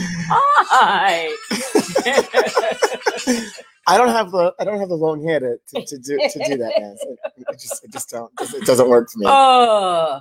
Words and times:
Hi. 0.00 1.30
I 3.86 3.98
don't 3.98 4.08
have 4.08 4.30
the 4.32 4.54
I 4.60 4.64
don't 4.64 4.78
have 4.80 4.88
the 4.88 4.94
long 4.96 5.22
hair 5.26 5.40
to, 5.40 5.58
to, 5.68 5.86
to 5.86 5.98
do 5.98 6.18
to 6.30 6.38
do 6.40 6.56
that, 6.58 6.74
man. 6.78 6.96
It 7.48 7.58
just 7.60 7.84
it 7.84 7.92
just 7.92 8.10
don't 8.10 8.32
it 8.40 8.64
doesn't 8.66 8.88
work 8.88 9.10
for 9.10 9.18
me. 9.18 9.26
Uh, 9.26 10.20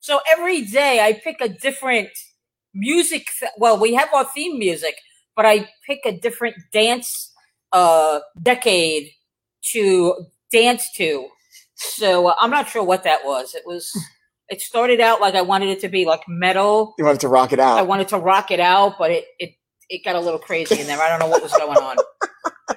so 0.00 0.20
every 0.32 0.62
day 0.62 1.00
I 1.00 1.12
pick 1.14 1.40
a 1.40 1.48
different 1.48 2.08
music. 2.74 3.26
th- 3.40 3.52
Well, 3.58 3.78
we 3.80 3.94
have 3.94 4.08
our 4.14 4.24
theme 4.26 4.58
music, 4.58 4.96
but 5.36 5.46
I 5.46 5.68
pick 5.86 6.00
a 6.06 6.12
different 6.18 6.56
dance 6.72 7.32
uh, 7.72 8.20
decade 8.42 9.10
to 9.72 10.26
dance 10.52 10.90
to. 10.96 11.28
So 11.76 12.28
uh, 12.28 12.34
I'm 12.40 12.50
not 12.50 12.68
sure 12.68 12.84
what 12.84 13.04
that 13.04 13.24
was. 13.24 13.54
It 13.54 13.62
was. 13.66 13.90
It 14.52 14.60
started 14.60 15.00
out 15.00 15.18
like 15.18 15.34
I 15.34 15.40
wanted 15.40 15.70
it 15.70 15.80
to 15.80 15.88
be 15.88 16.04
like 16.04 16.20
metal. 16.28 16.94
You 16.98 17.06
wanted 17.06 17.20
to 17.20 17.28
rock 17.28 17.54
it 17.54 17.58
out. 17.58 17.78
I 17.78 17.82
wanted 17.82 18.08
to 18.08 18.18
rock 18.18 18.50
it 18.50 18.60
out, 18.60 18.96
but 18.98 19.10
it 19.10 19.24
it 19.38 19.54
it 19.88 20.04
got 20.04 20.14
a 20.14 20.20
little 20.20 20.38
crazy 20.38 20.78
in 20.78 20.86
there. 20.86 21.00
I 21.00 21.08
don't 21.08 21.20
know 21.20 21.26
what 21.26 21.42
was 21.42 21.52
going 21.52 21.78
on. 21.78 21.96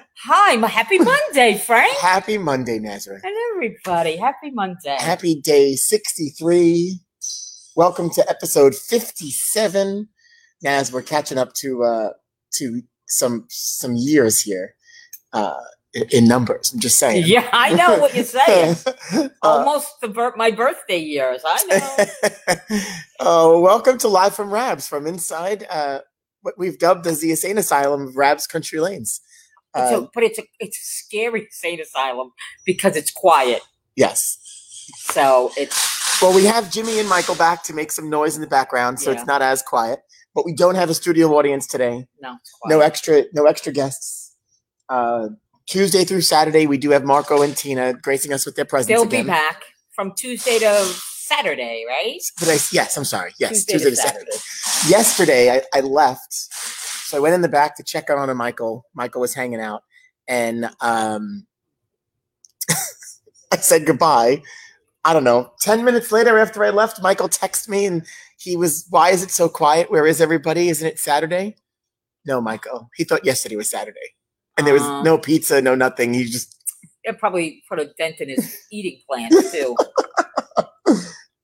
Hi, 0.24 0.56
my 0.56 0.68
happy 0.68 0.98
Monday, 0.98 1.58
Frank, 1.58 1.94
Happy 1.98 2.38
Monday, 2.38 2.78
Nazareth. 2.78 3.20
and 3.22 3.34
everybody. 3.52 4.16
Happy 4.16 4.50
Monday. 4.52 4.96
Happy 4.98 5.38
day 5.38 5.74
63. 5.74 6.98
Welcome 7.76 8.08
to 8.08 8.26
episode 8.26 8.74
57. 8.74 10.08
Naz, 10.62 10.90
we're 10.90 11.02
catching 11.02 11.36
up 11.36 11.52
to 11.56 11.84
uh 11.84 12.08
to 12.54 12.80
some 13.06 13.44
some 13.50 13.96
years 13.96 14.40
here. 14.40 14.76
Uh 15.34 15.60
in, 16.12 16.26
numbers. 16.28 16.72
I'm 16.72 16.80
just 16.80 16.98
saying. 16.98 17.24
Yeah, 17.26 17.48
I 17.52 17.72
know 17.74 17.98
what 17.98 18.14
you're 18.14 18.24
saying. 18.24 18.76
Uh, 19.12 19.28
Almost 19.42 20.00
the 20.00 20.32
my 20.36 20.50
birthday 20.50 20.98
years. 20.98 21.42
I 21.46 22.06
know. 22.48 22.58
oh, 23.20 23.60
welcome 23.60 23.98
to 23.98 24.08
Live 24.08 24.34
from 24.34 24.50
Rabs 24.50 24.88
from 24.88 25.06
inside 25.06 25.66
uh, 25.70 26.00
what 26.42 26.54
we've 26.58 26.78
dubbed 26.78 27.06
as 27.06 27.20
the 27.20 27.30
insane 27.30 27.58
asylum 27.58 28.02
of 28.08 28.16
Rabs 28.16 28.46
Country 28.46 28.80
Lanes. 28.80 29.20
Uh, 29.74 30.06
but 30.14 30.22
it's 30.24 30.38
a 30.38 30.42
it's 30.58 30.78
a 30.78 30.84
scary 30.84 31.42
insane 31.42 31.80
asylum 31.80 32.32
because 32.64 32.96
it's 32.96 33.10
quiet. 33.10 33.62
yes. 33.94 34.38
So 34.98 35.50
it's 35.56 36.20
Well, 36.22 36.34
we 36.34 36.44
have 36.44 36.70
Jimmy 36.72 36.98
and 36.98 37.08
Michael 37.08 37.34
back 37.34 37.62
to 37.64 37.74
make 37.74 37.92
some 37.92 38.08
noise 38.08 38.34
in 38.36 38.40
the 38.40 38.46
background, 38.48 38.98
so 39.00 39.10
Yeah. 39.10 39.18
it's 39.18 39.26
not 39.26 39.42
as 39.42 39.62
quiet. 39.62 40.00
But 40.34 40.44
we 40.44 40.52
don't 40.54 40.74
have 40.76 40.90
a 40.90 40.94
studio 40.94 41.28
audience 41.36 41.66
today. 41.66 42.06
no, 42.20 42.36
it's 42.40 42.50
quiet. 42.60 42.70
No 42.74 42.80
extra, 42.80 43.24
no 43.32 43.46
extra 43.46 43.72
guests. 43.72 44.34
Uh, 44.88 45.28
Tuesday 45.66 46.04
through 46.04 46.20
Saturday, 46.20 46.66
we 46.66 46.78
do 46.78 46.90
have 46.90 47.04
Marco 47.04 47.42
and 47.42 47.56
Tina 47.56 47.92
gracing 47.94 48.32
us 48.32 48.46
with 48.46 48.54
their 48.54 48.64
presence 48.64 48.88
They'll 48.88 49.02
again. 49.02 49.24
be 49.24 49.28
back 49.28 49.62
from 49.92 50.12
Tuesday 50.14 50.58
to 50.60 50.84
Saturday, 51.26 51.84
right? 51.88 52.20
But 52.38 52.48
I, 52.48 52.58
yes, 52.70 52.96
I'm 52.96 53.04
sorry. 53.04 53.32
Yes, 53.40 53.64
Tuesday 53.64 53.72
Tuesday, 53.74 53.90
to 53.90 53.96
to 53.96 54.02
Saturday. 54.02 54.88
Yesterday, 54.88 55.50
I, 55.50 55.62
I 55.74 55.80
left, 55.80 56.32
so 56.32 57.16
I 57.16 57.20
went 57.20 57.34
in 57.34 57.40
the 57.40 57.48
back 57.48 57.76
to 57.76 57.82
check 57.82 58.08
on 58.10 58.30
on 58.30 58.36
Michael. 58.36 58.84
Michael 58.94 59.20
was 59.20 59.34
hanging 59.34 59.60
out, 59.60 59.82
and 60.28 60.70
um, 60.80 61.46
I 63.50 63.56
said 63.56 63.86
goodbye. 63.86 64.42
I 65.04 65.12
don't 65.12 65.24
know. 65.24 65.52
Ten 65.60 65.84
minutes 65.84 66.12
later, 66.12 66.38
after 66.38 66.64
I 66.64 66.70
left, 66.70 67.02
Michael 67.02 67.28
texted 67.28 67.68
me, 67.68 67.86
and 67.86 68.06
he 68.38 68.56
was, 68.56 68.86
"Why 68.90 69.10
is 69.10 69.24
it 69.24 69.32
so 69.32 69.48
quiet? 69.48 69.90
Where 69.90 70.06
is 70.06 70.20
everybody? 70.20 70.68
Isn't 70.68 70.86
it 70.86 71.00
Saturday?" 71.00 71.56
No, 72.24 72.40
Michael. 72.40 72.90
He 72.94 73.02
thought 73.04 73.24
yesterday 73.24 73.56
was 73.56 73.70
Saturday, 73.70 74.14
and 74.56 74.66
there 74.66 74.74
was 74.74 74.82
Uh. 74.82 75.02
no 75.02 75.18
pizza, 75.18 75.60
no 75.60 75.74
nothing. 75.74 76.14
He 76.14 76.24
just 76.24 76.54
It 77.04 77.18
probably 77.18 77.62
put 77.68 77.78
a 77.78 77.86
dent 77.98 78.20
in 78.20 78.28
his 78.30 78.56
eating 78.72 79.00
plans 79.08 79.52
too. 79.52 79.76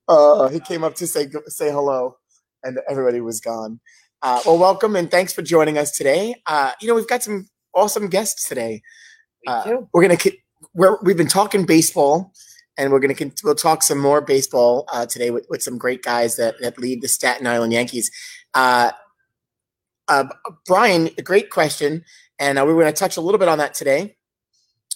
Uh, 0.07 0.49
he 0.49 0.59
came 0.59 0.83
up 0.83 0.95
to 0.95 1.07
say 1.07 1.29
say 1.47 1.71
hello, 1.71 2.17
and 2.63 2.79
everybody 2.89 3.21
was 3.21 3.39
gone. 3.39 3.79
Uh, 4.21 4.41
well, 4.45 4.57
welcome 4.57 4.95
and 4.95 5.09
thanks 5.09 5.33
for 5.33 5.41
joining 5.41 5.77
us 5.77 5.91
today. 5.91 6.35
Uh, 6.45 6.71
you 6.81 6.87
know 6.87 6.95
we've 6.95 7.07
got 7.07 7.23
some 7.23 7.47
awesome 7.73 8.07
guests 8.07 8.47
today. 8.47 8.81
Uh. 9.47 9.77
We're 9.93 10.01
gonna 10.07 10.17
we're, 10.73 10.97
we've 11.03 11.17
been 11.17 11.27
talking 11.27 11.65
baseball, 11.65 12.33
and 12.77 12.91
we're 12.91 12.99
gonna 12.99 13.15
we'll 13.43 13.55
talk 13.55 13.83
some 13.83 13.97
more 13.99 14.21
baseball 14.21 14.85
uh, 14.91 15.05
today 15.05 15.29
with, 15.31 15.45
with 15.49 15.61
some 15.63 15.77
great 15.77 16.03
guys 16.03 16.35
that 16.35 16.55
that 16.61 16.77
lead 16.77 17.01
the 17.01 17.07
Staten 17.07 17.47
Island 17.47 17.71
Yankees. 17.73 18.11
Uh, 20.07 20.25
Brian, 20.67 21.09
a 21.17 21.21
great 21.21 21.49
question, 21.49 22.03
and 22.39 22.59
uh, 22.59 22.65
we 22.65 22.73
we're 22.73 22.81
going 22.81 22.93
to 22.93 22.99
touch 22.99 23.17
a 23.17 23.21
little 23.21 23.39
bit 23.39 23.47
on 23.47 23.57
that 23.59 23.73
today. 23.73 24.15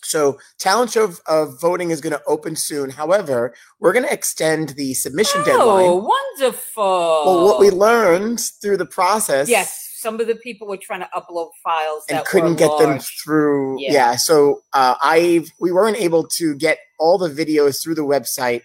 So, 0.04 0.38
talent 0.60 0.92
show 0.92 1.04
of, 1.06 1.20
of 1.28 1.60
voting 1.60 1.90
is 1.90 2.02
going 2.02 2.14
to 2.14 2.22
open 2.28 2.56
soon. 2.56 2.90
However, 2.90 3.54
we're 3.80 3.94
going 3.94 4.06
to 4.06 4.14
extend 4.14 4.70
the 4.70 4.94
submission 4.94 5.42
Oh, 5.42 5.46
deadline. 5.46 5.86
Oh, 5.86 5.96
wonderful. 6.40 6.84
Well, 6.84 7.46
what 7.46 7.60
we 7.60 7.70
learned 7.72 8.40
through 8.62 8.78
the 8.78 8.86
process, 8.86 9.50
yes, 9.50 9.96
some 9.98 10.20
of 10.20 10.28
the 10.28 10.36
people 10.36 10.68
were 10.68 10.78
trying 10.78 11.00
to 11.02 11.10
upload 11.16 11.50
files 11.64 12.04
and 12.10 12.24
couldn't 12.26 12.56
get 12.56 12.78
them 12.78 13.00
through. 13.00 13.82
Yeah. 13.82 13.94
Yeah, 13.94 14.16
so 14.18 14.62
uh, 14.74 14.96
I 15.02 15.46
we 15.60 15.72
weren't 15.72 15.98
able 15.98 16.28
to 16.38 16.56
get 16.56 16.78
all 17.00 17.18
the 17.18 17.30
videos 17.30 17.82
through 17.82 17.96
the 17.96 18.06
website, 18.06 18.62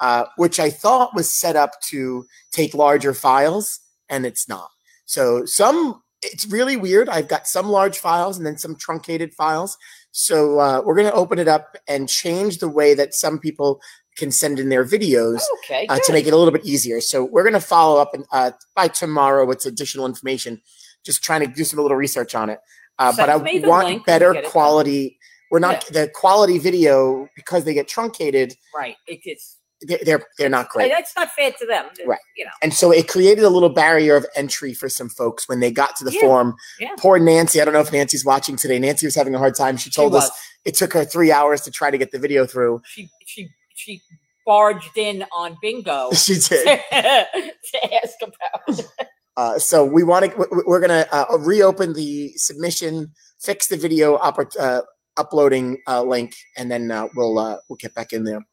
uh, 0.00 0.26
which 0.36 0.60
I 0.60 0.70
thought 0.70 1.14
was 1.14 1.30
set 1.30 1.56
up 1.56 1.80
to 1.88 2.26
take 2.52 2.74
larger 2.74 3.14
files, 3.14 3.80
and 4.08 4.26
it's 4.26 4.48
not. 4.48 4.68
So 5.04 5.44
some 5.44 6.02
it's 6.22 6.46
really 6.46 6.76
weird. 6.76 7.08
I've 7.08 7.28
got 7.28 7.46
some 7.46 7.68
large 7.68 7.98
files 7.98 8.38
and 8.38 8.46
then 8.46 8.56
some 8.56 8.76
truncated 8.76 9.34
files. 9.34 9.76
So 10.10 10.58
uh, 10.58 10.80
we're 10.84 10.94
going 10.94 11.06
to 11.08 11.12
open 11.12 11.38
it 11.38 11.48
up 11.48 11.76
and 11.86 12.08
change 12.08 12.58
the 12.58 12.68
way 12.68 12.94
that 12.94 13.14
some 13.14 13.38
people 13.38 13.80
can 14.16 14.30
send 14.30 14.58
in 14.58 14.68
their 14.68 14.84
videos 14.84 15.42
Okay, 15.64 15.86
uh, 15.88 15.98
to 15.98 16.12
make 16.12 16.26
it 16.26 16.32
a 16.32 16.36
little 16.36 16.52
bit 16.52 16.64
easier. 16.64 17.00
So 17.00 17.24
we're 17.24 17.42
going 17.42 17.52
to 17.54 17.60
follow 17.60 18.00
up 18.00 18.14
and, 18.14 18.24
uh, 18.32 18.52
by 18.74 18.88
tomorrow 18.88 19.44
with 19.44 19.66
additional 19.66 20.06
information. 20.06 20.62
Just 21.04 21.22
trying 21.22 21.40
to 21.40 21.46
do 21.46 21.64
some 21.64 21.80
little 21.80 21.96
research 21.96 22.34
on 22.34 22.48
it. 22.48 22.60
Uh, 22.98 23.12
but 23.16 23.28
I 23.28 23.32
Send 23.34 23.44
me 23.44 23.58
the 23.58 23.68
want 23.68 24.06
better 24.06 24.32
done. 24.32 24.44
quality. 24.46 25.18
We're 25.50 25.58
not 25.58 25.84
the 25.88 26.10
quality 26.14 26.58
video 26.58 27.28
because 27.36 27.64
they 27.64 27.74
get 27.74 27.88
truncated. 27.88 28.54
right. 28.74 28.96
It, 29.06 29.20
it's 29.24 29.58
They're 29.86 30.22
they're, 30.38 30.48
not 30.48 30.68
great. 30.68 30.90
that's 30.90 31.14
not 31.16 31.30
fair 31.32 31.52
to 31.52 31.66
them. 31.66 31.86
Right. 32.06 32.18
You 32.36 32.44
know. 32.44 32.50
And 32.62 32.72
so 32.74 32.90
it 32.90 33.08
created 33.08 33.44
a 33.44 33.50
little 33.50 33.68
barrier 33.68 34.16
of 34.16 34.26
entry 34.36 34.74
for 34.74 34.88
some 34.88 35.08
folks 35.08 35.48
when 35.48 35.60
they 35.60 35.70
got 35.70 35.96
to 35.96 36.04
the 36.04 36.12
Yeah, 36.12 36.20
form. 36.20 36.56
yeah. 36.80 36.94
Poor 36.98 37.18
Nancy. 37.18 37.60
I 37.60 37.64
don't 37.64 37.74
know 37.74 37.80
if 37.80 37.92
Nancy's 37.92 38.24
watching 38.24 38.56
today. 38.56 38.78
Nancy 38.78 39.06
was 39.06 39.14
having 39.14 39.34
a 39.34 39.38
hard 39.38 39.54
time. 39.54 39.76
She 39.76 39.90
She 39.90 39.94
told 39.94 40.12
was. 40.12 40.24
us 40.24 40.30
it 40.64 40.74
took 40.74 40.92
her 40.94 41.04
three 41.04 41.30
hours 41.30 41.60
to 41.62 41.70
try 41.70 41.90
to 41.90 41.98
get 41.98 42.10
the 42.12 42.18
video 42.18 42.46
through. 42.46 42.80
She 42.86 43.10
she 43.26 43.48
she 43.74 44.02
barged 44.46 44.96
in 44.96 45.24
on 45.36 45.56
bingo 45.62 46.10
She 46.14 46.34
did. 46.48 46.80
to 46.92 47.94
ask 48.02 48.14
about. 48.22 48.80
Uh, 49.36 49.58
so 49.58 49.84
we 49.84 50.04
want 50.04 50.24
to. 50.30 50.48
We're 50.64 50.78
going 50.78 50.90
to 51.04 51.12
uh, 51.12 51.36
reopen 51.38 51.92
the 51.92 52.32
submission, 52.36 53.10
fix 53.40 53.66
the 53.66 53.76
video 53.76 54.14
uh, 54.14 54.82
uploading 55.16 55.78
uh, 55.88 56.02
link, 56.04 56.36
and 56.56 56.70
then 56.70 56.92
uh, 56.92 57.08
we'll 57.16 57.36
uh, 57.40 57.56
we'll 57.68 57.76
get 57.76 57.92
back 57.96 58.12
in 58.12 58.22
there. 58.22 58.46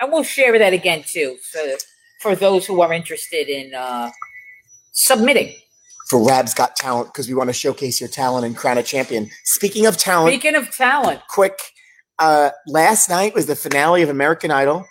And 0.00 0.12
we'll 0.12 0.22
share 0.22 0.58
that 0.58 0.72
again 0.72 1.02
too, 1.06 1.38
so 1.42 1.76
for 2.20 2.34
those 2.36 2.66
who 2.66 2.80
are 2.80 2.92
interested 2.92 3.48
in 3.48 3.74
uh, 3.74 4.10
submitting. 4.92 5.54
For 6.08 6.24
Rab's 6.24 6.54
Got 6.54 6.76
Talent, 6.76 7.08
because 7.08 7.28
we 7.28 7.34
want 7.34 7.48
to 7.48 7.54
showcase 7.54 8.00
your 8.00 8.08
talent 8.08 8.46
and 8.46 8.56
crown 8.56 8.78
a 8.78 8.82
champion. 8.82 9.28
Speaking 9.44 9.86
of 9.86 9.96
talent, 9.96 10.32
Speaking 10.32 10.54
of 10.54 10.70
talent, 10.74 11.20
quick. 11.28 11.58
Uh, 12.18 12.50
last 12.66 13.08
night 13.08 13.34
was 13.34 13.46
the 13.46 13.54
finale 13.54 14.02
of 14.02 14.08
American 14.08 14.50
Idol. 14.50 14.86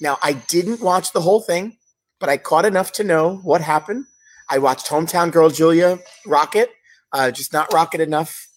Now 0.00 0.18
I 0.22 0.34
didn't 0.34 0.80
watch 0.80 1.12
the 1.12 1.20
whole 1.20 1.40
thing, 1.40 1.76
but 2.20 2.28
I 2.28 2.36
caught 2.36 2.64
enough 2.64 2.92
to 2.92 3.04
know 3.04 3.36
what 3.38 3.60
happened. 3.60 4.04
I 4.50 4.58
watched 4.58 4.86
hometown 4.86 5.32
girl 5.32 5.50
Julia 5.50 5.98
rocket, 6.26 6.70
uh, 7.12 7.30
just 7.30 7.52
not 7.52 7.72
rocket 7.72 8.00
enough. 8.00 8.47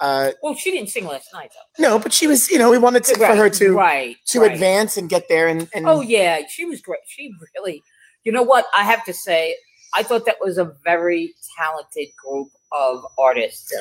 Uh, 0.00 0.30
well, 0.42 0.54
she 0.54 0.70
didn't 0.70 0.88
sing 0.90 1.04
last 1.06 1.28
night 1.32 1.50
though. 1.78 1.82
no, 1.88 1.98
but 1.98 2.12
she 2.12 2.26
was, 2.26 2.48
you 2.50 2.58
know, 2.58 2.70
we 2.70 2.78
wanted 2.78 3.02
to, 3.04 3.20
right, 3.20 3.30
for 3.30 3.36
her 3.36 3.50
to 3.50 3.74
right 3.76 4.16
to 4.26 4.40
right. 4.40 4.52
advance 4.52 4.96
and 4.96 5.08
get 5.08 5.28
there. 5.28 5.48
And, 5.48 5.68
and 5.74 5.88
Oh 5.88 6.00
yeah, 6.02 6.42
she 6.48 6.64
was 6.64 6.80
great. 6.80 7.00
She 7.06 7.32
really, 7.56 7.82
you 8.24 8.30
know 8.30 8.42
what? 8.42 8.66
I 8.76 8.84
have 8.84 9.04
to 9.06 9.12
say, 9.12 9.56
I 9.94 10.02
thought 10.04 10.24
that 10.26 10.36
was 10.40 10.56
a 10.58 10.72
very 10.84 11.34
talented 11.58 12.08
group 12.22 12.48
of 12.72 13.04
artists. 13.18 13.72
Yeah. 13.74 13.80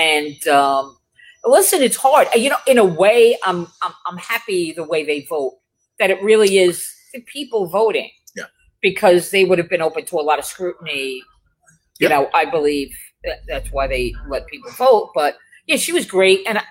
And 0.00 0.46
um, 0.48 0.96
listen, 1.44 1.82
it's 1.82 1.96
hard. 1.96 2.28
You 2.34 2.50
know, 2.50 2.58
in 2.66 2.78
a 2.78 2.84
way, 2.84 3.36
I'm 3.44 3.66
I'm 3.82 3.92
I'm 4.06 4.18
happy 4.18 4.72
the 4.72 4.84
way 4.84 5.04
they 5.04 5.22
vote. 5.28 5.54
That 5.98 6.10
it 6.10 6.22
really 6.22 6.58
is 6.58 6.88
the 7.14 7.20
people 7.22 7.66
voting. 7.66 8.10
Yeah. 8.36 8.44
Because 8.82 9.30
they 9.30 9.44
would 9.44 9.58
have 9.58 9.68
been 9.70 9.82
open 9.82 10.04
to 10.04 10.16
a 10.16 10.22
lot 10.22 10.38
of 10.38 10.44
scrutiny. 10.44 11.22
You 11.98 12.08
Yeah. 12.08 12.08
know, 12.10 12.30
I 12.34 12.44
believe 12.44 12.90
that's 13.48 13.72
why 13.72 13.86
they 13.88 14.12
let 14.28 14.46
people 14.46 14.70
vote. 14.72 15.10
But 15.14 15.38
yeah, 15.66 15.76
she 15.76 15.92
was 15.92 16.06
great, 16.06 16.40
and 16.46 16.58
I, 16.58 16.62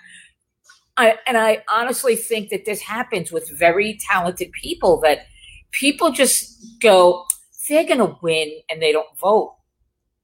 I 0.98 1.18
and 1.28 1.38
I 1.38 1.64
honestly 1.72 2.16
think 2.16 2.50
that 2.50 2.66
this 2.66 2.82
happens 2.82 3.32
with 3.32 3.50
very 3.58 3.98
talented 4.10 4.52
people 4.54 5.00
that 5.02 5.28
people 5.72 6.12
just 6.12 6.80
go, 6.82 7.26
they're 7.68 7.86
gonna 7.86 8.18
win 8.22 8.52
and 8.70 8.82
they 8.82 8.92
don't 8.92 9.18
vote. 9.20 9.56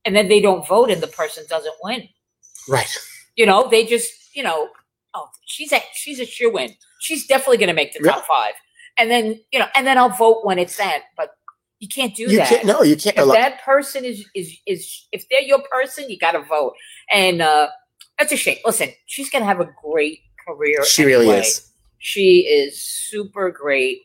And 0.06 0.16
then 0.16 0.30
they 0.30 0.42
don't 0.42 0.66
vote 0.68 0.90
and 0.90 1.02
the 1.02 1.08
person 1.08 1.44
doesn't 1.50 1.76
win. 1.84 2.08
right. 2.70 2.90
You 3.36 3.46
know, 3.46 3.68
they 3.70 3.86
just, 3.86 4.12
you 4.36 4.44
know, 4.44 4.70
oh, 5.14 5.28
she's 5.46 5.72
a 5.74 5.80
she's 5.94 6.20
a 6.20 6.26
shoe 6.26 6.52
win. 6.52 6.72
She's 7.02 7.28
definitely 7.28 7.58
gonna 7.58 7.74
make 7.74 7.94
the 7.94 8.00
top 8.00 8.26
five. 8.26 8.54
And 8.98 9.10
then, 9.12 9.40
you 9.52 9.60
know, 9.60 9.68
and 9.76 9.86
then 9.86 9.98
I'll 9.98 10.10
vote 10.10 10.46
when 10.46 10.58
it's 10.60 10.78
that. 10.78 11.04
But 11.18 11.32
You 11.80 11.88
can't 11.88 12.16
do 12.16 12.24
You 12.24 12.38
that. 12.38 12.50
can't. 12.50 12.66
No, 12.66 12.82
you 12.84 12.96
can't. 12.96 13.18
if 13.18 13.28
that 13.34 13.62
person 13.64 14.06
is 14.06 14.26
is 14.36 14.56
is 14.66 15.08
if 15.12 15.26
they're 15.30 15.42
your 15.42 15.62
person, 15.72 16.10
you 16.10 16.18
got 16.18 16.32
to 16.34 16.42
vote, 16.44 16.74
and 17.12 17.42
uh 17.42 17.68
that's 18.22 18.32
a 18.34 18.38
shame. 18.38 18.58
Listen, 18.64 18.90
she's 19.08 19.30
gonna 19.32 19.46
have 19.46 19.60
a 19.60 19.70
great 19.84 20.20
career. 20.48 20.86
she 20.86 21.04
really 21.06 21.30
is. 21.30 21.72
She 21.98 22.40
is 22.42 22.80
super 22.82 23.50
great. 23.52 24.00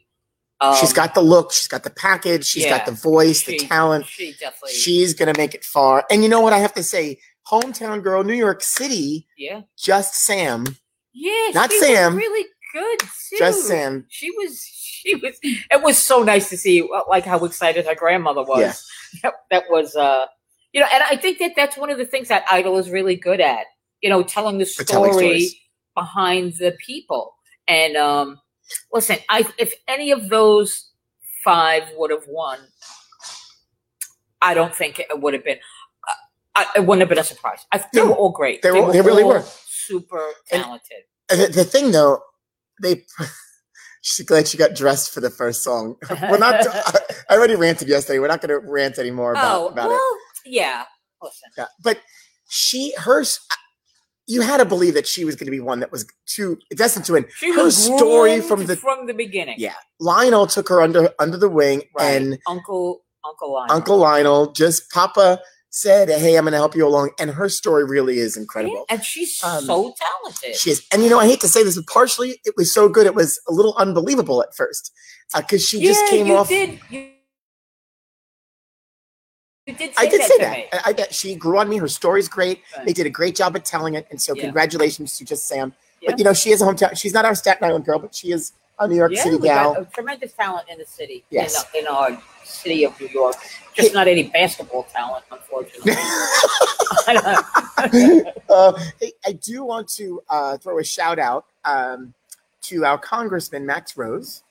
Um, 0.61 0.75
she's 0.77 0.93
got 0.95 1.15
the 1.15 1.21
look. 1.21 1.53
She's 1.53 1.69
got 1.69 1.83
the 1.83 1.91
package. 1.91 2.47
She's 2.47 2.65
got 2.65 2.87
the 2.87 2.93
voice, 2.93 3.45
the 3.45 3.59
talent. 3.59 4.07
She 4.07 4.33
definitely. 4.41 4.73
She's 4.73 5.13
gonna 5.13 5.35
make 5.37 5.55
it 5.55 5.65
far. 5.65 6.05
And 6.11 6.23
you 6.23 6.29
know 6.31 6.41
what? 6.41 6.53
I 6.55 6.59
have 6.59 6.73
to 6.75 6.83
say, 6.83 7.19
hometown 7.47 8.03
girl, 8.03 8.25
New 8.25 8.33
York 8.35 8.63
City. 8.63 9.27
yeah. 9.37 9.63
Just 9.79 10.15
Sam. 10.15 10.65
Yeah. 11.13 11.51
Not 11.53 11.71
she 11.71 11.79
Sam. 11.81 12.17
Really 12.17 12.47
good 12.73 13.01
too. 13.01 13.37
Just 13.39 13.67
Sam. 13.67 14.07
She 14.09 14.31
was. 14.31 14.63
She 14.63 15.15
was. 15.15 15.39
It 15.43 15.83
was 15.83 15.99
so 15.99 16.23
nice 16.23 16.49
to 16.51 16.57
see 16.57 16.83
uh, 16.83 17.03
like 17.09 17.25
how 17.27 17.45
excited 17.45 17.87
her 17.87 17.95
grandmother 17.95 18.43
was. 18.43 18.61
Yeah. 18.61 18.73
That, 19.23 19.35
that 19.51 19.65
was. 19.71 19.95
uh 19.97 20.27
You 20.73 20.81
know, 20.81 20.89
and 20.93 21.03
I 21.05 21.17
think 21.17 21.39
that 21.39 21.53
that's 21.57 21.77
one 21.77 21.91
of 21.91 21.97
the 21.99 22.05
things 22.05 22.29
that 22.29 22.45
Idol 22.51 22.77
is 22.79 22.91
really 22.91 23.17
good 23.17 23.41
at. 23.41 23.65
You 24.03 24.11
know, 24.11 24.23
telling 24.23 24.59
the 24.59 24.67
For 24.67 24.85
telling 24.85 25.13
story 25.13 25.51
behind 25.95 26.55
the 26.59 26.77
people. 26.85 27.35
And 27.69 27.97
um 27.97 28.41
listen, 28.93 29.17
I 29.29 29.47
if 29.59 29.75
any 29.89 30.11
of 30.11 30.29
those 30.29 30.91
five 31.45 31.85
would 31.97 32.11
have 32.11 32.25
won, 32.29 32.59
I 34.43 34.55
don't 34.55 34.75
think 34.75 34.99
it 34.99 35.21
would 35.21 35.35
have 35.35 35.45
been. 35.45 35.59
Uh, 36.09 36.13
I, 36.57 36.67
it 36.77 36.81
wouldn't 36.81 37.01
have 37.01 37.09
been 37.09 37.19
a 37.19 37.25
surprise. 37.25 37.65
I, 37.73 37.79
they 37.93 38.01
No, 38.01 38.07
were 38.09 38.15
all 38.15 38.31
great. 38.31 38.63
they 38.63 38.71
were- 38.71 38.93
they 38.93 39.01
really 39.01 39.23
all 39.23 39.31
were. 39.31 39.45
super 39.67 40.23
And- 40.53 40.63
talented. 40.63 41.03
Uh, 41.31 41.37
The, 41.37 41.47
the 41.49 41.65
thing 41.65 41.91
though, 41.93 42.21
they. 42.83 43.05
She's 44.03 44.25
glad 44.25 44.47
she 44.47 44.57
got 44.57 44.77
dressed 44.77 45.13
for 45.13 45.21
the 45.21 45.31
first 45.31 45.65
song. 45.65 45.97
We're 46.11 46.39
not. 46.39 46.65
I 47.29 47.35
already 47.35 47.57
ranted 47.57 47.89
yesterday. 47.89 48.21
We're 48.21 48.29
not 48.29 48.41
going 48.41 48.51
to 48.61 48.65
rant 48.65 48.99
anymore 49.01 49.33
about, 49.33 49.61
oh 49.61 49.69
about 49.69 49.89
well, 49.89 49.99
it. 50.45 50.53
yeah. 50.53 50.85
Listen, 51.21 51.51
Yeah, 51.59 51.67
but 51.83 51.99
she, 52.49 52.95
hers, 52.99 53.41
you 54.27 54.41
had 54.43 54.57
to 54.59 54.65
believe 54.65 54.95
that 54.95 55.07
she 55.07 55.25
was 55.25 55.37
going 55.37 55.47
to 55.47 55.51
be 55.53 55.61
one 55.61 55.81
that 55.81 55.93
was 55.93 56.05
too 56.27 56.59
destined 56.75 57.05
to 57.07 57.13
win. 57.13 57.27
she 57.37 57.53
Her 57.53 57.71
story 57.71 58.41
from 58.41 58.67
the- 58.67 58.77
from 58.77 59.07
the 59.07 59.15
beginning. 59.15 59.57
Yeah, 59.59 59.75
Lionel 60.01 60.47
took 60.47 60.69
her 60.69 60.81
under 60.83 61.11
under 61.19 61.37
the 61.37 61.49
wing, 61.49 61.83
right. 61.99 62.17
and 62.23 62.39
Uncle 62.49 63.03
Uncle 63.25 63.53
Lionel. 63.53 63.77
Uncle 63.77 63.97
Lionel 63.99 64.53
just 64.53 64.91
Papa 64.91 65.41
said, 65.71 66.09
"Hey, 66.09 66.37
I'm 66.37 66.45
going 66.45 66.53
to 66.53 66.59
help 66.59 66.75
you 66.75 66.87
along," 66.87 67.11
and 67.19 67.31
her 67.31 67.49
story 67.49 67.85
really 67.85 68.19
is 68.19 68.37
Yeah, 68.37 68.43
incredible. 68.43 68.85
and 68.89 69.05
she's 69.05 69.43
Um, 69.45 69.65
so 69.65 69.95
talented. 69.99 70.57
She 70.57 70.71
is, 70.71 70.83
and 70.93 71.03
you 71.05 71.11
know, 71.11 71.19
I 71.19 71.27
hate 71.27 71.41
to 71.41 71.49
say 71.49 71.63
this, 71.63 71.77
but 71.77 71.87
partially 71.87 72.41
it 72.45 72.55
was 72.57 72.73
so 72.73 72.89
good, 72.89 73.07
it 73.07 73.15
was 73.15 73.39
a 73.49 73.53
little 73.53 73.75
unbelievable 73.77 74.43
at 74.43 74.55
first 74.57 74.91
because 75.37 75.67
she 75.67 75.81
just 75.83 76.05
came 76.07 76.27
you 76.29 76.37
off. 76.37 76.49
Did, 76.49 76.81
you, 76.89 77.11
you 79.67 79.75
did 79.75 79.97
say 79.97 80.07
I 80.07 80.09
did 80.09 80.21
that 80.21 80.31
say 80.31 80.39
that. 80.39 80.97
me. 80.97 81.03
I, 81.03 81.07
she 81.11 81.35
grew 81.35 81.59
on 81.59 81.69
me. 81.69 81.79
Her 81.79 81.89
story's 81.89 82.29
great. 82.29 82.63
Right. 82.77 82.87
They 82.87 82.93
did 82.93 83.07
a 83.07 83.11
great 83.11 83.35
job 83.35 83.57
at 83.57 83.65
telling 83.65 83.95
it, 83.95 84.07
and 84.11 84.21
so 84.21 84.35
Yeah. 84.35 84.43
congratulations 84.43 85.19
to 85.19 85.25
just 85.25 85.47
Sam. 85.47 85.75
Yeah. 86.01 86.11
But 86.11 86.19
you 86.19 86.25
know, 86.25 86.33
she 86.33 86.51
is 86.51 86.63
a 86.63 86.65
hometown. 86.65 86.97
She's 86.97 87.13
not 87.13 87.25
our 87.25 87.35
Staten 87.35 87.65
Island 87.65 87.85
girl, 87.85 87.99
but 87.99 88.15
she 88.15 88.33
is 88.33 88.53
a 88.79 88.87
New 88.87 88.97
York 88.97 89.13
yeah, 89.13 89.23
City 89.23 89.37
we 89.37 89.49
got 89.49 89.75
gal. 89.75 89.83
a 89.83 89.85
tremendous 89.87 90.33
talent 90.33 90.69
in 90.71 90.79
the 90.79 90.85
city. 90.85 91.25
Yes. 91.31 91.65
in, 91.75 91.81
in 91.81 91.87
our 91.89 92.23
city 92.45 92.85
of 92.85 92.99
New 93.01 93.09
York. 93.09 93.37
Just 93.75 93.95
not 93.95 94.07
any 94.07 94.25
basketball 94.25 94.85
talent, 94.85 95.25
unfortunately. 95.31 95.93
uh, 98.49 98.73
hey, 99.01 99.13
I 99.27 99.33
do 99.33 99.65
want 99.65 99.89
to 99.91 100.23
uh, 100.31 100.57
throw 100.59 100.79
a 100.79 100.85
shout 100.85 101.19
out 101.19 101.47
um, 101.65 102.15
to 102.63 102.85
our 102.85 102.99
Congressman 102.99 103.67
Max 103.67 103.97
Rose. 103.97 104.43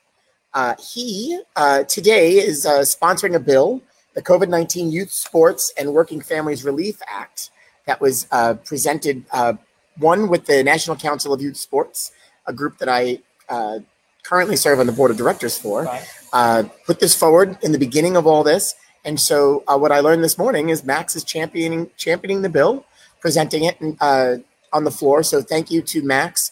Uh, 0.53 0.75
he 0.79 1.39
uh, 1.55 1.83
today 1.83 2.33
is 2.33 2.65
uh, 2.65 2.79
sponsoring 2.79 3.35
a 3.35 3.39
bill, 3.39 3.81
the 4.15 4.21
COVID 4.21 4.49
19 4.49 4.91
Youth 4.91 5.11
Sports 5.11 5.71
and 5.77 5.93
Working 5.93 6.21
Families 6.21 6.63
Relief 6.63 6.99
Act, 7.07 7.51
that 7.85 8.01
was 8.01 8.27
uh, 8.31 8.55
presented, 8.65 9.23
uh, 9.31 9.53
one 9.97 10.27
with 10.29 10.45
the 10.45 10.63
National 10.63 10.95
Council 10.95 11.31
of 11.31 11.41
Youth 11.41 11.57
Sports, 11.57 12.11
a 12.47 12.53
group 12.53 12.79
that 12.79 12.89
I 12.89 13.19
uh, 13.47 13.79
currently 14.23 14.55
serve 14.55 14.79
on 14.79 14.87
the 14.87 14.91
board 14.91 15.11
of 15.11 15.17
directors 15.17 15.57
for 15.57 15.87
uh, 16.33 16.63
put 16.85 16.99
this 16.99 17.15
forward 17.15 17.57
in 17.61 17.71
the 17.71 17.79
beginning 17.79 18.17
of 18.17 18.25
all 18.25 18.43
this. 18.43 18.75
And 19.03 19.19
so, 19.19 19.63
uh, 19.67 19.77
what 19.77 19.91
I 19.91 19.99
learned 19.99 20.23
this 20.23 20.37
morning 20.37 20.69
is 20.69 20.83
Max 20.83 21.15
is 21.15 21.23
championing 21.23 21.91
championing 21.95 22.41
the 22.41 22.49
bill, 22.49 22.85
presenting 23.19 23.65
it 23.65 23.77
uh, 24.01 24.37
on 24.73 24.83
the 24.83 24.91
floor. 24.91 25.21
So, 25.21 25.41
thank 25.41 25.69
you 25.69 25.81
to 25.83 26.01
Max. 26.01 26.51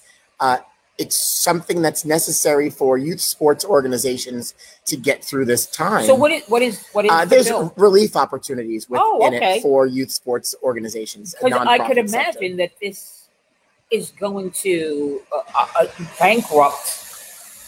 Uh, 0.99 1.03
it's 1.03 1.15
something 1.43 1.81
that's 1.81 2.05
necessary 2.05 2.69
for 2.69 2.97
youth 2.97 3.19
sports 3.21 3.65
organizations 3.65 4.53
to 4.85 4.95
get 4.95 5.23
through 5.23 5.45
this 5.45 5.65
time. 5.67 6.05
So 6.05 6.13
what 6.15 6.31
is 6.31 6.43
what 6.47 6.61
is 6.61 6.85
what 6.93 7.05
is 7.05 7.11
uh, 7.11 7.25
the 7.25 7.29
there's 7.29 7.47
bill? 7.47 7.73
relief 7.77 8.15
opportunities 8.15 8.89
within 8.89 9.03
Oh, 9.05 9.27
okay. 9.27 9.57
it 9.57 9.61
for 9.61 9.87
youth 9.87 10.11
sports 10.11 10.55
organizations. 10.63 11.35
Because 11.43 11.65
I 11.67 11.77
could 11.79 11.97
nonprofit 11.97 12.09
sector. 12.09 12.39
imagine 12.43 12.57
that 12.57 12.71
this 12.81 13.27
is 13.91 14.11
going 14.11 14.51
to 14.51 15.21
uh, 15.31 15.65
uh, 15.79 15.85
bankrupt. 16.19 16.99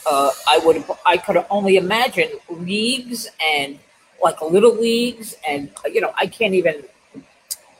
Uh, 0.07 0.31
I 0.47 0.59
would. 0.59 0.83
I 1.05 1.17
could 1.17 1.43
only 1.49 1.77
imagine 1.77 2.29
leagues 2.49 3.27
and 3.43 3.79
like 4.23 4.39
little 4.41 4.75
leagues, 4.75 5.35
and 5.47 5.71
you 5.91 5.99
know, 6.01 6.13
I 6.17 6.27
can't 6.27 6.53
even. 6.53 6.83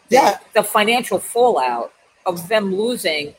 Yeah. 0.10 0.38
The 0.54 0.64
financial 0.64 1.20
fallout 1.20 1.92
of 2.26 2.48
them 2.48 2.76
losing 2.76 3.36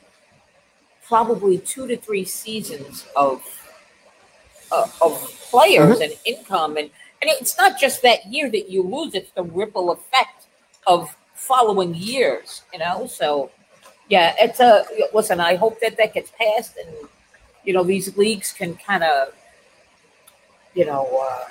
probably 1.08 1.58
two 1.58 1.86
to 1.86 1.96
three 1.96 2.24
seasons 2.24 3.06
of 3.16 3.42
uh, 4.72 4.86
of 5.00 5.12
players 5.50 6.00
and 6.00 6.12
income, 6.24 6.76
and 6.76 6.90
and 7.22 7.30
it's 7.30 7.56
not 7.56 7.78
just 7.78 8.02
that 8.02 8.26
year 8.26 8.50
that 8.50 8.68
you 8.70 8.82
lose; 8.82 9.14
it's 9.14 9.30
the 9.32 9.42
ripple 9.42 9.90
effect 9.90 10.46
of 10.86 11.16
following 11.34 11.94
years. 11.94 12.62
You 12.72 12.80
know, 12.80 13.06
so 13.06 13.50
yeah, 14.08 14.34
it's 14.38 14.60
a 14.60 14.84
listen. 15.14 15.40
I 15.40 15.54
hope 15.54 15.80
that 15.80 15.96
that 15.96 16.14
gets 16.14 16.32
passed, 16.38 16.76
and 16.76 17.08
you 17.64 17.72
know 17.72 17.84
these 17.84 18.16
leagues 18.16 18.52
can 18.52 18.76
kind 18.76 19.04
of 19.04 19.34
you 20.74 20.84
know 20.84 21.08
uh, 21.22 21.44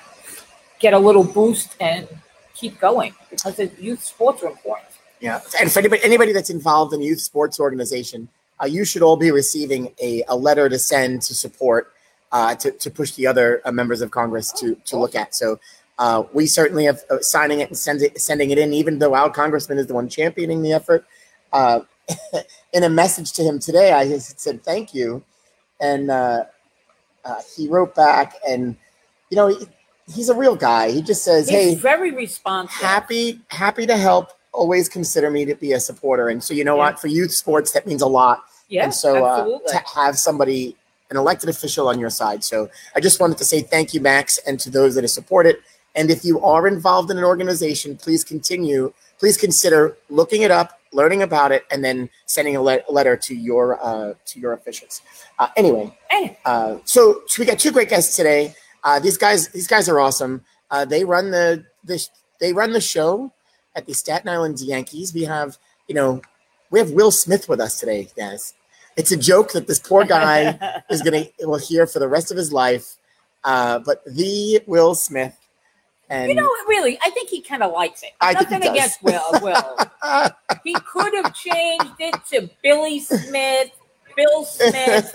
get 0.80 0.94
a 0.94 1.00
little 1.00 1.24
boost 1.24 1.76
and 1.80 2.08
keep 2.54 2.80
going 2.80 3.14
because 3.30 3.60
youth 3.80 4.04
sports 4.04 4.44
are 4.44 4.48
important. 4.48 4.90
Yeah, 5.22 5.40
and 5.60 5.72
for 5.72 5.80
anybody, 5.80 6.04
anybody 6.04 6.34
that's 6.34 6.50
involved 6.50 6.94
in 6.94 7.02
a 7.02 7.06
youth 7.06 7.22
sports 7.22 7.60
organization, 7.60 8.28
uh, 8.62 8.66
you 8.66 8.86
should 8.86 9.02
all 9.02 9.18
be 9.18 9.32
receiving 9.32 9.94
a, 10.02 10.24
a 10.28 10.36
letter 10.36 10.70
to 10.70 10.80
send 10.80 11.22
to 11.24 11.34
support 11.34 11.92
uh, 12.32 12.56
to, 12.56 12.72
to 12.72 12.90
push 12.92 13.12
the 13.12 13.28
other 13.28 13.62
uh, 13.66 13.72
members 13.72 14.02
of 14.02 14.12
Congress 14.12 14.52
to 14.54 14.76
to 14.86 14.98
look 14.98 15.16
at. 15.16 15.36
So 15.36 15.60
uh, 15.98 16.24
we 16.34 16.48
certainly 16.48 16.86
have 16.86 17.02
uh, 17.10 17.20
signing 17.22 17.62
it 17.62 17.70
and 17.70 17.78
send 17.78 18.02
it, 18.02 18.20
sending 18.20 18.52
it 18.52 18.58
in, 18.58 18.74
even 18.74 19.00
though 19.00 19.14
our 19.14 19.30
congressman 19.30 19.78
is 19.78 19.88
the 19.88 19.94
one 19.94 20.10
championing 20.10 20.62
the 20.62 20.74
effort. 20.74 21.06
Uh, 21.54 21.82
in 22.74 22.84
a 22.84 22.90
message 22.90 23.32
to 23.34 23.44
him 23.44 23.60
today, 23.60 23.92
I 23.92 24.18
said 24.18 24.64
thank 24.64 24.94
you, 24.94 25.24
and 25.80 26.12
uh, 26.12 26.44
uh, 27.24 27.42
he 27.56 27.68
wrote 27.68 27.96
back, 27.96 28.36
and 28.48 28.76
you 29.30 29.38
know 29.38 29.48
he, 29.48 29.68
he's 30.14 30.30
a 30.30 30.36
real 30.36 30.56
guy. 30.56 30.92
He 30.92 31.02
just 31.02 31.24
says, 31.24 31.50
He's 31.50 31.58
"Hey, 31.58 31.76
very 31.76 32.12
responsive. 32.12 32.76
happy 32.76 33.42
happy 33.48 33.88
to 33.88 33.98
help 33.98 34.34
always 34.56 34.90
consider 34.90 35.30
me 35.30 35.46
to 35.46 35.56
be 35.56 35.74
a 35.74 35.80
supporter. 35.80 36.30
And 36.30 36.44
so 36.44 36.54
you 36.54 36.64
know 36.64 36.76
Yeah. 36.76 36.84
what? 36.92 37.00
For 37.00 37.08
youth 37.08 37.32
sports 37.32 37.72
that 37.74 37.86
means 37.86 38.02
a 38.02 38.08
lot. 38.08 38.44
Yeah, 38.68 38.86
and 38.86 38.94
so 38.94 39.24
uh, 39.26 39.60
to 39.68 39.78
have 39.96 40.18
somebody 40.18 40.76
an 41.12 41.18
elected 41.18 41.50
official 41.50 41.88
on 41.88 42.00
your 42.00 42.10
side. 42.10 42.44
So 42.44 42.68
i 42.96 43.00
just 43.00 43.20
wanted 43.20 43.38
to 43.38 43.46
say 43.46 43.62
thank 43.62 43.94
you 43.94 44.02
max 44.02 44.40
and 44.48 44.60
to 44.62 44.70
those 44.72 44.96
that 44.96 45.04
have 45.04 45.12
supported. 45.12 45.58
And 45.94 46.10
if 46.10 46.26
you 46.26 46.42
are 46.42 46.68
involved 46.68 47.12
in 47.12 47.18
an 47.18 47.24
organization 47.24 47.96
please 47.96 48.24
continue 48.24 48.92
please 49.20 49.38
consider 49.38 49.96
looking 50.10 50.42
it 50.42 50.52
up 50.52 50.80
learning 50.92 51.22
about 51.22 51.52
it 51.52 51.64
and 51.72 51.84
then 51.84 52.10
sending 52.26 52.56
a, 52.56 52.62
le- 52.62 52.82
letter 52.90 53.16
to 53.18 53.36
your 53.36 53.78
uh, 53.84 54.14
to 54.26 54.40
your 54.40 54.54
officials. 54.54 55.02
Uh, 55.38 55.48
anyway 55.56 55.96
uh, 56.46 56.78
so, 56.86 57.22
so 57.28 57.42
we 57.42 57.46
got 57.46 57.60
two 57.60 57.72
great 57.72 57.90
guests 57.90 58.16
today. 58.16 58.54
Uh, 58.84 59.00
these 59.00 59.18
guys, 59.18 59.50
these 59.50 59.68
guys 59.68 59.90
are 59.90 60.00
awesome. 60.00 60.44
Uh, 60.72 60.86
they 60.86 61.04
run 61.04 61.32
the, 61.32 61.64
the 61.84 62.08
they 62.40 62.54
run 62.54 62.72
the 62.72 62.82
show 62.82 63.32
at 63.76 63.86
the 63.86 63.94
Staten 63.94 64.30
Island 64.30 64.60
Yankees. 64.62 65.14
We 65.14 65.24
have, 65.24 65.58
you 65.88 65.96
know, 65.96 66.22
we 66.72 66.80
have 66.80 66.92
Will 66.92 67.12
Smith 67.12 67.48
with 67.48 67.60
us 67.60 67.80
today, 67.80 68.08
guys. 68.18 68.54
It's 68.98 69.12
a 69.12 69.18
joke 69.18 69.52
that 69.52 69.68
this 69.68 69.80
poor 69.80 70.06
guy 70.06 70.82
is 70.90 71.02
gonna 71.02 71.26
will 71.42 71.60
hear 71.60 71.86
for 71.86 72.00
the 72.00 72.08
rest 72.08 72.32
of 72.32 72.38
his 72.38 72.52
life. 72.54 72.96
Uh, 73.44 73.80
but 73.80 74.04
the 74.06 74.62
Will 74.66 74.96
Smith, 74.96 75.38
and 76.10 76.30
you 76.30 76.36
know, 76.36 76.50
really, 76.68 76.98
I 77.06 77.10
think 77.12 77.30
he 77.30 77.42
kind 77.42 77.62
of 77.62 77.72
likes 77.72 78.02
it. 78.04 78.12
I 78.22 78.34
think 78.34 78.50
he 78.50 78.56
Nothing 78.56 78.72
against 78.72 79.04
Will. 79.04 79.24
Will. 79.42 79.78
he 80.64 80.74
could 80.74 81.14
have 81.16 81.34
changed 81.36 81.94
it 82.00 82.16
to 82.32 82.50
Billy 82.64 83.00
Smith, 83.00 83.72
Bill 84.16 84.46
Smith, 84.46 85.12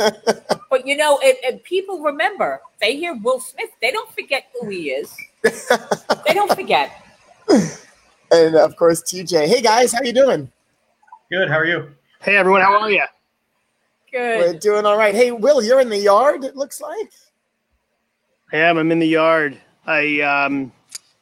but 0.70 0.86
you 0.86 0.96
know, 0.96 1.18
if 1.22 1.62
people 1.64 2.00
remember, 2.00 2.60
they 2.80 2.96
hear 2.96 3.14
Will 3.14 3.40
Smith, 3.40 3.70
they 3.80 3.90
don't 3.90 4.12
forget 4.12 4.44
who 4.60 4.68
he 4.68 4.90
is. 4.90 5.12
they 5.42 6.34
don't 6.34 6.54
forget. 6.54 6.92
And 8.30 8.56
of 8.56 8.76
course 8.76 9.02
TJ. 9.02 9.46
Hey 9.46 9.60
guys, 9.60 9.92
how 9.92 10.02
you 10.02 10.12
doing? 10.12 10.50
Good. 11.30 11.48
How 11.48 11.58
are 11.58 11.64
you? 11.64 11.90
Hey 12.20 12.36
everyone, 12.36 12.60
how 12.60 12.80
are 12.80 12.90
you? 12.90 13.04
Good. 14.12 14.40
We're 14.40 14.58
doing 14.58 14.86
all 14.86 14.96
right. 14.96 15.14
Hey 15.14 15.30
Will, 15.32 15.62
you're 15.62 15.80
in 15.80 15.88
the 15.88 15.98
yard. 15.98 16.44
It 16.44 16.56
looks 16.56 16.80
like. 16.80 17.10
I 18.52 18.56
am. 18.58 18.78
I'm 18.78 18.90
in 18.90 18.98
the 18.98 19.06
yard. 19.06 19.56
I 19.86 20.20
um, 20.20 20.72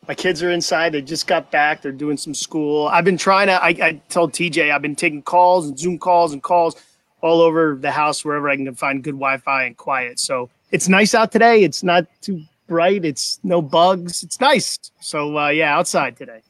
My 0.06 0.14
kids 0.14 0.42
are 0.42 0.50
inside. 0.50 0.92
They 0.92 1.02
just 1.02 1.26
got 1.26 1.50
back. 1.50 1.82
They're 1.82 1.92
doing 1.92 2.16
some 2.16 2.34
school. 2.34 2.88
I've 2.88 3.04
been 3.04 3.18
trying 3.18 3.48
to. 3.48 3.62
I, 3.62 3.68
I 3.68 4.02
told 4.08 4.32
TJ 4.32 4.72
I've 4.72 4.82
been 4.82 4.96
taking 4.96 5.22
calls 5.22 5.68
and 5.68 5.78
Zoom 5.78 5.98
calls 5.98 6.32
and 6.32 6.42
calls 6.42 6.76
all 7.20 7.40
over 7.40 7.74
the 7.74 7.90
house 7.90 8.24
wherever 8.24 8.48
I 8.48 8.56
can 8.56 8.72
find 8.74 9.02
good 9.02 9.14
Wi-Fi 9.14 9.64
and 9.64 9.76
quiet. 9.76 10.20
So 10.20 10.48
it's 10.70 10.88
nice 10.88 11.14
out 11.14 11.32
today. 11.32 11.64
It's 11.64 11.82
not 11.82 12.06
too 12.20 12.42
bright. 12.68 13.04
It's 13.04 13.40
no 13.42 13.60
bugs. 13.60 14.22
It's 14.22 14.40
nice. 14.40 14.78
So 15.00 15.36
uh, 15.38 15.48
yeah, 15.48 15.76
outside 15.76 16.16
today. 16.16 16.42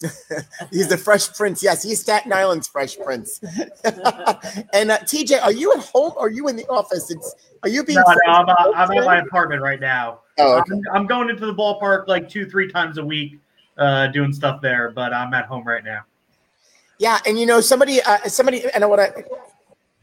he's 0.70 0.88
the 0.88 0.96
Fresh 0.96 1.34
Prince. 1.34 1.62
Yes, 1.62 1.82
he's 1.82 2.00
Staten 2.00 2.32
Island's 2.32 2.68
Fresh 2.68 2.98
Prince. 2.98 3.38
and 3.84 4.90
uh, 4.90 4.98
TJ, 4.98 5.42
are 5.42 5.52
you 5.52 5.72
at 5.72 5.80
home? 5.80 6.12
Or 6.16 6.26
are 6.26 6.30
you 6.30 6.48
in 6.48 6.56
the 6.56 6.66
office? 6.68 7.10
It's 7.10 7.34
are 7.62 7.68
you 7.68 7.84
being? 7.84 7.98
No, 7.98 8.14
no, 8.26 8.32
I'm, 8.32 8.48
uh, 8.48 8.72
I'm 8.74 8.90
at 8.92 9.04
my 9.04 9.18
apartment 9.18 9.60
right 9.60 9.80
now. 9.80 10.20
Oh, 10.38 10.58
okay. 10.58 10.72
I'm, 10.72 10.82
I'm, 10.94 11.06
going 11.06 11.28
into 11.28 11.44
the 11.44 11.54
ballpark 11.54 12.08
like 12.08 12.28
two, 12.28 12.48
three 12.48 12.70
times 12.70 12.96
a 12.96 13.04
week, 13.04 13.38
uh, 13.76 14.06
doing 14.06 14.32
stuff 14.32 14.62
there. 14.62 14.90
But 14.90 15.12
I'm 15.12 15.34
at 15.34 15.44
home 15.44 15.66
right 15.66 15.84
now. 15.84 16.04
Yeah, 16.98 17.18
and 17.26 17.38
you 17.38 17.46
know 17.46 17.60
somebody, 17.60 18.00
uh, 18.02 18.18
somebody, 18.28 18.64
and 18.74 18.82
I 18.82 18.86
want 18.86 19.00
to 19.00 19.24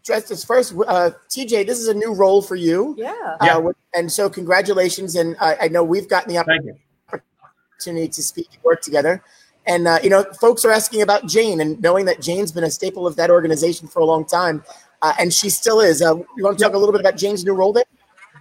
address 0.03 0.29
this 0.29 0.43
first. 0.43 0.73
Uh, 0.73 1.11
TJ, 1.29 1.65
this 1.65 1.79
is 1.79 1.87
a 1.87 1.93
new 1.93 2.13
role 2.13 2.41
for 2.41 2.55
you. 2.55 2.95
Yeah. 2.97 3.37
Uh, 3.39 3.71
and 3.95 4.11
so 4.11 4.29
congratulations, 4.29 5.15
and 5.15 5.35
I 5.39 5.67
know 5.69 5.83
we've 5.83 6.07
gotten 6.07 6.31
the 6.31 6.39
opportunity 6.39 8.07
to 8.07 8.23
speak 8.23 8.49
and 8.53 8.63
work 8.63 8.81
together. 8.81 9.23
And 9.67 9.87
uh, 9.87 9.99
you 10.01 10.09
know, 10.09 10.23
folks 10.39 10.63
are 10.63 10.71
asking 10.71 11.01
about 11.01 11.27
Jane, 11.27 11.59
and 11.59 11.79
knowing 11.81 12.05
that 12.05 12.21
Jane's 12.21 12.51
been 12.51 12.63
a 12.63 12.71
staple 12.71 13.05
of 13.05 13.15
that 13.17 13.29
organization 13.29 13.87
for 13.87 13.99
a 13.99 14.05
long 14.05 14.25
time, 14.25 14.63
uh, 15.01 15.13
and 15.19 15.33
she 15.33 15.49
still 15.49 15.81
is. 15.81 16.01
Uh, 16.01 16.15
you 16.15 16.43
want 16.43 16.57
to 16.57 16.63
talk 16.63 16.73
a 16.73 16.77
little 16.77 16.93
bit 16.93 17.01
about 17.01 17.17
Jane's 17.17 17.43
new 17.43 17.53
role 17.53 17.73
there? 17.73 17.83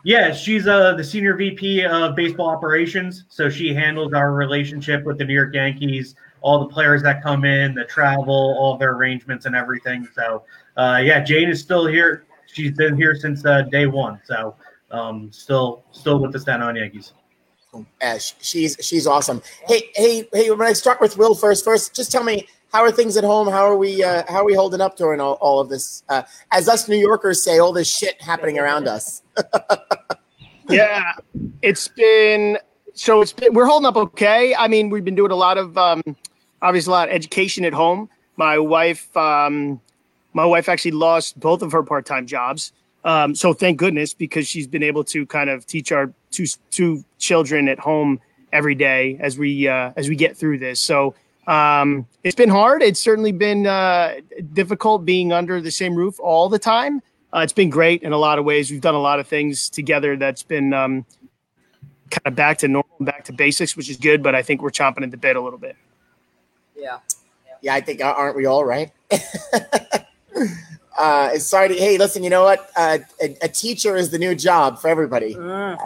Yeah, 0.04 0.32
she's 0.32 0.68
uh, 0.68 0.94
the 0.94 1.02
senior 1.02 1.34
VP 1.34 1.84
of 1.84 2.14
baseball 2.14 2.48
operations, 2.48 3.24
so 3.28 3.50
she 3.50 3.74
handles 3.74 4.12
our 4.12 4.34
relationship 4.34 5.04
with 5.04 5.18
the 5.18 5.24
New 5.24 5.34
York 5.34 5.52
Yankees, 5.52 6.14
all 6.42 6.60
the 6.60 6.72
players 6.72 7.02
that 7.02 7.24
come 7.24 7.44
in, 7.44 7.74
the 7.74 7.84
travel, 7.86 8.56
all 8.56 8.78
their 8.78 8.92
arrangements, 8.92 9.46
and 9.46 9.56
everything. 9.56 10.06
So, 10.14 10.44
uh, 10.76 11.00
yeah, 11.02 11.24
Jane 11.24 11.48
is 11.48 11.60
still 11.60 11.88
here. 11.88 12.26
She's 12.46 12.70
been 12.70 12.96
here 12.96 13.16
since 13.16 13.44
uh, 13.44 13.62
day 13.62 13.86
one, 13.86 14.20
so 14.24 14.54
um, 14.92 15.32
still 15.32 15.82
still 15.90 16.20
with 16.20 16.32
the 16.32 16.38
Staten 16.38 16.62
Island 16.62 16.78
Yankees. 16.78 17.12
Uh, 17.74 18.18
she's 18.18 18.76
she's 18.80 19.06
awesome. 19.06 19.42
Hey 19.66 19.90
hey 19.94 20.28
hey! 20.32 20.50
When 20.50 20.66
I 20.66 20.72
start 20.72 21.00
with 21.00 21.18
Will 21.18 21.34
first, 21.34 21.64
first 21.64 21.94
just 21.94 22.10
tell 22.10 22.24
me 22.24 22.46
how 22.72 22.82
are 22.82 22.92
things 22.92 23.16
at 23.16 23.24
home? 23.24 23.48
How 23.48 23.64
are 23.64 23.76
we 23.76 24.02
uh, 24.02 24.22
how 24.28 24.36
are 24.36 24.44
we 24.44 24.54
holding 24.54 24.80
up 24.80 24.96
during 24.96 25.20
all, 25.20 25.34
all 25.34 25.60
of 25.60 25.68
this? 25.68 26.02
Uh, 26.08 26.22
as 26.52 26.68
us 26.68 26.88
New 26.88 26.96
Yorkers 26.96 27.42
say, 27.42 27.58
all 27.58 27.72
this 27.72 27.90
shit 27.90 28.20
happening 28.20 28.58
around 28.58 28.88
us. 28.88 29.22
yeah, 30.68 31.12
it's 31.62 31.88
been 31.88 32.58
so 32.94 33.20
it's 33.20 33.32
been 33.32 33.52
we're 33.54 33.66
holding 33.66 33.86
up 33.86 33.96
okay. 33.96 34.54
I 34.54 34.68
mean, 34.68 34.90
we've 34.90 35.04
been 35.04 35.14
doing 35.14 35.32
a 35.32 35.36
lot 35.36 35.58
of 35.58 35.76
um, 35.76 36.02
obviously 36.62 36.90
a 36.90 36.94
lot 36.94 37.08
of 37.08 37.14
education 37.14 37.64
at 37.64 37.72
home. 37.72 38.08
My 38.36 38.58
wife 38.58 39.14
um, 39.16 39.80
my 40.32 40.44
wife 40.44 40.68
actually 40.68 40.92
lost 40.92 41.38
both 41.40 41.62
of 41.62 41.72
her 41.72 41.82
part 41.82 42.06
time 42.06 42.26
jobs. 42.26 42.72
Um, 43.04 43.36
so 43.36 43.52
thank 43.52 43.78
goodness 43.78 44.14
because 44.14 44.48
she's 44.48 44.66
been 44.66 44.82
able 44.82 45.04
to 45.04 45.26
kind 45.26 45.48
of 45.48 45.64
teach 45.64 45.92
our 45.92 46.12
two 46.36 46.46
two 46.70 47.04
children 47.18 47.68
at 47.68 47.78
home 47.78 48.20
every 48.52 48.74
day 48.74 49.16
as 49.20 49.38
we 49.38 49.68
uh, 49.68 49.92
as 49.96 50.08
we 50.08 50.16
get 50.16 50.36
through 50.36 50.58
this. 50.58 50.80
So 50.80 51.14
um, 51.46 52.06
it's 52.24 52.34
been 52.34 52.48
hard. 52.48 52.82
It's 52.82 53.00
certainly 53.00 53.32
been 53.32 53.66
uh, 53.66 54.16
difficult 54.52 55.04
being 55.04 55.32
under 55.32 55.60
the 55.60 55.70
same 55.70 55.94
roof 55.94 56.18
all 56.20 56.48
the 56.48 56.58
time. 56.58 57.02
Uh, 57.34 57.40
it's 57.40 57.52
been 57.52 57.70
great 57.70 58.02
in 58.02 58.12
a 58.12 58.18
lot 58.18 58.38
of 58.38 58.44
ways. 58.44 58.70
We've 58.70 58.80
done 58.80 58.94
a 58.94 59.00
lot 59.00 59.20
of 59.20 59.26
things 59.26 59.68
together 59.68 60.16
that's 60.16 60.42
been 60.42 60.72
um, 60.72 61.04
kind 62.10 62.26
of 62.26 62.34
back 62.34 62.58
to 62.58 62.68
normal, 62.68 62.96
back 63.00 63.24
to 63.24 63.32
basics, 63.32 63.76
which 63.76 63.90
is 63.90 63.96
good. 63.96 64.22
But 64.22 64.34
I 64.34 64.42
think 64.42 64.62
we're 64.62 64.70
chomping 64.70 65.02
at 65.02 65.10
the 65.10 65.16
bit 65.16 65.36
a 65.36 65.40
little 65.40 65.58
bit. 65.58 65.76
Yeah. 66.76 66.98
Yeah, 67.62 67.74
I 67.74 67.80
think 67.80 68.02
aren't 68.02 68.36
we 68.36 68.46
all 68.46 68.64
right? 68.64 68.92
uh, 70.98 71.38
sorry 71.38 71.68
to, 71.68 71.74
hey, 71.74 71.98
listen, 71.98 72.22
you 72.22 72.30
know 72.30 72.44
what? 72.44 72.70
Uh, 72.76 72.98
a, 73.20 73.36
a, 73.42 73.48
teacher 73.48 73.96
is 73.96 74.10
the 74.10 74.18
new 74.18 74.34
job 74.34 74.78
for 74.78 74.88
everybody. 74.88 75.34
Mm. 75.34 75.78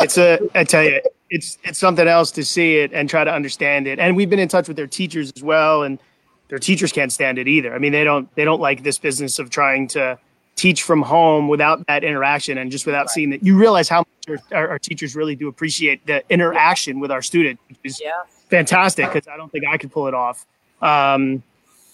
It's 0.00 0.18
a, 0.18 0.38
I 0.54 0.64
tell 0.64 0.82
you, 0.82 1.00
it's, 1.30 1.58
it's 1.64 1.78
something 1.78 2.06
else 2.06 2.30
to 2.32 2.44
see 2.44 2.76
it 2.76 2.92
and 2.92 3.08
try 3.08 3.24
to 3.24 3.32
understand 3.32 3.86
it. 3.86 3.98
And 3.98 4.16
we've 4.16 4.30
been 4.30 4.38
in 4.38 4.48
touch 4.48 4.68
with 4.68 4.76
their 4.76 4.86
teachers 4.86 5.32
as 5.34 5.42
well. 5.42 5.82
And 5.82 5.98
their 6.48 6.58
teachers 6.58 6.92
can't 6.92 7.10
stand 7.10 7.38
it 7.38 7.48
either. 7.48 7.74
I 7.74 7.78
mean, 7.78 7.92
they 7.92 8.04
don't, 8.04 8.32
they 8.34 8.44
don't 8.44 8.60
like 8.60 8.82
this 8.82 8.98
business 8.98 9.38
of 9.38 9.48
trying 9.48 9.88
to 9.88 10.18
teach 10.54 10.82
from 10.82 11.00
home 11.00 11.48
without 11.48 11.86
that 11.86 12.04
interaction 12.04 12.58
and 12.58 12.70
just 12.70 12.84
without 12.84 13.06
right. 13.06 13.10
seeing 13.10 13.30
that 13.30 13.42
you 13.42 13.56
realize 13.56 13.88
how 13.88 14.04
much 14.28 14.40
our, 14.52 14.68
our, 14.68 14.78
teachers 14.78 15.16
really 15.16 15.34
do 15.34 15.48
appreciate 15.48 16.06
the 16.06 16.22
interaction 16.28 17.00
with 17.00 17.10
our 17.10 17.22
student, 17.22 17.58
which 17.68 17.78
is 17.84 18.00
yeah. 18.02 18.10
fantastic. 18.50 19.10
Cause 19.10 19.26
I 19.32 19.36
don't 19.38 19.50
think 19.50 19.64
I 19.66 19.78
could 19.78 19.90
pull 19.90 20.08
it 20.08 20.14
off. 20.14 20.44
Um, 20.82 21.42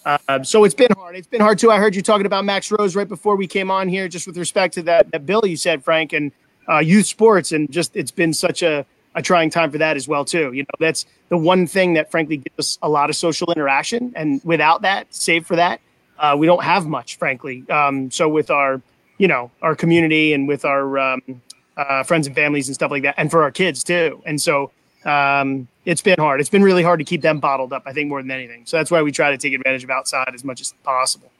uh, 0.05 0.43
so 0.43 0.65
it's 0.65 0.75
been 0.75 0.91
hard. 0.91 1.15
It's 1.15 1.27
been 1.27 1.41
hard 1.41 1.57
too. 1.57 1.71
I 1.71 1.77
heard 1.77 1.95
you 1.95 2.01
talking 2.01 2.25
about 2.25 2.43
Max 2.43 2.71
Rose 2.71 2.95
right 2.95 3.07
before 3.07 3.35
we 3.35 3.47
came 3.47 3.71
on 3.71 3.87
here, 3.87 4.07
just 4.07 4.27
with 4.27 4.37
respect 4.37 4.73
to 4.73 4.81
that 4.83 5.11
that 5.11 5.25
bill 5.25 5.45
you 5.45 5.57
said, 5.57 5.83
Frank, 5.83 6.13
and 6.13 6.31
uh, 6.69 6.79
youth 6.79 7.05
sports, 7.05 7.51
and 7.51 7.71
just 7.71 7.95
it's 7.95 8.11
been 8.11 8.33
such 8.33 8.61
a 8.61 8.85
a 9.15 9.21
trying 9.21 9.49
time 9.49 9.71
for 9.71 9.79
that 9.79 9.97
as 9.97 10.07
well 10.07 10.23
too. 10.23 10.51
You 10.53 10.63
know, 10.63 10.77
that's 10.79 11.05
the 11.29 11.37
one 11.37 11.65
thing 11.67 11.93
that 11.93 12.11
frankly 12.11 12.37
gives 12.37 12.59
us 12.59 12.77
a 12.81 12.89
lot 12.89 13.09
of 13.09 13.15
social 13.15 13.51
interaction, 13.51 14.13
and 14.15 14.41
without 14.43 14.83
that, 14.83 15.13
save 15.13 15.45
for 15.45 15.55
that, 15.55 15.81
uh, 16.19 16.35
we 16.37 16.45
don't 16.45 16.63
have 16.63 16.85
much, 16.85 17.17
frankly. 17.17 17.63
Um, 17.69 18.11
so 18.11 18.29
with 18.29 18.51
our, 18.51 18.81
you 19.17 19.27
know, 19.27 19.51
our 19.61 19.75
community 19.75 20.33
and 20.33 20.47
with 20.47 20.63
our 20.65 20.99
um, 20.99 21.41
uh, 21.75 22.03
friends 22.03 22.27
and 22.27 22.35
families 22.35 22.67
and 22.67 22.75
stuff 22.75 22.91
like 22.91 23.03
that, 23.03 23.15
and 23.17 23.31
for 23.31 23.43
our 23.43 23.51
kids 23.51 23.83
too, 23.83 24.21
and 24.25 24.39
so 24.39 24.71
um, 25.05 25.67
it's 25.85 26.01
been 26.01 26.19
hard. 26.19 26.39
It's 26.39 26.49
been 26.49 26.63
really 26.63 26.83
hard 26.83 26.99
to 26.99 27.05
keep 27.05 27.21
them 27.21 27.39
bottled 27.39 27.73
up. 27.73 27.83
I 27.85 27.93
think 27.93 28.09
more 28.09 28.21
than 28.21 28.31
anything. 28.31 28.65
So 28.65 28.77
that's 28.77 28.91
why 28.91 29.01
we 29.01 29.11
try 29.11 29.31
to 29.31 29.37
take 29.37 29.53
advantage 29.53 29.83
of 29.83 29.89
outside 29.89 30.31
as 30.33 30.43
much 30.43 30.61
as 30.61 30.73
possible. 30.83 31.31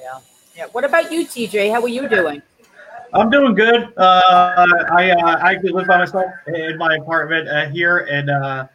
Yeah. 0.00 0.20
Yeah. 0.56 0.66
What 0.72 0.84
about 0.84 1.10
you, 1.12 1.26
TJ? 1.26 1.70
How 1.70 1.82
are 1.82 1.88
you 1.88 2.08
doing? 2.08 2.42
I'm 3.14 3.30
doing 3.30 3.54
good. 3.54 3.92
Uh, 3.96 4.66
I 4.90 5.10
uh, 5.10 5.38
I 5.40 5.56
live 5.62 5.86
by 5.86 5.98
myself 5.98 6.30
in 6.46 6.76
my 6.76 6.96
apartment 6.96 7.48
uh, 7.48 7.68
here 7.70 8.00
in 8.00 8.28
uh, 8.28 8.68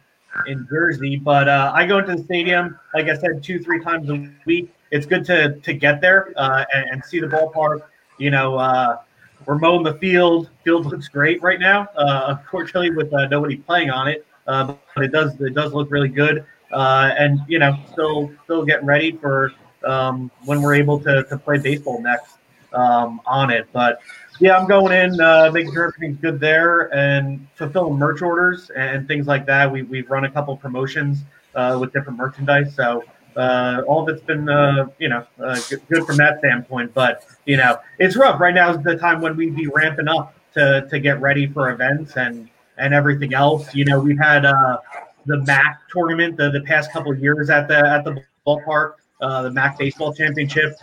in 0.46 0.66
Jersey, 0.68 1.16
but 1.16 1.48
uh, 1.48 1.70
I 1.74 1.86
go 1.86 1.98
into 1.98 2.16
the 2.16 2.24
stadium, 2.24 2.78
like 2.94 3.06
I 3.06 3.16
said, 3.16 3.42
two 3.42 3.60
three 3.60 3.82
times 3.82 4.10
a 4.10 4.28
week. 4.44 4.74
It's 4.90 5.06
good 5.06 5.24
to 5.26 5.60
to 5.60 5.72
get 5.72 6.00
there 6.00 6.32
uh, 6.36 6.64
and, 6.74 6.90
and, 6.90 7.04
see 7.04 7.20
the 7.20 7.28
ballpark. 7.28 7.82
You 8.18 8.30
know, 8.30 8.98
we're 9.46 9.58
mowing 9.58 9.84
the 9.84 9.94
field. 9.94 10.50
Field 10.64 10.86
looks 10.90 11.06
great 11.08 11.40
right 11.42 11.60
now. 11.60 11.88
unfortunately, 11.94 12.90
with 12.90 13.12
nobody 13.12 13.56
playing 13.56 13.90
on 13.90 14.08
it, 14.08 14.26
but 14.46 14.78
it 14.96 15.12
does 15.12 15.40
it 15.40 15.54
does 15.54 15.72
look 15.72 15.90
really 15.92 16.08
good. 16.08 16.44
and 16.72 17.40
you 17.46 17.60
know, 17.60 17.76
still 17.92 18.32
still 18.44 18.64
getting 18.64 18.86
ready 18.86 19.12
for 19.12 19.52
um, 19.84 20.30
when 20.44 20.60
we're 20.60 20.74
able 20.74 20.98
to 21.00 21.22
to 21.24 21.38
play 21.38 21.58
baseball 21.58 22.02
next 22.02 22.34
um, 22.74 23.20
on 23.26 23.50
it, 23.50 23.68
but 23.72 24.00
yeah, 24.40 24.56
I'm 24.56 24.66
going 24.66 24.92
in, 24.92 25.20
uh, 25.20 25.50
making 25.52 25.72
sure 25.72 25.84
everything's 25.84 26.20
good 26.20 26.40
there 26.40 26.92
and 26.94 27.46
fulfilling 27.54 27.94
merch 27.94 28.20
orders 28.20 28.70
and 28.70 29.06
things 29.06 29.26
like 29.26 29.46
that. 29.46 29.70
We, 29.70 29.82
we've 29.82 30.10
run 30.10 30.24
a 30.24 30.30
couple 30.30 30.56
promotions 30.56 31.18
uh, 31.54 31.78
with 31.80 31.92
different 31.92 32.18
merchandise. 32.18 32.74
So 32.74 33.04
uh, 33.36 33.82
all 33.86 34.02
of 34.02 34.08
it's 34.14 34.24
been, 34.24 34.48
uh, 34.48 34.86
you 34.98 35.08
know, 35.08 35.24
uh, 35.42 35.60
good, 35.88 36.04
from 36.04 36.16
that 36.16 36.38
standpoint. 36.38 36.92
But, 36.94 37.24
you 37.44 37.56
know, 37.56 37.78
it's 37.98 38.16
rough. 38.16 38.40
Right 38.40 38.54
now 38.54 38.72
is 38.72 38.82
the 38.82 38.96
time 38.96 39.20
when 39.20 39.36
we'd 39.36 39.54
be 39.54 39.68
ramping 39.68 40.08
up 40.08 40.34
to, 40.54 40.86
to 40.90 40.98
get 40.98 41.20
ready 41.20 41.46
for 41.46 41.70
events 41.70 42.16
and, 42.16 42.48
and 42.76 42.92
everything 42.92 43.34
else. 43.34 43.72
You 43.72 43.84
know, 43.84 44.00
we've 44.00 44.18
had 44.18 44.44
uh, 44.44 44.78
the 45.26 45.36
MAAC 45.36 45.76
tournament 45.92 46.36
the, 46.36 46.50
the 46.50 46.62
past 46.62 46.92
couple 46.92 47.14
years 47.14 47.50
at 47.50 47.68
the 47.68 47.78
at 47.78 48.04
the 48.04 48.20
ballpark, 48.44 48.94
the 49.20 49.50
MAAC 49.50 49.78
Baseball 49.78 50.12
Championship 50.12 50.74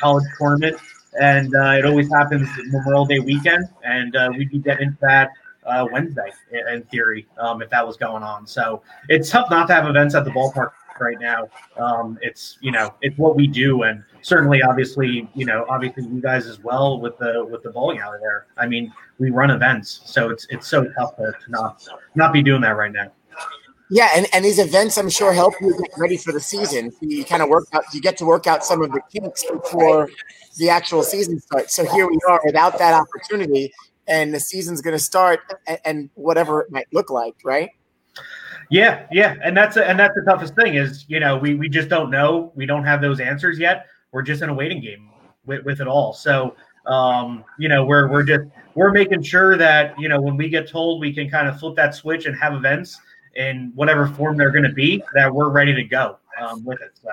college 0.00 0.24
tournament 0.36 0.76
and 1.20 1.54
uh, 1.54 1.76
it 1.78 1.84
always 1.84 2.10
happens 2.10 2.48
Memorial 2.66 3.06
Day 3.06 3.20
weekend, 3.20 3.68
and 3.84 4.16
uh, 4.16 4.30
we'd 4.36 4.50
be 4.50 4.58
getting 4.58 4.96
that 5.00 5.30
uh, 5.64 5.86
Wednesday 5.90 6.32
in 6.72 6.82
theory 6.84 7.26
um, 7.38 7.62
if 7.62 7.70
that 7.70 7.86
was 7.86 7.96
going 7.96 8.22
on. 8.22 8.46
So 8.46 8.82
it's 9.08 9.30
tough 9.30 9.50
not 9.50 9.66
to 9.68 9.74
have 9.74 9.86
events 9.86 10.14
at 10.14 10.24
the 10.24 10.30
ballpark 10.30 10.72
right 11.00 11.18
now. 11.20 11.48
Um, 11.76 12.18
it's 12.22 12.58
you 12.60 12.72
know 12.72 12.94
it's 13.02 13.16
what 13.18 13.36
we 13.36 13.46
do, 13.46 13.82
and 13.82 14.02
certainly, 14.22 14.62
obviously, 14.62 15.28
you 15.34 15.44
know, 15.44 15.66
obviously 15.68 16.04
you 16.04 16.20
guys 16.20 16.46
as 16.46 16.60
well 16.60 17.00
with 17.00 17.18
the 17.18 17.44
with 17.50 17.62
the 17.62 17.70
bowling 17.70 17.98
alley 17.98 18.18
there. 18.20 18.46
I 18.56 18.66
mean, 18.66 18.92
we 19.18 19.30
run 19.30 19.50
events, 19.50 20.02
so 20.04 20.30
it's 20.30 20.46
it's 20.50 20.66
so 20.66 20.90
tough 20.98 21.16
to, 21.16 21.32
to 21.32 21.50
not 21.50 21.86
not 22.14 22.32
be 22.32 22.42
doing 22.42 22.62
that 22.62 22.76
right 22.76 22.92
now. 22.92 23.12
Yeah, 23.94 24.08
and, 24.14 24.26
and 24.32 24.42
these 24.42 24.58
events 24.58 24.96
I'm 24.96 25.10
sure 25.10 25.34
help 25.34 25.52
you 25.60 25.78
get 25.78 25.90
ready 25.98 26.16
for 26.16 26.32
the 26.32 26.40
season. 26.40 26.92
You 27.02 27.26
kind 27.26 27.42
of 27.42 27.50
work 27.50 27.66
out 27.74 27.84
you 27.92 28.00
get 28.00 28.16
to 28.18 28.24
work 28.24 28.46
out 28.46 28.64
some 28.64 28.80
of 28.80 28.90
the 28.90 29.02
kinks 29.12 29.44
before 29.44 30.08
the 30.56 30.70
actual 30.70 31.02
season 31.02 31.38
starts. 31.38 31.74
So 31.74 31.84
here 31.84 32.08
we 32.08 32.18
are 32.26 32.40
without 32.42 32.78
that 32.78 32.94
opportunity, 32.94 33.70
and 34.06 34.32
the 34.32 34.40
season's 34.40 34.80
going 34.80 34.96
to 34.96 35.02
start, 35.02 35.40
and, 35.66 35.78
and, 35.84 36.10
whatever 36.14 36.62
it 36.62 36.72
might 36.72 36.86
look 36.94 37.10
like, 37.10 37.34
right? 37.44 37.68
Yeah, 38.70 39.06
yeah, 39.12 39.36
and 39.44 39.54
that's 39.54 39.76
a, 39.76 39.86
and 39.86 39.98
that's 40.00 40.14
the 40.14 40.22
toughest 40.22 40.54
thing 40.54 40.76
is 40.76 41.04
you 41.08 41.20
know 41.20 41.36
we 41.36 41.54
we 41.54 41.68
just 41.68 41.90
don't 41.90 42.10
know. 42.10 42.50
We 42.54 42.64
don't 42.64 42.84
have 42.84 43.02
those 43.02 43.20
answers 43.20 43.58
yet. 43.58 43.84
We're 44.10 44.22
just 44.22 44.40
in 44.40 44.48
a 44.48 44.54
waiting 44.54 44.80
game 44.80 45.10
with, 45.44 45.66
with 45.66 45.82
it 45.82 45.86
all. 45.86 46.14
So 46.14 46.56
um, 46.86 47.44
you 47.58 47.68
know 47.68 47.84
we're 47.84 48.08
we're 48.08 48.24
just 48.24 48.44
we're 48.74 48.90
making 48.90 49.22
sure 49.22 49.58
that 49.58 50.00
you 50.00 50.08
know 50.08 50.18
when 50.18 50.38
we 50.38 50.48
get 50.48 50.66
told 50.66 51.02
we 51.02 51.12
can 51.12 51.28
kind 51.28 51.46
of 51.46 51.58
flip 51.60 51.76
that 51.76 51.94
switch 51.94 52.24
and 52.24 52.34
have 52.38 52.54
events 52.54 52.98
in 53.34 53.72
whatever 53.74 54.06
form 54.06 54.36
they're 54.36 54.50
going 54.50 54.64
to 54.64 54.72
be, 54.72 55.02
that 55.14 55.32
we're 55.32 55.50
ready 55.50 55.74
to 55.74 55.84
go 55.84 56.18
um, 56.40 56.64
with 56.64 56.80
it. 56.80 56.90
So. 57.02 57.10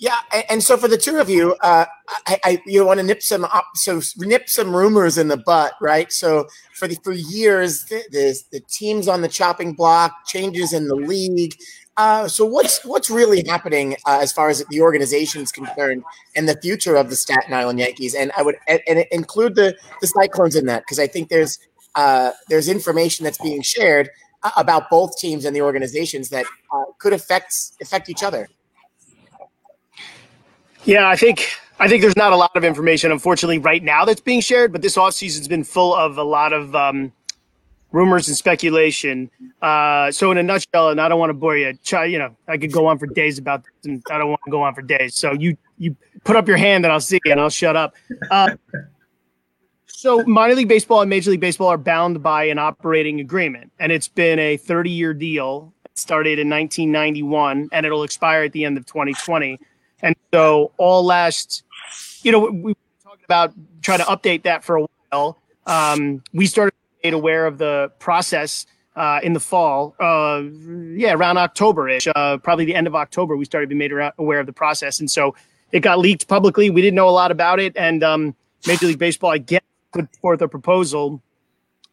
Yeah, 0.00 0.14
and, 0.48 0.62
so 0.62 0.76
for 0.76 0.86
the 0.86 0.96
two 0.96 1.16
of 1.16 1.28
you, 1.28 1.56
uh, 1.60 1.84
I, 2.28 2.38
I, 2.44 2.62
you 2.66 2.86
want 2.86 3.00
to 3.00 3.06
nip 3.06 3.20
some 3.20 3.44
up, 3.44 3.66
so 3.74 4.00
nip 4.16 4.48
some 4.48 4.74
rumors 4.74 5.18
in 5.18 5.26
the 5.26 5.36
butt, 5.36 5.74
right? 5.80 6.12
So 6.12 6.46
for 6.74 6.86
the 6.86 6.94
for 7.02 7.10
years, 7.12 7.84
the, 7.86 8.04
the, 8.12 8.40
the 8.52 8.60
teams 8.60 9.08
on 9.08 9.22
the 9.22 9.28
chopping 9.28 9.72
block, 9.72 10.24
changes 10.24 10.72
in 10.72 10.86
the 10.86 10.94
league. 10.94 11.56
Uh, 11.96 12.28
so 12.28 12.44
what's 12.44 12.84
what's 12.84 13.10
really 13.10 13.44
happening 13.48 13.96
uh, 14.06 14.20
as 14.22 14.30
far 14.30 14.48
as 14.48 14.64
the 14.70 14.80
organization 14.80 15.42
is 15.42 15.50
concerned 15.50 16.04
and 16.36 16.48
the 16.48 16.56
future 16.60 16.94
of 16.94 17.10
the 17.10 17.16
Staten 17.16 17.52
Island 17.52 17.80
Yankees? 17.80 18.14
And 18.14 18.30
I 18.36 18.42
would 18.42 18.54
and, 18.68 18.80
and 18.86 19.04
include 19.10 19.56
the 19.56 19.76
the 20.00 20.06
Cyclones 20.06 20.54
in 20.54 20.66
that 20.66 20.82
because 20.82 21.00
I 21.00 21.08
think 21.08 21.28
there's 21.28 21.58
uh, 21.96 22.30
there's 22.48 22.68
information 22.68 23.24
that's 23.24 23.38
being 23.38 23.62
shared 23.62 24.10
about 24.56 24.88
both 24.90 25.16
teams 25.18 25.44
and 25.44 25.54
the 25.54 25.62
organizations 25.62 26.28
that 26.30 26.46
uh, 26.72 26.84
could 26.98 27.12
affect 27.12 27.54
affect 27.80 28.08
each 28.08 28.22
other. 28.22 28.48
Yeah, 30.84 31.08
I 31.08 31.16
think 31.16 31.50
I 31.80 31.88
think 31.88 32.02
there's 32.02 32.16
not 32.16 32.32
a 32.32 32.36
lot 32.36 32.56
of 32.56 32.64
information, 32.64 33.12
unfortunately, 33.12 33.58
right 33.58 33.82
now 33.82 34.04
that's 34.04 34.20
being 34.20 34.40
shared. 34.40 34.72
But 34.72 34.82
this 34.82 34.96
offseason's 34.96 35.48
been 35.48 35.64
full 35.64 35.94
of 35.94 36.18
a 36.18 36.22
lot 36.22 36.52
of 36.52 36.74
um, 36.74 37.12
rumors 37.92 38.28
and 38.28 38.36
speculation. 38.36 39.30
Uh, 39.62 40.10
so, 40.10 40.30
in 40.30 40.38
a 40.38 40.42
nutshell, 40.42 40.90
and 40.90 41.00
I 41.00 41.08
don't 41.08 41.18
want 41.18 41.30
to 41.30 41.34
bore 41.34 41.56
you, 41.56 41.74
try, 41.84 42.04
you 42.04 42.18
know, 42.18 42.34
I 42.46 42.58
could 42.58 42.72
go 42.72 42.86
on 42.86 42.98
for 42.98 43.06
days 43.06 43.38
about 43.38 43.64
this, 43.64 43.72
and 43.84 44.02
I 44.10 44.18
don't 44.18 44.28
want 44.28 44.40
to 44.44 44.50
go 44.50 44.62
on 44.62 44.74
for 44.74 44.82
days. 44.82 45.14
So, 45.14 45.32
you 45.32 45.56
you 45.78 45.96
put 46.24 46.36
up 46.36 46.48
your 46.48 46.56
hand, 46.56 46.84
and 46.84 46.92
I'll 46.92 47.00
see 47.00 47.20
and 47.24 47.40
I'll 47.40 47.50
shut 47.50 47.76
up. 47.76 47.94
Uh, 48.30 48.56
so, 49.88 50.22
minor 50.24 50.54
league 50.54 50.68
baseball 50.68 51.00
and 51.00 51.10
Major 51.10 51.30
League 51.30 51.40
Baseball 51.40 51.68
are 51.68 51.78
bound 51.78 52.22
by 52.22 52.44
an 52.44 52.58
operating 52.58 53.20
agreement, 53.20 53.72
and 53.78 53.90
it's 53.90 54.08
been 54.08 54.38
a 54.38 54.56
30 54.56 54.90
year 54.90 55.14
deal. 55.14 55.72
It 55.84 55.98
started 55.98 56.38
in 56.38 56.48
1991, 56.48 57.70
and 57.72 57.86
it'll 57.86 58.02
expire 58.02 58.44
at 58.44 58.52
the 58.52 58.64
end 58.64 58.76
of 58.78 58.86
2020. 58.86 59.58
And 60.02 60.14
so 60.32 60.72
all 60.76 61.04
last, 61.04 61.64
you 62.22 62.30
know, 62.30 62.38
we 62.38 62.72
were 62.72 62.76
talking 63.02 63.24
about 63.24 63.52
trying 63.82 63.98
to 63.98 64.04
update 64.04 64.44
that 64.44 64.62
for 64.62 64.76
a 64.76 64.86
while. 65.10 65.38
Um, 65.66 66.22
we 66.32 66.46
started 66.46 66.74
made 67.02 67.14
aware 67.14 67.46
of 67.46 67.58
the 67.58 67.90
process 67.98 68.66
uh, 68.96 69.20
in 69.22 69.32
the 69.32 69.40
fall. 69.40 69.94
Uh, 70.00 70.42
yeah, 70.94 71.12
around 71.12 71.38
October-ish, 71.38 72.08
uh, 72.14 72.38
probably 72.38 72.64
the 72.64 72.74
end 72.74 72.86
of 72.86 72.94
October, 72.94 73.36
we 73.36 73.44
started 73.44 73.68
being 73.68 73.78
made 73.78 73.92
aware 74.18 74.40
of 74.40 74.46
the 74.46 74.52
process. 74.52 75.00
And 75.00 75.10
so 75.10 75.34
it 75.72 75.80
got 75.80 75.98
leaked 75.98 76.26
publicly. 76.28 76.70
We 76.70 76.82
didn't 76.82 76.96
know 76.96 77.08
a 77.08 77.10
lot 77.10 77.30
about 77.30 77.60
it. 77.60 77.76
And 77.76 78.02
um, 78.02 78.34
Major 78.66 78.86
League 78.86 78.98
Baseball, 78.98 79.30
I 79.30 79.38
guess, 79.38 79.62
put 79.92 80.14
forth 80.16 80.40
a 80.42 80.48
proposal 80.48 81.22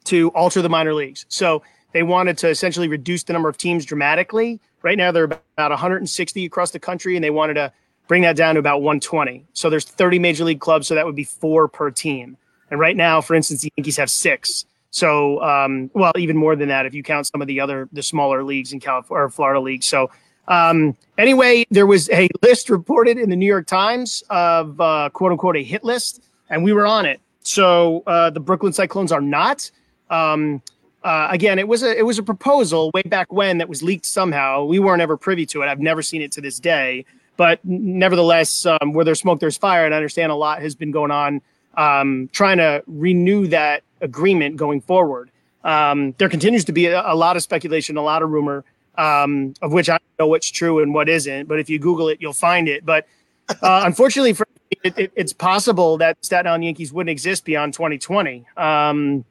to 0.05 0.29
alter 0.29 0.61
the 0.61 0.69
minor 0.69 0.93
leagues. 0.93 1.25
So 1.29 1.63
they 1.93 2.03
wanted 2.03 2.37
to 2.39 2.49
essentially 2.49 2.87
reduce 2.87 3.23
the 3.23 3.33
number 3.33 3.49
of 3.49 3.57
teams 3.57 3.85
dramatically. 3.85 4.59
Right 4.81 4.97
now, 4.97 5.11
they're 5.11 5.23
about 5.23 5.71
160 5.71 6.45
across 6.45 6.71
the 6.71 6.79
country, 6.79 7.15
and 7.15 7.23
they 7.23 7.29
wanted 7.29 7.55
to 7.55 7.71
bring 8.07 8.21
that 8.21 8.35
down 8.35 8.55
to 8.55 8.59
about 8.59 8.81
120. 8.81 9.45
So 9.53 9.69
there's 9.69 9.85
30 9.85 10.19
major 10.19 10.43
league 10.43 10.59
clubs, 10.59 10.87
so 10.87 10.95
that 10.95 11.05
would 11.05 11.15
be 11.15 11.23
four 11.23 11.67
per 11.67 11.89
team. 11.91 12.37
And 12.69 12.79
right 12.79 12.95
now, 12.95 13.21
for 13.21 13.35
instance, 13.35 13.61
the 13.61 13.71
Yankees 13.77 13.97
have 13.97 14.09
six. 14.09 14.65
So, 14.91 15.41
um, 15.43 15.91
well, 15.93 16.13
even 16.17 16.37
more 16.37 16.55
than 16.55 16.69
that 16.69 16.85
if 16.85 16.93
you 16.93 17.03
count 17.03 17.27
some 17.27 17.41
of 17.41 17.47
the 17.47 17.59
other 17.59 17.89
the 17.91 18.01
smaller 18.01 18.43
leagues 18.43 18.71
in 18.71 18.79
California 18.79 19.25
or 19.25 19.29
Florida 19.29 19.59
leagues. 19.59 19.87
So, 19.87 20.09
um, 20.47 20.95
anyway, 21.17 21.65
there 21.69 21.85
was 21.85 22.09
a 22.11 22.29
list 22.41 22.69
reported 22.69 23.17
in 23.17 23.29
the 23.29 23.35
New 23.35 23.45
York 23.45 23.67
Times 23.67 24.23
of 24.29 24.79
uh, 24.79 25.09
quote 25.11 25.31
unquote 25.31 25.57
a 25.57 25.63
hit 25.63 25.83
list, 25.83 26.21
and 26.49 26.63
we 26.63 26.71
were 26.73 26.85
on 26.85 27.05
it. 27.05 27.19
So 27.47 28.03
uh, 28.07 28.29
the 28.29 28.39
Brooklyn 28.39 28.73
Cyclones 28.73 29.11
are 29.11 29.21
not. 29.21 29.69
Um, 30.09 30.61
uh, 31.03 31.27
again, 31.29 31.59
it 31.59 31.67
was 31.67 31.83
a 31.83 31.97
it 31.97 32.03
was 32.03 32.17
a 32.17 32.23
proposal 32.23 32.89
way 32.93 33.03
back 33.03 33.31
when 33.31 33.59
that 33.59 33.69
was 33.69 33.83
leaked 33.83 34.05
somehow. 34.05 34.65
We 34.65 34.79
weren't 34.79 35.01
ever 35.01 35.17
privy 35.17 35.45
to 35.47 35.61
it. 35.61 35.67
I've 35.67 35.79
never 35.79 36.01
seen 36.01 36.21
it 36.21 36.31
to 36.33 36.41
this 36.41 36.59
day. 36.59 37.05
But 37.37 37.59
nevertheless, 37.63 38.65
um, 38.65 38.93
where 38.93 39.05
there's 39.05 39.19
smoke, 39.19 39.39
there's 39.39 39.57
fire. 39.57 39.85
And 39.85 39.93
I 39.93 39.97
understand 39.97 40.31
a 40.31 40.35
lot 40.35 40.61
has 40.61 40.73
been 40.73 40.91
going 40.91 41.11
on 41.11 41.41
um, 41.75 42.29
trying 42.31 42.57
to 42.57 42.83
renew 42.87 43.47
that 43.47 43.83
agreement 44.01 44.55
going 44.55 44.81
forward. 44.81 45.29
Um, 45.63 46.13
there 46.17 46.29
continues 46.29 46.65
to 46.65 46.71
be 46.71 46.87
a, 46.87 47.01
a, 47.11 47.15
lot 47.15 47.35
of 47.35 47.43
speculation, 47.43 47.97
a 47.97 48.01
lot 48.01 48.21
of 48.21 48.29
rumor, 48.29 48.63
um, 48.97 49.53
of 49.61 49.73
which 49.73 49.89
I 49.89 49.93
don't 49.93 50.19
know 50.19 50.27
what's 50.27 50.49
true 50.49 50.79
and 50.79 50.93
what 50.93 51.09
isn't. 51.09 51.47
But 51.47 51.59
if 51.59 51.69
you 51.69 51.79
Google 51.79 52.07
it, 52.07 52.21
you'll 52.21 52.33
find 52.33 52.69
it. 52.69 52.85
But 52.85 53.07
uh, 53.49 53.81
unfortunately, 53.85 54.33
for 54.33 54.47
it, 54.71 54.97
it, 54.97 55.11
it's 55.15 55.33
possible 55.33 55.97
that 55.97 56.17
Staten 56.23 56.47
Island 56.47 56.65
Yankees 56.65 56.91
wouldn't 56.91 57.11
exist 57.11 57.45
beyond 57.45 57.73
2020. 57.73 58.45
Um, 58.57 59.25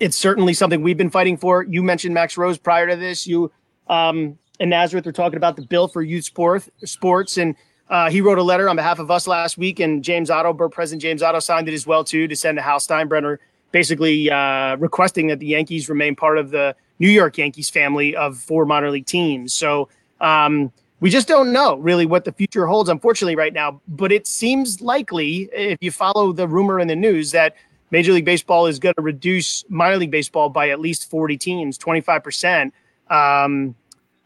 it's 0.00 0.16
certainly 0.16 0.54
something 0.54 0.82
we've 0.82 0.96
been 0.96 1.10
fighting 1.10 1.36
for. 1.36 1.62
You 1.62 1.82
mentioned 1.82 2.14
Max 2.14 2.36
Rose 2.36 2.58
prior 2.58 2.88
to 2.88 2.96
this. 2.96 3.26
You 3.26 3.52
um, 3.88 4.38
and 4.60 4.70
Nazareth 4.70 5.06
are 5.06 5.12
talking 5.12 5.36
about 5.36 5.56
the 5.56 5.62
bill 5.62 5.88
for 5.88 6.02
youth 6.02 6.24
sport, 6.24 6.68
sports. 6.84 7.38
And 7.38 7.54
uh, 7.88 8.10
he 8.10 8.20
wrote 8.20 8.38
a 8.38 8.42
letter 8.42 8.68
on 8.68 8.76
behalf 8.76 8.98
of 8.98 9.10
us 9.10 9.26
last 9.26 9.58
week, 9.58 9.80
and 9.80 10.02
James 10.02 10.30
Otto, 10.30 10.52
President 10.68 11.02
James 11.02 11.22
Otto, 11.22 11.40
signed 11.40 11.68
it 11.68 11.74
as 11.74 11.86
well 11.86 12.04
too 12.04 12.28
to 12.28 12.36
send 12.36 12.56
to 12.58 12.62
Hal 12.62 12.78
Steinbrenner, 12.78 13.38
basically 13.72 14.30
uh, 14.30 14.76
requesting 14.76 15.26
that 15.28 15.38
the 15.38 15.46
Yankees 15.46 15.88
remain 15.88 16.16
part 16.16 16.38
of 16.38 16.50
the 16.50 16.74
New 16.98 17.10
York 17.10 17.36
Yankees 17.38 17.68
family 17.68 18.16
of 18.16 18.38
four 18.38 18.64
minor 18.64 18.90
league 18.90 19.06
teams. 19.06 19.52
So 19.52 19.88
um, 20.20 20.72
we 21.00 21.10
just 21.10 21.28
don't 21.28 21.52
know 21.52 21.76
really 21.76 22.06
what 22.06 22.24
the 22.24 22.32
future 22.32 22.66
holds, 22.66 22.88
unfortunately, 22.88 23.36
right 23.36 23.52
now. 23.52 23.80
But 23.88 24.12
it 24.12 24.26
seems 24.26 24.80
likely, 24.80 25.48
if 25.52 25.78
you 25.80 25.90
follow 25.90 26.32
the 26.32 26.48
rumor 26.48 26.80
in 26.80 26.88
the 26.88 26.96
news, 26.96 27.32
that 27.32 27.56
Major 27.90 28.12
League 28.12 28.24
Baseball 28.24 28.66
is 28.66 28.78
going 28.78 28.94
to 28.94 29.02
reduce 29.02 29.64
minor 29.68 29.96
league 29.96 30.10
baseball 30.10 30.48
by 30.48 30.70
at 30.70 30.80
least 30.80 31.10
40 31.10 31.36
teams, 31.36 31.78
25%. 31.78 32.72
Um, 33.10 33.74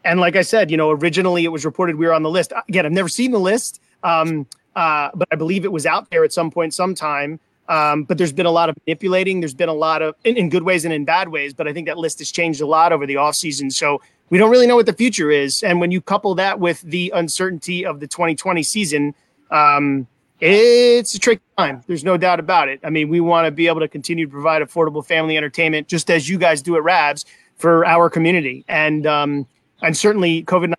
and 0.05 0.19
like 0.19 0.35
I 0.35 0.41
said, 0.41 0.71
you 0.71 0.77
know, 0.77 0.91
originally 0.91 1.43
it 1.43 1.49
was 1.49 1.65
reported 1.65 1.97
we 1.97 2.07
were 2.07 2.13
on 2.13 2.23
the 2.23 2.29
list. 2.29 2.53
Again, 2.67 2.85
I've 2.85 2.91
never 2.91 3.09
seen 3.09 3.31
the 3.31 3.39
list, 3.39 3.81
um, 4.03 4.47
uh, 4.75 5.09
but 5.13 5.27
I 5.31 5.35
believe 5.35 5.65
it 5.65 5.71
was 5.71 5.85
out 5.85 6.09
there 6.09 6.23
at 6.23 6.31
some 6.31 6.49
point, 6.49 6.73
sometime. 6.73 7.39
Um, 7.67 8.05
but 8.05 8.17
there's 8.17 8.33
been 8.33 8.47
a 8.47 8.51
lot 8.51 8.69
of 8.69 8.77
manipulating. 8.87 9.41
There's 9.41 9.53
been 9.53 9.69
a 9.69 9.73
lot 9.73 10.01
of, 10.01 10.15
in, 10.23 10.35
in, 10.35 10.49
good 10.49 10.63
ways 10.63 10.85
and 10.85 10.93
in 10.93 11.05
bad 11.05 11.29
ways. 11.29 11.53
But 11.53 11.67
I 11.67 11.73
think 11.73 11.85
that 11.85 11.99
list 11.99 12.17
has 12.17 12.31
changed 12.31 12.61
a 12.61 12.65
lot 12.65 12.91
over 12.91 13.05
the 13.05 13.13
offseason. 13.13 13.71
So 13.71 14.01
we 14.29 14.37
don't 14.37 14.51
really 14.51 14.67
know 14.67 14.75
what 14.75 14.85
the 14.85 14.93
future 14.93 15.31
is. 15.31 15.63
And 15.63 15.79
when 15.79 15.91
you 15.91 16.01
couple 16.01 16.35
that 16.35 16.59
with 16.59 16.81
the 16.81 17.11
uncertainty 17.15 17.85
of 17.85 17.99
the 17.99 18.07
2020 18.07 18.63
season, 18.63 19.15
um, 19.51 20.07
it's 20.39 21.15
a 21.15 21.19
tricky 21.19 21.41
time. 21.57 21.83
There's 21.87 22.03
no 22.03 22.15
doubt 22.15 22.39
about 22.39 22.69
it. 22.69 22.79
I 22.83 22.89
mean, 22.89 23.09
we 23.09 23.19
want 23.19 23.45
to 23.45 23.51
be 23.51 23.67
able 23.67 23.81
to 23.81 23.87
continue 23.87 24.25
to 24.25 24.31
provide 24.31 24.61
affordable 24.61 25.05
family 25.05 25.35
entertainment, 25.35 25.87
just 25.87 26.09
as 26.09 26.29
you 26.29 26.37
guys 26.37 26.61
do 26.61 26.75
at 26.77 26.83
Rabs 26.83 27.25
for 27.57 27.85
our 27.85 28.09
community. 28.09 28.63
And 28.67 29.05
um, 29.05 29.47
and 29.81 29.95
certainly 29.95 30.43
COVID 30.43 30.73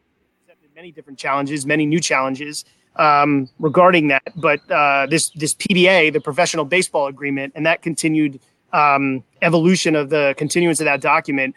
presented 0.46 0.74
many 0.74 0.92
different 0.92 1.18
challenges, 1.18 1.66
many 1.66 1.84
new 1.84 2.00
challenges 2.00 2.64
um, 2.96 3.50
regarding 3.58 4.08
that. 4.08 4.22
But 4.36 4.60
uh, 4.70 5.06
this 5.06 5.30
this 5.30 5.54
PBA, 5.54 6.12
the 6.12 6.20
Professional 6.20 6.64
Baseball 6.64 7.06
Agreement, 7.06 7.52
and 7.54 7.66
that 7.66 7.82
continued 7.82 8.40
um, 8.72 9.22
evolution 9.42 9.94
of 9.94 10.08
the 10.08 10.34
continuance 10.38 10.80
of 10.80 10.86
that 10.86 11.00
document, 11.02 11.54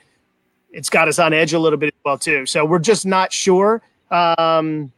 it's 0.73 0.89
got 0.89 1.07
us 1.07 1.19
on 1.19 1.33
edge 1.33 1.53
a 1.53 1.59
little 1.59 1.77
bit 1.77 1.93
as 1.93 1.99
well 2.03 2.17
too. 2.17 2.45
So 2.45 2.65
we're 2.65 2.79
just 2.79 3.05
not 3.05 3.31
sure. 3.31 3.81
Um, 4.11 4.91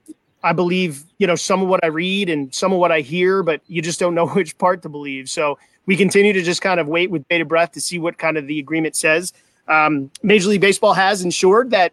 I 0.44 0.54
believe 0.54 1.04
you 1.18 1.28
know 1.28 1.36
some 1.36 1.62
of 1.62 1.68
what 1.68 1.84
I 1.84 1.88
read 1.88 2.30
and 2.30 2.54
some 2.54 2.74
of 2.74 2.80
what 2.80 2.92
I 2.92 3.02
hear, 3.02 3.44
but 3.44 3.62
you 3.68 3.82
just 3.82 4.00
don't 4.00 4.16
know 4.16 4.28
which 4.34 4.58
part 4.58 4.82
to 4.84 4.90
believe. 4.90 5.30
So 5.30 5.60
we 5.86 5.96
continue 5.96 6.34
to 6.34 6.42
just 6.42 6.62
kind 6.62 6.80
of 6.80 6.88
wait 6.88 7.12
with 7.12 7.28
bated 7.28 7.48
breath 7.48 7.72
to 7.74 7.82
see 7.82 8.00
what 8.00 8.18
kind 8.18 8.38
of 8.38 8.48
the 8.48 8.60
agreement 8.60 8.96
says. 8.96 9.34
Um, 9.68 10.10
Major 10.24 10.50
League 10.50 10.62
Baseball 10.62 10.94
has 10.94 11.24
ensured 11.24 11.72
that 11.72 11.92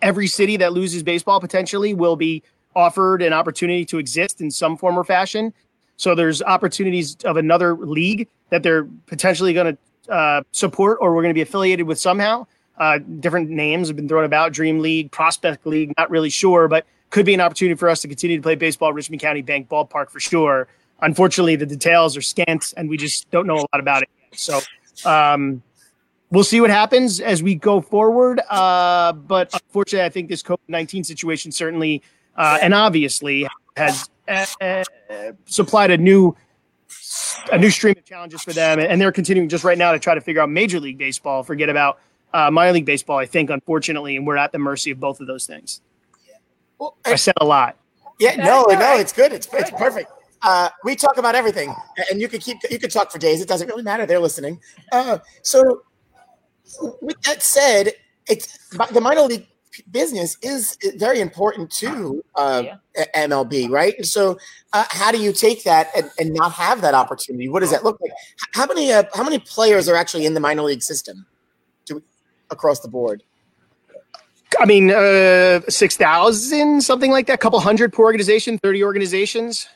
every 0.00 0.26
city 0.26 0.56
that 0.58 0.72
loses 0.72 1.02
baseball 1.02 1.40
potentially 1.40 1.94
will 1.94 2.16
be 2.16 2.42
offered 2.74 3.22
an 3.22 3.32
opportunity 3.32 3.84
to 3.86 3.98
exist 3.98 4.40
in 4.40 4.50
some 4.50 4.76
form 4.76 4.98
or 4.98 5.04
fashion. 5.04 5.52
So 5.96 6.14
there's 6.14 6.42
opportunities 6.42 7.16
of 7.24 7.36
another 7.36 7.74
league 7.74 8.28
that 8.50 8.62
they're 8.62 8.84
potentially 9.06 9.52
going 9.52 9.76
to 9.76 10.12
uh, 10.12 10.42
support 10.50 10.98
or 11.00 11.14
we're 11.14 11.22
going 11.22 11.30
to 11.30 11.34
be 11.34 11.42
affiliated 11.42 11.86
with 11.86 11.98
somehow. 11.98 12.46
Uh, 12.78 12.98
different 13.20 13.50
names 13.50 13.88
have 13.88 13.96
been 13.96 14.08
thrown 14.08 14.24
about 14.24 14.52
Dream 14.52 14.80
League, 14.80 15.10
Prospect 15.10 15.66
League, 15.66 15.92
not 15.98 16.10
really 16.10 16.30
sure, 16.30 16.68
but 16.68 16.86
could 17.10 17.26
be 17.26 17.34
an 17.34 17.40
opportunity 17.40 17.76
for 17.76 17.88
us 17.88 18.00
to 18.00 18.08
continue 18.08 18.36
to 18.36 18.42
play 18.42 18.54
baseball 18.54 18.88
at 18.88 18.94
Richmond 18.94 19.20
County 19.20 19.42
Bank 19.42 19.68
Ballpark 19.68 20.10
for 20.10 20.20
sure. 20.20 20.66
Unfortunately, 21.00 21.56
the 21.56 21.66
details 21.66 22.16
are 22.16 22.22
scant 22.22 22.72
and 22.76 22.88
we 22.88 22.96
just 22.96 23.30
don't 23.30 23.46
know 23.46 23.56
a 23.56 23.66
lot 23.72 23.80
about 23.80 24.02
it. 24.02 24.08
So, 24.34 24.60
um, 25.04 25.62
we'll 26.30 26.44
see 26.44 26.60
what 26.60 26.70
happens 26.70 27.20
as 27.20 27.42
we 27.42 27.54
go 27.54 27.80
forward. 27.80 28.40
Uh, 28.50 29.12
but 29.12 29.52
unfortunately, 29.52 30.04
I 30.04 30.08
think 30.08 30.28
this 30.28 30.42
COVID 30.42 30.58
19 30.68 31.04
situation 31.04 31.52
certainly 31.52 32.02
uh, 32.36 32.58
and 32.60 32.74
obviously 32.74 33.46
has 33.76 34.08
uh, 34.26 34.84
supplied 35.46 35.90
a 35.90 35.98
new 35.98 36.34
a 37.50 37.58
new 37.58 37.70
stream 37.70 37.94
of 37.96 38.04
challenges 38.04 38.42
for 38.42 38.52
them, 38.52 38.78
and 38.78 39.00
they're 39.00 39.12
continuing 39.12 39.48
just 39.48 39.64
right 39.64 39.78
now 39.78 39.92
to 39.92 39.98
try 39.98 40.14
to 40.14 40.20
figure 40.20 40.40
out 40.40 40.50
Major 40.50 40.80
League 40.80 40.98
Baseball. 40.98 41.42
Forget 41.42 41.68
about 41.68 42.00
uh, 42.34 42.50
minor 42.50 42.72
league 42.72 42.86
baseball. 42.86 43.18
I 43.18 43.26
think, 43.26 43.50
unfortunately, 43.50 44.16
and 44.16 44.26
we're 44.26 44.36
at 44.36 44.52
the 44.52 44.58
mercy 44.58 44.90
of 44.90 45.00
both 45.00 45.20
of 45.20 45.26
those 45.26 45.46
things. 45.46 45.80
Well, 46.78 46.96
I, 47.06 47.12
I 47.12 47.14
said 47.14 47.34
a 47.40 47.44
lot. 47.44 47.76
Yeah, 48.18 48.36
no, 48.36 48.64
no, 48.64 48.96
it's 48.98 49.12
good. 49.12 49.32
It's 49.32 49.48
it's 49.52 49.70
perfect. 49.70 50.10
Uh, 50.42 50.68
we 50.84 50.96
talk 50.96 51.18
about 51.18 51.34
everything, 51.34 51.74
and 52.10 52.20
you 52.20 52.28
could 52.28 52.40
keep 52.40 52.58
you 52.70 52.78
could 52.78 52.90
talk 52.90 53.10
for 53.10 53.18
days. 53.18 53.40
It 53.40 53.48
doesn't 53.48 53.68
really 53.68 53.82
matter. 53.82 54.06
They're 54.06 54.20
listening. 54.20 54.60
Uh, 54.90 55.18
so 55.42 55.82
with 57.00 57.20
that 57.22 57.42
said, 57.42 57.92
it's 58.28 58.58
the 58.92 59.00
minor 59.00 59.22
league 59.22 59.46
business 59.90 60.36
is 60.42 60.76
very 60.96 61.20
important 61.20 61.70
to 61.70 62.22
uh, 62.34 62.62
yeah. 62.64 63.04
MLB, 63.16 63.70
right? 63.70 64.04
so, 64.04 64.38
uh, 64.72 64.84
how 64.90 65.10
do 65.10 65.18
you 65.18 65.32
take 65.32 65.64
that 65.64 65.88
and, 65.96 66.10
and, 66.18 66.34
not 66.34 66.52
have 66.52 66.82
that 66.82 66.94
opportunity? 66.94 67.48
What 67.48 67.60
does 67.60 67.70
that 67.70 67.84
look 67.84 68.00
like? 68.00 68.12
How 68.52 68.66
many 68.66 68.92
uh, 68.92 69.04
how 69.14 69.24
many 69.24 69.38
players 69.38 69.88
are 69.88 69.96
actually 69.96 70.26
in 70.26 70.34
the 70.34 70.40
minor 70.40 70.62
league 70.62 70.82
system, 70.82 71.16
to, 71.16 71.31
across 72.52 72.80
the 72.80 72.88
board? 72.88 73.22
I 74.60 74.66
mean, 74.66 74.90
uh, 74.90 75.60
six 75.68 75.96
thousand, 75.96 76.82
something 76.82 77.10
like 77.10 77.26
that. 77.26 77.34
A 77.34 77.38
couple 77.38 77.58
hundred 77.58 77.92
per 77.92 78.02
organization, 78.02 78.58
thirty 78.58 78.84
organizations. 78.84 79.68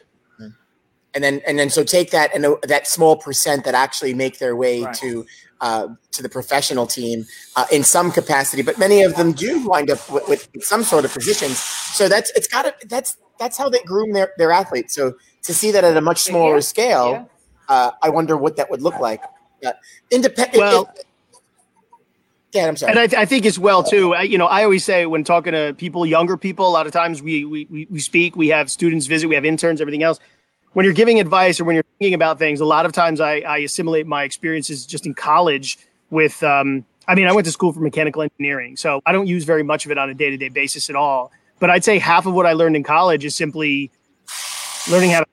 And 1.14 1.24
then, 1.24 1.40
and 1.46 1.58
then, 1.58 1.70
so 1.70 1.82
take 1.82 2.10
that 2.10 2.34
and 2.34 2.44
that 2.64 2.86
small 2.86 3.16
percent 3.16 3.64
that 3.64 3.74
actually 3.74 4.12
make 4.12 4.38
their 4.38 4.54
way 4.54 4.82
right. 4.82 4.94
to 4.96 5.24
uh, 5.62 5.88
to 6.12 6.22
the 6.22 6.28
professional 6.28 6.86
team 6.86 7.24
uh, 7.56 7.64
in 7.72 7.84
some 7.84 8.12
capacity, 8.12 8.62
but 8.62 8.78
many 8.78 9.02
of 9.02 9.16
them 9.16 9.32
do 9.32 9.66
wind 9.66 9.90
up 9.90 10.10
with, 10.10 10.28
with 10.28 10.48
some 10.62 10.82
sort 10.84 11.06
of 11.06 11.14
positions. 11.14 11.58
So 11.58 12.08
that's 12.08 12.30
it's 12.36 12.46
got 12.46 12.62
to 12.66 12.88
that's 12.88 13.16
that's 13.38 13.56
how 13.56 13.70
they 13.70 13.80
groom 13.84 14.12
their 14.12 14.32
their 14.36 14.52
athletes. 14.52 14.94
So 14.94 15.14
to 15.44 15.54
see 15.54 15.70
that 15.70 15.84
at 15.84 15.96
a 15.96 16.02
much 16.02 16.18
smaller 16.18 16.56
yeah. 16.56 16.60
scale, 16.60 17.10
yeah. 17.10 17.24
Uh, 17.68 17.90
I 18.02 18.10
wonder 18.10 18.36
what 18.36 18.56
that 18.56 18.70
would 18.70 18.82
look 18.82 19.00
like. 19.00 19.22
independent. 20.10 20.58
Well, 20.58 20.92
it, 20.94 21.06
yeah, 22.52 22.68
I'm 22.68 22.76
sorry. 22.76 22.92
And 22.92 22.98
I, 22.98 23.06
th- 23.06 23.20
I, 23.20 23.24
think 23.24 23.44
as 23.44 23.58
well 23.58 23.82
too. 23.82 24.14
I, 24.14 24.22
you 24.22 24.38
know, 24.38 24.46
I 24.46 24.64
always 24.64 24.84
say 24.84 25.06
when 25.06 25.24
talking 25.24 25.52
to 25.52 25.74
people, 25.76 26.06
younger 26.06 26.36
people, 26.36 26.66
a 26.66 26.70
lot 26.70 26.86
of 26.86 26.92
times 26.92 27.20
we, 27.20 27.44
we 27.44 27.86
we 27.90 27.98
speak, 27.98 28.36
we 28.36 28.48
have 28.48 28.70
students 28.70 29.06
visit, 29.06 29.28
we 29.28 29.34
have 29.34 29.44
interns, 29.44 29.80
everything 29.80 30.02
else 30.02 30.18
when 30.76 30.84
you're 30.84 30.92
giving 30.92 31.18
advice 31.18 31.58
or 31.58 31.64
when 31.64 31.72
you're 31.72 31.84
thinking 31.98 32.12
about 32.12 32.38
things, 32.38 32.60
a 32.60 32.66
lot 32.66 32.84
of 32.84 32.92
times 32.92 33.18
I, 33.18 33.38
I 33.38 33.56
assimilate 33.60 34.06
my 34.06 34.24
experiences 34.24 34.84
just 34.84 35.06
in 35.06 35.14
college 35.14 35.78
with, 36.10 36.42
um, 36.42 36.84
I 37.08 37.14
mean, 37.14 37.26
I 37.26 37.32
went 37.32 37.46
to 37.46 37.50
school 37.50 37.72
for 37.72 37.80
mechanical 37.80 38.20
engineering, 38.20 38.76
so 38.76 39.00
I 39.06 39.12
don't 39.12 39.26
use 39.26 39.44
very 39.44 39.62
much 39.62 39.86
of 39.86 39.90
it 39.90 39.96
on 39.96 40.10
a 40.10 40.14
day 40.14 40.28
to 40.28 40.36
day 40.36 40.50
basis 40.50 40.90
at 40.90 40.94
all. 40.94 41.32
But 41.60 41.70
I'd 41.70 41.82
say 41.82 41.98
half 41.98 42.26
of 42.26 42.34
what 42.34 42.44
I 42.44 42.52
learned 42.52 42.76
in 42.76 42.82
college 42.82 43.24
is 43.24 43.34
simply 43.34 43.90
learning 44.90 45.12
how 45.12 45.20
to 45.20 45.26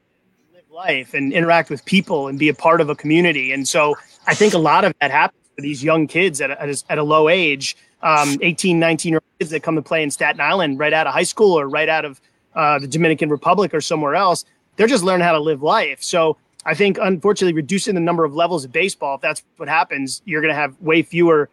live 0.54 0.63
life 0.71 1.13
and 1.13 1.34
interact 1.34 1.69
with 1.69 1.84
people 1.84 2.30
and 2.30 2.39
be 2.39 2.47
a 2.47 2.54
part 2.54 2.80
of 2.80 2.89
a 2.89 2.95
community. 2.95 3.52
And 3.52 3.67
so 3.67 3.97
I 4.26 4.36
think 4.36 4.54
a 4.54 4.58
lot 4.58 4.86
of 4.86 4.93
that 5.02 5.12
happens 5.12 5.43
these 5.58 5.84
young 5.84 6.08
kids 6.08 6.42
at 6.42 6.52
a, 6.52 6.84
at 6.89 6.98
a, 6.98 7.04
low 7.04 7.30
age, 7.30 7.78
um, 8.02 8.38
18, 8.42 8.80
19 8.80 9.12
year 9.12 9.18
old 9.18 9.39
kids 9.39 9.52
that 9.52 9.62
come 9.62 9.76
to 9.76 9.82
play 9.82 10.04
in 10.04 10.12
Staten 10.12 10.42
Island 10.42 10.80
right 10.80 10.94
out 10.94 11.08
of 11.08 11.13
high 11.13 11.24
school 11.24 11.58
or 11.58 11.68
right 11.70 11.89
out 11.89 12.06
of 12.06 12.20
uh, 12.56 12.80
the 12.80 12.88
Dominican 12.88 13.30
Republic 13.30 13.74
or 13.74 13.82
somewhere 13.82 14.16
else 14.16 14.46
they're 14.76 14.88
just 14.88 15.04
learning 15.04 15.26
how 15.26 15.34
to 15.34 15.39
live 15.39 15.62
life. 15.62 16.02
So 16.02 16.38
I 16.66 16.74
think, 16.74 16.98
unfortunately, 17.02 17.54
reducing 17.54 17.96
the 17.96 18.02
number 18.02 18.24
of 18.24 18.34
levels 18.34 18.66
of 18.66 18.72
baseball, 18.72 19.16
if 19.16 19.22
that's 19.22 19.44
what 19.58 19.70
happens, 19.70 20.22
you're 20.26 20.42
going 20.42 20.54
to 20.54 20.60
have 20.60 20.80
way 20.82 21.02
fewer 21.02 21.50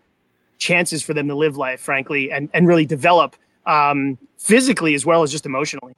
chances 0.59 1.03
for 1.03 1.15
them 1.15 1.29
to 1.29 1.35
live 1.35 1.57
life, 1.57 1.81
frankly, 1.81 2.31
and, 2.31 2.49
and 2.55 2.67
really 2.67 2.87
develop 2.87 3.37
um, 3.67 4.19
physically 4.39 4.95
as 4.95 5.05
well 5.05 5.23
as 5.23 5.31
just 5.31 5.47
emotionally. 5.47 5.95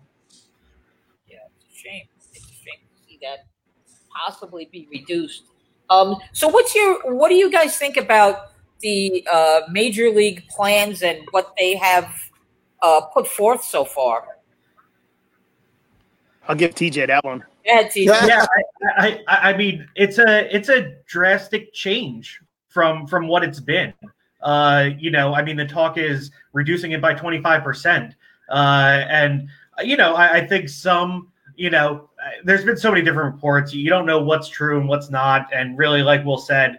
Yeah, 1.29 1.39
it's 1.57 1.77
a 1.77 1.79
shame. 1.79 2.07
It's 2.33 2.39
a 2.39 2.41
shame 2.41 2.81
to 2.81 3.09
see 3.09 3.19
that 3.23 3.47
possibly 4.11 4.69
be 4.71 4.89
reduced. 4.91 5.45
Um, 5.93 6.17
so, 6.33 6.49
what's 6.49 6.75
your 6.75 7.15
what 7.15 7.29
do 7.29 7.35
you 7.35 7.51
guys 7.51 7.77
think 7.77 7.97
about 7.97 8.53
the 8.81 9.27
uh, 9.31 9.61
major 9.71 10.11
league 10.11 10.47
plans 10.49 11.03
and 11.03 11.21
what 11.31 11.55
they 11.59 11.77
have 11.77 12.13
uh, 12.83 13.03
put 13.13 13.27
forth 13.27 13.63
so 13.65 13.85
far? 13.85 14.25
I'll 16.49 16.57
give 16.57 16.75
TJ 16.75 17.07
that 17.09 17.25
one. 17.25 17.45
Yeah, 17.65 17.83
TJ. 17.83 18.07
yeah, 18.27 18.45
I, 18.97 19.21
I, 19.29 19.51
I 19.51 19.57
mean, 19.57 19.87
it's 19.95 20.19
a 20.19 20.55
it's 20.55 20.69
a 20.69 20.95
drastic 21.07 21.73
change 21.75 22.41
from 22.69 23.07
from 23.07 23.29
what 23.29 23.45
it's 23.45 23.61
been. 23.61 23.93
Uh, 24.43 24.91
you 24.99 25.11
know, 25.11 25.35
I 25.35 25.43
mean, 25.43 25.57
the 25.57 25.67
talk 25.67 25.99
is 25.99 26.31
reducing 26.53 26.93
it 26.93 27.01
by 27.01 27.15
twenty 27.15 27.41
five 27.41 27.63
percent, 27.63 28.15
uh, 28.49 29.05
and 29.09 29.49
you 29.83 29.97
know, 29.97 30.15
I, 30.15 30.39
I 30.39 30.47
think 30.47 30.69
some, 30.69 31.29
you 31.57 31.71
know, 31.71 32.09
there's 32.45 32.65
been 32.65 32.77
so 32.77 32.91
many 32.91 33.03
different 33.03 33.35
reports. 33.35 33.73
You 33.75 33.89
don't 33.89 34.07
know 34.07 34.23
what's 34.23 34.49
true 34.49 34.79
and 34.79 34.89
what's 34.89 35.11
not, 35.11 35.49
and 35.55 35.77
really, 35.79 36.03
like 36.03 36.25
Will 36.25 36.39
said, 36.39 36.79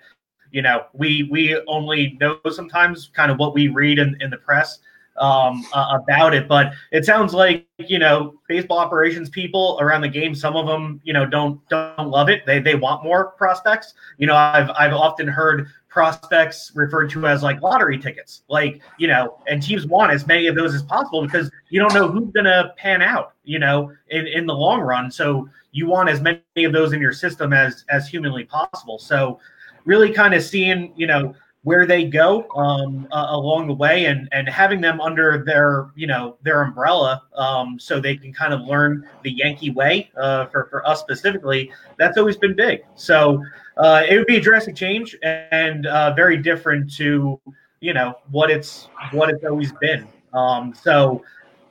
you 0.52 0.62
know, 0.62 0.86
we 0.94 1.28
we 1.32 1.62
only 1.68 2.18
know 2.20 2.38
sometimes 2.52 3.10
kind 3.14 3.32
of 3.32 3.38
what 3.38 3.54
we 3.54 3.68
read 3.68 4.00
in, 4.00 4.18
in 4.22 4.30
the 4.30 4.38
press 4.38 4.80
um, 5.18 5.66
uh, 5.74 6.00
about 6.02 6.34
it. 6.34 6.48
But 6.48 6.74
it 6.92 7.06
sounds 7.06 7.34
like 7.34 7.68
you 7.78 8.00
know 8.00 8.40
baseball 8.48 8.80
operations 8.80 9.30
people 9.30 9.78
around 9.82 10.02
the 10.02 10.10
game. 10.10 10.34
Some 10.36 10.56
of 10.56 10.68
them 10.68 11.02
you 11.04 11.14
know 11.14 11.26
don't 11.26 11.60
don't 11.70 12.10
love 12.10 12.30
it. 12.30 12.46
They 12.46 12.60
they 12.60 12.76
want 12.76 13.04
more 13.04 13.32
prospects. 13.32 13.94
You 14.18 14.28
know, 14.28 14.36
I've 14.36 14.70
I've 14.72 14.94
often 14.94 15.28
heard 15.28 15.68
prospects 15.94 16.72
referred 16.74 17.08
to 17.08 17.28
as 17.28 17.44
like 17.44 17.62
lottery 17.62 18.00
tickets 18.00 18.42
like 18.48 18.82
you 18.98 19.08
know 19.08 19.38
and 19.48 19.62
teams 19.62 19.86
want 19.86 20.12
as 20.12 20.26
many 20.26 20.48
of 20.48 20.56
those 20.56 20.74
as 20.74 20.82
possible 20.82 21.22
because 21.22 21.52
you 21.70 21.80
don't 21.80 21.94
know 21.94 22.08
who's 22.08 22.34
to 22.34 22.74
pan 22.78 23.00
out 23.04 23.34
you 23.44 23.60
know 23.60 23.92
in 24.10 24.26
in 24.26 24.48
the 24.48 24.54
long 24.54 24.82
run 24.82 25.12
so 25.12 25.48
you 25.72 25.86
want 25.86 26.10
as 26.10 26.20
many 26.20 26.42
of 26.64 26.74
those 26.74 26.94
in 26.94 27.00
your 27.00 27.14
system 27.14 27.54
as 27.54 27.86
as 27.92 28.08
humanly 28.08 28.44
possible 28.44 28.98
so 28.98 29.40
really 29.86 30.12
kind 30.12 30.34
of 30.34 30.42
seeing 30.42 30.92
you 30.96 31.06
know 31.06 31.36
where 31.64 31.86
they 31.86 32.04
go 32.04 32.46
um, 32.56 33.08
uh, 33.12 33.28
along 33.30 33.68
the 33.68 33.74
way 33.74 34.06
and 34.06 34.28
and 34.32 34.48
having 34.48 34.82
them 34.82 35.00
under 35.02 35.44
their 35.46 35.88
you 35.96 36.06
know 36.06 36.38
their 36.44 36.62
umbrella 36.62 37.24
um, 37.36 37.80
so 37.80 38.00
they 38.00 38.16
can 38.16 38.34
kind 38.34 38.54
of 38.54 38.62
learn 38.62 39.08
the 39.24 39.32
Yankee 39.32 39.72
way 39.72 40.12
uh, 40.18 40.46
for 40.48 40.66
for 40.66 40.88
us 40.88 41.00
specifically. 41.00 41.72
That's 41.98 42.18
always 42.18 42.38
been 42.38 42.56
big. 42.56 42.84
So 42.96 43.44
uh, 43.78 44.04
it 44.08 44.18
would 44.18 44.28
be 44.28 44.38
a 44.38 44.42
drastic 44.42 44.76
change 44.76 45.16
and 45.24 45.88
uh, 45.88 46.14
very 46.14 46.38
different 46.38 46.94
to 46.96 47.40
you 47.80 47.94
know 47.94 48.16
what 48.30 48.52
it's 48.52 48.90
what 49.12 49.30
it's 49.30 49.44
always 49.44 49.72
been. 49.74 50.08
Um, 50.34 50.74
so 50.74 51.24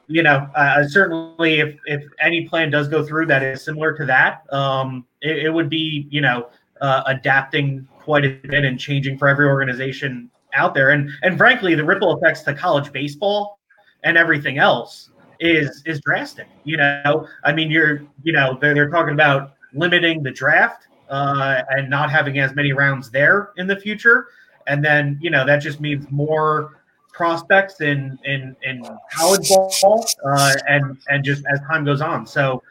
you 0.08 0.22
know 0.22 0.48
certainly 0.88 1.60
if 1.60 1.76
if 1.86 2.02
any 2.18 2.48
plan 2.48 2.70
does 2.70 2.88
go 2.88 3.04
through 3.04 3.26
that 3.26 3.42
is 3.42 3.62
similar 3.62 3.92
to 3.94 4.06
that, 4.06 4.50
um, 4.52 5.04
it, 5.20 5.46
it 5.46 5.50
would 5.50 5.68
be 5.68 6.06
you 6.10 6.22
know 6.22 6.48
uh, 6.80 7.02
adapting 7.06 7.86
quite 8.02 8.24
a 8.24 8.30
bit 8.48 8.64
and 8.64 8.78
changing 8.78 9.18
for 9.18 9.28
every 9.28 9.46
organization 9.46 10.30
out 10.54 10.74
there. 10.74 10.90
And 10.90 11.10
and 11.22 11.36
frankly, 11.38 11.74
the 11.74 11.84
ripple 11.84 12.16
effects 12.16 12.42
to 12.42 12.54
college 12.54 12.92
baseball 12.92 13.58
and 14.04 14.16
everything 14.16 14.58
else 14.58 15.10
is 15.40 15.82
is 15.86 16.00
drastic. 16.00 16.48
You 16.64 16.76
know, 16.76 17.26
I 17.44 17.52
mean, 17.52 17.70
you're 17.70 18.02
you 18.22 18.32
know 18.32 18.58
they're, 18.60 18.74
they're 18.74 18.90
talking 18.90 19.14
about 19.14 19.54
limiting 19.74 20.22
the 20.22 20.30
draft 20.30 20.86
uh, 21.08 21.62
and 21.70 21.88
not 21.88 22.10
having 22.10 22.38
as 22.38 22.54
many 22.54 22.72
rounds 22.72 23.10
there 23.10 23.50
in 23.56 23.66
the 23.66 23.76
future, 23.76 24.26
and 24.66 24.84
then 24.84 25.18
you 25.20 25.30
know 25.30 25.46
that 25.46 25.58
just 25.58 25.80
means 25.80 26.06
more 26.10 26.78
prospects 27.12 27.80
in 27.80 28.18
in 28.24 28.56
in 28.62 28.82
college 29.12 29.48
ball 29.48 30.06
uh, 30.26 30.54
and 30.68 30.98
and 31.08 31.24
just 31.24 31.44
as 31.52 31.60
time 31.70 31.84
goes 31.84 32.00
on. 32.00 32.26
So 32.26 32.62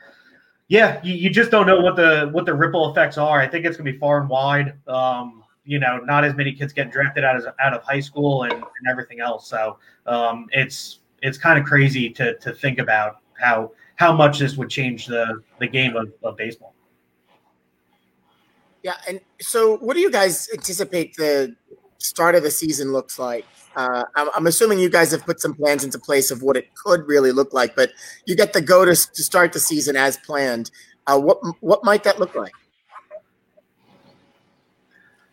yeah, 0.71 1.01
you, 1.03 1.15
you, 1.15 1.29
just 1.29 1.51
don't 1.51 1.67
know 1.67 1.81
what 1.81 1.97
the 1.97 2.29
what 2.31 2.45
the 2.45 2.53
ripple 2.53 2.89
effects 2.89 3.17
are. 3.17 3.41
I 3.41 3.45
think 3.45 3.65
it's 3.65 3.75
going 3.75 3.85
to 3.87 3.91
be 3.91 3.97
far 3.97 4.21
and 4.21 4.29
wide. 4.29 4.73
Um, 4.87 5.43
you 5.65 5.79
know, 5.79 5.97
not 5.97 6.23
as 6.23 6.33
many 6.33 6.53
kids 6.53 6.71
get 6.71 6.93
drafted 6.93 7.25
out 7.25 7.35
of 7.35 7.45
out 7.59 7.73
of 7.73 7.83
high 7.83 7.99
school 7.99 8.43
and, 8.43 8.53
and 8.53 8.87
everything 8.89 9.19
else. 9.19 9.49
So 9.49 9.79
um, 10.05 10.47
it's 10.53 11.01
it's 11.21 11.37
kind 11.37 11.59
of 11.59 11.65
crazy 11.65 12.09
to 12.11 12.37
to 12.37 12.53
think 12.53 12.79
about 12.79 13.17
how 13.37 13.73
how 13.97 14.13
much 14.13 14.39
this 14.39 14.55
would 14.55 14.69
change 14.69 15.07
the 15.07 15.43
the 15.59 15.67
game 15.67 15.97
of, 15.97 16.13
of 16.23 16.37
baseball. 16.37 16.73
Yeah, 18.81 18.95
and 19.09 19.19
so 19.41 19.75
what 19.79 19.95
do 19.95 19.99
you 19.99 20.09
guys 20.09 20.47
anticipate 20.53 21.17
the 21.17 21.53
start 22.03 22.35
of 22.35 22.43
the 22.43 22.51
season 22.51 22.91
looks 22.91 23.17
like? 23.19 23.45
Uh, 23.75 24.03
I'm, 24.15 24.29
I'm, 24.35 24.47
assuming 24.47 24.79
you 24.79 24.89
guys 24.89 25.11
have 25.11 25.25
put 25.25 25.39
some 25.39 25.53
plans 25.53 25.83
into 25.83 25.97
place 25.97 26.29
of 26.29 26.43
what 26.43 26.57
it 26.57 26.67
could 26.75 27.07
really 27.07 27.31
look 27.31 27.53
like, 27.53 27.73
but 27.75 27.91
you 28.25 28.35
get 28.35 28.51
the 28.51 28.61
go 28.61 28.83
to, 28.83 28.93
to 28.93 29.23
start 29.23 29.53
the 29.53 29.59
season 29.59 29.95
as 29.95 30.17
planned. 30.17 30.71
Uh, 31.07 31.17
what 31.17 31.39
what 31.61 31.83
might 31.83 32.03
that 32.03 32.19
look 32.19 32.35
like? 32.35 32.51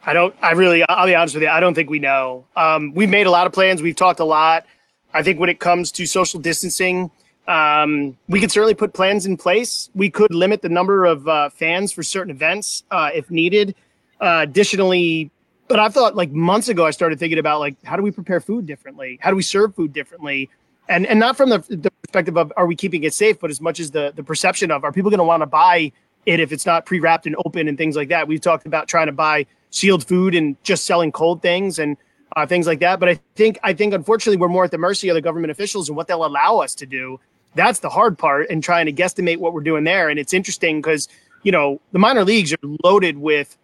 I 0.06 0.12
don't. 0.12 0.34
I 0.40 0.52
really. 0.52 0.84
I'll 0.88 1.06
be 1.06 1.14
honest 1.14 1.34
with 1.34 1.42
you. 1.42 1.48
I 1.48 1.60
don't 1.60 1.74
think 1.74 1.90
we 1.90 1.98
know. 1.98 2.46
Um, 2.56 2.94
we've 2.94 3.10
made 3.10 3.26
a 3.26 3.30
lot 3.30 3.46
of 3.46 3.52
plans. 3.52 3.82
We've 3.82 3.96
talked 3.96 4.20
a 4.20 4.24
lot. 4.24 4.64
I 5.12 5.22
think 5.22 5.40
when 5.40 5.50
it 5.50 5.58
comes 5.58 5.90
to 5.92 6.06
social 6.06 6.38
distancing, 6.38 7.10
um, 7.46 8.16
we 8.28 8.40
could 8.40 8.52
certainly 8.52 8.74
put 8.74 8.92
plans 8.92 9.26
in 9.26 9.36
place. 9.36 9.90
We 9.94 10.10
could 10.10 10.32
limit 10.32 10.62
the 10.62 10.68
number 10.68 11.04
of 11.04 11.26
uh, 11.26 11.50
fans 11.50 11.92
for 11.92 12.02
certain 12.02 12.30
events 12.30 12.84
uh, 12.90 13.10
if 13.14 13.30
needed. 13.30 13.74
Uh, 14.20 14.40
additionally, 14.42 15.30
but 15.68 15.78
I 15.78 15.88
thought 15.88 16.16
like 16.16 16.32
months 16.32 16.68
ago, 16.68 16.86
I 16.86 16.90
started 16.90 17.18
thinking 17.18 17.38
about 17.38 17.60
like 17.60 17.76
how 17.84 17.96
do 17.96 18.02
we 18.02 18.10
prepare 18.10 18.40
food 18.40 18.66
differently? 18.66 19.18
How 19.20 19.30
do 19.30 19.36
we 19.36 19.42
serve 19.42 19.74
food 19.74 19.92
differently? 19.92 20.50
And 20.88 21.06
and 21.06 21.20
not 21.20 21.36
from 21.36 21.50
the, 21.50 21.58
the 21.68 21.90
perspective 22.02 22.36
of 22.36 22.52
are 22.56 22.66
we 22.66 22.74
keeping 22.74 23.04
it 23.04 23.14
safe, 23.14 23.38
but 23.38 23.50
as 23.50 23.60
much 23.60 23.78
as 23.78 23.90
the 23.90 24.12
the 24.16 24.22
perception 24.22 24.70
of 24.70 24.84
are 24.84 24.92
people 24.92 25.10
going 25.10 25.18
to 25.18 25.24
want 25.24 25.42
to 25.42 25.46
buy 25.46 25.92
it 26.26 26.40
if 26.40 26.52
it's 26.52 26.66
not 26.66 26.86
pre 26.86 27.00
wrapped 27.00 27.26
and 27.26 27.36
open 27.44 27.68
and 27.68 27.78
things 27.78 27.96
like 27.96 28.08
that. 28.08 28.26
We've 28.28 28.40
talked 28.40 28.66
about 28.66 28.88
trying 28.88 29.06
to 29.06 29.12
buy 29.12 29.46
sealed 29.70 30.06
food 30.06 30.34
and 30.34 30.56
just 30.62 30.86
selling 30.86 31.12
cold 31.12 31.42
things 31.42 31.78
and 31.78 31.96
uh, 32.36 32.46
things 32.46 32.66
like 32.66 32.80
that. 32.80 33.00
But 33.00 33.08
I 33.08 33.20
think 33.34 33.58
I 33.62 33.72
think 33.72 33.94
unfortunately 33.94 34.38
we're 34.38 34.48
more 34.48 34.64
at 34.64 34.70
the 34.70 34.78
mercy 34.78 35.08
of 35.08 35.14
the 35.14 35.22
government 35.22 35.50
officials 35.50 35.88
and 35.88 35.96
what 35.96 36.08
they'll 36.08 36.24
allow 36.24 36.58
us 36.58 36.74
to 36.76 36.86
do. 36.86 37.20
That's 37.54 37.80
the 37.80 37.88
hard 37.88 38.18
part 38.18 38.48
and 38.50 38.62
trying 38.62 38.86
to 38.86 38.92
guesstimate 38.92 39.38
what 39.38 39.52
we're 39.52 39.62
doing 39.62 39.84
there. 39.84 40.08
And 40.08 40.18
it's 40.18 40.32
interesting 40.32 40.80
because 40.80 41.08
you 41.42 41.52
know 41.52 41.80
the 41.92 41.98
minor 41.98 42.24
leagues 42.24 42.52
are 42.52 42.58
loaded 42.84 43.18
with 43.18 43.56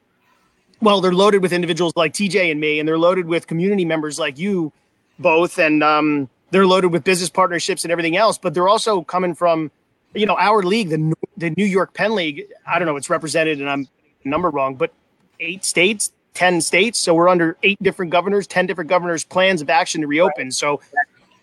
well, 0.84 1.00
they're 1.00 1.12
loaded 1.12 1.42
with 1.42 1.52
individuals 1.52 1.94
like 1.96 2.12
TJ 2.12 2.50
and 2.50 2.60
me, 2.60 2.78
and 2.78 2.88
they're 2.88 2.98
loaded 2.98 3.26
with 3.26 3.46
community 3.46 3.84
members 3.84 4.18
like 4.18 4.38
you 4.38 4.72
both, 5.18 5.58
and 5.58 5.82
um, 5.82 6.28
they're 6.50 6.66
loaded 6.66 6.88
with 6.92 7.04
business 7.04 7.30
partnerships 7.30 7.84
and 7.84 7.90
everything 7.90 8.16
else. 8.16 8.38
But 8.38 8.54
they're 8.54 8.68
also 8.68 9.02
coming 9.02 9.34
from, 9.34 9.70
you 10.14 10.26
know, 10.26 10.36
our 10.36 10.62
league, 10.62 10.90
the 10.90 11.14
the 11.36 11.50
New 11.50 11.64
York 11.64 11.94
Penn 11.94 12.14
League. 12.14 12.44
I 12.66 12.78
don't 12.78 12.86
know, 12.86 12.96
it's 12.96 13.10
represented, 13.10 13.60
and 13.60 13.68
I'm 13.68 13.88
number 14.24 14.50
wrong, 14.50 14.74
but 14.74 14.92
eight 15.40 15.64
states, 15.64 16.12
ten 16.34 16.60
states. 16.60 16.98
So 16.98 17.14
we're 17.14 17.28
under 17.28 17.56
eight 17.62 17.82
different 17.82 18.12
governors, 18.12 18.46
ten 18.46 18.66
different 18.66 18.90
governors' 18.90 19.24
plans 19.24 19.62
of 19.62 19.70
action 19.70 20.02
to 20.02 20.06
reopen. 20.06 20.50
So 20.50 20.80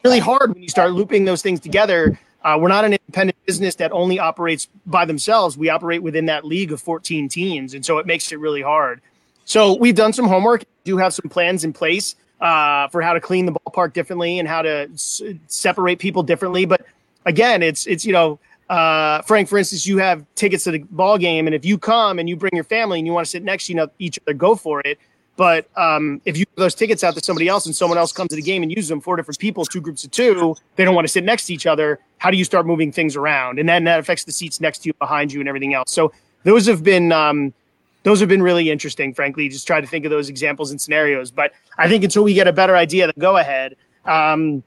really 0.03 0.19
hard 0.19 0.53
when 0.53 0.61
you 0.61 0.69
start 0.69 0.91
looping 0.91 1.25
those 1.25 1.41
things 1.41 1.59
together. 1.59 2.19
Uh, 2.43 2.57
we're 2.59 2.69
not 2.69 2.83
an 2.83 2.93
independent 2.93 3.37
business 3.45 3.75
that 3.75 3.91
only 3.91 4.17
operates 4.17 4.67
by 4.87 5.05
themselves. 5.05 5.57
We 5.57 5.69
operate 5.69 6.01
within 6.01 6.25
that 6.25 6.43
league 6.43 6.71
of 6.71 6.81
14 6.81 7.29
teams, 7.29 7.75
and 7.75 7.85
so 7.85 7.99
it 7.99 8.07
makes 8.07 8.31
it 8.31 8.39
really 8.39 8.63
hard. 8.63 8.99
So 9.45 9.75
we've 9.77 9.95
done 9.95 10.13
some 10.13 10.27
homework. 10.27 10.63
Do 10.83 10.97
have 10.97 11.13
some 11.13 11.29
plans 11.29 11.63
in 11.63 11.73
place 11.73 12.15
uh, 12.39 12.87
for 12.87 13.01
how 13.01 13.13
to 13.13 13.19
clean 13.19 13.45
the 13.45 13.51
ballpark 13.51 13.93
differently 13.93 14.39
and 14.39 14.47
how 14.47 14.61
to 14.61 14.89
s- 14.93 15.21
separate 15.47 15.99
people 15.99 16.23
differently. 16.23 16.65
But 16.65 16.85
again, 17.25 17.61
it's 17.61 17.85
it's 17.85 18.05
you 18.05 18.13
know, 18.13 18.39
uh, 18.69 19.21
Frank, 19.21 19.49
for 19.49 19.57
instance, 19.57 19.85
you 19.85 19.97
have 19.97 20.25
tickets 20.35 20.63
to 20.65 20.71
the 20.71 20.79
ball 20.91 21.17
game, 21.17 21.47
and 21.47 21.55
if 21.55 21.65
you 21.65 21.77
come 21.77 22.19
and 22.19 22.27
you 22.27 22.35
bring 22.35 22.51
your 22.53 22.63
family 22.63 22.99
and 22.99 23.05
you 23.05 23.13
want 23.13 23.25
to 23.25 23.29
sit 23.29 23.43
next 23.43 23.67
to 23.67 23.73
you 23.73 23.77
know, 23.77 23.87
each 23.99 24.19
other, 24.25 24.33
go 24.33 24.55
for 24.55 24.81
it. 24.81 24.97
But 25.37 25.65
um, 25.75 26.21
if 26.25 26.37
you 26.37 26.45
give 26.45 26.55
those 26.57 26.75
tickets 26.75 27.03
out 27.03 27.15
to 27.15 27.23
somebody 27.23 27.47
else 27.47 27.65
and 27.65 27.75
someone 27.75 27.97
else 27.97 28.11
comes 28.11 28.29
to 28.29 28.35
the 28.35 28.41
game 28.41 28.63
and 28.63 28.71
uses 28.71 28.89
them, 28.89 29.01
four 29.01 29.15
different 29.15 29.39
people, 29.39 29.65
two 29.65 29.81
groups 29.81 30.03
of 30.03 30.11
two, 30.11 30.55
they 30.75 30.85
don't 30.85 30.93
want 30.93 31.05
to 31.05 31.11
sit 31.11 31.23
next 31.23 31.47
to 31.47 31.53
each 31.53 31.65
other. 31.65 31.99
How 32.17 32.29
do 32.29 32.37
you 32.37 32.43
start 32.43 32.65
moving 32.65 32.91
things 32.91 33.15
around? 33.15 33.57
And 33.57 33.67
then 33.67 33.85
that 33.85 33.99
affects 33.99 34.23
the 34.23 34.31
seats 34.31 34.61
next 34.61 34.79
to 34.79 34.89
you, 34.89 34.93
behind 34.95 35.31
you, 35.31 35.39
and 35.39 35.49
everything 35.49 35.73
else. 35.73 35.91
So 35.91 36.11
those 36.43 36.67
have 36.67 36.83
been 36.83 37.11
um, 37.11 37.53
those 38.03 38.19
have 38.19 38.29
been 38.29 38.41
really 38.41 38.71
interesting, 38.71 39.13
frankly. 39.13 39.47
Just 39.49 39.67
try 39.67 39.79
to 39.79 39.87
think 39.87 40.05
of 40.05 40.11
those 40.11 40.29
examples 40.29 40.71
and 40.71 40.81
scenarios. 40.81 41.31
But 41.31 41.53
I 41.77 41.87
think 41.87 42.03
until 42.03 42.23
we 42.23 42.33
get 42.33 42.47
a 42.47 42.53
better 42.53 42.75
idea, 42.75 43.07
the 43.07 43.13
go 43.19 43.37
ahead, 43.37 43.75
um, 44.05 44.63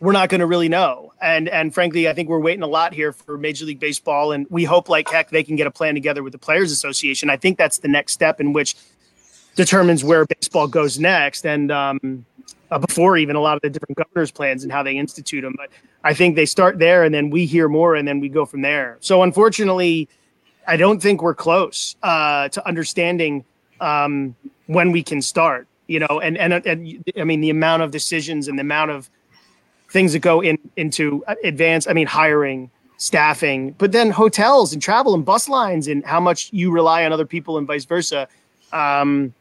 we're 0.00 0.12
not 0.12 0.28
going 0.28 0.40
to 0.40 0.46
really 0.46 0.68
know. 0.68 1.12
And 1.20 1.48
and 1.48 1.72
frankly, 1.72 2.08
I 2.08 2.12
think 2.12 2.28
we're 2.28 2.40
waiting 2.40 2.62
a 2.62 2.66
lot 2.66 2.92
here 2.92 3.12
for 3.12 3.38
Major 3.38 3.64
League 3.64 3.80
Baseball, 3.80 4.32
and 4.32 4.46
we 4.50 4.64
hope 4.64 4.88
like 4.88 5.08
heck 5.08 5.30
they 5.30 5.42
can 5.42 5.56
get 5.56 5.66
a 5.66 5.70
plan 5.70 5.94
together 5.94 6.22
with 6.22 6.32
the 6.32 6.38
Players 6.38 6.72
Association. 6.72 7.30
I 7.30 7.36
think 7.36 7.58
that's 7.58 7.78
the 7.78 7.88
next 7.88 8.12
step 8.12 8.40
in 8.40 8.52
which 8.52 8.76
determines 9.54 10.04
where 10.04 10.26
baseball 10.26 10.68
goes 10.68 10.98
next, 10.98 11.46
and 11.46 11.72
um, 11.72 12.26
uh, 12.70 12.78
before 12.78 13.16
even 13.16 13.36
a 13.36 13.40
lot 13.40 13.56
of 13.56 13.62
the 13.62 13.70
different 13.70 13.96
governors' 13.96 14.30
plans 14.30 14.62
and 14.62 14.70
how 14.70 14.82
they 14.82 14.96
institute 14.96 15.42
them. 15.42 15.54
But 15.56 15.70
I 16.04 16.12
think 16.12 16.36
they 16.36 16.46
start 16.46 16.78
there, 16.78 17.02
and 17.02 17.14
then 17.14 17.30
we 17.30 17.46
hear 17.46 17.68
more, 17.68 17.94
and 17.94 18.06
then 18.06 18.20
we 18.20 18.28
go 18.28 18.44
from 18.44 18.62
there. 18.62 18.98
So 19.00 19.22
unfortunately, 19.22 20.08
I 20.66 20.76
don't 20.76 21.00
think 21.00 21.22
we're 21.22 21.34
close 21.34 21.96
uh, 22.02 22.48
to 22.48 22.66
understanding 22.66 23.44
um, 23.80 24.34
when 24.66 24.92
we 24.92 25.02
can 25.02 25.22
start. 25.22 25.66
You 25.88 26.00
know, 26.00 26.20
and, 26.20 26.36
and 26.36 26.52
and 26.66 27.04
I 27.16 27.22
mean 27.22 27.40
the 27.40 27.50
amount 27.50 27.82
of 27.82 27.92
decisions 27.92 28.48
and 28.48 28.58
the 28.58 28.62
amount 28.62 28.90
of 28.90 29.08
things 29.88 30.12
that 30.14 30.18
go 30.18 30.40
in 30.40 30.58
into 30.76 31.24
advance. 31.44 31.86
I 31.86 31.92
mean 31.92 32.08
hiring, 32.08 32.70
staffing, 32.96 33.70
but 33.78 33.92
then 33.92 34.10
hotels 34.10 34.72
and 34.72 34.82
travel 34.82 35.14
and 35.14 35.24
bus 35.24 35.48
lines 35.48 35.86
and 35.86 36.04
how 36.04 36.18
much 36.18 36.52
you 36.52 36.72
rely 36.72 37.04
on 37.04 37.12
other 37.12 37.26
people 37.26 37.56
and 37.56 37.66
vice 37.68 37.84
versa. 37.84 38.26
Um, 38.72 39.32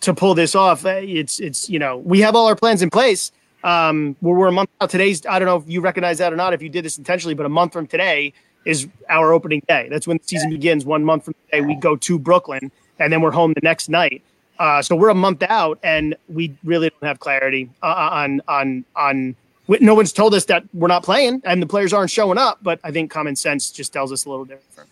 to 0.00 0.14
pull 0.14 0.34
this 0.34 0.54
off, 0.54 0.86
uh, 0.86 1.00
it's 1.02 1.38
it's 1.38 1.68
you 1.68 1.78
know 1.78 1.98
we 1.98 2.20
have 2.20 2.34
all 2.34 2.46
our 2.46 2.56
plans 2.56 2.80
in 2.80 2.88
place. 2.88 3.30
Um, 3.62 4.16
we're, 4.20 4.36
we're 4.36 4.48
a 4.48 4.52
month 4.52 4.70
out. 4.80 4.88
Today's 4.88 5.24
I 5.26 5.38
don't 5.38 5.46
know 5.46 5.56
if 5.56 5.68
you 5.68 5.82
recognize 5.82 6.16
that 6.18 6.32
or 6.32 6.36
not. 6.36 6.54
If 6.54 6.62
you 6.62 6.70
did 6.70 6.84
this 6.84 6.96
intentionally, 6.96 7.34
but 7.34 7.44
a 7.44 7.50
month 7.50 7.74
from 7.74 7.86
today 7.86 8.32
is 8.64 8.88
our 9.08 9.32
opening 9.32 9.62
day. 9.68 9.88
That's 9.90 10.06
when 10.06 10.18
the 10.18 10.24
season 10.24 10.50
begins. 10.50 10.84
One 10.84 11.04
month 11.04 11.24
from 11.24 11.34
today, 11.46 11.60
we 11.60 11.74
go 11.74 11.96
to 11.96 12.18
Brooklyn, 12.18 12.70
and 12.98 13.12
then 13.12 13.20
we're 13.20 13.30
home 13.30 13.52
the 13.52 13.60
next 13.62 13.88
night. 13.88 14.22
Uh, 14.58 14.80
so 14.82 14.94
we're 14.94 15.08
a 15.08 15.14
month 15.14 15.42
out, 15.42 15.78
and 15.82 16.14
we 16.28 16.54
really 16.64 16.90
don't 16.90 17.04
have 17.04 17.20
clarity 17.20 17.68
uh, 17.82 18.08
on 18.12 18.40
on 18.48 18.84
on. 18.96 19.34
No 19.68 19.94
one's 19.94 20.12
told 20.12 20.34
us 20.34 20.44
that 20.46 20.64
we're 20.74 20.88
not 20.88 21.02
playing, 21.02 21.42
and 21.44 21.60
the 21.60 21.66
players 21.66 21.92
aren't 21.92 22.10
showing 22.10 22.38
up. 22.38 22.58
But 22.62 22.78
I 22.84 22.90
think 22.90 23.10
common 23.10 23.36
sense 23.36 23.70
just 23.70 23.92
tells 23.92 24.12
us 24.12 24.26
a 24.26 24.30
little 24.30 24.44
different. 24.44 24.90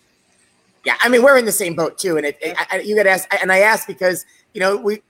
Yeah, 0.84 0.96
I 1.00 1.08
mean 1.08 1.22
we're 1.22 1.38
in 1.38 1.44
the 1.44 1.52
same 1.52 1.74
boat 1.74 1.98
too, 1.98 2.16
and 2.16 2.26
it, 2.26 2.38
it 2.40 2.56
I, 2.70 2.80
you 2.80 2.96
got 2.96 3.04
to 3.04 3.10
ask, 3.10 3.32
and 3.40 3.52
I 3.52 3.58
ask 3.58 3.86
because 3.86 4.26
you 4.52 4.60
know 4.60 4.76
we 4.76 5.00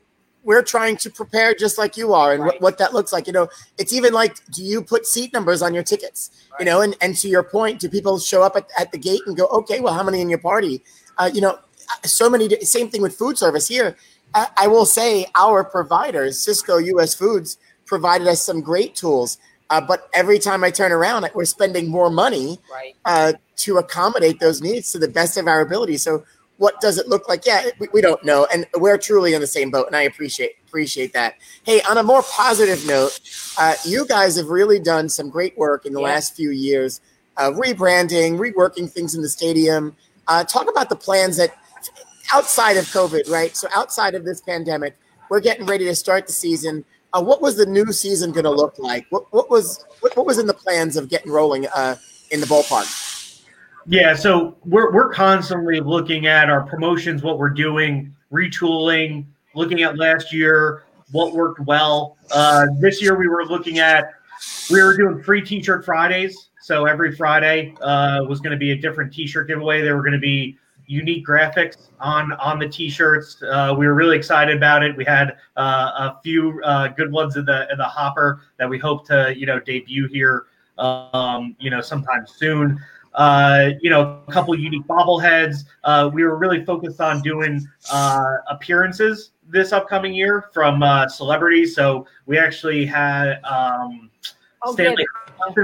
we're 0.45 0.63
trying 0.63 0.97
to 0.99 1.11
prepare 1.11 1.55
just 1.55 1.79
like 1.79 1.97
you 1.97 2.13
are, 2.13 2.33
and 2.33 2.43
right. 2.43 2.55
what, 2.55 2.61
what 2.61 2.79
that 2.79 2.93
looks 2.93 3.13
like. 3.13 3.27
You 3.27 3.33
know, 3.33 3.49
it's 3.79 3.93
even 3.93 4.13
like, 4.13 4.37
do 4.51 4.63
you 4.63 4.83
put 4.83 5.07
seat 5.07 5.33
numbers 5.33 5.63
on 5.63 5.75
your 5.75 5.83
tickets? 5.83 6.31
Right. 6.53 6.61
You 6.61 6.67
know, 6.67 6.81
and 6.81 6.97
and 7.01 7.17
to 7.17 7.29
your 7.29 7.43
point, 7.43 7.81
do 7.81 7.89
people 7.89 8.19
show 8.19 8.43
up 8.43 8.57
at, 8.57 8.69
at 8.79 8.93
the 8.93 8.99
gate 8.99 9.23
and 9.27 9.37
go, 9.37 9.47
okay, 9.47 9.81
well, 9.81 9.95
how 9.95 10.03
many 10.03 10.21
in 10.21 10.29
your 10.29 10.39
party? 10.39 10.83
Uh, 11.19 11.31
you 11.33 11.41
know, 11.41 11.59
so 12.05 12.29
many. 12.29 12.49
Same 12.61 12.89
thing 12.89 13.03
with 13.03 13.15
food 13.15 13.39
service 13.39 13.69
here. 13.69 13.97
I, 14.35 14.49
I 14.57 14.67
will 14.69 14.87
say 14.87 15.27
our 15.35 15.65
providers, 15.65 16.39
Sysco 16.39 16.85
U.S. 16.87 17.15
Foods, 17.15 17.59
provided 17.85 18.27
us 18.27 18.43
some 18.43 18.61
great 18.61 18.95
tools. 18.95 19.39
Uh, 19.71 19.81
but 19.81 20.09
every 20.13 20.39
time 20.39 20.63
I 20.65 20.71
turn 20.71 20.93
around, 20.93 21.27
we're 21.35 21.47
spending 21.47 21.89
more 21.89 22.11
money 22.11 22.59
right. 22.71 22.95
uh, 23.07 23.33
to 23.57 23.79
accommodate 23.79 24.39
those 24.39 24.61
needs 24.61 24.93
to 24.93 24.99
the 24.99 25.09
best 25.09 25.39
of 25.39 25.47
our 25.47 25.63
ability. 25.63 25.97
So, 25.97 26.25
what 26.63 26.81
does 26.81 26.97
it 26.97 27.09
look 27.09 27.29
like? 27.29 27.45
Yeah, 27.45 27.71
we, 27.81 27.89
we, 27.93 28.01
don't 28.01 28.25
know, 28.25 28.47
and 28.53 28.69
we're 28.77 28.97
truly 28.97 29.35
in 29.35 29.41
the 29.41 29.49
same 29.49 29.73
boat, 29.73 29.89
and 29.89 29.97
I 29.97 30.03
appreciate 30.03 30.53
appreciate 30.69 31.13
that. 31.13 31.35
Hey, 31.65 31.83
on 31.83 31.99
a 31.99 32.05
more 32.05 32.23
positive 32.23 32.87
note, 32.87 33.19
uh, 33.59 33.75
you 33.85 34.07
guys 34.07 34.37
have 34.37 34.47
really 34.47 34.79
done 34.79 35.09
some 35.09 35.29
great 35.29 35.59
work 35.59 35.87
in 35.87 35.93
the 35.93 35.99
yeah. 35.99 36.07
last 36.07 36.37
few 36.37 36.51
years, 36.51 37.01
uh, 37.37 37.51
rebranding, 37.51 38.39
reworking 38.39 38.89
things 38.89 39.17
in 39.17 39.23
the 39.23 39.29
stadium. 39.29 39.97
Uh, 40.29 40.45
talk 40.45 40.71
about 40.71 40.89
the 40.89 40.95
plans 40.95 41.37
that 41.37 41.53
outside 42.33 42.77
of 42.77 42.85
COVID, 42.85 43.29
right? 43.29 43.57
So 43.57 43.67
outside 43.75 44.15
of 44.15 44.25
this 44.25 44.41
pandemic, 44.41 44.97
we're 45.31 45.41
getting 45.41 45.67
ready 45.67 45.85
to 45.87 45.97
start 45.97 46.29
the 46.29 46.33
season 46.33 46.85
uh, 47.15 47.23
what 47.23 47.43
was 47.43 47.57
the 47.57 47.67
new 47.67 47.93
season 47.93 48.33
going 48.33 48.45
to 48.45 48.51
look 48.51 48.79
like? 48.79 49.05
What, 49.11 49.31
what 49.33 49.51
was 49.51 49.85
what, 50.01 50.17
what, 50.17 50.25
was 50.25 50.39
in 50.39 50.47
the 50.47 50.55
plans 50.55 50.97
of 50.97 51.11
getting 51.11 51.31
rolling 51.31 51.67
uh, 51.75 51.97
in 52.31 52.41
the 52.41 52.47
ballpark? 52.47 53.12
Yeah, 53.87 54.15
so 54.15 54.57
we're 54.65 54.93
we're 54.93 55.13
constantly 55.13 55.81
looking 55.81 56.27
at 56.27 56.49
our 56.49 56.63
promotions, 56.63 57.23
what 57.23 57.39
we're 57.39 57.51
doing, 57.51 58.15
retooling, 58.33 59.27
looking 59.55 59.83
at 59.83 59.97
last 59.99 60.33
year, 60.33 60.85
what 61.11 61.33
worked 61.33 61.61
well. 61.61 62.17
Uh, 62.31 62.67
this 62.79 63.03
year 63.03 63.19
we 63.19 63.29
were 63.29 63.45
looking 63.45 63.79
at 63.81 64.13
we 64.71 64.83
were 64.83 64.97
doing 64.97 65.23
free 65.23 65.43
T-shirt 65.43 65.85
Fridays. 65.85 66.51
So 66.61 66.87
every 66.87 67.17
Friday 67.17 67.75
uh, 67.81 68.25
was 68.25 68.41
going 68.41 68.53
to 68.53 68.57
be 68.57 68.71
a 68.71 68.77
different 68.77 69.13
T-shirt 69.13 69.49
giveaway. 69.49 69.83
There 69.83 69.97
were 69.97 70.03
going 70.03 70.13
to 70.13 70.21
be 70.21 70.57
unique 70.87 71.27
graphics 71.27 71.89
on 72.01 72.33
on 72.35 72.59
the 72.59 72.69
t-shirts. 72.69 73.43
Uh, 73.43 73.75
we 73.77 73.87
were 73.87 73.95
really 73.95 74.17
excited 74.17 74.57
about 74.57 74.83
it. 74.83 74.97
We 74.97 75.05
had 75.05 75.39
uh, 75.57 76.13
a 76.17 76.21
few 76.23 76.61
uh, 76.65 76.89
good 76.89 77.11
ones 77.11 77.37
in 77.37 77.45
the 77.45 77.71
in 77.71 77.79
the 77.79 77.85
hopper 77.85 78.43
that 78.59 78.69
we 78.69 78.79
hope 78.79 79.07
to 79.09 79.35
you 79.37 79.47
know 79.47 79.59
debut 79.59 80.07
here 80.09 80.47
um, 80.79 81.57
you 81.59 81.71
know 81.71 81.81
sometime 81.81 82.27
soon. 82.27 82.79
Uh, 83.15 83.71
you 83.81 83.91
know, 83.91 84.21
a 84.27 84.33
couple 84.33 84.55
unique 84.59 84.87
bobbleheads. 84.87 85.65
Uh, 85.85 86.11
we 86.13 86.25
were 86.25 86.37
really 86.37 86.65
focused 86.65 87.01
on 87.01 87.21
doing 87.23 87.67
uh, 87.93 88.37
appearances 88.49 89.33
this 89.49 89.73
upcoming 89.73 90.15
year 90.15 90.47
from 90.53 90.83
celebrities. 91.09 91.75
So 91.75 92.07
we 92.27 92.39
actually 92.39 92.87
had 92.87 93.41
um, 93.45 94.11
oh, 94.63 94.73
Stanley 94.73 95.07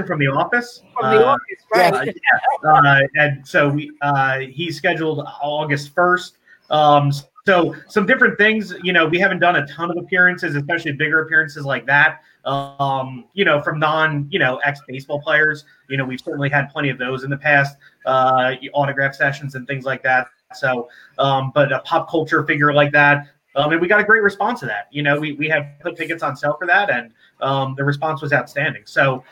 from 0.05 0.19
The 0.19 0.27
Office. 0.27 0.83
From 0.99 1.15
The 1.15 1.25
uh, 1.25 1.31
Office, 1.31 1.63
right? 1.73 1.93
Uh, 1.93 2.03
yeah. 2.05 2.69
Uh, 2.69 3.01
and 3.15 3.47
so 3.47 3.69
we 3.69 3.91
uh, 4.01 4.39
he's 4.39 4.77
scheduled 4.77 5.25
August 5.41 5.93
first. 5.93 6.37
Um, 6.69 7.11
so 7.49 7.75
some 7.87 8.05
different 8.05 8.37
things. 8.37 8.75
You 8.83 8.93
know, 8.93 9.07
we 9.07 9.17
haven't 9.17 9.39
done 9.39 9.55
a 9.55 9.65
ton 9.65 9.89
of 9.89 9.97
appearances, 9.97 10.55
especially 10.55 10.91
bigger 10.91 11.23
appearances 11.23 11.65
like 11.65 11.83
that. 11.87 12.21
Um, 12.45 13.25
you 13.33 13.43
know, 13.43 13.59
from 13.59 13.79
non, 13.79 14.27
you 14.29 14.37
know, 14.37 14.57
ex 14.57 14.81
baseball 14.87 15.19
players. 15.19 15.65
You 15.89 15.97
know, 15.97 16.05
we've 16.05 16.21
certainly 16.21 16.49
had 16.49 16.69
plenty 16.69 16.91
of 16.91 16.99
those 16.99 17.23
in 17.23 17.31
the 17.31 17.37
past, 17.37 17.75
uh, 18.05 18.53
autograph 18.75 19.15
sessions 19.15 19.55
and 19.55 19.65
things 19.65 19.83
like 19.83 20.03
that. 20.03 20.27
So, 20.53 20.89
um, 21.17 21.51
but 21.55 21.71
a 21.71 21.79
pop 21.79 22.07
culture 22.07 22.43
figure 22.43 22.71
like 22.71 22.91
that, 22.91 23.29
um, 23.55 23.71
and 23.71 23.81
we 23.81 23.87
got 23.87 23.99
a 23.99 24.03
great 24.03 24.21
response 24.21 24.59
to 24.59 24.67
that. 24.67 24.87
You 24.91 25.01
know, 25.01 25.19
we, 25.19 25.31
we 25.33 25.49
have 25.49 25.65
put 25.79 25.97
tickets 25.97 26.21
on 26.21 26.35
sale 26.35 26.55
for 26.59 26.67
that, 26.67 26.91
and 26.91 27.11
um, 27.41 27.73
the 27.75 27.83
response 27.83 28.21
was 28.21 28.31
outstanding. 28.31 28.83
So, 28.85 29.23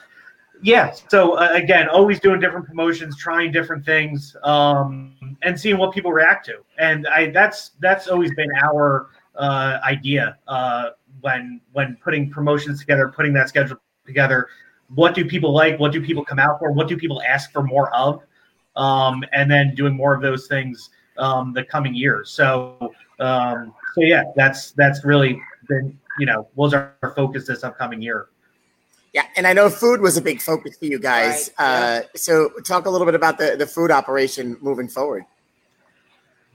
yeah. 0.62 0.94
So 1.10 1.34
uh, 1.34 1.50
again, 1.54 1.90
always 1.90 2.20
doing 2.20 2.40
different 2.40 2.66
promotions, 2.66 3.18
trying 3.18 3.52
different 3.52 3.86
things, 3.86 4.36
um, 4.44 5.16
and 5.44 5.60
seeing 5.60 5.78
what 5.78 5.94
people 5.94 6.12
react 6.12 6.46
to. 6.48 6.60
And 6.78 7.08
I 7.08 7.30
that's 7.32 7.72
that's 7.80 8.08
always 8.08 8.34
been 8.36 8.50
our 8.64 9.10
uh, 9.36 9.80
idea 9.84 10.38
uh, 10.48 10.90
when 11.22 11.62
when 11.74 11.98
putting 12.04 12.30
promotions 12.30 12.80
together, 12.80 13.08
putting 13.10 13.34
that 13.34 13.50
schedule 13.50 13.78
together. 14.06 14.48
What 14.96 15.14
do 15.14 15.26
people 15.26 15.54
like? 15.54 15.80
What 15.80 15.92
do 15.92 16.02
people 16.02 16.24
come 16.24 16.40
out 16.40 16.60
for? 16.60 16.72
What 16.72 16.88
do 16.88 16.98
people 16.98 17.22
ask 17.28 17.52
for 17.52 17.62
more 17.62 17.94
of? 17.94 18.24
Um, 18.76 19.24
and 19.34 19.50
then 19.50 19.76
doing 19.76 19.96
more 19.96 20.14
of 20.14 20.22
those 20.22 20.48
things 20.48 20.92
um, 21.18 21.52
the 21.54 21.64
coming 21.64 21.94
years. 21.94 22.30
So 22.30 22.94
um, 23.20 23.74
so 23.96 24.02
yeah, 24.02 24.24
that's 24.36 24.72
that's 24.72 25.04
really 25.04 25.42
been 25.68 25.98
you 26.20 26.26
know 26.26 26.48
was 26.56 26.74
our 26.74 26.96
focus 27.16 27.48
this 27.48 27.64
upcoming 27.64 28.02
year. 28.02 28.28
Yeah, 29.14 29.26
and 29.36 29.48
I 29.48 29.54
know 29.54 29.70
food 29.70 30.02
was 30.02 30.18
a 30.18 30.22
big 30.22 30.42
focus 30.42 30.78
for 30.78 30.86
you 30.86 31.00
guys. 31.00 31.50
Right. 31.60 31.66
Uh, 31.66 32.02
so 32.16 32.50
talk 32.66 32.86
a 32.86 32.90
little 32.90 33.06
bit 33.06 33.16
about 33.16 33.38
the, 33.38 33.56
the 33.58 33.66
food 33.66 33.92
operation 33.92 34.58
moving 34.62 34.88
forward. 34.88 35.24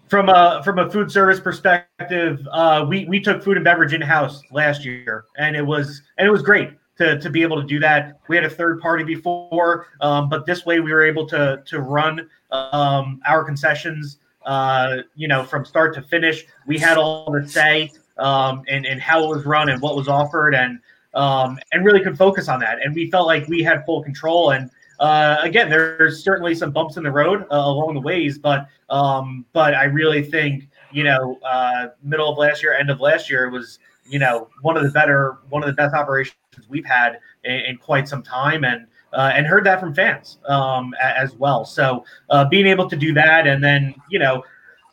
from 0.08 0.28
a 0.28 0.60
from 0.62 0.78
a 0.78 0.90
food 0.90 1.10
service 1.10 1.40
perspective, 1.40 2.46
uh, 2.52 2.84
we 2.86 3.06
we 3.06 3.18
took 3.18 3.42
food 3.42 3.56
and 3.56 3.64
beverage 3.64 3.94
in 3.94 4.00
house 4.00 4.42
last 4.50 4.84
year, 4.84 5.24
and 5.38 5.56
it 5.56 5.62
was 5.62 6.02
and 6.18 6.28
it 6.28 6.30
was 6.30 6.42
great 6.42 6.70
to 6.98 7.18
to 7.18 7.30
be 7.30 7.42
able 7.42 7.60
to 7.60 7.66
do 7.66 7.80
that. 7.80 8.20
We 8.28 8.36
had 8.36 8.44
a 8.44 8.50
third 8.50 8.80
party 8.80 9.04
before, 9.04 9.86
um, 10.02 10.28
but 10.28 10.44
this 10.44 10.66
way 10.66 10.80
we 10.80 10.92
were 10.92 11.04
able 11.04 11.26
to 11.28 11.62
to 11.64 11.80
run 11.80 12.28
um, 12.50 13.20
our 13.26 13.42
concessions. 13.42 14.18
Uh, 14.44 14.98
you 15.14 15.28
know, 15.28 15.44
from 15.44 15.64
start 15.64 15.94
to 15.94 16.02
finish, 16.02 16.44
we 16.66 16.76
had 16.76 16.98
all 16.98 17.30
the 17.32 17.48
say 17.48 17.90
um, 18.18 18.64
and 18.68 18.84
and 18.84 19.00
how 19.00 19.24
it 19.24 19.28
was 19.28 19.46
run 19.46 19.70
and 19.70 19.80
what 19.80 19.96
was 19.96 20.08
offered, 20.08 20.54
and 20.54 20.78
um, 21.14 21.58
and 21.72 21.84
really 21.84 22.00
could 22.00 22.16
focus 22.16 22.48
on 22.48 22.60
that. 22.60 22.78
And 22.82 22.94
we 22.94 23.10
felt 23.10 23.26
like 23.26 23.46
we 23.48 23.62
had 23.62 23.84
full 23.84 24.02
control. 24.02 24.50
And 24.50 24.70
uh, 25.00 25.38
again, 25.42 25.68
there's 25.68 26.22
certainly 26.22 26.54
some 26.54 26.70
bumps 26.70 26.96
in 26.96 27.02
the 27.02 27.10
road 27.10 27.42
uh, 27.50 27.56
along 27.56 27.94
the 27.94 28.00
ways, 28.00 28.38
but 28.38 28.68
um, 28.88 29.44
but 29.52 29.74
I 29.74 29.84
really 29.84 30.22
think 30.22 30.68
you 30.92 31.04
know 31.04 31.38
uh, 31.44 31.88
middle 32.02 32.30
of 32.30 32.38
last 32.38 32.62
year, 32.62 32.74
end 32.74 32.90
of 32.90 33.00
last 33.00 33.28
year, 33.28 33.50
was 33.50 33.78
you 34.06 34.18
know 34.18 34.48
one 34.60 34.76
of 34.76 34.84
the 34.84 34.90
better, 34.90 35.38
one 35.48 35.62
of 35.62 35.66
the 35.66 35.72
best 35.72 35.94
operations 35.94 36.36
we've 36.68 36.86
had 36.86 37.18
in, 37.44 37.52
in 37.52 37.76
quite 37.78 38.08
some 38.08 38.22
time, 38.22 38.64
and 38.64 38.86
uh, 39.12 39.32
and 39.34 39.46
heard 39.46 39.64
that 39.64 39.80
from 39.80 39.94
fans 39.94 40.38
um, 40.46 40.94
as 41.02 41.34
well. 41.34 41.64
So 41.64 42.04
uh, 42.30 42.44
being 42.48 42.66
able 42.66 42.88
to 42.88 42.96
do 42.96 43.12
that, 43.14 43.46
and 43.46 43.62
then 43.62 43.94
you 44.10 44.18
know 44.18 44.44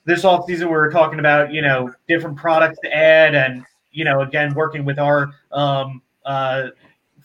this 0.06 0.26
off 0.26 0.46
season 0.48 0.68
we 0.68 0.74
were 0.74 0.92
talking 0.92 1.20
about 1.20 1.54
you 1.54 1.62
know 1.62 1.94
different 2.08 2.38
products 2.38 2.80
to 2.84 2.96
add, 2.96 3.36
and 3.36 3.64
you 3.92 4.06
know 4.06 4.22
again 4.22 4.54
working 4.54 4.86
with 4.86 4.98
our 4.98 5.32
um, 5.52 6.02
uh, 6.26 6.68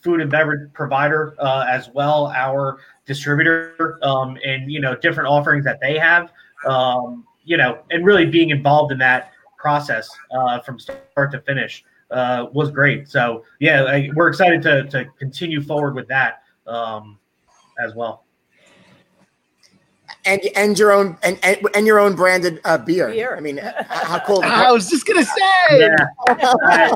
food 0.03 0.21
and 0.21 0.31
beverage 0.31 0.73
provider 0.73 1.35
uh, 1.39 1.65
as 1.69 1.91
well, 1.95 2.33
our 2.35 2.79
distributor, 3.07 3.99
um, 4.03 4.37
and 4.45 4.71
you 4.71 4.81
know 4.81 4.95
different 4.97 5.29
offerings 5.29 5.65
that 5.65 5.81
they 5.81 5.99
have, 5.99 6.31
um, 6.67 7.27
you 7.45 7.57
know, 7.57 7.83
and 7.91 8.05
really 8.05 8.27
being 8.27 8.51
involved 8.51 8.93
in 8.93 8.99
that 8.99 9.33
process 9.59 10.09
uh, 10.33 10.61
from 10.61 10.79
start 10.79 11.31
to 11.31 11.41
finish 11.41 11.85
uh, 12.11 12.47
was 12.53 12.71
great. 12.71 13.09
So 13.09 13.45
yeah, 13.61 13.85
I, 13.85 14.11
we're 14.15 14.29
excited 14.29 14.63
to 14.63 14.85
to 14.85 15.07
continue 15.19 15.63
forward 15.63 15.95
with 15.95 16.09
that 16.09 16.43
um, 16.67 17.19
as 17.83 17.95
well 17.95 18.24
and 20.27 20.41
and 20.57 20.79
your 20.79 20.93
own 20.93 21.17
and 21.23 21.39
and, 21.43 21.59
and 21.75 21.87
your 21.87 21.99
own 21.99 22.15
branded 22.15 22.61
uh, 22.65 22.79
beer. 22.79 23.09
beer. 23.09 23.37
I 23.37 23.41
mean, 23.41 23.59
how 23.59 24.21
cool! 24.21 24.41
I 24.45 24.71
was 24.73 24.89
just 24.89 25.07
gonna 25.07 25.25
say. 25.25 25.95
Yeah. 26.29 26.95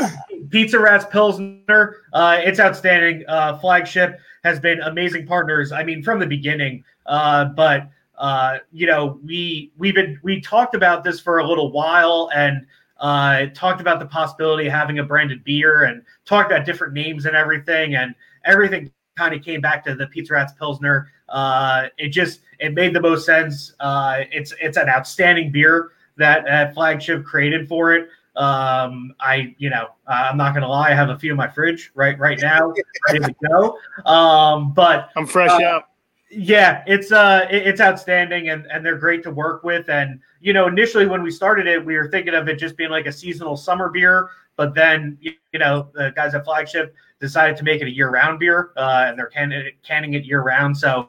Pizza 0.50 0.78
Rats 0.78 1.06
Pilsner, 1.10 1.96
uh, 2.12 2.40
it's 2.42 2.60
outstanding. 2.60 3.24
Uh, 3.28 3.58
flagship 3.58 4.20
has 4.44 4.60
been 4.60 4.80
amazing 4.82 5.26
partners. 5.26 5.72
I 5.72 5.82
mean, 5.82 6.02
from 6.02 6.20
the 6.20 6.26
beginning. 6.26 6.84
Uh, 7.06 7.46
but 7.46 7.88
uh, 8.18 8.58
you 8.72 8.86
know, 8.86 9.18
we 9.24 9.72
we've 9.76 9.94
been 9.94 10.18
we 10.22 10.40
talked 10.40 10.74
about 10.74 11.04
this 11.04 11.20
for 11.20 11.38
a 11.38 11.46
little 11.46 11.72
while 11.72 12.30
and 12.34 12.66
uh, 13.00 13.46
talked 13.54 13.80
about 13.80 13.98
the 14.00 14.06
possibility 14.06 14.66
of 14.66 14.72
having 14.72 14.98
a 14.98 15.04
branded 15.04 15.44
beer 15.44 15.84
and 15.84 16.02
talked 16.24 16.50
about 16.50 16.64
different 16.64 16.94
names 16.94 17.26
and 17.26 17.36
everything 17.36 17.96
and 17.96 18.14
everything 18.44 18.90
kind 19.16 19.34
of 19.34 19.42
came 19.42 19.60
back 19.60 19.84
to 19.84 19.94
the 19.94 20.06
Pizza 20.08 20.34
Rats 20.34 20.52
Pilsner. 20.58 21.10
Uh, 21.28 21.88
it 21.98 22.08
just 22.08 22.40
it 22.60 22.74
made 22.74 22.94
the 22.94 23.00
most 23.00 23.26
sense. 23.26 23.74
Uh, 23.80 24.20
it's 24.30 24.54
it's 24.60 24.76
an 24.76 24.88
outstanding 24.88 25.50
beer 25.50 25.92
that, 26.16 26.44
that 26.44 26.74
flagship 26.74 27.24
created 27.24 27.68
for 27.68 27.94
it. 27.94 28.08
Um, 28.36 29.14
I 29.18 29.54
you 29.58 29.70
know 29.70 29.88
I'm 30.06 30.36
not 30.36 30.54
gonna 30.54 30.68
lie, 30.68 30.90
I 30.90 30.94
have 30.94 31.08
a 31.08 31.18
few 31.18 31.30
in 31.30 31.36
my 31.36 31.48
fridge 31.48 31.90
right 31.94 32.18
right 32.18 32.38
now, 32.40 32.72
ready 33.08 33.20
to 33.20 33.34
go. 33.48 33.78
Um, 34.04 34.74
but 34.74 35.10
I'm 35.16 35.26
fresh 35.26 35.50
uh, 35.50 35.64
out. 35.64 35.88
Yeah, 36.30 36.82
it's 36.86 37.12
uh 37.12 37.46
it, 37.50 37.66
it's 37.66 37.80
outstanding 37.80 38.50
and 38.50 38.66
and 38.70 38.84
they're 38.84 38.98
great 38.98 39.22
to 39.22 39.30
work 39.30 39.64
with. 39.64 39.88
And 39.88 40.20
you 40.40 40.52
know, 40.52 40.66
initially 40.66 41.06
when 41.06 41.22
we 41.22 41.30
started 41.30 41.66
it, 41.66 41.84
we 41.84 41.96
were 41.96 42.10
thinking 42.10 42.34
of 42.34 42.48
it 42.48 42.58
just 42.58 42.76
being 42.76 42.90
like 42.90 43.06
a 43.06 43.12
seasonal 43.12 43.56
summer 43.56 43.88
beer. 43.88 44.28
But 44.56 44.74
then 44.74 45.16
you, 45.20 45.32
you 45.52 45.58
know 45.58 45.88
the 45.94 46.12
guys 46.14 46.34
at 46.34 46.44
Flagship 46.44 46.94
decided 47.20 47.56
to 47.56 47.64
make 47.64 47.80
it 47.80 47.86
a 47.86 47.90
year-round 47.90 48.38
beer, 48.38 48.72
uh, 48.76 49.04
and 49.06 49.18
they're 49.18 49.28
can- 49.28 49.70
canning 49.82 50.14
it 50.14 50.24
year-round. 50.24 50.76
So 50.76 51.08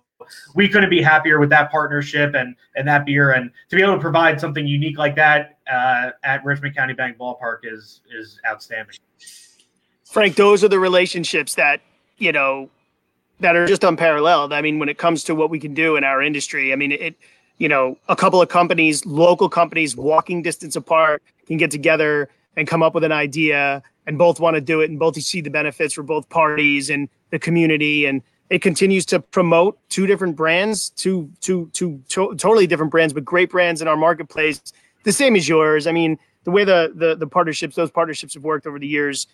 we 0.55 0.67
couldn't 0.67 0.89
be 0.89 1.01
happier 1.01 1.39
with 1.39 1.49
that 1.49 1.71
partnership 1.71 2.33
and 2.35 2.55
and 2.75 2.87
that 2.87 3.05
beer, 3.05 3.31
and 3.31 3.51
to 3.69 3.75
be 3.75 3.81
able 3.81 3.95
to 3.95 3.99
provide 3.99 4.39
something 4.39 4.65
unique 4.65 4.97
like 4.97 5.15
that 5.15 5.57
uh, 5.71 6.11
at 6.23 6.43
Richmond 6.43 6.75
County 6.75 6.93
Bank 6.93 7.17
Ballpark 7.17 7.59
is 7.63 8.01
is 8.13 8.39
outstanding. 8.47 8.95
Frank, 10.05 10.35
those 10.35 10.63
are 10.63 10.69
the 10.69 10.79
relationships 10.79 11.55
that 11.55 11.81
you 12.17 12.31
know 12.31 12.69
that 13.39 13.55
are 13.55 13.67
just 13.67 13.83
unparalleled. 13.83 14.53
I 14.53 14.61
mean, 14.61 14.79
when 14.79 14.89
it 14.89 14.97
comes 14.97 15.23
to 15.25 15.35
what 15.35 15.49
we 15.49 15.59
can 15.59 15.73
do 15.73 15.95
in 15.95 16.03
our 16.03 16.21
industry, 16.21 16.73
I 16.73 16.75
mean 16.75 16.91
it. 16.91 17.15
You 17.59 17.67
know, 17.67 17.97
a 18.07 18.15
couple 18.15 18.39
of 18.39 18.49
companies, 18.49 19.03
local 19.07 19.49
companies, 19.49 19.95
walking 19.95 20.43
distance 20.43 20.75
apart, 20.75 21.23
can 21.47 21.57
get 21.57 21.71
together 21.71 22.29
and 22.55 22.67
come 22.67 22.83
up 22.83 22.93
with 22.93 23.03
an 23.03 23.11
idea 23.11 23.81
and 24.05 24.15
both 24.15 24.39
want 24.39 24.53
to 24.53 24.61
do 24.61 24.81
it 24.81 24.91
and 24.91 24.99
both 24.99 25.19
see 25.19 25.41
the 25.41 25.49
benefits 25.49 25.95
for 25.95 26.03
both 26.03 26.29
parties 26.29 26.91
and 26.91 27.09
the 27.31 27.39
community 27.39 28.05
and 28.05 28.21
it 28.49 28.61
continues 28.61 29.05
to 29.05 29.19
promote 29.19 29.77
two 29.89 30.07
different 30.07 30.35
brands 30.35 30.89
two 30.91 31.29
two 31.41 31.69
two 31.73 32.01
to- 32.09 32.35
totally 32.35 32.67
different 32.67 32.91
brands 32.91 33.13
but 33.13 33.25
great 33.25 33.49
brands 33.49 33.81
in 33.81 33.87
our 33.87 33.97
marketplace 33.97 34.61
the 35.03 35.11
same 35.11 35.35
as 35.35 35.47
yours 35.47 35.87
i 35.87 35.91
mean 35.91 36.17
the 36.43 36.51
way 36.51 36.63
the, 36.63 36.91
the 36.95 37.15
the 37.15 37.27
partnerships 37.27 37.75
those 37.75 37.91
partnerships 37.91 38.33
have 38.33 38.43
worked 38.43 38.67
over 38.67 38.79
the 38.79 38.87
years 38.87 39.27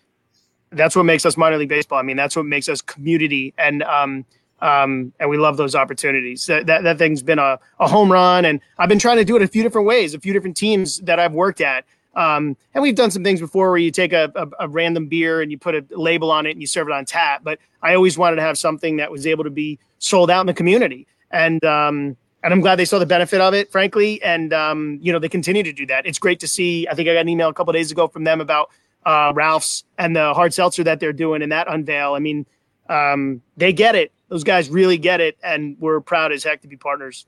that's 0.71 0.95
what 0.95 1.03
makes 1.03 1.25
us 1.25 1.37
minor 1.37 1.57
league 1.57 1.69
baseball 1.69 1.99
i 1.99 2.03
mean 2.03 2.17
that's 2.17 2.35
what 2.35 2.45
makes 2.45 2.67
us 2.69 2.81
community 2.81 3.53
and 3.57 3.83
um 3.83 4.25
um, 4.63 5.11
and 5.19 5.29
we 5.29 5.37
love 5.37 5.57
those 5.57 5.75
opportunities. 5.75 6.45
That, 6.45 6.67
that, 6.67 6.83
that 6.83 6.97
thing's 6.97 7.21
been 7.21 7.37
a, 7.37 7.59
a 7.81 7.87
home 7.87 8.09
run, 8.09 8.45
and 8.45 8.61
I've 8.79 8.87
been 8.87 8.97
trying 8.97 9.17
to 9.17 9.25
do 9.25 9.35
it 9.35 9.41
a 9.41 9.47
few 9.47 9.61
different 9.61 9.85
ways, 9.85 10.13
a 10.13 10.19
few 10.19 10.31
different 10.31 10.55
teams 10.55 10.99
that 10.99 11.19
I've 11.19 11.33
worked 11.33 11.59
at. 11.59 11.83
Um, 12.15 12.55
and 12.73 12.81
we've 12.81 12.95
done 12.95 13.11
some 13.11 13.23
things 13.23 13.39
before 13.39 13.69
where 13.69 13.79
you 13.79 13.91
take 13.91 14.13
a, 14.13 14.31
a, 14.35 14.65
a, 14.65 14.67
random 14.67 15.07
beer 15.07 15.41
and 15.41 15.49
you 15.51 15.57
put 15.57 15.73
a 15.73 15.83
label 15.89 16.29
on 16.29 16.45
it 16.45 16.51
and 16.51 16.61
you 16.61 16.67
serve 16.67 16.87
it 16.87 16.93
on 16.93 17.05
tap. 17.05 17.43
But 17.43 17.57
I 17.81 17.95
always 17.95 18.17
wanted 18.17 18.35
to 18.35 18.43
have 18.43 18.57
something 18.57 18.97
that 18.97 19.11
was 19.11 19.25
able 19.25 19.43
to 19.45 19.49
be 19.49 19.79
sold 19.97 20.29
out 20.29 20.41
in 20.41 20.47
the 20.47 20.53
community. 20.53 21.07
And 21.31 21.63
um, 21.65 22.15
and 22.43 22.53
I'm 22.53 22.61
glad 22.61 22.75
they 22.75 22.85
saw 22.85 22.99
the 22.99 23.05
benefit 23.05 23.41
of 23.41 23.53
it, 23.53 23.71
frankly. 23.71 24.21
And 24.21 24.53
um, 24.53 24.99
you 25.01 25.11
know 25.11 25.17
they 25.17 25.29
continue 25.29 25.63
to 25.63 25.73
do 25.73 25.87
that. 25.87 26.05
It's 26.05 26.19
great 26.19 26.39
to 26.41 26.47
see. 26.47 26.87
I 26.87 26.93
think 26.93 27.09
I 27.09 27.13
got 27.13 27.21
an 27.21 27.29
email 27.29 27.49
a 27.49 27.53
couple 27.53 27.73
days 27.73 27.91
ago 27.91 28.07
from 28.07 28.25
them 28.25 28.41
about 28.41 28.69
uh, 29.05 29.31
Ralph's 29.35 29.83
and 29.97 30.15
the 30.15 30.33
hard 30.33 30.53
seltzer 30.53 30.83
that 30.83 30.99
they're 30.99 31.13
doing 31.13 31.41
and 31.41 31.51
that 31.51 31.67
unveil. 31.67 32.13
I 32.13 32.19
mean, 32.19 32.45
um, 32.89 33.41
they 33.57 33.73
get 33.73 33.95
it. 33.95 34.11
Those 34.29 34.43
guys 34.43 34.69
really 34.69 34.97
get 34.97 35.19
it, 35.19 35.37
and 35.43 35.77
we're 35.79 36.01
proud 36.01 36.31
as 36.31 36.43
heck 36.43 36.61
to 36.61 36.67
be 36.67 36.77
partners. 36.77 37.25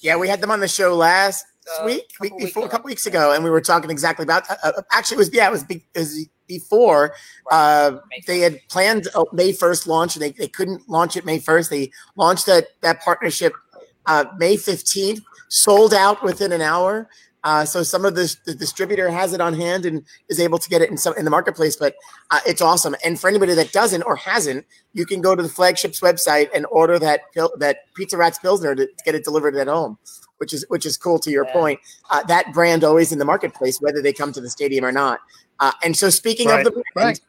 Yeah, 0.00 0.16
we 0.16 0.28
had 0.28 0.40
them 0.40 0.50
on 0.50 0.60
the 0.60 0.68
show 0.68 0.94
last 0.94 1.44
uh, 1.78 1.84
week, 1.84 2.04
week 2.20 2.32
before, 2.38 2.64
a 2.64 2.68
couple 2.68 2.86
weeks 2.86 3.06
ago, 3.06 3.32
and 3.32 3.44
we 3.44 3.50
were 3.50 3.60
talking 3.60 3.90
exactly 3.90 4.22
about. 4.22 4.48
Uh, 4.50 4.56
uh 4.62 4.82
actually, 4.92 5.16
it 5.16 5.18
was 5.18 5.32
yeah, 5.32 5.48
it 5.48 5.52
was, 5.52 5.64
be, 5.64 5.84
it 5.94 5.98
was 5.98 6.26
before 6.46 7.14
uh, 7.50 7.96
they 8.26 8.40
had 8.40 8.58
planned 8.68 9.08
May 9.32 9.52
first 9.52 9.86
launch, 9.86 10.16
and 10.16 10.22
they, 10.22 10.32
they 10.32 10.48
couldn't 10.48 10.88
launch 10.88 11.16
it 11.16 11.24
May 11.24 11.38
first. 11.38 11.70
They 11.70 11.92
launched 12.16 12.46
that 12.46 12.68
that 12.82 13.00
partnership 13.02 13.52
uh, 14.06 14.24
May 14.38 14.56
fifteenth, 14.56 15.20
sold 15.48 15.94
out 15.94 16.22
within 16.22 16.52
an 16.52 16.60
hour. 16.60 17.08
Uh, 17.42 17.64
so 17.64 17.82
some 17.82 18.04
of 18.04 18.14
the, 18.14 18.36
the 18.44 18.54
distributor 18.54 19.10
has 19.10 19.32
it 19.32 19.40
on 19.40 19.54
hand 19.54 19.86
and 19.86 20.04
is 20.28 20.38
able 20.38 20.58
to 20.58 20.68
get 20.68 20.82
it 20.82 20.90
in 20.90 20.98
some 20.98 21.14
in 21.16 21.24
the 21.24 21.30
marketplace, 21.30 21.74
but 21.74 21.94
uh, 22.30 22.40
it's 22.46 22.60
awesome. 22.60 22.94
And 23.02 23.18
for 23.18 23.28
anybody 23.28 23.54
that 23.54 23.72
doesn't 23.72 24.02
or 24.02 24.16
hasn't, 24.16 24.66
you 24.92 25.06
can 25.06 25.22
go 25.22 25.34
to 25.34 25.42
the 25.42 25.48
flagship's 25.48 26.00
website 26.00 26.50
and 26.54 26.66
order 26.70 26.98
that 26.98 27.22
that 27.58 27.78
Pizza 27.94 28.18
Rats 28.18 28.38
Pilsner 28.38 28.74
to 28.74 28.88
get 29.04 29.14
it 29.14 29.24
delivered 29.24 29.56
at 29.56 29.68
home 29.68 29.96
which 30.40 30.54
is 30.54 30.64
which 30.68 30.86
is 30.86 30.96
cool 30.96 31.18
to 31.18 31.30
your 31.30 31.44
yeah. 31.46 31.52
point. 31.52 31.80
Uh, 32.08 32.22
that 32.24 32.52
brand 32.52 32.82
always 32.82 33.12
in 33.12 33.18
the 33.18 33.24
marketplace, 33.24 33.78
whether 33.80 34.00
they 34.00 34.12
come 34.12 34.32
to 34.32 34.40
the 34.40 34.50
stadium 34.50 34.84
or 34.84 34.90
not. 34.90 35.20
Uh, 35.60 35.72
and 35.84 35.96
so, 35.96 36.08
speaking 36.08 36.48
right. 36.48 36.66
of 36.66 36.72
the 36.72 36.82
brand, 36.94 37.08
right. 37.08 37.20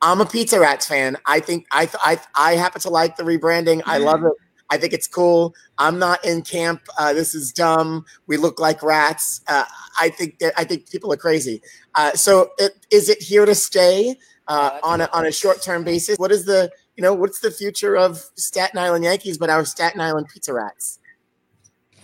I'm 0.00 0.20
a 0.20 0.26
Pizza 0.26 0.58
Rats 0.58 0.88
fan. 0.88 1.16
I 1.26 1.40
think 1.40 1.66
I 1.70 1.88
I 2.00 2.18
I 2.34 2.56
happen 2.56 2.80
to 2.80 2.90
like 2.90 3.16
the 3.16 3.22
rebranding. 3.22 3.82
I 3.84 3.98
love 3.98 4.24
it. 4.24 4.32
I 4.70 4.78
think 4.78 4.92
it's 4.92 5.06
cool. 5.06 5.54
I'm 5.78 5.98
not 5.98 6.24
in 6.24 6.42
camp. 6.42 6.80
Uh, 6.98 7.12
this 7.12 7.34
is 7.34 7.52
dumb. 7.52 8.04
We 8.26 8.36
look 8.36 8.58
like 8.58 8.82
rats. 8.82 9.42
Uh, 9.46 9.64
I 10.00 10.08
think 10.08 10.38
that 10.40 10.54
I 10.56 10.64
think 10.64 10.90
people 10.90 11.12
are 11.12 11.16
crazy. 11.16 11.62
Uh, 11.94 12.12
so, 12.12 12.50
it, 12.58 12.72
is 12.90 13.08
it 13.08 13.22
here 13.22 13.44
to 13.46 13.54
stay 13.54 14.16
uh, 14.48 14.78
on 14.82 15.02
a, 15.02 15.08
on 15.12 15.26
a 15.26 15.30
short 15.30 15.62
term 15.62 15.84
basis? 15.84 16.18
What 16.18 16.32
is 16.32 16.46
the 16.46 16.72
you 16.96 17.02
know 17.02 17.12
what's 17.12 17.40
the 17.40 17.50
future 17.50 17.96
of 17.96 18.24
Staten 18.36 18.78
Island 18.78 19.04
Yankees, 19.04 19.36
but 19.36 19.50
our 19.50 19.64
Staten 19.66 20.00
Island 20.00 20.28
Pizza 20.32 20.54
Rats? 20.54 20.98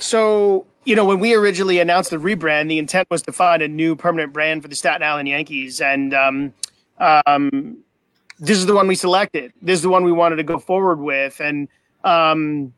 So, 0.02 0.66
you 0.84 0.96
know, 0.96 1.04
when 1.04 1.20
we 1.20 1.34
originally 1.34 1.78
announced 1.78 2.10
the 2.10 2.16
rebrand, 2.16 2.68
the 2.68 2.78
intent 2.78 3.08
was 3.08 3.22
to 3.22 3.32
find 3.32 3.62
a 3.62 3.68
new 3.68 3.94
permanent 3.94 4.32
brand 4.32 4.62
for 4.62 4.68
the 4.68 4.74
Staten 4.74 5.02
Island 5.02 5.28
Yankees. 5.28 5.80
And 5.80 6.12
um, 6.12 6.52
um, 6.98 7.78
this 8.40 8.58
is 8.58 8.66
the 8.66 8.74
one 8.74 8.88
we 8.88 8.96
selected. 8.96 9.52
This 9.62 9.76
is 9.76 9.82
the 9.82 9.88
one 9.88 10.02
we 10.02 10.10
wanted 10.10 10.36
to 10.36 10.42
go 10.42 10.58
forward 10.58 10.98
with. 10.98 11.40
And 11.40 11.68
um, 12.02 12.74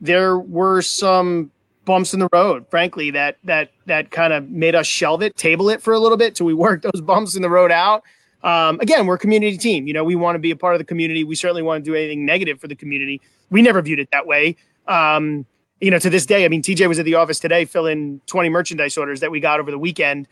there 0.00 0.38
were 0.38 0.80
some 0.80 1.50
bumps 1.84 2.14
in 2.14 2.20
the 2.20 2.28
road, 2.32 2.66
frankly, 2.70 3.10
that 3.10 3.36
that 3.44 3.70
that 3.84 4.10
kind 4.10 4.32
of 4.32 4.48
made 4.48 4.74
us 4.74 4.86
shelve 4.86 5.22
it, 5.22 5.36
table 5.36 5.68
it 5.68 5.82
for 5.82 5.92
a 5.92 5.98
little 5.98 6.16
bit 6.16 6.34
till 6.34 6.46
we 6.46 6.54
worked 6.64 6.84
those 6.84 7.02
bumps 7.02 7.36
in 7.36 7.42
the 7.42 7.50
road 7.50 7.70
out. 7.70 8.02
Um, 8.42 8.80
again, 8.80 9.06
we're 9.06 9.16
a 9.16 9.18
community 9.18 9.58
team. 9.58 9.86
You 9.86 9.92
know, 9.92 10.04
we 10.04 10.14
want 10.14 10.36
to 10.36 10.38
be 10.38 10.50
a 10.50 10.56
part 10.56 10.74
of 10.74 10.78
the 10.78 10.84
community. 10.84 11.22
We 11.22 11.34
certainly 11.34 11.62
want 11.62 11.84
to 11.84 11.90
do 11.90 11.94
anything 11.94 12.24
negative 12.24 12.58
for 12.60 12.68
the 12.68 12.76
community. 12.76 13.20
We 13.50 13.60
never 13.60 13.82
viewed 13.82 13.98
it 13.98 14.08
that 14.12 14.26
way. 14.26 14.56
Um, 14.88 15.44
you 15.80 15.90
know, 15.90 15.98
to 15.98 16.10
this 16.10 16.26
day, 16.26 16.44
I 16.44 16.48
mean, 16.48 16.62
TJ 16.62 16.88
was 16.88 16.98
at 16.98 17.04
the 17.04 17.14
office 17.14 17.38
today 17.38 17.64
filling 17.64 18.20
20 18.26 18.48
merchandise 18.48 18.96
orders 18.96 19.20
that 19.20 19.30
we 19.30 19.40
got 19.40 19.60
over 19.60 19.70
the 19.70 19.78
weekend. 19.78 20.26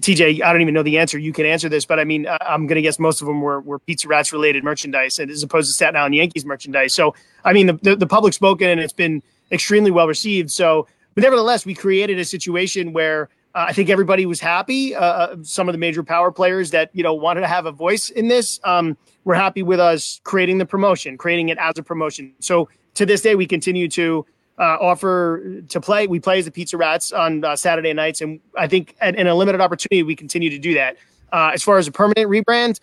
TJ, 0.00 0.42
I 0.42 0.52
don't 0.52 0.62
even 0.62 0.72
know 0.72 0.82
the 0.82 0.98
answer. 0.98 1.18
You 1.18 1.32
can 1.32 1.44
answer 1.44 1.68
this, 1.68 1.84
but 1.84 1.98
I 1.98 2.04
mean, 2.04 2.26
I'm 2.40 2.66
going 2.66 2.76
to 2.76 2.82
guess 2.82 2.98
most 2.98 3.20
of 3.20 3.26
them 3.26 3.42
were, 3.42 3.60
were 3.60 3.78
Pizza 3.80 4.08
Rats 4.08 4.32
related 4.32 4.64
merchandise 4.64 5.18
as 5.18 5.42
opposed 5.42 5.68
to 5.68 5.74
Staten 5.74 5.96
Island 5.96 6.14
Yankees 6.14 6.44
merchandise. 6.44 6.94
So, 6.94 7.14
I 7.44 7.52
mean, 7.52 7.66
the, 7.66 7.72
the, 7.82 7.96
the 7.96 8.06
public 8.06 8.32
spoken 8.32 8.68
and 8.68 8.80
it's 8.80 8.92
been 8.92 9.22
extremely 9.50 9.90
well 9.90 10.06
received. 10.06 10.50
So, 10.50 10.86
but 11.14 11.22
nevertheless, 11.22 11.66
we 11.66 11.74
created 11.74 12.18
a 12.18 12.24
situation 12.24 12.92
where 12.92 13.28
uh, 13.54 13.66
I 13.68 13.72
think 13.72 13.90
everybody 13.90 14.26
was 14.26 14.40
happy. 14.40 14.94
Uh, 14.94 15.04
uh, 15.04 15.36
some 15.42 15.68
of 15.68 15.72
the 15.72 15.78
major 15.78 16.02
power 16.04 16.30
players 16.30 16.70
that 16.70 16.90
you 16.92 17.02
know 17.02 17.12
wanted 17.12 17.40
to 17.40 17.48
have 17.48 17.66
a 17.66 17.72
voice 17.72 18.08
in 18.08 18.28
this 18.28 18.60
um, 18.62 18.96
were 19.24 19.34
happy 19.34 19.62
with 19.62 19.80
us 19.80 20.20
creating 20.22 20.58
the 20.58 20.66
promotion, 20.66 21.18
creating 21.18 21.48
it 21.48 21.58
as 21.58 21.76
a 21.76 21.82
promotion. 21.82 22.32
So 22.38 22.68
to 22.94 23.04
this 23.04 23.22
day, 23.22 23.34
we 23.34 23.46
continue 23.46 23.88
to 23.88 24.24
uh, 24.60 24.76
offer 24.78 25.62
to 25.68 25.80
play. 25.80 26.06
We 26.06 26.20
play 26.20 26.38
as 26.38 26.44
the 26.44 26.50
Pizza 26.50 26.76
Rats 26.76 27.12
on 27.12 27.42
uh, 27.42 27.56
Saturday 27.56 27.92
nights, 27.94 28.20
and 28.20 28.40
I 28.56 28.68
think 28.68 28.94
at, 29.00 29.16
in 29.16 29.26
a 29.26 29.34
limited 29.34 29.60
opportunity, 29.60 30.02
we 30.02 30.14
continue 30.14 30.50
to 30.50 30.58
do 30.58 30.74
that. 30.74 30.98
Uh, 31.32 31.50
as 31.54 31.62
far 31.62 31.78
as 31.78 31.88
a 31.88 31.92
permanent 31.92 32.28
rebrand, 32.28 32.78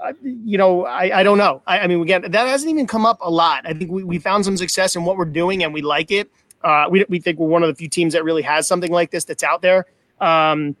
uh, 0.00 0.12
you 0.22 0.58
know, 0.58 0.84
I, 0.84 1.20
I 1.20 1.22
don't 1.22 1.38
know. 1.38 1.62
I, 1.66 1.80
I, 1.80 1.86
mean, 1.86 2.02
again, 2.02 2.22
that 2.22 2.34
hasn't 2.34 2.70
even 2.70 2.86
come 2.86 3.06
up 3.06 3.18
a 3.22 3.30
lot. 3.30 3.62
I 3.64 3.72
think 3.72 3.90
we, 3.90 4.04
we 4.04 4.18
found 4.18 4.44
some 4.44 4.56
success 4.56 4.94
in 4.94 5.04
what 5.04 5.16
we're 5.16 5.24
doing, 5.24 5.64
and 5.64 5.72
we 5.72 5.80
like 5.80 6.10
it. 6.10 6.30
Uh, 6.62 6.86
we 6.90 7.04
we 7.08 7.18
think 7.18 7.38
we're 7.38 7.48
one 7.48 7.62
of 7.62 7.68
the 7.68 7.74
few 7.74 7.88
teams 7.88 8.12
that 8.12 8.24
really 8.24 8.42
has 8.42 8.68
something 8.68 8.92
like 8.92 9.10
this 9.10 9.24
that's 9.24 9.42
out 9.42 9.62
there. 9.62 9.86
Um, 10.20 10.76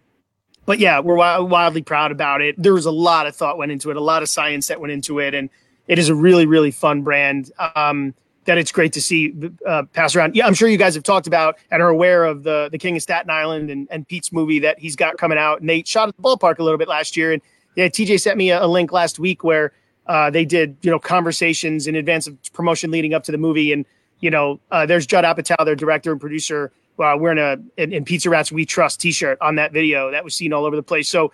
but 0.66 0.78
yeah, 0.78 1.00
we're 1.00 1.16
wildly 1.16 1.82
proud 1.82 2.12
about 2.12 2.40
it. 2.40 2.54
There 2.56 2.74
was 2.74 2.86
a 2.86 2.92
lot 2.92 3.26
of 3.26 3.34
thought 3.34 3.58
went 3.58 3.72
into 3.72 3.90
it, 3.90 3.96
a 3.96 4.00
lot 4.00 4.22
of 4.22 4.28
science 4.28 4.68
that 4.68 4.80
went 4.80 4.92
into 4.92 5.18
it, 5.18 5.34
and 5.34 5.48
it 5.88 5.98
is 5.98 6.08
a 6.08 6.14
really 6.14 6.44
really 6.44 6.70
fun 6.70 7.02
brand. 7.02 7.50
Um, 7.74 8.14
that 8.44 8.58
it's 8.58 8.72
great 8.72 8.92
to 8.92 9.00
see 9.00 9.34
uh, 9.66 9.84
pass 9.92 10.16
around. 10.16 10.34
Yeah, 10.34 10.46
I'm 10.46 10.54
sure 10.54 10.68
you 10.68 10.76
guys 10.76 10.94
have 10.94 11.04
talked 11.04 11.26
about 11.26 11.58
and 11.70 11.82
are 11.82 11.88
aware 11.88 12.24
of 12.24 12.42
the 12.42 12.68
the 12.72 12.78
King 12.78 12.96
of 12.96 13.02
Staten 13.02 13.30
Island 13.30 13.70
and, 13.70 13.86
and 13.90 14.06
Pete's 14.06 14.32
movie 14.32 14.58
that 14.60 14.78
he's 14.78 14.96
got 14.96 15.16
coming 15.18 15.38
out. 15.38 15.62
Nate 15.62 15.86
shot 15.86 16.08
at 16.08 16.16
the 16.16 16.22
ballpark 16.22 16.58
a 16.58 16.62
little 16.62 16.78
bit 16.78 16.88
last 16.88 17.16
year, 17.16 17.32
and 17.32 17.42
yeah, 17.76 17.86
TJ 17.86 18.20
sent 18.20 18.36
me 18.36 18.50
a, 18.50 18.64
a 18.64 18.66
link 18.66 18.92
last 18.92 19.18
week 19.18 19.44
where 19.44 19.72
uh, 20.06 20.30
they 20.30 20.44
did 20.44 20.76
you 20.82 20.90
know 20.90 20.98
conversations 20.98 21.86
in 21.86 21.94
advance 21.94 22.26
of 22.26 22.36
promotion 22.52 22.90
leading 22.90 23.14
up 23.14 23.24
to 23.24 23.32
the 23.32 23.38
movie, 23.38 23.72
and 23.72 23.86
you 24.20 24.30
know 24.30 24.60
uh, 24.70 24.84
there's 24.86 25.06
Judd 25.06 25.24
Apatow, 25.24 25.64
their 25.64 25.76
director 25.76 26.10
and 26.10 26.20
producer, 26.20 26.72
uh, 26.98 27.16
wearing 27.18 27.38
a 27.38 27.56
in, 27.80 27.92
in 27.92 28.04
Pizza 28.04 28.28
Rats 28.28 28.50
We 28.50 28.66
Trust 28.66 29.00
T-shirt 29.00 29.38
on 29.40 29.54
that 29.56 29.72
video 29.72 30.10
that 30.10 30.24
was 30.24 30.34
seen 30.34 30.52
all 30.52 30.64
over 30.64 30.76
the 30.76 30.82
place. 30.82 31.08
So 31.08 31.32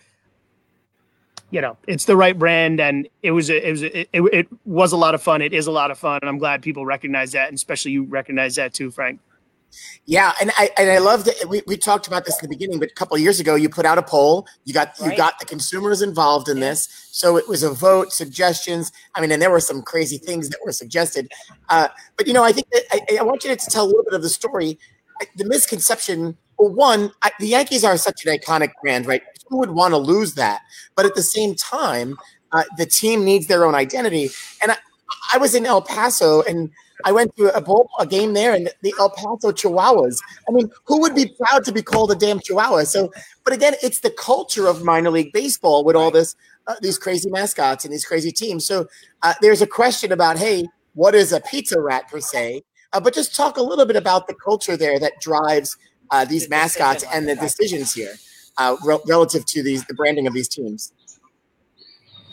you 1.50 1.60
know 1.60 1.76
it's 1.86 2.04
the 2.04 2.16
right 2.16 2.38
brand 2.38 2.80
and 2.80 3.08
it 3.22 3.30
was 3.30 3.50
a, 3.50 3.68
it 3.68 3.70
was 3.70 3.82
a, 3.82 4.00
it, 4.00 4.22
it 4.32 4.48
was 4.64 4.92
a 4.92 4.96
lot 4.96 5.14
of 5.14 5.22
fun 5.22 5.40
it 5.40 5.52
is 5.52 5.66
a 5.66 5.70
lot 5.70 5.90
of 5.90 5.98
fun 5.98 6.18
and 6.22 6.28
i'm 6.28 6.38
glad 6.38 6.62
people 6.62 6.84
recognize 6.84 7.32
that 7.32 7.48
and 7.48 7.56
especially 7.56 7.90
you 7.90 8.04
recognize 8.04 8.54
that 8.56 8.74
too 8.74 8.90
frank 8.90 9.20
yeah, 10.06 10.32
and 10.40 10.50
I 10.56 10.70
and 10.78 10.90
I 10.90 10.98
love 10.98 11.24
that 11.26 11.46
we, 11.48 11.62
we 11.66 11.76
talked 11.76 12.06
about 12.06 12.24
this 12.24 12.40
in 12.42 12.48
the 12.48 12.56
beginning, 12.56 12.78
but 12.78 12.90
a 12.90 12.94
couple 12.94 13.18
years 13.18 13.38
ago 13.40 13.54
you 13.54 13.68
put 13.68 13.84
out 13.84 13.98
a 13.98 14.02
poll. 14.02 14.46
You 14.64 14.72
got 14.72 14.98
right. 14.98 15.10
you 15.10 15.16
got 15.16 15.38
the 15.38 15.44
consumers 15.44 16.00
involved 16.00 16.48
in 16.48 16.56
yeah. 16.56 16.70
this, 16.70 17.08
so 17.10 17.36
it 17.36 17.46
was 17.48 17.62
a 17.62 17.70
vote, 17.70 18.12
suggestions. 18.12 18.90
I 19.14 19.20
mean, 19.20 19.30
and 19.30 19.42
there 19.42 19.50
were 19.50 19.60
some 19.60 19.82
crazy 19.82 20.16
things 20.16 20.48
that 20.48 20.58
were 20.64 20.72
suggested. 20.72 21.30
Uh, 21.68 21.88
but 22.16 22.26
you 22.26 22.32
know, 22.32 22.42
I 22.42 22.52
think 22.52 22.70
that 22.70 22.84
I, 22.90 23.18
I 23.18 23.22
want 23.22 23.44
you 23.44 23.54
to 23.54 23.70
tell 23.70 23.84
a 23.84 23.88
little 23.88 24.04
bit 24.04 24.14
of 24.14 24.22
the 24.22 24.30
story. 24.30 24.78
The 25.36 25.44
misconception 25.44 26.38
well, 26.58 26.72
one, 26.72 27.12
I, 27.22 27.30
the 27.38 27.48
Yankees 27.48 27.84
are 27.84 27.96
such 27.96 28.24
an 28.24 28.36
iconic 28.36 28.70
brand, 28.82 29.06
right? 29.06 29.22
Who 29.48 29.58
would 29.58 29.70
want 29.70 29.92
to 29.92 29.98
lose 29.98 30.34
that? 30.34 30.62
But 30.94 31.06
at 31.06 31.14
the 31.14 31.22
same 31.22 31.54
time, 31.54 32.16
uh, 32.52 32.64
the 32.76 32.86
team 32.86 33.24
needs 33.24 33.46
their 33.46 33.64
own 33.64 33.74
identity. 33.74 34.30
And 34.62 34.72
I, 34.72 34.76
I 35.34 35.38
was 35.38 35.54
in 35.54 35.66
El 35.66 35.82
Paso 35.82 36.42
and 36.42 36.70
I 37.04 37.12
went 37.12 37.34
to 37.36 37.54
a 37.56 37.60
bowl, 37.60 37.88
a 38.00 38.06
game 38.06 38.32
there, 38.34 38.54
and 38.54 38.70
the 38.82 38.92
El 38.98 39.10
Paso 39.10 39.52
Chihuahuas. 39.52 40.20
I 40.48 40.52
mean, 40.52 40.70
who 40.84 41.00
would 41.00 41.14
be 41.14 41.32
proud 41.40 41.64
to 41.64 41.72
be 41.72 41.82
called 41.82 42.10
a 42.10 42.16
damn 42.16 42.40
Chihuahua? 42.40 42.84
So, 42.84 43.12
but 43.44 43.52
again, 43.52 43.74
it's 43.82 44.00
the 44.00 44.10
culture 44.10 44.66
of 44.66 44.82
minor 44.82 45.10
league 45.10 45.32
baseball 45.32 45.84
with 45.84 45.94
all 45.94 46.10
this, 46.10 46.34
uh, 46.66 46.74
these 46.82 46.98
crazy 46.98 47.30
mascots 47.30 47.84
and 47.84 47.94
these 47.94 48.04
crazy 48.04 48.32
teams. 48.32 48.66
So, 48.66 48.88
uh, 49.22 49.34
there's 49.40 49.62
a 49.62 49.66
question 49.66 50.10
about, 50.10 50.38
hey, 50.38 50.66
what 50.94 51.14
is 51.14 51.32
a 51.32 51.40
pizza 51.40 51.80
rat 51.80 52.08
per 52.08 52.20
se? 52.20 52.62
Uh, 52.92 53.00
but 53.00 53.14
just 53.14 53.36
talk 53.36 53.58
a 53.58 53.62
little 53.62 53.86
bit 53.86 53.96
about 53.96 54.26
the 54.26 54.34
culture 54.34 54.76
there 54.76 54.98
that 54.98 55.20
drives 55.20 55.76
uh, 56.10 56.24
these 56.24 56.48
mascots 56.48 57.04
and 57.12 57.28
the 57.28 57.36
decisions 57.36 57.94
here 57.94 58.14
uh, 58.58 58.76
re- 58.84 58.98
relative 59.06 59.44
to 59.46 59.62
these 59.62 59.84
the 59.86 59.94
branding 59.94 60.26
of 60.26 60.34
these 60.34 60.48
teams? 60.48 60.92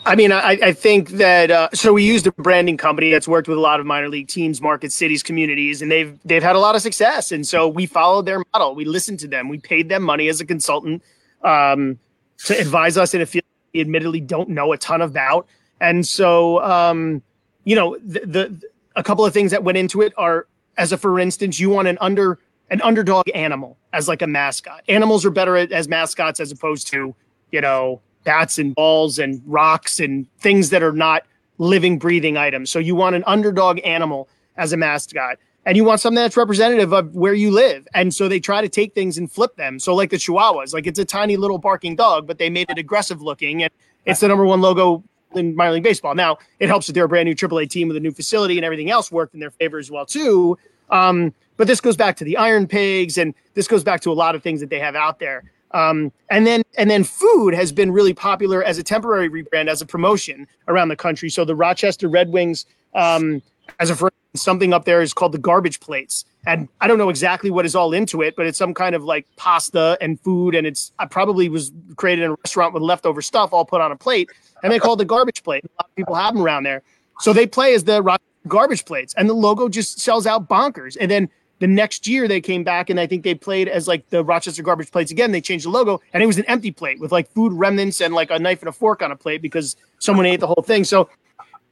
I 0.04 0.14
mean, 0.14 0.30
I, 0.30 0.56
I 0.62 0.72
think 0.72 1.10
that 1.10 1.50
uh, 1.50 1.68
so 1.74 1.92
we 1.92 2.04
used 2.04 2.28
a 2.28 2.32
branding 2.32 2.76
company 2.76 3.10
that's 3.10 3.26
worked 3.26 3.48
with 3.48 3.58
a 3.58 3.60
lot 3.60 3.80
of 3.80 3.86
minor 3.86 4.08
league 4.08 4.28
teams, 4.28 4.62
markets, 4.62 4.94
cities, 4.94 5.22
communities, 5.22 5.82
and 5.82 5.90
they've 5.90 6.16
they've 6.24 6.42
had 6.42 6.54
a 6.54 6.60
lot 6.60 6.76
of 6.76 6.82
success. 6.82 7.32
And 7.32 7.46
so 7.46 7.66
we 7.66 7.86
followed 7.86 8.26
their 8.26 8.42
model. 8.52 8.74
We 8.74 8.84
listened 8.84 9.18
to 9.20 9.28
them. 9.28 9.48
We 9.48 9.58
paid 9.58 9.88
them 9.88 10.02
money 10.02 10.28
as 10.28 10.40
a 10.40 10.46
consultant 10.46 11.02
um, 11.42 11.98
to 12.44 12.56
advise 12.58 12.96
us 12.96 13.14
in 13.14 13.20
a 13.20 13.26
field 13.26 13.44
we 13.76 13.80
admittedly 13.82 14.20
don't 14.20 14.48
know 14.48 14.72
a 14.72 14.78
ton 14.78 15.02
about. 15.02 15.46
And 15.80 16.06
so, 16.06 16.62
um, 16.62 17.22
you 17.64 17.76
know, 17.76 17.98
the, 17.98 18.20
the 18.20 18.62
a 18.96 19.02
couple 19.02 19.26
of 19.26 19.34
things 19.34 19.50
that 19.50 19.62
went 19.62 19.76
into 19.76 20.00
it 20.00 20.14
are, 20.16 20.46
as 20.78 20.92
a 20.92 20.96
for 20.96 21.20
instance, 21.20 21.60
you 21.60 21.68
want 21.68 21.88
an 21.88 21.98
under 22.00 22.38
an 22.70 22.82
underdog 22.82 23.28
animal 23.34 23.76
as 23.92 24.08
like 24.08 24.22
a 24.22 24.26
mascot. 24.26 24.82
Animals 24.88 25.24
are 25.24 25.30
better 25.30 25.56
as 25.56 25.88
mascots 25.88 26.40
as 26.40 26.50
opposed 26.50 26.88
to, 26.88 27.14
you 27.52 27.60
know, 27.60 28.00
bats 28.24 28.58
and 28.58 28.74
balls 28.74 29.18
and 29.18 29.40
rocks 29.46 30.00
and 30.00 30.26
things 30.40 30.70
that 30.70 30.82
are 30.82 30.92
not 30.92 31.24
living, 31.58 31.98
breathing 31.98 32.36
items. 32.36 32.70
So 32.70 32.78
you 32.78 32.94
want 32.94 33.16
an 33.16 33.24
underdog 33.26 33.80
animal 33.84 34.28
as 34.56 34.72
a 34.72 34.76
mascot. 34.76 35.38
And 35.64 35.76
you 35.76 35.82
want 35.82 36.00
something 36.00 36.22
that's 36.22 36.36
representative 36.36 36.92
of 36.92 37.12
where 37.14 37.34
you 37.34 37.50
live. 37.50 37.88
And 37.92 38.14
so 38.14 38.28
they 38.28 38.38
try 38.38 38.60
to 38.60 38.68
take 38.68 38.94
things 38.94 39.18
and 39.18 39.30
flip 39.30 39.56
them. 39.56 39.80
So 39.80 39.96
like 39.96 40.10
the 40.10 40.16
Chihuahuas, 40.16 40.72
like 40.72 40.86
it's 40.86 40.98
a 41.00 41.04
tiny 41.04 41.36
little 41.36 41.58
barking 41.58 41.96
dog, 41.96 42.26
but 42.26 42.38
they 42.38 42.48
made 42.48 42.70
it 42.70 42.78
aggressive 42.78 43.20
looking 43.20 43.64
and 43.64 43.72
it's 44.04 44.20
the 44.20 44.28
number 44.28 44.44
one 44.44 44.60
logo 44.60 45.02
in 45.34 45.56
minor 45.56 45.72
league 45.72 45.82
baseball. 45.82 46.14
Now 46.14 46.38
it 46.60 46.68
helps 46.68 46.86
that 46.86 46.92
they're 46.92 47.06
a 47.06 47.08
brand 47.08 47.26
new 47.26 47.34
AAA 47.34 47.68
team 47.68 47.88
with 47.88 47.96
a 47.96 48.00
new 48.00 48.12
facility 48.12 48.56
and 48.56 48.64
everything 48.64 48.90
else 48.90 49.10
worked 49.10 49.34
in 49.34 49.40
their 49.40 49.50
favor 49.50 49.78
as 49.78 49.90
well 49.90 50.06
too. 50.06 50.56
Um, 50.90 51.32
but 51.56 51.66
this 51.66 51.80
goes 51.80 51.96
back 51.96 52.16
to 52.16 52.24
the 52.24 52.36
Iron 52.36 52.66
Pigs, 52.66 53.18
and 53.18 53.34
this 53.54 53.66
goes 53.66 53.82
back 53.82 54.00
to 54.02 54.12
a 54.12 54.14
lot 54.14 54.34
of 54.34 54.42
things 54.42 54.60
that 54.60 54.70
they 54.70 54.78
have 54.78 54.94
out 54.94 55.18
there. 55.18 55.44
Um, 55.72 56.12
and 56.30 56.46
then 56.46 56.62
and 56.78 56.90
then 56.90 57.04
food 57.04 57.54
has 57.54 57.72
been 57.72 57.92
really 57.92 58.14
popular 58.14 58.62
as 58.62 58.78
a 58.78 58.82
temporary 58.82 59.28
rebrand, 59.28 59.68
as 59.68 59.82
a 59.82 59.86
promotion 59.86 60.46
around 60.68 60.88
the 60.88 60.96
country. 60.96 61.28
So 61.28 61.44
the 61.44 61.56
Rochester 61.56 62.08
Red 62.08 62.30
Wings, 62.30 62.66
um, 62.94 63.42
as 63.80 63.90
a 63.90 64.10
something 64.34 64.72
up 64.72 64.84
there 64.84 65.02
is 65.02 65.12
called 65.12 65.32
the 65.32 65.38
garbage 65.38 65.80
plates, 65.80 66.24
and 66.46 66.68
I 66.80 66.86
don't 66.86 66.98
know 66.98 67.08
exactly 67.08 67.50
what 67.50 67.66
is 67.66 67.74
all 67.74 67.92
into 67.92 68.22
it, 68.22 68.36
but 68.36 68.46
it's 68.46 68.58
some 68.58 68.74
kind 68.74 68.94
of 68.94 69.04
like 69.04 69.26
pasta 69.36 69.98
and 70.00 70.20
food, 70.20 70.54
and 70.54 70.66
it's 70.66 70.92
I 70.98 71.06
probably 71.06 71.48
was 71.48 71.72
created 71.96 72.24
in 72.24 72.30
a 72.30 72.34
restaurant 72.34 72.72
with 72.72 72.82
leftover 72.82 73.20
stuff 73.20 73.52
all 73.52 73.64
put 73.64 73.80
on 73.80 73.92
a 73.92 73.96
plate, 73.96 74.30
and 74.62 74.72
they 74.72 74.78
call 74.78 74.94
it 74.94 74.98
the 74.98 75.04
garbage 75.04 75.42
plate. 75.42 75.64
A 75.64 75.82
lot 75.82 75.90
of 75.90 75.96
people 75.96 76.14
have 76.14 76.34
them 76.34 76.42
around 76.42 76.62
there, 76.62 76.82
so 77.20 77.32
they 77.32 77.46
play 77.46 77.74
as 77.74 77.84
the 77.84 78.02
garbage 78.48 78.84
plates, 78.84 79.14
and 79.16 79.28
the 79.28 79.34
logo 79.34 79.68
just 79.68 80.00
sells 80.00 80.26
out 80.26 80.48
bonkers, 80.48 80.96
and 81.00 81.10
then 81.10 81.28
the 81.58 81.66
next 81.66 82.06
year 82.06 82.28
they 82.28 82.40
came 82.40 82.64
back 82.64 82.90
and 82.90 83.00
I 83.00 83.06
think 83.06 83.22
they 83.22 83.34
played 83.34 83.68
as 83.68 83.88
like 83.88 84.08
the 84.10 84.22
Rochester 84.22 84.62
garbage 84.62 84.90
plates 84.90 85.10
again. 85.10 85.32
They 85.32 85.40
changed 85.40 85.64
the 85.64 85.70
logo 85.70 86.00
and 86.12 86.22
it 86.22 86.26
was 86.26 86.38
an 86.38 86.44
empty 86.46 86.70
plate 86.70 87.00
with 87.00 87.12
like 87.12 87.30
food 87.30 87.52
remnants 87.52 88.00
and 88.00 88.14
like 88.14 88.30
a 88.30 88.38
knife 88.38 88.60
and 88.60 88.68
a 88.68 88.72
fork 88.72 89.02
on 89.02 89.10
a 89.10 89.16
plate 89.16 89.40
because 89.40 89.76
someone 89.98 90.26
ate 90.26 90.40
the 90.40 90.46
whole 90.46 90.62
thing. 90.66 90.84
So 90.84 91.08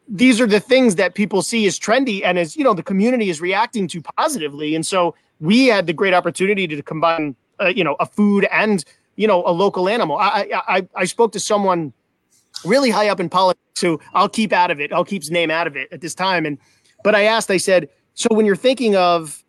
these 0.09 0.41
are 0.41 0.47
the 0.47 0.61
things 0.61 0.97
that 0.97 1.15
people 1.15 1.43
see 1.43 1.67
as 1.67 1.79
trendy 1.79 2.23
and 2.25 2.39
as 2.39 2.57
you 2.57 2.65
know 2.65 2.75
the 2.75 2.83
community 2.83 3.29
is 3.29 3.41
reacting 3.41 3.87
to 3.89 4.01
positively. 4.01 4.75
And 4.75 4.87
so 4.87 5.15
we 5.41 5.67
had 5.67 5.87
the 5.87 5.93
great 5.93 6.15
opportunity 6.15 6.67
to 6.67 6.83
combine 6.83 7.37
uh, 7.61 7.67
you 7.67 7.85
know 7.85 7.97
a 8.01 8.07
food 8.07 8.47
and 8.51 8.85
you 9.17 9.27
know 9.27 9.43
a 9.47 9.53
local 9.53 9.89
animal. 9.89 10.17
I 10.17 10.49
I 10.67 10.89
I 10.95 11.05
spoke 11.05 11.33
to 11.33 11.41
someone 11.41 11.93
really 12.65 12.91
high 12.91 13.09
up 13.09 13.21
in 13.21 13.29
politics 13.29 13.81
who 13.81 14.01
I'll 14.13 14.29
keep 14.29 14.53
out 14.53 14.71
of 14.71 14.81
it. 14.81 14.93
I'll 14.93 15.05
keep 15.05 15.23
his 15.23 15.31
name 15.31 15.51
out 15.51 15.67
of 15.67 15.77
it 15.77 15.89
at 15.93 16.01
this 16.01 16.15
time. 16.15 16.47
And 16.47 16.59
but 17.03 17.15
I 17.15 17.25
asked, 17.25 17.51
I 17.51 17.59
said, 17.59 17.89
so 18.15 18.29
when 18.31 18.47
you're 18.47 18.57
thinking 18.57 18.97
of 18.97 19.45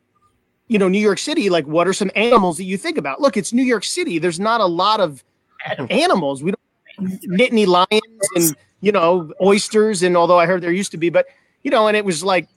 you 0.68 0.80
know, 0.80 0.88
New 0.88 1.00
York 1.00 1.20
City, 1.20 1.50
like 1.50 1.66
what 1.68 1.88
are 1.88 1.94
some 1.94 2.10
animals 2.16 2.58
that 2.58 2.64
you 2.64 2.78
think 2.78 2.98
about? 2.98 3.22
Look, 3.22 3.38
it's 3.38 3.54
New 3.54 3.64
York 3.64 3.84
City. 3.84 4.18
There's 4.20 4.40
not 4.40 4.62
a 4.62 4.66
lot 4.66 5.00
of 5.00 5.24
animals. 5.90 6.44
We 6.44 6.52
don't 6.52 7.20
nittany 7.28 7.68
lions 7.68 8.30
and 8.36 8.56
you 8.82 8.92
know 8.92 9.32
oysters, 9.42 10.04
and 10.04 10.16
although 10.16 10.40
I 10.40 10.46
heard 10.46 10.62
there 10.62 10.72
used 10.72 10.92
to 10.92 10.98
be, 10.98 11.10
but 11.10 11.28
you 11.64 11.72
know, 11.72 11.88
and 11.88 11.98
it 11.98 12.06
was 12.06 12.24
like 12.24 12.48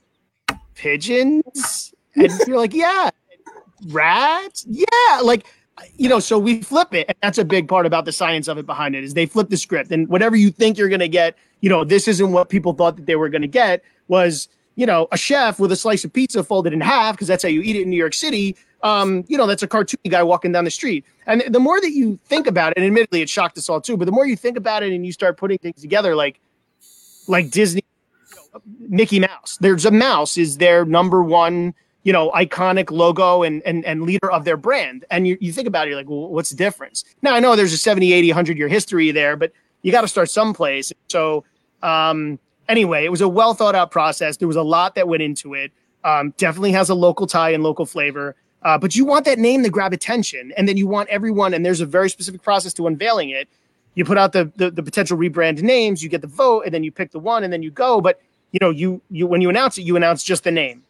pigeons, 0.75 1.93
and 2.15 2.33
you're 2.47 2.59
like, 2.59 2.75
yeah, 2.75 3.11
rats, 3.89 4.65
yeah, 4.69 5.21
like 5.23 5.47
you 5.97 6.09
know. 6.09 6.21
So 6.21 6.39
we 6.39 6.63
flip 6.63 6.95
it, 6.95 7.07
and 7.09 7.17
that's 7.23 7.39
a 7.39 7.45
big 7.45 7.69
part 7.69 7.87
about 7.87 8.05
the 8.05 8.13
science 8.13 8.49
of 8.49 8.59
it 8.59 8.67
behind 8.67 8.95
it 8.95 9.05
is 9.05 9.15
they 9.15 9.27
flip 9.27 9.49
the 9.49 9.57
script, 9.57 9.91
and 9.91 10.09
whatever 10.09 10.37
you 10.37 10.51
think 10.51 10.79
you're 10.79 10.89
going 10.89 11.01
to 11.01 11.09
get, 11.09 11.37
you 11.61 11.69
know, 11.69 11.85
this 11.85 12.09
isn't 12.09 12.33
what 12.33 12.49
people 12.49 12.73
thought 12.73 12.97
that 12.97 13.07
they 13.07 13.17
were 13.17 13.29
going 13.29 13.43
to 13.43 13.49
get 13.49 13.83
was 14.09 14.49
you 14.79 14.87
know, 14.87 15.09
a 15.11 15.19
chef 15.19 15.59
with 15.59 15.73
a 15.73 15.77
slice 15.77 16.05
of 16.05 16.13
pizza 16.13 16.45
folded 16.45 16.73
in 16.73 16.81
half 16.81 17.17
because 17.17 17.27
that's 17.27 17.43
how 17.43 17.49
you 17.49 17.61
eat 17.63 17.75
it 17.75 17.83
in 17.83 17.91
New 17.91 17.97
York 17.97 18.15
City. 18.15 18.57
Um, 18.85 19.25
you 19.27 19.37
know, 19.37 19.45
that's 19.45 19.65
a 19.65 19.67
cartoony 19.67 20.09
guy 20.09 20.23
walking 20.23 20.53
down 20.53 20.65
the 20.65 20.71
street. 20.71 21.05
And 21.27 21.43
the 21.49 21.59
more 21.59 21.81
that 21.81 21.91
you 21.91 22.17
think 22.27 22.47
about 22.47 22.71
it, 22.71 22.79
and 22.79 22.87
admittedly 22.87 23.21
it 23.21 23.29
shocked 23.29 23.59
us 23.59 23.69
all 23.69 23.81
too, 23.81 23.97
but 23.97 24.05
the 24.05 24.13
more 24.13 24.25
you 24.25 24.37
think 24.37 24.57
about 24.57 24.85
it 24.85 24.93
and 24.93 25.05
you 25.05 25.11
start 25.11 25.37
putting 25.37 25.59
things 25.59 25.81
together, 25.81 26.15
like 26.15 26.39
like 27.27 27.51
Disney, 27.51 27.83
Mickey 28.79 29.19
Mouse. 29.19 29.59
There's 29.61 29.85
a 29.85 29.91
mouse 29.91 30.39
is 30.39 30.59
their 30.59 30.85
number 30.85 31.25
one, 31.25 31.75
you 32.09 32.13
know, 32.15 32.31
iconic 32.31 32.91
logo 32.91 33.43
and 33.43 33.61
and, 33.67 33.85
and 33.85 34.01
leader 34.05 34.33
of 34.33 34.47
their 34.47 34.57
brand. 34.57 35.05
And 35.11 35.29
you, 35.29 35.37
you 35.43 35.53
think 35.53 35.69
about 35.69 35.87
it, 35.87 35.91
you're 35.91 35.99
like, 35.99 36.09
well, 36.09 36.31
what's 36.31 36.49
the 36.49 36.57
difference? 36.57 37.05
Now 37.21 37.35
I 37.35 37.41
know 37.41 37.55
there's 37.55 37.75
a 37.75 37.77
70, 37.77 38.15
80, 38.15 38.29
100 38.29 38.57
year 38.57 38.67
history 38.67 39.11
there, 39.11 39.37
but 39.37 39.53
you 39.83 39.93
got 39.93 40.01
to 40.01 40.09
start 40.09 40.31
someplace. 40.31 40.91
So 41.09 41.45
um, 41.83 42.39
anyway, 42.67 43.05
it 43.05 43.11
was 43.11 43.21
a 43.21 43.29
well 43.29 43.53
thought 43.53 43.75
out 43.75 43.91
process. 43.91 44.39
There 44.39 44.49
was 44.49 44.57
a 44.57 44.63
lot 44.63 44.95
that 44.95 45.07
went 45.07 45.23
into 45.23 45.53
it. 45.53 45.71
Um, 46.03 46.33
definitely 46.39 46.73
has 46.73 46.89
a 46.89 46.95
local 46.95 47.27
tie 47.27 47.51
and 47.51 47.63
local 47.63 47.85
flavor. 47.85 48.35
Uh, 48.63 48.79
but 48.79 48.97
you 48.97 49.05
want 49.05 49.27
that 49.27 49.39
name 49.39 49.63
to 49.65 49.69
grab 49.69 49.93
attention, 49.93 50.55
and 50.57 50.67
then 50.67 50.79
you 50.79 50.87
want 50.87 51.11
everyone. 51.11 51.53
And 51.53 51.63
there's 51.63 51.83
a 51.83 51.87
very 51.87 52.09
specific 52.09 52.41
process 52.41 52.73
to 52.75 52.87
unveiling 52.87 53.29
it. 53.29 53.51
You 53.97 54.07
put 54.07 54.17
out 54.17 54.33
the, 54.33 54.51
the 54.57 54.71
the 54.71 54.83
potential 54.83 55.19
rebrand 55.19 55.61
names, 55.61 56.03
you 56.03 56.09
get 56.09 56.23
the 56.23 56.27
vote, 56.27 56.63
and 56.65 56.73
then 56.73 56.85
you 56.85 56.91
pick 56.91 57.11
the 57.11 57.19
one, 57.19 57.45
and 57.45 57.53
then 57.53 57.63
you 57.63 57.71
go. 57.71 58.01
But 58.01 58.19
you 58.53 58.61
know, 58.63 58.71
you 58.71 59.03
you 59.11 59.27
when 59.27 59.43
you 59.43 59.51
announce 59.51 59.77
it, 59.77 59.83
you 59.83 59.95
announce 59.95 60.25
just 60.25 60.45
the 60.45 60.51
name, 60.51 60.83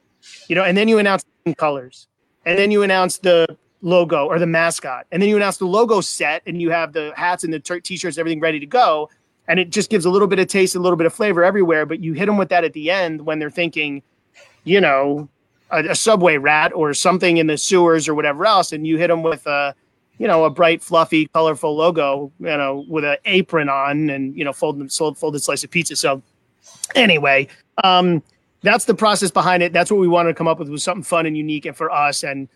you 0.49 0.55
know, 0.55 0.65
and 0.65 0.77
then 0.77 0.89
you 0.89 0.99
announce 0.99 1.25
colors, 1.57 2.07
and 2.45 2.59
then 2.59 2.71
you 2.71 2.83
announce 2.83 3.19
the 3.19 3.47
logo 3.81 4.27
or 4.27 4.39
the 4.39 4.47
mascot, 4.47 5.07
and 5.13 5.23
then 5.23 5.29
you 5.29 5.37
announce 5.37 5.59
the 5.59 5.67
logo 5.67 6.01
set, 6.01 6.43
and 6.47 6.61
you 6.61 6.71
have 6.71 6.93
the 6.93 7.13
hats 7.17 7.45
and 7.45 7.53
the 7.53 7.61
t- 7.61 7.81
t-shirts, 7.81 8.19
everything 8.19 8.41
ready 8.41 8.61
to 8.61 8.67
go, 8.67 9.09
and 9.49 9.59
it 9.59 9.71
just 9.71 9.91
gives 9.91 10.05
a 10.05 10.11
little 10.11 10.29
bit 10.29 10.39
of 10.39 10.47
taste, 10.49 10.75
a 10.75 10.81
little 10.81 10.97
bit 10.97 11.07
of 11.07 11.15
flavor 11.15 11.45
everywhere. 11.45 11.87
But 11.87 12.01
you 12.01 12.13
hit 12.13 12.27
them 12.27 12.37
with 12.37 12.49
that 12.51 12.65
at 12.65 12.73
the 12.73 12.91
end 12.91 13.25
when 13.25 13.39
they're 13.39 13.51
thinking, 13.51 14.03
you 14.65 14.81
know, 14.81 15.29
a, 15.71 15.91
a 15.91 15.95
subway 15.95 16.37
rat 16.37 16.73
or 16.75 16.93
something 16.95 17.37
in 17.37 17.47
the 17.47 17.57
sewers 17.57 18.09
or 18.09 18.15
whatever 18.15 18.47
else, 18.47 18.73
and 18.73 18.87
you 18.87 18.99
hit 18.99 19.09
them 19.09 19.23
with 19.23 19.47
a 19.47 19.75
you 20.19 20.27
know, 20.27 20.45
a 20.45 20.51
bright, 20.51 20.83
fluffy, 20.83 21.27
colorful 21.29 21.77
logo, 21.77 22.33
you 22.41 22.47
know, 22.47 22.85
with 22.89 23.05
an 23.05 23.17
apron 23.25 23.69
on 23.69 24.11
and, 24.11 24.37
you 24.37 24.45
know, 24.45 24.53
folded, 24.53 24.93
folded 24.93 25.39
slice 25.39 25.63
of 25.63 25.71
pizza. 25.71 25.95
So 25.95 26.21
anyway, 26.97 27.47
um, 27.85 28.23
that's 28.63 28.85
the 28.85 28.95
process 28.95 29.31
behind 29.31 29.63
it. 29.63 29.73
That's 29.73 29.91
what 29.91 30.01
we 30.01 30.09
wanted 30.09 30.31
to 30.31 30.35
come 30.35 30.49
up 30.49 30.59
with 30.59 30.69
was 30.69 30.83
something 30.83 31.05
fun 31.05 31.27
and 31.27 31.37
unique 31.37 31.67
and 31.67 31.77
for 31.77 31.91
us. 31.91 32.23
And 32.23 32.49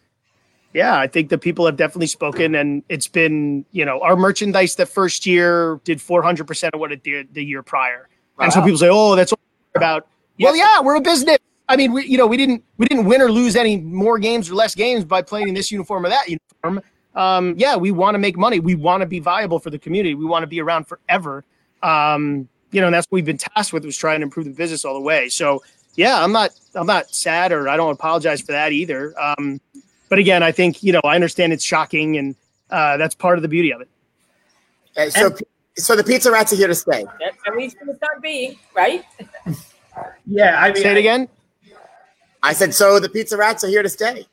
yeah, 0.72 0.98
I 0.98 1.06
think 1.06 1.28
the 1.28 1.38
people 1.38 1.66
have 1.66 1.76
definitely 1.76 2.06
spoken 2.06 2.54
and 2.54 2.82
it's 2.88 3.08
been, 3.08 3.64
you 3.72 3.84
know, 3.84 4.00
our 4.00 4.16
merchandise 4.16 4.74
the 4.74 4.86
first 4.86 5.26
year 5.26 5.80
did 5.84 5.98
400% 5.98 6.70
of 6.72 6.80
what 6.80 6.92
it 6.92 7.02
did 7.02 7.34
the 7.34 7.44
year 7.44 7.62
prior. 7.62 8.08
Wow. 8.38 8.44
And 8.44 8.52
so 8.52 8.62
people 8.62 8.78
say, 8.78 8.88
oh, 8.90 9.14
that's 9.14 9.32
about, 9.74 10.08
well, 10.40 10.56
yeah, 10.56 10.80
we're 10.80 10.96
a 10.96 11.00
business. 11.00 11.38
I 11.68 11.76
mean, 11.76 11.92
we, 11.92 12.06
you 12.06 12.18
know, 12.18 12.26
we 12.26 12.36
didn't, 12.36 12.64
we 12.78 12.86
didn't 12.86 13.04
win 13.04 13.20
or 13.20 13.30
lose 13.30 13.54
any 13.54 13.76
more 13.76 14.18
games 14.18 14.50
or 14.50 14.54
less 14.54 14.74
games 14.74 15.04
by 15.04 15.22
playing 15.22 15.48
in 15.48 15.54
this 15.54 15.70
uniform 15.70 16.04
or 16.04 16.08
that 16.08 16.28
uniform. 16.28 16.82
Um, 17.14 17.54
yeah, 17.58 17.76
we 17.76 17.90
want 17.90 18.14
to 18.14 18.18
make 18.18 18.36
money. 18.36 18.58
We 18.58 18.74
want 18.74 19.02
to 19.02 19.06
be 19.06 19.20
viable 19.20 19.58
for 19.58 19.70
the 19.70 19.78
community. 19.78 20.14
We 20.14 20.24
want 20.24 20.42
to 20.42 20.46
be 20.46 20.60
around 20.60 20.86
forever. 20.86 21.44
Um, 21.82 22.48
you 22.70 22.80
know, 22.80 22.86
and 22.86 22.94
that's 22.94 23.06
what 23.06 23.16
we've 23.16 23.24
been 23.24 23.38
tasked 23.38 23.72
with 23.72 23.84
was 23.84 23.96
trying 23.96 24.20
to 24.20 24.24
improve 24.24 24.46
the 24.46 24.52
business 24.52 24.84
all 24.84 24.94
the 24.94 25.00
way. 25.00 25.28
So 25.28 25.62
yeah, 25.94 26.22
I'm 26.22 26.32
not 26.32 26.50
I'm 26.74 26.86
not 26.86 27.14
sad 27.14 27.52
or 27.52 27.68
I 27.68 27.76
don't 27.76 27.92
apologize 27.92 28.40
for 28.40 28.52
that 28.52 28.72
either. 28.72 29.14
Um, 29.20 29.60
but 30.08 30.18
again, 30.18 30.42
I 30.42 30.52
think 30.52 30.82
you 30.82 30.92
know 30.92 31.00
I 31.04 31.14
understand 31.14 31.52
it's 31.52 31.64
shocking, 31.64 32.16
and 32.16 32.34
uh, 32.70 32.96
that's 32.96 33.14
part 33.14 33.38
of 33.38 33.42
the 33.42 33.48
beauty 33.48 33.72
of 33.72 33.80
it. 33.80 33.88
Okay, 34.96 35.10
so 35.10 35.26
and, 35.26 35.42
so 35.76 35.96
the 35.96 36.04
pizza 36.04 36.30
rats 36.30 36.52
are 36.52 36.56
here 36.56 36.68
to 36.68 36.74
stay. 36.74 37.04
At 37.46 37.56
least 37.56 37.78
for 37.78 37.86
the 37.86 37.94
time 37.94 38.20
being, 38.20 38.58
right? 38.74 39.04
yeah, 40.26 40.60
I 40.60 40.72
mean, 40.72 40.82
say 40.82 40.92
it 40.92 40.98
again. 40.98 41.28
I 42.42 42.52
said 42.52 42.74
so. 42.74 42.98
The 42.98 43.08
pizza 43.08 43.36
rats 43.36 43.64
are 43.64 43.68
here 43.68 43.82
to 43.82 43.88
stay. 43.88 44.26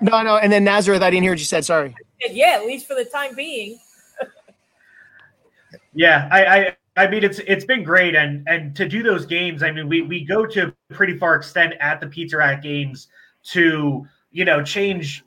No, 0.00 0.22
no, 0.22 0.36
and 0.36 0.52
then 0.52 0.64
Nazareth, 0.64 1.02
I 1.02 1.10
didn't 1.10 1.22
hear 1.22 1.32
what 1.32 1.38
you 1.38 1.46
said. 1.46 1.64
Sorry. 1.64 1.94
Said, 2.22 2.36
yeah, 2.36 2.58
at 2.60 2.66
least 2.66 2.86
for 2.86 2.94
the 2.94 3.04
time 3.04 3.34
being. 3.34 3.78
yeah, 5.94 6.28
I, 6.30 6.44
I 6.44 6.76
I 6.96 7.06
mean, 7.06 7.22
it's 7.22 7.40
it's 7.40 7.64
been 7.64 7.82
great, 7.82 8.14
and 8.14 8.46
and 8.48 8.74
to 8.76 8.88
do 8.88 9.02
those 9.02 9.26
games, 9.26 9.62
I 9.62 9.70
mean, 9.70 9.88
we 9.88 10.02
we 10.02 10.24
go 10.24 10.46
to 10.46 10.74
pretty 10.90 11.18
far 11.18 11.36
extent 11.36 11.74
at 11.80 12.00
the 12.00 12.06
Pizza 12.06 12.38
Rat 12.38 12.62
games 12.62 13.08
to 13.50 14.06
you 14.30 14.44
know 14.44 14.62
change 14.62 15.22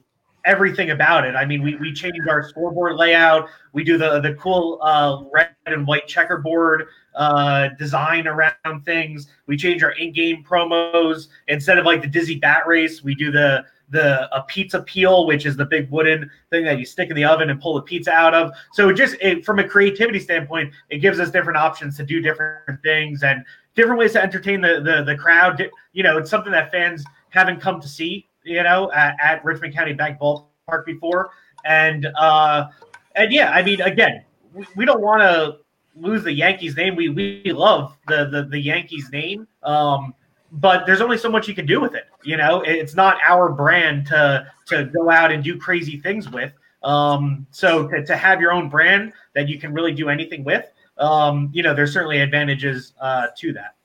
everything 0.45 0.89
about 0.89 1.25
it. 1.25 1.35
I 1.35 1.45
mean, 1.45 1.61
we 1.61 1.75
we 1.75 1.93
change 1.93 2.15
our 2.27 2.47
scoreboard 2.47 2.95
layout. 2.95 3.49
We 3.73 3.83
do 3.83 3.97
the 3.97 4.19
the 4.19 4.33
cool 4.35 4.79
uh, 4.81 5.23
red 5.31 5.49
and 5.67 5.85
white 5.85 6.07
checkerboard 6.07 6.87
uh, 7.15 7.69
design 7.77 8.27
around 8.27 8.83
things. 8.83 9.27
We 9.45 9.55
change 9.55 9.83
our 9.83 9.91
in-game 9.91 10.43
promos 10.43 11.27
instead 11.47 11.77
of 11.77 11.85
like 11.85 12.01
the 12.01 12.07
dizzy 12.07 12.39
bat 12.39 12.65
race. 12.65 13.03
We 13.03 13.13
do 13.13 13.31
the 13.31 13.63
the 13.91 14.33
a 14.35 14.43
pizza 14.43 14.81
peel, 14.81 15.25
which 15.25 15.45
is 15.45 15.55
the 15.55 15.65
big 15.65 15.89
wooden 15.89 16.29
thing 16.49 16.63
that 16.65 16.79
you 16.79 16.85
stick 16.85 17.09
in 17.09 17.15
the 17.15 17.25
oven 17.25 17.49
and 17.49 17.61
pull 17.61 17.73
the 17.75 17.81
pizza 17.81 18.11
out 18.11 18.33
of. 18.33 18.51
So 18.73 18.91
just 18.91 19.15
it, 19.21 19.45
from 19.45 19.59
a 19.59 19.67
creativity 19.67 20.19
standpoint, 20.19 20.73
it 20.89 20.99
gives 20.99 21.19
us 21.19 21.31
different 21.31 21.57
options 21.57 21.97
to 21.97 22.03
do 22.03 22.21
different 22.21 22.81
things 22.83 23.23
and 23.23 23.43
different 23.75 23.99
ways 23.99 24.13
to 24.13 24.21
entertain 24.21 24.61
the 24.61 24.81
the, 24.81 25.03
the 25.03 25.15
crowd. 25.15 25.69
You 25.93 26.03
know, 26.03 26.17
it's 26.17 26.29
something 26.29 26.51
that 26.51 26.71
fans 26.71 27.03
haven't 27.29 27.59
come 27.59 27.81
to 27.81 27.87
see. 27.87 28.27
You 28.43 28.63
know, 28.63 28.91
at, 28.93 29.15
at 29.21 29.43
Richmond 29.43 29.73
County 29.73 29.93
Bank 29.93 30.19
Ballpark 30.19 30.85
before, 30.85 31.29
and 31.65 32.07
uh, 32.17 32.67
and 33.15 33.31
yeah, 33.31 33.51
I 33.51 33.61
mean, 33.63 33.81
again, 33.81 34.23
we, 34.53 34.65
we 34.75 34.85
don't 34.85 35.01
want 35.01 35.21
to 35.21 35.57
lose 35.95 36.23
the 36.23 36.31
Yankees 36.31 36.75
name. 36.75 36.95
We 36.95 37.09
we 37.09 37.51
love 37.51 37.97
the 38.07 38.29
the, 38.29 38.43
the 38.43 38.59
Yankees 38.59 39.09
name. 39.11 39.47
Um, 39.63 40.13
but 40.51 40.85
there's 40.85 41.01
only 41.01 41.17
so 41.17 41.29
much 41.29 41.47
you 41.47 41.55
can 41.55 41.65
do 41.65 41.79
with 41.79 41.95
it. 41.95 42.05
You 42.23 42.37
know, 42.37 42.61
it's 42.61 42.95
not 42.95 43.17
our 43.25 43.49
brand 43.49 44.07
to 44.07 44.47
to 44.67 44.85
go 44.85 45.09
out 45.09 45.31
and 45.31 45.43
do 45.43 45.57
crazy 45.57 45.99
things 45.99 46.29
with. 46.29 46.53
Um, 46.83 47.45
so 47.51 47.87
to, 47.87 48.05
to 48.05 48.15
have 48.15 48.39
your 48.39 48.51
own 48.51 48.69
brand 48.69 49.13
that 49.35 49.49
you 49.49 49.59
can 49.59 49.73
really 49.73 49.93
do 49.93 50.09
anything 50.09 50.45
with, 50.45 50.65
um, 50.97 51.49
you 51.51 51.61
know, 51.61 51.73
there's 51.73 51.91
certainly 51.91 52.21
advantages 52.21 52.93
uh, 53.01 53.27
to 53.37 53.53
that. 53.53 53.75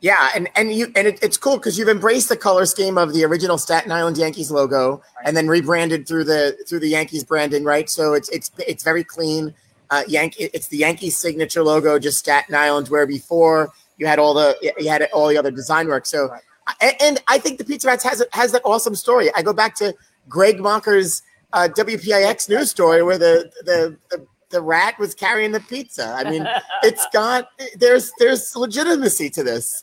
Yeah, 0.00 0.30
and 0.34 0.48
and 0.54 0.72
you 0.72 0.92
and 0.94 1.06
it, 1.08 1.18
it's 1.22 1.36
cool 1.36 1.56
because 1.56 1.78
you've 1.78 1.88
embraced 1.88 2.28
the 2.28 2.36
color 2.36 2.66
scheme 2.66 2.98
of 2.98 3.14
the 3.14 3.24
original 3.24 3.56
Staten 3.56 3.90
Island 3.90 4.18
Yankees 4.18 4.50
logo, 4.50 5.02
and 5.24 5.36
then 5.36 5.48
rebranded 5.48 6.06
through 6.06 6.24
the 6.24 6.56
through 6.68 6.80
the 6.80 6.88
Yankees 6.88 7.24
branding, 7.24 7.64
right? 7.64 7.88
So 7.88 8.12
it's 8.12 8.28
it's 8.28 8.50
it's 8.66 8.84
very 8.84 9.04
clean. 9.04 9.54
Uh, 9.90 10.02
Yankee, 10.06 10.50
it's 10.52 10.68
the 10.68 10.78
Yankees 10.78 11.16
signature 11.16 11.62
logo, 11.62 11.98
just 11.98 12.18
Staten 12.18 12.54
Island, 12.54 12.88
where 12.88 13.06
before 13.06 13.72
you 13.98 14.06
had 14.06 14.18
all 14.18 14.34
the 14.34 14.56
you 14.78 14.88
had 14.88 15.02
all 15.12 15.28
the 15.28 15.38
other 15.38 15.50
design 15.50 15.88
work. 15.88 16.06
So, 16.06 16.30
and, 16.80 16.94
and 17.00 17.22
I 17.28 17.38
think 17.38 17.58
the 17.58 17.64
Pizza 17.64 17.88
Rats 17.88 18.04
has 18.04 18.24
has 18.32 18.52
that 18.52 18.62
awesome 18.64 18.94
story. 18.94 19.30
I 19.34 19.42
go 19.42 19.52
back 19.52 19.74
to 19.76 19.94
Greg 20.28 20.60
Macher's 20.60 21.22
uh, 21.52 21.68
WPIX 21.74 22.48
news 22.48 22.70
story 22.70 23.02
where 23.02 23.18
the, 23.18 23.50
the 23.64 23.96
the 24.10 24.26
the 24.50 24.60
rat 24.60 24.98
was 24.98 25.14
carrying 25.14 25.52
the 25.52 25.60
pizza. 25.60 26.14
I 26.16 26.30
mean, 26.30 26.46
it's 26.82 27.06
got 27.12 27.48
there's 27.78 28.12
there's 28.18 28.54
legitimacy 28.54 29.30
to 29.30 29.42
this. 29.42 29.82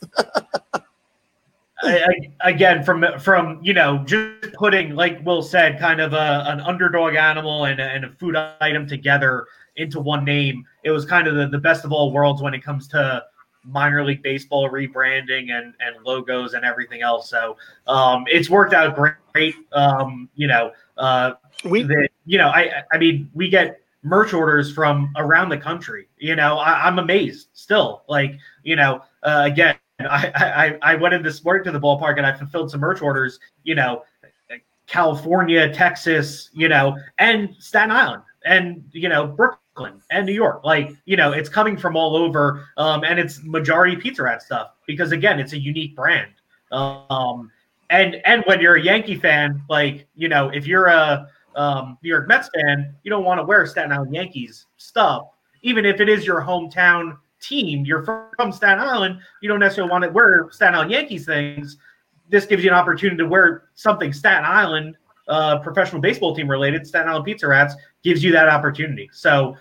I, 1.82 2.02
I, 2.42 2.48
again, 2.50 2.82
from 2.84 3.04
from 3.18 3.60
you 3.62 3.74
know, 3.74 3.98
just 4.04 4.52
putting 4.54 4.94
like 4.94 5.24
Will 5.24 5.42
said, 5.42 5.78
kind 5.78 6.00
of 6.00 6.12
a, 6.12 6.44
an 6.46 6.60
underdog 6.60 7.14
animal 7.14 7.64
and 7.64 7.80
a, 7.80 7.84
and 7.84 8.04
a 8.04 8.10
food 8.10 8.36
item 8.60 8.86
together 8.86 9.46
into 9.76 10.00
one 10.00 10.24
name. 10.24 10.64
It 10.84 10.92
was 10.92 11.04
kind 11.04 11.26
of 11.26 11.34
the, 11.34 11.48
the 11.48 11.58
best 11.58 11.84
of 11.84 11.92
all 11.92 12.12
worlds 12.12 12.40
when 12.40 12.54
it 12.54 12.62
comes 12.62 12.86
to 12.88 13.24
minor 13.64 14.04
league 14.04 14.22
baseball 14.22 14.70
rebranding 14.70 15.50
and, 15.50 15.74
and 15.80 16.04
logos 16.04 16.54
and 16.54 16.64
everything 16.64 17.02
else. 17.02 17.28
So 17.28 17.56
um, 17.86 18.24
it's 18.26 18.50
worked 18.50 18.74
out 18.74 18.96
great. 18.96 19.54
Um, 19.72 20.28
you 20.34 20.46
know, 20.46 20.72
uh, 20.96 21.32
we, 21.64 21.82
the, 21.82 22.08
you 22.26 22.38
know, 22.38 22.48
I, 22.48 22.82
I 22.92 22.98
mean, 22.98 23.30
we 23.34 23.48
get 23.48 23.80
merch 24.02 24.32
orders 24.32 24.72
from 24.72 25.12
around 25.16 25.48
the 25.48 25.58
country. 25.58 26.08
You 26.18 26.36
know, 26.36 26.58
I, 26.58 26.86
am 26.86 26.98
amazed 26.98 27.48
still. 27.54 28.04
Like, 28.08 28.38
you 28.62 28.76
know, 28.76 29.02
uh, 29.22 29.42
again, 29.46 29.76
I, 30.00 30.78
I, 30.82 30.92
I 30.92 30.94
went 30.96 31.14
in 31.14 31.22
this 31.22 31.44
morning 31.44 31.64
to 31.64 31.72
the 31.72 31.80
ballpark 31.80 32.18
and 32.18 32.26
I 32.26 32.32
fulfilled 32.32 32.70
some 32.70 32.80
merch 32.80 33.00
orders. 33.00 33.38
You 33.62 33.74
know, 33.74 34.02
California, 34.86 35.72
Texas, 35.72 36.50
you 36.52 36.68
know, 36.68 36.96
and 37.18 37.54
Staten 37.58 37.90
Island, 37.90 38.22
and 38.44 38.84
you 38.92 39.08
know, 39.08 39.26
Brooklyn 39.26 39.58
Brooklyn 39.74 40.00
and 40.10 40.26
New 40.26 40.32
York. 40.32 40.64
Like, 40.64 40.94
you 41.04 41.16
know, 41.16 41.32
it's 41.32 41.48
coming 41.48 41.76
from 41.76 41.96
all 41.96 42.16
over, 42.16 42.66
um, 42.76 43.04
and 43.04 43.18
it's 43.18 43.42
majority 43.42 43.96
Pizza 43.96 44.22
Rat 44.22 44.42
stuff 44.42 44.72
because 44.86 45.12
again, 45.12 45.40
it's 45.40 45.52
a 45.52 45.58
unique 45.58 45.94
brand. 45.96 46.32
Um, 46.72 47.50
and 47.90 48.16
and 48.24 48.42
when 48.46 48.60
you're 48.60 48.76
a 48.76 48.82
Yankee 48.82 49.16
fan, 49.16 49.62
like 49.68 50.06
you 50.14 50.28
know, 50.28 50.48
if 50.48 50.66
you're 50.66 50.86
a 50.86 51.28
um, 51.56 51.98
New 52.02 52.08
York 52.08 52.28
Mets 52.28 52.50
fan, 52.54 52.94
you 53.02 53.10
don't 53.10 53.24
want 53.24 53.38
to 53.38 53.44
wear 53.44 53.66
Staten 53.66 53.92
Island 53.92 54.14
Yankees 54.14 54.66
stuff, 54.76 55.28
even 55.62 55.84
if 55.84 56.00
it 56.00 56.08
is 56.08 56.26
your 56.26 56.40
hometown 56.40 57.16
team. 57.40 57.84
You're 57.84 58.02
from 58.02 58.52
Staten 58.52 58.80
Island, 58.80 59.20
you 59.42 59.48
don't 59.48 59.60
necessarily 59.60 59.90
want 59.90 60.04
to 60.04 60.10
wear 60.10 60.48
Staten 60.50 60.74
Island 60.74 60.90
Yankees 60.90 61.26
things. 61.26 61.76
This 62.30 62.46
gives 62.46 62.64
you 62.64 62.70
an 62.70 62.76
opportunity 62.76 63.18
to 63.18 63.26
wear 63.26 63.64
something 63.74 64.12
Staten 64.12 64.44
Island 64.44 64.96
uh, 65.28 65.58
professional 65.58 66.00
baseball 66.00 66.34
team 66.34 66.48
related, 66.48 66.86
Staten 66.86 67.08
Island 67.08 67.24
Pizza 67.24 67.48
Rats 67.48 67.74
gives 68.02 68.22
you 68.22 68.32
that 68.32 68.48
opportunity. 68.48 69.08
So, 69.12 69.56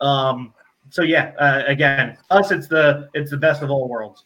um, 0.00 0.54
so 0.90 1.02
yeah, 1.02 1.32
uh, 1.38 1.62
again, 1.66 2.16
us, 2.30 2.50
it's 2.50 2.68
the 2.68 3.08
it's 3.14 3.30
the 3.30 3.36
best 3.36 3.62
of 3.62 3.70
all 3.70 3.88
worlds. 3.88 4.24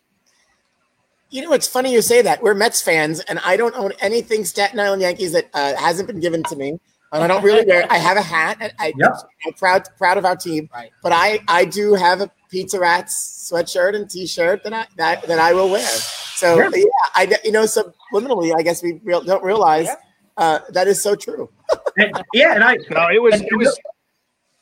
You 1.31 1.43
know, 1.43 1.53
it's 1.55 1.67
funny 1.67 1.93
you 1.93 2.03
say 2.03 2.21
that. 2.23 2.43
We're 2.43 2.55
Mets 2.55 2.83
fans, 2.83 3.21
and 3.21 3.39
I 3.45 3.57
don't 3.57 3.75
own 3.75 3.93
anything 4.01 4.45
Staten 4.45 4.79
Island 4.79 5.01
Yankees 5.01 5.33
that 5.33 5.49
uh, 5.55 5.75
hasn't 5.77 6.07
been 6.07 6.21
given 6.21 6.43
to 6.45 6.57
me. 6.57 6.79
And 7.13 7.23
I 7.23 7.27
don't 7.27 7.43
really 7.43 7.65
wear. 7.67 7.87
I 7.91 7.99
have 7.99 8.17
a 8.17 8.23
hat. 8.23 8.75
I, 8.79 8.93
yep. 8.97 9.13
I'm 9.47 9.53
proud 9.55 9.87
proud 9.99 10.17
of 10.17 10.25
our 10.25 10.37
team, 10.37 10.69
right. 10.73 10.91
but 11.03 11.13
I 11.13 11.41
I 11.49 11.65
do 11.65 11.95
have 11.95 12.21
a 12.21 12.31
Pizza 12.51 12.79
Rats 12.79 13.51
sweatshirt 13.51 13.95
and 13.95 14.09
T-shirt 14.09 14.63
that 14.65 14.73
I 14.73 14.87
that, 14.97 15.27
that 15.27 15.39
I 15.39 15.53
will 15.53 15.71
wear. 15.71 15.87
So 15.87 16.57
yeah, 16.57 16.71
yeah 16.75 16.85
I 17.15 17.37
you 17.45 17.53
know 17.53 17.65
subliminally, 17.65 18.55
I 18.57 18.63
guess 18.63 18.83
we 18.83 19.01
real, 19.05 19.23
don't 19.23 19.45
realize 19.45 19.87
yeah. 19.87 19.97
Uh, 20.37 20.61
that 20.71 20.89
is 20.89 21.03
so 21.03 21.15
true. 21.15 21.51
and, 21.97 22.23
yeah, 22.33 22.55
and 22.55 22.65
I 22.65 22.77
no, 22.91 23.09
it 23.09 23.23
was 23.23 23.41
it 23.41 23.57
was. 23.57 23.79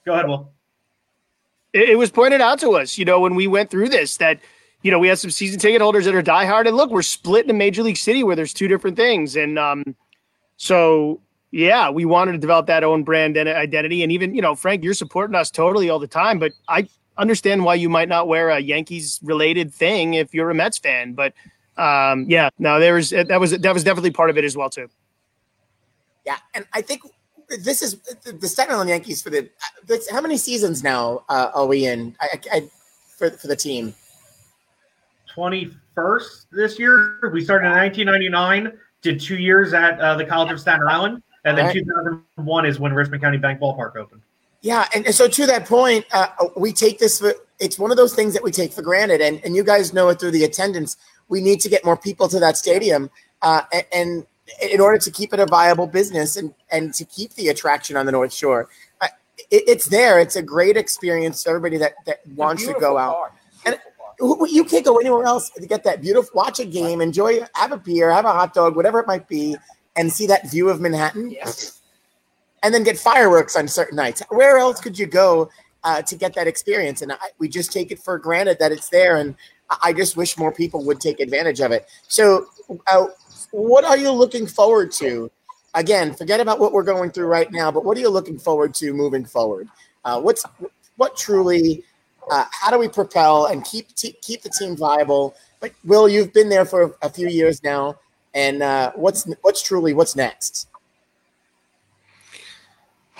Go 0.05 0.15
ahead, 0.15 0.29
Will. 0.29 0.53
It, 1.73 1.91
it 1.91 1.99
was 1.99 2.11
pointed 2.11 2.41
out 2.41 2.59
to 2.61 2.73
us, 2.73 2.99
you 2.99 3.05
know, 3.05 3.21
when 3.21 3.35
we 3.35 3.47
went 3.47 3.71
through 3.71 3.91
this 3.91 4.17
that 4.19 4.41
you 4.83 4.91
know, 4.91 4.99
we 4.99 5.09
have 5.09 5.19
some 5.19 5.31
season 5.31 5.59
ticket 5.59 5.83
holders 5.83 6.07
that 6.07 6.15
are 6.15 6.23
diehard, 6.23 6.67
and 6.67 6.77
look, 6.77 6.91
we're 6.91 7.03
split 7.03 7.45
in 7.45 7.51
a 7.51 7.55
major 7.55 7.83
league 7.83 7.99
city 7.99 8.25
where 8.25 8.35
there's 8.35 8.55
two 8.55 8.69
different 8.69 8.97
things, 8.97 9.37
and 9.37 9.59
um, 9.59 9.95
so 10.57 11.21
yeah, 11.51 11.91
we 11.91 12.05
wanted 12.05 12.33
to 12.33 12.39
develop 12.39 12.67
that 12.67 12.85
own 12.85 13.03
brand 13.03 13.37
and 13.37 13.49
identity, 13.49 14.03
and 14.03 14.11
even 14.11 14.35
you 14.35 14.43
know, 14.43 14.55
Frank, 14.55 14.83
you're 14.83 14.95
supporting 14.95 15.35
us 15.35 15.51
totally 15.51 15.91
all 15.91 15.99
the 15.99 16.07
time, 16.07 16.39
but 16.39 16.53
I 16.69 16.89
understand 17.19 17.65
why 17.65 17.75
you 17.75 17.89
might 17.89 18.09
not 18.09 18.27
wear 18.29 18.49
a 18.49 18.59
Yankees 18.59 19.21
related 19.23 19.75
thing 19.75 20.15
if 20.15 20.33
you're 20.33 20.51
a 20.51 20.55
Mets 20.55 20.79
fan, 20.79 21.13
but 21.13 21.35
um, 21.77 22.27
yeah, 22.29 22.51
no, 22.59 22.81
there 22.81 22.95
was 22.95 23.11
that 23.11 23.39
was 23.41 23.51
that 23.51 23.75
was 23.75 23.85
definitely 23.85 24.13
part 24.13 24.31
of 24.31 24.39
it 24.39 24.45
as 24.45 24.57
well 24.57 24.71
too. 24.71 24.89
Yeah, 26.31 26.39
and 26.55 26.65
I 26.73 26.81
think 26.81 27.03
this 27.49 27.83
is 27.83 28.01
the 28.23 28.47
Staten 28.47 28.73
Island 28.73 28.91
Yankees 28.91 29.21
for 29.21 29.31
the 29.31 29.51
how 30.13 30.21
many 30.21 30.37
seasons 30.37 30.85
now 30.85 31.25
uh, 31.29 31.51
are 31.53 31.67
we 31.67 31.87
in? 31.87 32.15
I, 32.21 32.41
I, 32.53 32.71
for 33.19 33.31
for 33.31 33.49
the 33.49 33.57
team. 33.57 33.93
21st 35.35 36.47
this 36.53 36.79
year. 36.79 37.19
We 37.33 37.43
started 37.43 37.67
in 37.67 37.73
1999, 37.73 38.79
did 39.03 39.21
two 39.21 39.39
years 39.39 39.75
at 39.75 39.99
uh, 39.99 40.15
the 40.15 40.25
College 40.25 40.53
of 40.53 40.61
Staten 40.61 40.87
Island, 40.87 41.21
and 41.45 41.59
then 41.59 41.67
right. 41.67 41.75
2001 41.75 42.67
is 42.67 42.79
when 42.79 42.93
Richmond 42.93 43.23
County 43.25 43.39
Bank 43.39 43.59
Ballpark 43.59 43.97
opened. 43.97 44.23
Yeah, 44.61 44.87
and, 44.95 45.07
and 45.07 45.15
so 45.15 45.27
to 45.27 45.47
that 45.47 45.67
point, 45.67 46.05
uh, 46.13 46.29
we 46.57 46.73
take 46.73 47.01
this. 47.01 47.19
For, 47.19 47.35
it's 47.59 47.77
one 47.77 47.91
of 47.91 47.97
those 47.97 48.15
things 48.15 48.35
that 48.35 48.45
we 48.45 48.53
take 48.53 48.73
for 48.73 48.83
granted, 48.83 49.21
and 49.21 49.45
and 49.45 49.57
you 49.57 49.65
guys 49.65 49.93
know 49.93 50.11
it 50.11 50.21
through 50.21 50.31
the 50.31 50.45
attendance. 50.45 50.97
We 51.29 51.41
need 51.41 51.59
to 51.63 51.69
get 51.69 51.85
more 51.85 51.97
people 51.97 52.29
to 52.29 52.39
that 52.39 52.57
stadium, 52.57 53.11
uh, 53.43 53.63
and, 53.73 53.85
and, 53.93 54.27
in 54.63 54.81
order 54.81 54.99
to 54.99 55.11
keep 55.11 55.33
it 55.33 55.41
a 55.41 55.47
viable 55.47 55.87
business 55.87 56.37
and 56.37 56.55
and 56.71 56.95
to 56.95 57.05
keep 57.05 57.35
the 57.35 57.49
attraction 57.49 57.97
on 57.97 58.07
the 58.07 58.13
North 58.13 58.33
Shore. 58.33 58.69
Uh, 59.01 59.09
it, 59.51 59.65
it's 59.67 59.87
there. 59.87 60.21
It's 60.21 60.37
a 60.37 60.43
great 60.43 60.77
experience 60.77 61.43
for 61.43 61.51
everybody 61.51 61.79
that 61.79 61.95
that 62.07 62.27
wants 62.35 62.67
to 62.67 62.75
go 62.75 62.99
out. 62.99 63.15
Park. 63.15 63.33
And 63.67 63.79
you 64.21 64.65
can't 64.65 64.85
go 64.85 64.99
anywhere 64.99 65.25
else 65.25 65.51
to 65.51 65.67
get 65.67 65.85
that 65.85 66.03
beautiful 66.03 66.31
watch 66.35 66.61
a 66.61 66.65
game 66.65 67.01
enjoy 67.01 67.41
have 67.55 67.73
a 67.73 67.77
beer 67.77 68.11
have 68.11 68.25
a 68.25 68.33
hot 68.33 68.53
dog 68.53 68.77
whatever 68.77 69.01
it 69.01 69.07
might 69.07 69.27
be 69.29 69.57
and 69.97 70.13
see 70.13 70.27
that 70.27 70.51
view 70.51 70.69
of 70.69 70.81
manhattan 70.81 71.31
yes. 71.31 71.81
and 72.63 72.75
then 72.75 72.83
get 72.83 72.99
fireworks 72.99 73.57
on 73.57 73.67
certain 73.67 73.97
nights 73.97 74.23
where 74.29 74.59
else 74.59 74.81
could 74.81 74.99
you 74.99 75.07
go 75.07 75.49
uh, 75.85 76.03
to 76.03 76.17
get 76.17 76.35
that 76.35 76.47
experience 76.47 77.01
and 77.01 77.13
I, 77.13 77.17
we 77.39 77.49
just 77.49 77.73
take 77.73 77.91
it 77.91 77.99
for 77.99 78.19
granted 78.19 78.59
that 78.61 78.73
it's 78.73 78.89
there 78.89 79.17
and 79.17 79.35
i 79.83 79.93
just 79.93 80.17
wish 80.17 80.37
more 80.37 80.53
people 80.53 80.85
would 80.85 81.01
take 81.01 81.21
advantage 81.21 81.61
of 81.61 81.73
it 81.73 81.89
so 82.07 82.47
uh, 82.93 83.07
what 83.53 83.85
are 83.85 83.97
you 83.97 84.11
looking 84.11 84.47
forward 84.47 84.93
to 84.93 85.31
again 85.75 86.13
forget 86.15 86.41
about 86.41 86.59
what 86.59 86.73
we're 86.73 86.83
going 86.83 87.11
through 87.11 87.27
right 87.27 87.53
now 87.53 87.71
but 87.71 87.85
what 87.85 87.97
are 87.97 88.01
you 88.01 88.09
looking 88.09 88.39
forward 88.39 88.75
to 88.75 88.93
moving 88.93 89.25
forward 89.25 89.69
uh, 90.05 90.21
what's 90.21 90.45
what 90.97 91.17
truly 91.17 91.85
uh, 92.31 92.45
how 92.51 92.71
do 92.71 92.79
we 92.79 92.89
propel 92.89 93.47
and 93.47 93.65
keep 93.65 93.95
t- 93.95 94.17
keep 94.23 94.43
the 94.43 94.51
team 94.51 94.77
viable? 94.77 95.35
But 95.61 95.73
Will, 95.85 96.09
you've 96.09 96.33
been 96.33 96.49
there 96.49 96.65
for 96.65 96.97
a 97.03 97.11
few 97.11 97.29
years 97.29 97.63
now, 97.63 97.99
and 98.35 98.63
uh, 98.63 98.93
what's 98.95 99.27
what's 99.43 99.63
truly 99.63 99.95
what's 99.95 100.17
next? 100.17 100.69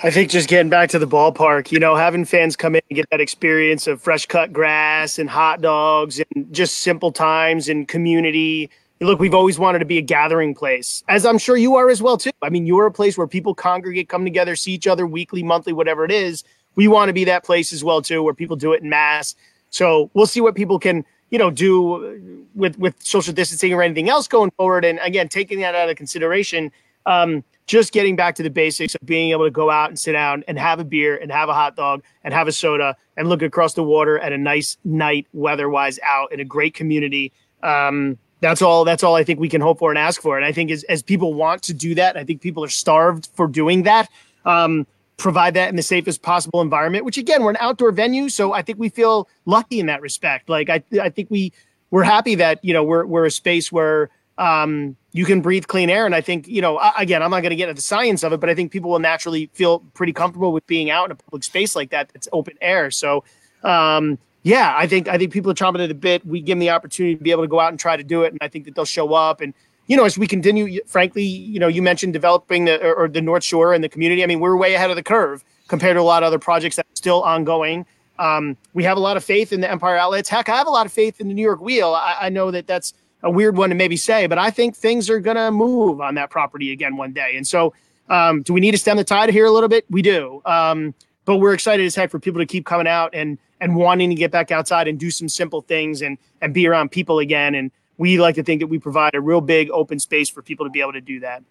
I 0.03 0.11
think 0.11 0.31
just 0.31 0.49
getting 0.49 0.71
back 0.71 0.89
to 0.91 0.99
the 0.99 1.07
ballpark, 1.07 1.71
you 1.71 1.79
know, 1.79 1.95
having 1.95 2.25
fans 2.25 2.57
come 2.57 2.75
in 2.75 2.81
and 2.89 2.97
get 2.97 3.11
that 3.11 3.21
experience 3.21 3.87
of 3.87 4.01
fresh 4.01 4.25
cut 4.25 4.51
grass 4.51 5.19
and 5.19 5.29
hot 5.29 5.61
dogs 5.61 6.23
and 6.35 6.51
just 6.55 6.79
simple 6.79 7.13
times 7.13 7.69
and 7.69 7.87
community. 7.87 8.71
Look, 9.03 9.19
we've 9.19 9.35
always 9.35 9.59
wanted 9.59 9.79
to 9.79 9.87
be 9.87 9.97
a 9.97 10.03
gathering 10.03 10.55
place, 10.55 11.03
as 11.09 11.25
I'm 11.25 11.39
sure 11.39 11.57
you 11.57 11.77
are 11.77 11.89
as 11.89 12.03
well 12.03 12.19
too. 12.19 12.31
I 12.43 12.51
mean, 12.51 12.67
you 12.67 12.79
are 12.81 12.87
a 12.87 12.93
place 12.93 13.17
where 13.17 13.27
people 13.27 13.55
congregate, 13.55 14.11
come 14.11 14.25
together, 14.25 14.55
see 14.57 14.73
each 14.73 14.87
other 14.87 15.07
weekly, 15.07 15.43
monthly, 15.43 15.73
whatever 15.73 16.05
it 16.05 16.11
is 16.11 16.45
we 16.75 16.89
want 16.89 17.09
to 17.09 17.13
be 17.13 17.25
that 17.25 17.45
place 17.45 17.73
as 17.73 17.83
well 17.85 18.03
too, 18.03 18.23
where 18.23 18.35
people 18.35 18.57
do 18.57 18.73
it 18.73 18.83
in 18.83 18.89
mass. 18.89 19.35
So 19.71 20.11
we'll 20.15 20.27
see 20.27 20.41
what 20.41 20.55
people 20.55 20.79
can, 20.79 21.05
you 21.31 21.39
know, 21.39 21.51
do 21.51 22.47
with 22.55 22.79
with 22.79 22.95
social 23.03 23.33
distancing 23.33 23.73
or 23.73 23.83
anything 23.83 24.09
else 24.09 24.27
going 24.29 24.51
forward. 24.53 24.85
And 24.85 24.99
again, 25.03 25.29
taking 25.29 25.61
that 25.61 25.75
out 25.75 25.89
of 25.89 25.97
consideration, 25.97 26.73
um, 27.07 27.45
just 27.67 27.93
getting 27.93 28.17
back 28.17 28.35
to 28.37 28.43
the 28.43 28.51
basics 28.51 28.95
of 28.95 29.01
being 29.05 29.31
able 29.31 29.45
to 29.45 29.51
go 29.51 29.71
out 29.71 29.91
and 29.91 29.99
sit 29.99 30.13
down 30.13 30.45
and 30.49 30.59
have 30.59 30.81
a 30.81 30.85
beer 30.85 31.17
and 31.17 31.31
have 31.31 31.49
a 31.49 31.55
hot 31.55 31.77
dog 31.77 32.03
and 32.25 32.35
have 32.35 32.49
a 32.49 32.53
soda 32.53 32.97
and 33.17 33.29
look 33.29 33.43
across 33.43 33.75
the 33.75 33.83
water 33.83 34.19
at 34.19 34.33
a 34.33 34.39
nice 34.39 34.77
night 34.85 35.27
weather-wise 35.33 35.99
out 36.03 36.33
in 36.33 36.41
a 36.41 36.45
great 36.45 36.75
community. 36.75 37.33
Um, 37.63 38.19
that's 38.41 38.63
all. 38.63 38.85
That's 38.85 39.03
all 39.03 39.15
I 39.15 39.25
think 39.25 39.41
we 39.41 39.49
can 39.49 39.61
hope 39.61 39.79
for 39.79 39.91
and 39.91 39.99
ask 39.99 40.21
for. 40.21 40.37
And 40.37 40.45
I 40.45 40.53
think 40.53 40.71
as 40.71 40.83
as 40.85 41.03
people 41.03 41.35
want 41.35 41.63
to 41.65 41.75
do 41.75 41.95
that, 41.95 42.17
I 42.17 42.25
think 42.25 42.41
people 42.41 42.65
are 42.65 42.69
starved 42.69 43.29
for 43.35 43.47
doing 43.47 43.85
that. 43.85 44.09
Um, 44.45 44.87
provide 45.17 45.53
that 45.53 45.69
in 45.69 45.77
the 45.77 45.83
safest 45.83 46.23
possible 46.23 46.63
environment, 46.63 47.05
which 47.05 47.19
again, 47.19 47.43
we're 47.43 47.51
an 47.51 47.59
outdoor 47.61 47.93
venue. 47.93 48.31
So 48.31 48.55
I 48.55 48.63
think 48.63 48.79
we 48.79 48.89
feel 48.89 49.29
lucky 49.45 49.79
in 49.79 49.87
that 49.87 50.01
respect. 50.01 50.49
Like 50.49 50.71
I, 50.71 50.83
I 51.01 51.11
think 51.11 51.31
we, 51.31 51.53
we're 51.91 52.05
happy 52.05 52.37
that, 52.37 52.65
you 52.65 52.73
know, 52.73 52.83
we're, 52.83 53.05
we're 53.05 53.27
a 53.27 53.31
space 53.31 53.71
where, 53.71 54.09
um, 54.39 54.97
you 55.13 55.27
can 55.27 55.43
breathe 55.43 55.67
clean 55.67 55.91
air. 55.91 56.07
And 56.07 56.15
I 56.15 56.23
think, 56.23 56.49
you 56.49 56.63
know, 56.63 56.81
again, 56.97 57.23
I'm 57.23 57.31
not 57.31 57.41
going 57.41 57.51
to 57.51 57.57
get 57.57 57.69
into 57.69 57.75
the 57.75 57.83
science 57.83 58.23
of 58.23 58.33
it, 58.33 58.41
but 58.41 58.49
I 58.49 58.55
think 58.55 58.73
people 58.73 58.91
will 58.91 58.99
naturally 58.99 59.51
feel 59.53 59.81
pretty 59.93 60.15
comfortable 60.15 60.53
with 60.53 60.67
being 60.67 60.89
out 60.89 61.05
in 61.05 61.11
a 61.11 61.17
public 61.17 61.45
space 61.45 61.77
like 61.77 61.91
that. 61.91 62.09
That's 62.15 62.29
open 62.33 62.57
air. 62.63 62.91
So, 62.91 63.23
um, 63.63 64.19
yeah, 64.43 64.75
I 64.77 64.87
think, 64.87 65.09
I 65.09 65.19
think 65.19 65.33
people 65.33 65.51
are 65.51 65.55
chomping 65.55 65.83
at 65.83 65.89
the 65.89 65.95
bit. 65.95 66.25
We 66.27 66.41
give 66.41 66.57
them 66.57 66.61
the 66.61 66.71
opportunity 66.71 67.17
to 67.17 67.23
be 67.23 67.31
able 67.31 67.43
to 67.43 67.49
go 67.49 67.61
out 67.61 67.69
and 67.69 67.79
try 67.79 67.97
to 67.97 68.03
do 68.03 68.23
it. 68.23 68.33
And 68.33 68.39
I 68.41 68.49
think 68.49 68.65
that 68.65 68.75
they'll 68.75 68.85
show 68.85 69.15
up 69.15 69.41
and, 69.41 69.55
you 69.91 69.97
know, 69.97 70.05
as 70.05 70.17
we 70.17 70.29
continue, 70.29 70.81
frankly, 70.87 71.25
you 71.25 71.59
know, 71.59 71.67
you 71.67 71.83
mentioned 71.83 72.13
developing 72.13 72.67
the 72.67 72.81
or, 72.81 73.09
the 73.09 73.21
North 73.21 73.43
Shore 73.43 73.75
and 73.75 73.83
the 73.83 73.89
community. 73.89 74.23
I 74.23 74.27
mean, 74.27 74.39
we're 74.39 74.57
way 74.57 74.75
ahead 74.75 74.89
of 74.89 74.95
the 74.95 75.03
curve 75.03 75.43
compared 75.67 75.97
to 75.97 76.01
a 76.01 76.03
lot 76.03 76.23
of 76.23 76.29
other 76.29 76.39
projects 76.39 76.77
that 76.77 76.87
are 76.87 76.95
still 76.95 77.23
ongoing. 77.23 77.85
Um, 78.21 78.57
we 78.73 78.85
have 78.85 78.97
a 78.97 79.01
lot 79.01 79.17
of 79.17 79.25
faith 79.25 79.53
in 79.53 79.63
the 79.63 79.69
Empire 79.69 79.97
Outlets. 79.97 80.29
Heck, 80.29 80.49
I 80.49 80.57
have 80.57 80.69
a 80.69 80.71
lot 80.71 80.87
of 80.87 80.93
faith 80.93 81.21
in 81.21 81.27
the 81.27 81.35
New 81.35 81.43
York 81.43 81.61
Wheel. 81.61 81.93
I, 81.93 82.19
I 82.21 82.29
know 82.29 82.53
that 82.53 82.69
that's 82.69 82.95
a 83.25 83.31
weird 83.33 83.57
one 83.57 83.71
to 83.71 83.75
maybe 83.75 83.97
say, 83.97 84.29
but 84.29 84.39
I 84.39 84.51
think 84.51 84.77
things 84.77 85.11
are 85.11 85.19
going 85.19 85.37
to 85.37 85.51
move 85.51 86.01
on 86.01 86.15
that 86.15 86.31
property 86.31 86.71
again 86.71 86.97
one 86.97 87.13
day. 87.13 87.33
And 87.35 87.45
so, 87.45 87.75
um, 88.09 88.43
do 88.43 88.53
we 88.53 88.61
need 88.61 88.73
to 88.73 88.79
stem 88.79 88.97
the 88.97 89.03
tide 89.03 89.31
here 89.31 89.47
a 89.47 89.51
little 89.51 89.69
bit? 89.69 89.87
We 89.91 90.03
do. 90.03 90.41
Um, 90.45 90.95
but 91.25 91.37
we're 91.37 91.55
excited 91.55 91.85
as 91.87 91.95
heck 91.95 92.11
for 92.11 92.19
people 92.19 92.41
to 92.41 92.47
keep 92.47 92.67
coming 92.67 92.87
out 92.87 93.15
and 93.15 93.39
and 93.61 93.77
wanting 93.77 94.09
to 94.09 94.17
get 94.17 94.31
back 94.31 94.51
outside 94.51 94.89
and 94.89 94.99
do 94.99 95.11
some 95.11 95.29
simple 95.29 95.61
things 95.61 96.03
and 96.03 96.19
and 96.41 96.55
be 96.55 96.67
around 96.67 96.91
people 96.91 97.19
again 97.19 97.55
and 97.55 97.71
we 98.01 98.19
like 98.19 98.35
to 98.37 98.43
think 98.43 98.63
that 98.63 98.69
we 98.69 98.79
provide 98.79 99.15
a 99.15 99.21
real 99.21 99.43
big 99.43 99.71
open 99.71 99.99
space 99.99 100.31
for 100.31 100.41
people 100.41 100.65
to 100.65 100.71
be 100.71 100.81
able 100.81 100.95
to 100.95 101.03
do 101.03 101.21
that. 101.21 101.43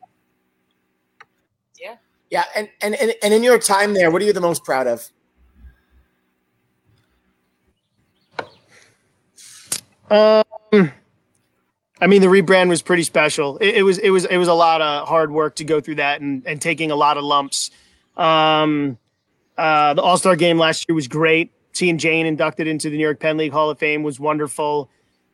Yeah. 1.80 1.98
Yeah. 2.32 2.44
And, 2.56 2.70
and, 2.82 2.96
and, 2.96 3.14
and 3.22 3.34
in 3.36 3.44
your 3.44 3.60
time 3.60 3.94
there, 3.94 4.10
what 4.10 4.20
are 4.20 4.26
you 4.26 4.34
the 4.34 4.42
most 4.42 4.64
proud 4.64 4.88
of? 4.88 5.08
Um, 10.10 10.92
I 12.02 12.08
mean, 12.08 12.24
the 12.24 12.28
rebrand 12.28 12.70
was 12.70 12.82
pretty 12.82 13.04
special. 13.04 13.60
It, 13.60 13.76
it, 13.76 13.84
was, 13.84 14.00
it 14.00 14.10
was, 14.10 14.26
it 14.26 14.38
was 14.38 14.48
a 14.48 14.54
lot 14.56 14.82
of 14.82 15.08
hard 15.08 15.30
work 15.30 15.56
to 15.58 15.64
go 15.64 15.80
through 15.80 15.96
that 15.96 16.20
and, 16.20 16.42
and 16.48 16.60
taking 16.60 16.90
a 16.90 16.96
lot 16.96 17.18
of 17.18 17.24
lumps. 17.24 17.70
Um, 18.18 18.98
uh, 19.60 19.94
the 19.94 20.02
All 20.02 20.18
Star 20.18 20.38
game 20.38 20.58
last 20.58 20.88
year 20.88 20.96
was 20.96 21.08
great. 21.08 21.52
Seeing 21.74 21.98
Jane 21.98 22.26
inducted 22.26 22.66
into 22.66 22.90
the 22.90 22.98
New 22.98 23.04
York 23.04 23.20
Penn 23.20 23.36
League 23.38 23.52
Hall 23.52 23.70
of 23.70 23.78
Fame 23.78 24.04
was 24.04 24.20
wonderful. 24.20 24.90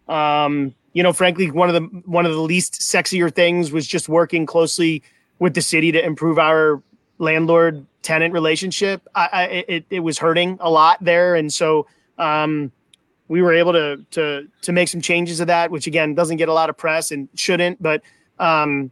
Um, 0.08 0.74
you 0.94 1.04
know, 1.04 1.14
frankly, 1.14 1.52
one 1.52 1.70
of 1.70 1.76
the 1.76 1.82
one 2.06 2.26
of 2.26 2.32
the 2.32 2.42
least 2.42 2.82
sexier 2.82 3.34
things 3.34 3.72
was 3.72 3.86
just 3.86 4.10
working 4.10 4.46
closely 4.46 5.04
with 5.38 5.54
the 5.54 5.62
city 5.62 5.92
to 5.92 6.04
improve 6.04 6.40
our 6.40 6.82
landlord 7.20 7.86
tenant 8.02 8.34
relationship. 8.34 9.08
I, 9.14 9.30
I 9.32 9.44
it, 9.44 9.86
it 9.92 10.00
was 10.00 10.18
hurting 10.18 10.58
a 10.60 10.72
lot 10.72 11.04
there, 11.04 11.36
and 11.36 11.54
so 11.54 11.86
um, 12.18 12.72
we 13.28 13.44
were 13.44 13.54
able 13.54 13.74
to 13.74 14.04
to 14.12 14.48
to 14.62 14.72
make 14.72 14.88
some 14.88 15.02
changes 15.02 15.38
to 15.38 15.46
that, 15.46 15.70
which 15.70 15.86
again 15.86 16.16
doesn't 16.16 16.38
get 16.38 16.50
a 16.50 16.54
lot 16.54 16.72
of 16.72 16.78
press 16.78 17.12
and 17.12 17.30
shouldn't, 17.36 17.82
but 17.82 18.02
um, 18.40 18.92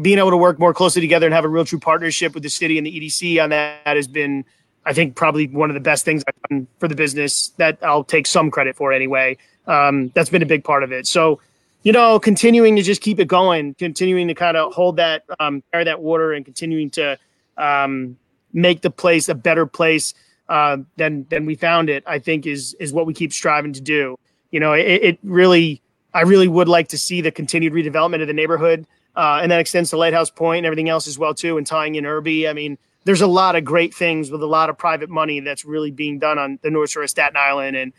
being 0.00 0.18
able 0.18 0.30
to 0.30 0.36
work 0.36 0.58
more 0.58 0.72
closely 0.72 1.00
together 1.00 1.26
and 1.26 1.34
have 1.34 1.44
a 1.44 1.48
real 1.48 1.64
true 1.64 1.78
partnership 1.78 2.34
with 2.34 2.42
the 2.42 2.50
city 2.50 2.78
and 2.78 2.86
the 2.86 3.00
EDC 3.00 3.42
on 3.42 3.50
that 3.50 3.80
has 3.84 4.06
been, 4.06 4.44
I 4.86 4.92
think, 4.92 5.16
probably 5.16 5.48
one 5.48 5.70
of 5.70 5.74
the 5.74 5.80
best 5.80 6.04
things 6.04 6.22
I've 6.26 6.48
done 6.48 6.66
for 6.78 6.88
the 6.88 6.94
business 6.94 7.48
that 7.56 7.78
I'll 7.82 8.04
take 8.04 8.26
some 8.26 8.50
credit 8.50 8.76
for 8.76 8.92
anyway. 8.92 9.36
Um, 9.66 10.10
that's 10.14 10.30
been 10.30 10.42
a 10.42 10.46
big 10.46 10.64
part 10.64 10.82
of 10.82 10.92
it. 10.92 11.06
So, 11.06 11.40
you 11.82 11.92
know, 11.92 12.18
continuing 12.20 12.76
to 12.76 12.82
just 12.82 13.00
keep 13.00 13.18
it 13.18 13.26
going, 13.26 13.74
continuing 13.74 14.28
to 14.28 14.34
kind 14.34 14.56
of 14.56 14.72
hold 14.72 14.96
that, 14.96 15.24
um, 15.40 15.62
carry 15.72 15.84
that 15.84 16.00
water, 16.00 16.32
and 16.32 16.44
continuing 16.44 16.90
to 16.90 17.18
um, 17.56 18.16
make 18.52 18.82
the 18.82 18.90
place 18.90 19.28
a 19.28 19.34
better 19.34 19.66
place 19.66 20.14
uh, 20.48 20.78
than 20.96 21.26
than 21.28 21.46
we 21.46 21.54
found 21.54 21.90
it. 21.90 22.04
I 22.06 22.18
think 22.18 22.46
is 22.46 22.74
is 22.74 22.92
what 22.92 23.06
we 23.06 23.14
keep 23.14 23.32
striving 23.32 23.72
to 23.72 23.80
do. 23.80 24.16
You 24.50 24.60
know, 24.60 24.74
it, 24.74 25.02
it 25.02 25.18
really, 25.22 25.82
I 26.14 26.22
really 26.22 26.46
would 26.46 26.68
like 26.68 26.88
to 26.88 26.98
see 26.98 27.20
the 27.20 27.30
continued 27.30 27.72
redevelopment 27.72 28.20
of 28.20 28.26
the 28.26 28.34
neighborhood, 28.34 28.86
uh, 29.16 29.40
and 29.42 29.50
that 29.52 29.60
extends 29.60 29.90
to 29.90 29.96
Lighthouse 29.96 30.30
Point 30.30 30.58
and 30.58 30.66
everything 30.66 30.88
else 30.88 31.06
as 31.06 31.18
well 31.18 31.34
too, 31.34 31.58
and 31.58 31.66
tying 31.66 31.94
in 31.96 32.04
Urby. 32.04 32.48
I 32.48 32.52
mean, 32.52 32.78
there's 33.04 33.20
a 33.20 33.26
lot 33.26 33.56
of 33.56 33.64
great 33.64 33.94
things 33.94 34.30
with 34.30 34.42
a 34.42 34.46
lot 34.46 34.70
of 34.70 34.78
private 34.78 35.10
money 35.10 35.40
that's 35.40 35.64
really 35.64 35.90
being 35.90 36.18
done 36.18 36.38
on 36.38 36.58
the 36.62 36.70
North 36.70 36.90
Shore 36.90 37.02
of 37.02 37.10
Staten 37.10 37.36
Island, 37.36 37.76
and 37.76 37.92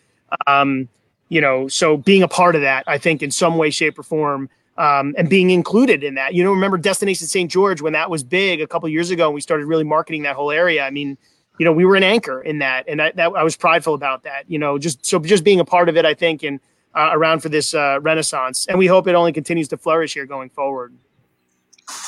um, 0.47 0.89
you 1.29 1.41
know, 1.41 1.67
so 1.67 1.97
being 1.97 2.23
a 2.23 2.27
part 2.27 2.55
of 2.55 2.61
that, 2.61 2.83
I 2.87 2.97
think 2.97 3.23
in 3.23 3.31
some 3.31 3.57
way, 3.57 3.69
shape, 3.69 3.97
or 3.97 4.03
form, 4.03 4.49
um, 4.77 5.13
and 5.17 5.29
being 5.29 5.49
included 5.49 6.03
in 6.03 6.15
that. 6.15 6.33
You 6.33 6.43
know, 6.43 6.51
remember 6.51 6.77
Destination 6.77 7.27
St. 7.27 7.49
George 7.49 7.81
when 7.81 7.93
that 7.93 8.09
was 8.09 8.23
big 8.23 8.61
a 8.61 8.67
couple 8.67 8.89
years 8.89 9.11
ago, 9.11 9.25
and 9.25 9.35
we 9.35 9.41
started 9.41 9.65
really 9.65 9.83
marketing 9.83 10.23
that 10.23 10.35
whole 10.35 10.51
area. 10.51 10.83
I 10.83 10.89
mean, 10.89 11.17
you 11.59 11.65
know, 11.65 11.71
we 11.71 11.85
were 11.85 11.95
an 11.95 12.03
anchor 12.03 12.41
in 12.41 12.59
that, 12.59 12.85
and 12.87 13.01
I, 13.01 13.11
that 13.11 13.31
I 13.35 13.43
was 13.43 13.55
prideful 13.55 13.93
about 13.93 14.23
that. 14.23 14.49
You 14.49 14.59
know, 14.59 14.77
just 14.77 15.05
so 15.05 15.19
just 15.19 15.43
being 15.43 15.59
a 15.59 15.65
part 15.65 15.89
of 15.89 15.97
it, 15.97 16.05
I 16.05 16.13
think, 16.13 16.43
and 16.43 16.59
uh, 16.95 17.09
around 17.11 17.41
for 17.41 17.49
this 17.49 17.73
uh, 17.73 17.99
renaissance, 18.01 18.67
and 18.67 18.77
we 18.77 18.87
hope 18.87 19.07
it 19.07 19.15
only 19.15 19.33
continues 19.33 19.67
to 19.69 19.77
flourish 19.77 20.13
here 20.13 20.25
going 20.25 20.49
forward. 20.49 20.93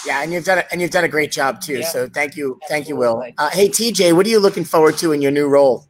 Yeah, 0.06 0.24
and 0.24 0.32
you've 0.32 0.46
done 0.46 0.60
it, 0.60 0.68
and 0.72 0.82
you've 0.82 0.92
done 0.92 1.04
a 1.04 1.10
great 1.10 1.32
job 1.32 1.62
too. 1.62 1.80
Yeah. 1.80 1.88
So 1.88 2.08
thank 2.08 2.36
you, 2.36 2.60
thank 2.68 2.88
you, 2.88 2.96
Will. 2.96 3.24
Uh, 3.38 3.50
hey, 3.50 3.70
TJ, 3.70 4.16
what 4.16 4.26
are 4.26 4.30
you 4.30 4.40
looking 4.40 4.64
forward 4.64 4.98
to 4.98 5.12
in 5.12 5.22
your 5.22 5.32
new 5.32 5.48
role? 5.48 5.86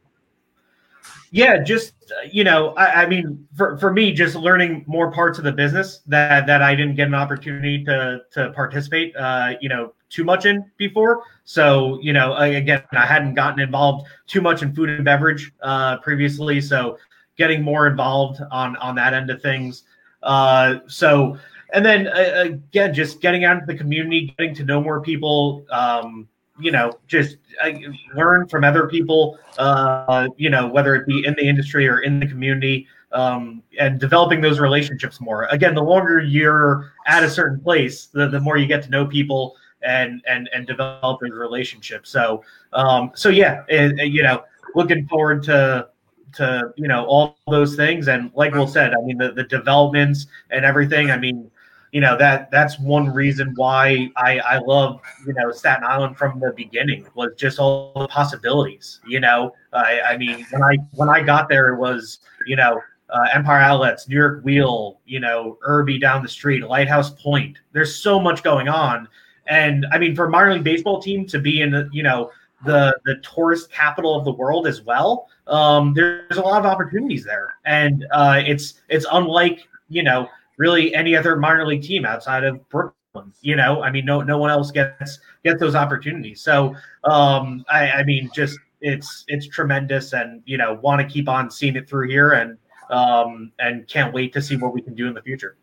Yeah, 1.30 1.62
just 1.62 1.92
you 2.30 2.44
know, 2.44 2.68
I, 2.74 3.02
I, 3.02 3.06
mean, 3.06 3.46
for, 3.56 3.76
for 3.78 3.92
me, 3.92 4.12
just 4.12 4.36
learning 4.36 4.84
more 4.86 5.10
parts 5.10 5.38
of 5.38 5.44
the 5.44 5.52
business 5.52 6.00
that 6.06 6.46
that 6.46 6.62
I 6.62 6.74
didn't 6.74 6.94
get 6.94 7.08
an 7.08 7.14
opportunity 7.14 7.84
to 7.84 8.22
to 8.32 8.52
participate, 8.52 9.14
uh, 9.16 9.54
you 9.60 9.68
know, 9.68 9.92
too 10.08 10.24
much 10.24 10.46
in 10.46 10.64
before. 10.76 11.22
So 11.44 11.98
you 12.00 12.12
know, 12.12 12.34
again, 12.36 12.82
I 12.92 13.06
hadn't 13.06 13.34
gotten 13.34 13.60
involved 13.60 14.08
too 14.26 14.40
much 14.40 14.62
in 14.62 14.74
food 14.74 14.88
and 14.88 15.04
beverage 15.04 15.52
uh, 15.62 15.98
previously, 15.98 16.60
so 16.60 16.98
getting 17.36 17.62
more 17.62 17.86
involved 17.86 18.40
on 18.50 18.76
on 18.76 18.94
that 18.94 19.12
end 19.12 19.30
of 19.30 19.42
things. 19.42 19.84
Uh, 20.22 20.78
so 20.86 21.38
and 21.76 21.84
then 21.84 22.08
uh, 22.08 22.44
again, 22.44 22.94
just 22.94 23.20
getting 23.20 23.44
out 23.44 23.56
into 23.56 23.66
the 23.66 23.76
community, 23.76 24.34
getting 24.38 24.54
to 24.54 24.64
know 24.64 24.80
more 24.80 25.00
people. 25.00 25.64
Um, 25.70 26.26
you 26.58 26.70
know, 26.70 26.98
just 27.06 27.36
uh, 27.62 27.70
learn 28.14 28.48
from 28.48 28.64
other 28.64 28.88
people. 28.88 29.38
Uh, 29.58 30.28
you 30.38 30.48
know, 30.48 30.66
whether 30.66 30.94
it 30.94 31.06
be 31.06 31.24
in 31.26 31.34
the 31.34 31.46
industry 31.46 31.86
or 31.86 31.98
in 31.98 32.18
the 32.18 32.26
community, 32.26 32.86
um, 33.12 33.62
and 33.78 34.00
developing 34.00 34.40
those 34.40 34.58
relationships 34.58 35.20
more. 35.20 35.44
Again, 35.50 35.74
the 35.74 35.82
longer 35.82 36.18
you're 36.18 36.94
at 37.06 37.22
a 37.22 37.28
certain 37.28 37.60
place, 37.60 38.06
the, 38.06 38.26
the 38.26 38.40
more 38.40 38.56
you 38.56 38.66
get 38.66 38.82
to 38.84 38.88
know 38.88 39.04
people 39.04 39.54
and 39.82 40.22
and 40.26 40.48
and 40.54 40.66
develop 40.66 41.20
those 41.20 41.32
relationships. 41.32 42.08
So, 42.08 42.42
um, 42.72 43.10
so 43.14 43.28
yeah, 43.28 43.64
it, 43.68 43.98
it, 43.98 44.12
you 44.12 44.22
know, 44.22 44.44
looking 44.74 45.06
forward 45.08 45.42
to 45.42 45.90
to 46.36 46.72
you 46.76 46.88
know 46.88 47.04
all 47.04 47.36
those 47.48 47.76
things 47.76 48.08
and 48.08 48.30
like 48.34 48.52
will 48.52 48.66
said 48.66 48.92
i 48.92 49.00
mean 49.02 49.16
the, 49.16 49.32
the 49.32 49.44
developments 49.44 50.26
and 50.50 50.64
everything 50.64 51.10
i 51.10 51.16
mean 51.16 51.50
you 51.96 52.02
know 52.02 52.14
that 52.18 52.50
that's 52.50 52.78
one 52.78 53.08
reason 53.08 53.54
why 53.56 54.10
I 54.18 54.38
I 54.40 54.58
love 54.58 55.00
you 55.26 55.32
know 55.32 55.50
Staten 55.50 55.82
Island 55.82 56.18
from 56.18 56.38
the 56.38 56.52
beginning 56.54 57.06
was 57.14 57.30
just 57.38 57.58
all 57.58 57.90
the 57.96 58.06
possibilities. 58.08 59.00
You 59.08 59.20
know, 59.20 59.54
I, 59.72 60.00
I 60.02 60.18
mean 60.18 60.44
when 60.50 60.62
I 60.62 60.76
when 60.92 61.08
I 61.08 61.22
got 61.22 61.48
there 61.48 61.72
it 61.72 61.78
was 61.78 62.18
you 62.46 62.54
know 62.54 62.82
uh, 63.08 63.28
Empire 63.32 63.62
Outlets, 63.62 64.10
New 64.10 64.16
York 64.16 64.44
Wheel, 64.44 65.00
you 65.06 65.20
know 65.20 65.56
Urby 65.66 65.98
down 65.98 66.22
the 66.22 66.28
street, 66.28 66.62
Lighthouse 66.64 67.08
Point. 67.08 67.56
There's 67.72 67.96
so 67.96 68.20
much 68.20 68.42
going 68.42 68.68
on, 68.68 69.08
and 69.46 69.86
I 69.90 69.96
mean 69.96 70.14
for 70.14 70.26
a 70.26 70.30
minor 70.30 70.52
league 70.52 70.64
baseball 70.64 71.00
team 71.00 71.24
to 71.28 71.38
be 71.38 71.62
in 71.62 71.88
you 71.94 72.02
know 72.02 72.30
the 72.66 72.94
the 73.06 73.16
tourist 73.22 73.72
capital 73.72 74.14
of 74.14 74.26
the 74.26 74.32
world 74.32 74.66
as 74.66 74.82
well. 74.82 75.30
Um, 75.46 75.94
there's 75.94 76.36
a 76.36 76.42
lot 76.42 76.60
of 76.60 76.66
opportunities 76.66 77.24
there, 77.24 77.54
and 77.64 78.04
uh, 78.12 78.42
it's 78.44 78.82
it's 78.90 79.06
unlike 79.10 79.66
you 79.88 80.02
know 80.02 80.28
really 80.56 80.94
any 80.94 81.16
other 81.16 81.36
minor 81.36 81.66
league 81.66 81.82
team 81.82 82.04
outside 82.04 82.44
of 82.44 82.66
Brooklyn. 82.68 83.32
You 83.40 83.56
know, 83.56 83.82
I 83.82 83.90
mean, 83.90 84.04
no 84.04 84.20
no 84.20 84.38
one 84.38 84.50
else 84.50 84.70
gets 84.70 85.18
gets 85.44 85.60
those 85.60 85.74
opportunities. 85.74 86.42
So, 86.42 86.74
um, 87.04 87.64
I, 87.70 87.90
I 87.90 88.04
mean, 88.04 88.30
just 88.34 88.58
it's 88.80 89.24
it's 89.28 89.46
tremendous, 89.46 90.12
and 90.12 90.42
you 90.44 90.58
know, 90.58 90.78
want 90.82 91.00
to 91.00 91.06
keep 91.06 91.28
on 91.28 91.50
seeing 91.50 91.76
it 91.76 91.88
through 91.88 92.08
here, 92.08 92.32
and 92.32 92.58
um, 92.90 93.52
and 93.58 93.88
can't 93.88 94.12
wait 94.12 94.32
to 94.34 94.42
see 94.42 94.56
what 94.56 94.74
we 94.74 94.82
can 94.82 94.94
do 94.94 95.06
in 95.08 95.14
the 95.14 95.22
future. 95.22 95.56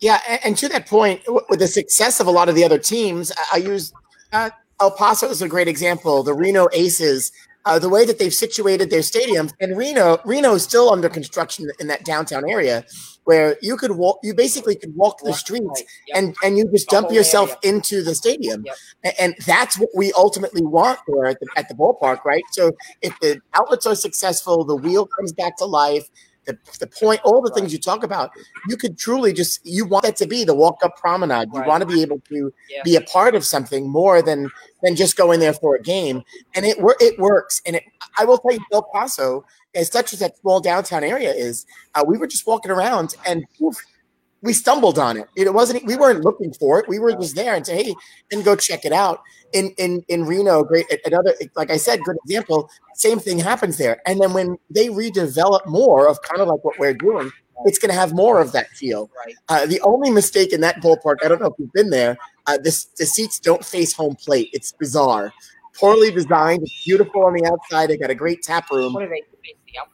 Yeah, 0.00 0.20
and, 0.44 0.56
to 0.56 0.68
that 0.68 0.86
point, 0.86 1.22
with 1.48 1.60
the 1.60 1.68
success 1.68 2.20
of 2.20 2.26
a 2.26 2.30
lot 2.30 2.48
of 2.48 2.54
the 2.54 2.64
other 2.64 2.78
teams, 2.78 3.32
I 3.52 3.58
use 3.58 3.92
uh, 4.32 4.50
El 4.80 4.90
Paso 4.90 5.28
is 5.28 5.40
a 5.40 5.48
great 5.48 5.68
example. 5.68 6.22
The 6.22 6.34
Reno 6.34 6.68
Aces 6.72 7.30
uh, 7.64 7.78
the 7.78 7.88
way 7.88 8.04
that 8.04 8.18
they've 8.18 8.34
situated 8.34 8.90
their 8.90 9.00
stadiums. 9.00 9.52
And 9.60 9.76
Reno, 9.76 10.18
Reno 10.24 10.54
is 10.54 10.62
still 10.62 10.90
under 10.90 11.08
construction 11.08 11.70
in 11.80 11.86
that 11.88 12.04
downtown 12.04 12.48
area, 12.48 12.84
where 13.24 13.56
you 13.62 13.76
could 13.76 13.92
walk. 13.92 14.18
You 14.22 14.34
basically 14.34 14.76
could 14.76 14.94
walk 14.94 15.18
the 15.22 15.32
streets 15.32 15.82
yep. 16.06 16.16
and 16.16 16.36
and 16.42 16.58
you 16.58 16.70
just 16.70 16.88
dump 16.88 17.10
yourself 17.10 17.56
area. 17.62 17.76
into 17.76 18.02
the 18.02 18.14
stadium, 18.14 18.64
yep. 18.64 19.14
and, 19.18 19.34
that's 19.46 19.78
what 19.78 19.90
we 19.94 20.12
ultimately 20.12 20.62
want 20.62 21.00
there 21.06 21.26
at 21.26 21.40
the, 21.40 21.46
at 21.56 21.68
the 21.68 21.74
ballpark, 21.74 22.24
right? 22.24 22.42
So 22.52 22.72
if 23.02 23.18
the 23.20 23.40
outlets 23.54 23.86
are 23.86 23.94
successful, 23.94 24.64
the 24.64 24.76
wheel 24.76 25.06
comes 25.06 25.32
back 25.32 25.56
to 25.58 25.64
life 25.64 26.08
the, 26.46 26.58
the 26.78 26.86
point, 26.86 27.20
all 27.24 27.40
the 27.40 27.50
things 27.50 27.72
you 27.72 27.78
talk 27.78 28.02
about, 28.02 28.30
you 28.68 28.76
could 28.76 28.98
truly 28.98 29.32
just 29.32 29.64
you 29.64 29.84
want 29.84 30.04
that 30.04 30.16
to 30.16 30.26
be 30.26 30.44
the 30.44 30.54
walk 30.54 30.78
up 30.84 30.96
promenade. 30.96 31.48
You 31.52 31.60
right. 31.60 31.68
want 31.68 31.80
to 31.82 31.86
be 31.86 32.02
able 32.02 32.20
to 32.28 32.52
yeah. 32.68 32.82
be 32.84 32.96
a 32.96 33.00
part 33.02 33.34
of 33.34 33.44
something 33.44 33.88
more 33.88 34.22
than 34.22 34.50
than 34.82 34.96
just 34.96 35.16
going 35.16 35.40
there 35.40 35.54
for 35.54 35.74
a 35.74 35.82
game, 35.82 36.22
and 36.54 36.64
it 36.64 36.76
it 37.00 37.18
works. 37.18 37.62
And 37.66 37.76
it, 37.76 37.84
I 38.18 38.24
will 38.24 38.38
tell 38.38 38.52
you, 38.52 38.60
El 38.72 38.82
Paso, 38.82 39.44
as 39.74 39.90
such 39.90 40.12
as 40.12 40.20
that 40.20 40.36
small 40.38 40.60
downtown 40.60 41.04
area 41.04 41.32
is, 41.32 41.66
uh, 41.94 42.04
we 42.06 42.18
were 42.18 42.26
just 42.26 42.46
walking 42.46 42.70
around 42.70 43.14
and 43.26 43.44
poof, 43.58 43.76
we 44.44 44.52
stumbled 44.52 44.98
on 44.98 45.16
it. 45.16 45.26
It 45.36 45.52
wasn't 45.52 45.84
we 45.86 45.96
weren't 45.96 46.22
looking 46.22 46.52
for 46.52 46.78
it. 46.78 46.86
We 46.86 46.98
were 46.98 47.12
just 47.12 47.34
there 47.34 47.54
and 47.54 47.66
say, 47.66 47.82
hey, 47.82 47.94
and 48.30 48.44
go 48.44 48.54
check 48.54 48.84
it 48.84 48.92
out. 48.92 49.22
In 49.54 49.70
in 49.78 50.04
in 50.08 50.24
Reno, 50.26 50.62
great 50.62 50.86
another 51.06 51.34
like 51.56 51.70
I 51.70 51.78
said, 51.78 52.02
good 52.04 52.16
example. 52.24 52.68
Same 52.94 53.18
thing 53.18 53.38
happens 53.38 53.78
there. 53.78 54.02
And 54.06 54.20
then 54.20 54.34
when 54.34 54.58
they 54.68 54.88
redevelop 54.88 55.66
more 55.66 56.06
of 56.06 56.20
kind 56.22 56.42
of 56.42 56.48
like 56.48 56.62
what 56.62 56.78
we're 56.78 56.92
doing, 56.92 57.32
it's 57.64 57.78
going 57.78 57.90
to 57.90 57.98
have 57.98 58.12
more 58.12 58.40
of 58.40 58.52
that 58.52 58.68
feel. 58.70 59.10
Right. 59.24 59.34
Uh, 59.48 59.66
the 59.66 59.80
only 59.80 60.10
mistake 60.10 60.52
in 60.52 60.60
that 60.60 60.82
ballpark, 60.82 61.16
I 61.24 61.28
don't 61.28 61.40
know 61.40 61.46
if 61.46 61.54
you've 61.58 61.72
been 61.72 61.90
there. 61.90 62.18
Uh, 62.46 62.58
this 62.58 62.84
the 62.98 63.06
seats 63.06 63.40
don't 63.40 63.64
face 63.64 63.94
home 63.94 64.14
plate. 64.16 64.50
It's 64.52 64.72
bizarre, 64.72 65.32
poorly 65.74 66.10
designed. 66.10 66.64
It's 66.64 66.84
beautiful 66.84 67.24
on 67.24 67.32
the 67.32 67.46
outside. 67.46 67.88
They 67.88 67.96
got 67.96 68.10
a 68.10 68.14
great 68.14 68.42
tap 68.42 68.70
room. 68.70 68.92
What 68.92 69.04
are 69.04 69.08
they? 69.08 69.22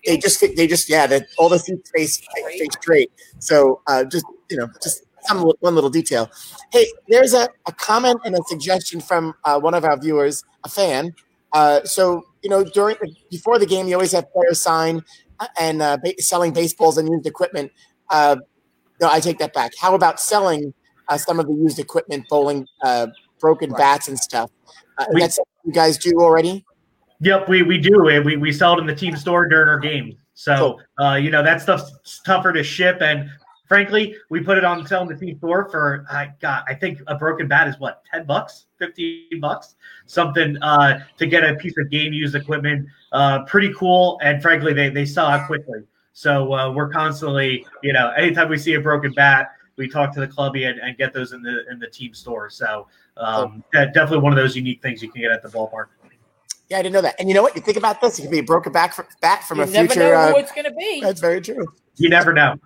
They 0.05 0.17
just 0.19 0.41
they 0.41 0.67
just 0.67 0.89
yeah, 0.89 1.07
that 1.07 1.27
all 1.39 1.49
the 1.49 1.59
seats 1.59 1.91
face 1.95 2.23
face 2.35 2.69
straight. 2.81 3.11
So 3.39 3.81
uh, 3.87 4.05
just 4.05 4.25
you 4.51 4.57
know, 4.57 4.69
just 4.83 5.05
some 5.23 5.43
one 5.61 5.75
little 5.75 5.91
detail. 5.91 6.31
Hey, 6.73 6.87
there's 7.09 7.35
a, 7.35 7.49
a 7.67 7.73
comment 7.73 8.21
and 8.25 8.35
a 8.35 8.41
suggestion 8.47 9.01
from 9.01 9.35
uh, 9.45 9.59
one 9.61 9.75
of 9.75 9.85
our 9.85 9.99
viewers, 9.99 10.45
a 10.65 10.69
fan. 10.69 11.15
Uh, 11.53 11.83
so 11.85 12.25
you 12.43 12.51
know, 12.51 12.65
during 12.65 12.97
before 13.31 13.59
the 13.59 13.67
game, 13.67 13.89
you 13.89 13.95
always 13.95 14.13
have 14.13 14.31
players 14.33 14.61
sign 14.61 15.03
uh, 15.41 15.47
and 15.59 15.83
uh, 15.83 15.97
ba- 16.03 16.21
selling 16.21 16.53
baseballs 16.53 16.99
and 16.99 17.09
used 17.09 17.27
equipment. 17.27 17.73
Uh, 18.09 18.37
no, 19.01 19.09
I 19.11 19.21
take 19.21 19.39
that 19.39 19.53
back. 19.53 19.73
How 19.81 19.95
about 19.95 20.21
selling 20.21 20.75
uh, 21.09 21.17
some 21.17 21.41
of 21.41 21.47
the 21.47 21.55
used 21.55 21.79
equipment, 21.79 22.27
bowling, 22.29 22.67
uh, 22.83 23.09
broken 23.39 23.71
right. 23.71 23.79
bats 23.79 24.09
and 24.09 24.19
stuff? 24.19 24.51
Uh, 24.99 25.07
we, 25.13 25.21
that's 25.21 25.39
you 25.65 25.73
guys 25.73 25.99
do 25.99 26.13
already. 26.19 26.65
Yep, 27.21 27.49
we 27.49 27.62
we 27.62 27.79
do. 27.79 28.03
We 28.25 28.37
we 28.37 28.53
sell 28.53 28.77
it 28.77 28.81
in 28.81 28.87
the 28.87 28.95
team 28.95 29.16
store 29.16 29.47
during 29.47 29.68
our 29.68 29.79
games. 29.79 30.14
So 30.35 30.57
cool. 30.57 31.07
uh, 31.07 31.14
you 31.16 31.31
know 31.31 31.43
that 31.43 31.61
stuff's 31.61 32.21
tougher 32.25 32.53
to 32.53 32.62
ship, 32.62 33.03
and 33.03 33.29
frankly, 33.68 34.16
we 34.31 34.41
put 34.41 34.57
it 34.57 34.64
on 34.64 34.87
sale 34.87 35.03
in 35.03 35.09
the 35.09 35.16
team 35.16 35.37
store 35.37 35.68
for 35.71 36.07
I 36.11 36.31
got 36.41 36.64
I 36.66 36.75
think 36.75 37.01
a 37.07 37.14
broken 37.16 37.47
bat 37.47 37.68
is 37.68 37.79
what 37.79 38.03
ten 38.11 38.25
bucks, 38.25 38.66
fifteen 38.79 39.39
bucks, 39.41 39.77
something 40.07 40.57
uh, 40.62 41.01
to 41.18 41.27
get 41.27 41.45
a 41.45 41.57
piece 41.57 41.77
of 41.79 41.91
game 41.91 42.12
used 42.12 42.35
equipment. 42.35 42.89
Uh, 43.12 43.45
pretty 43.45 43.73
cool, 43.75 44.18
and 44.23 44.41
frankly, 44.41 44.73
they 44.73 44.89
they 44.89 45.05
sell 45.05 45.27
out 45.27 45.47
quickly. 45.47 45.81
So 46.12 46.53
uh, 46.53 46.73
we're 46.73 46.89
constantly, 46.89 47.64
you 47.83 47.93
know, 47.93 48.11
anytime 48.11 48.49
we 48.49 48.59
see 48.59 48.75
a 48.75 48.81
broken 48.81 49.12
bat, 49.12 49.53
we 49.77 49.89
talk 49.89 50.12
to 50.14 50.21
the 50.21 50.27
clubby 50.27 50.64
and, 50.64 50.79
and 50.81 50.97
get 50.97 51.12
those 51.12 51.33
in 51.33 51.43
the 51.43 51.64
in 51.71 51.79
the 51.79 51.87
team 51.87 52.14
store. 52.14 52.51
So 52.51 52.89
um, 53.16 53.62
definitely 53.73 54.18
one 54.18 54.33
of 54.33 54.37
those 54.37 54.57
unique 54.57 54.83
things 54.83 55.03
you 55.03 55.11
can 55.11 55.21
get 55.21 55.31
at 55.31 55.43
the 55.43 55.49
ballpark. 55.49 55.87
Yeah, 56.71 56.79
I 56.79 56.83
didn't 56.83 56.95
know 56.95 57.03
that. 57.03 57.16
And 57.18 57.29
you 57.29 57.35
know 57.35 57.43
what? 57.43 57.57
You 57.57 57.62
think 57.62 57.77
about 57.77 58.01
this; 58.01 58.18
it 58.18 58.23
could 58.23 58.31
be 58.31 58.39
a 58.39 58.45
broken 58.45 58.73
back 58.73 58.95
from, 58.95 59.07
bat 59.21 59.43
from 59.45 59.59
you 59.59 59.64
a 59.64 59.66
future. 59.66 59.99
Never 59.99 60.14
know 60.14 60.21
uh, 60.21 60.31
who 60.31 60.39
it's 60.39 60.53
going 60.53 60.64
to 60.64 60.73
be. 60.73 61.01
That's 61.03 61.21
very 61.21 61.41
true. 61.41 61.66
You 61.97 62.09
never 62.09 62.33
know. 62.33 62.57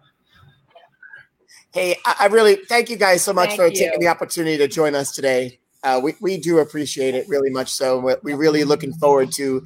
Hey, 1.73 1.97
I, 2.05 2.17
I 2.21 2.27
really 2.27 2.57
thank 2.69 2.91
you 2.91 2.97
guys 2.97 3.23
so 3.23 3.33
much 3.33 3.49
thank 3.49 3.61
for 3.61 3.67
you. 3.67 3.77
taking 3.77 4.01
the 4.01 4.09
opportunity 4.09 4.59
to 4.59 4.69
join 4.69 4.95
us 4.95 5.11
today. 5.11 5.59
Uh, 5.83 6.01
we, 6.03 6.15
we 6.21 6.39
do 6.39 6.59
appreciate 6.59 7.15
it 7.15 7.29
really 7.29 7.51
much. 7.51 7.71
So 7.71 7.99
we're, 7.99 8.19
we're 8.23 8.37
really 8.37 8.65
looking 8.65 8.93
forward 8.93 9.33
to 9.33 9.63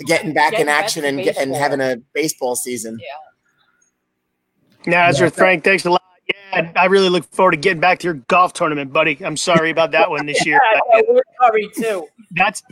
getting 0.00 0.34
back 0.34 0.52
getting 0.52 0.66
in 0.66 0.68
action 0.68 1.04
and, 1.04 1.18
and 1.20 1.54
having 1.54 1.80
a 1.80 1.96
baseball 2.12 2.56
season. 2.56 2.98
Yeah. 3.00 3.06
Nazareth, 4.90 5.34
yeah. 5.34 5.38
Frank, 5.38 5.64
thanks 5.64 5.84
a 5.84 5.90
lot. 5.90 6.02
Yeah, 6.52 6.72
I 6.76 6.86
really 6.86 7.08
look 7.08 7.24
forward 7.32 7.52
to 7.52 7.56
getting 7.56 7.80
back 7.80 8.00
to 8.00 8.04
your 8.04 8.14
golf 8.14 8.52
tournament, 8.52 8.92
buddy. 8.92 9.18
I'm 9.24 9.36
sorry 9.36 9.70
about 9.70 9.92
that 9.92 10.10
one 10.10 10.26
this 10.26 10.44
year. 10.44 10.60
yeah, 10.94 11.00
we're 11.08 11.22
sorry 11.40 11.70
too. 11.74 12.06
That's 12.32 12.62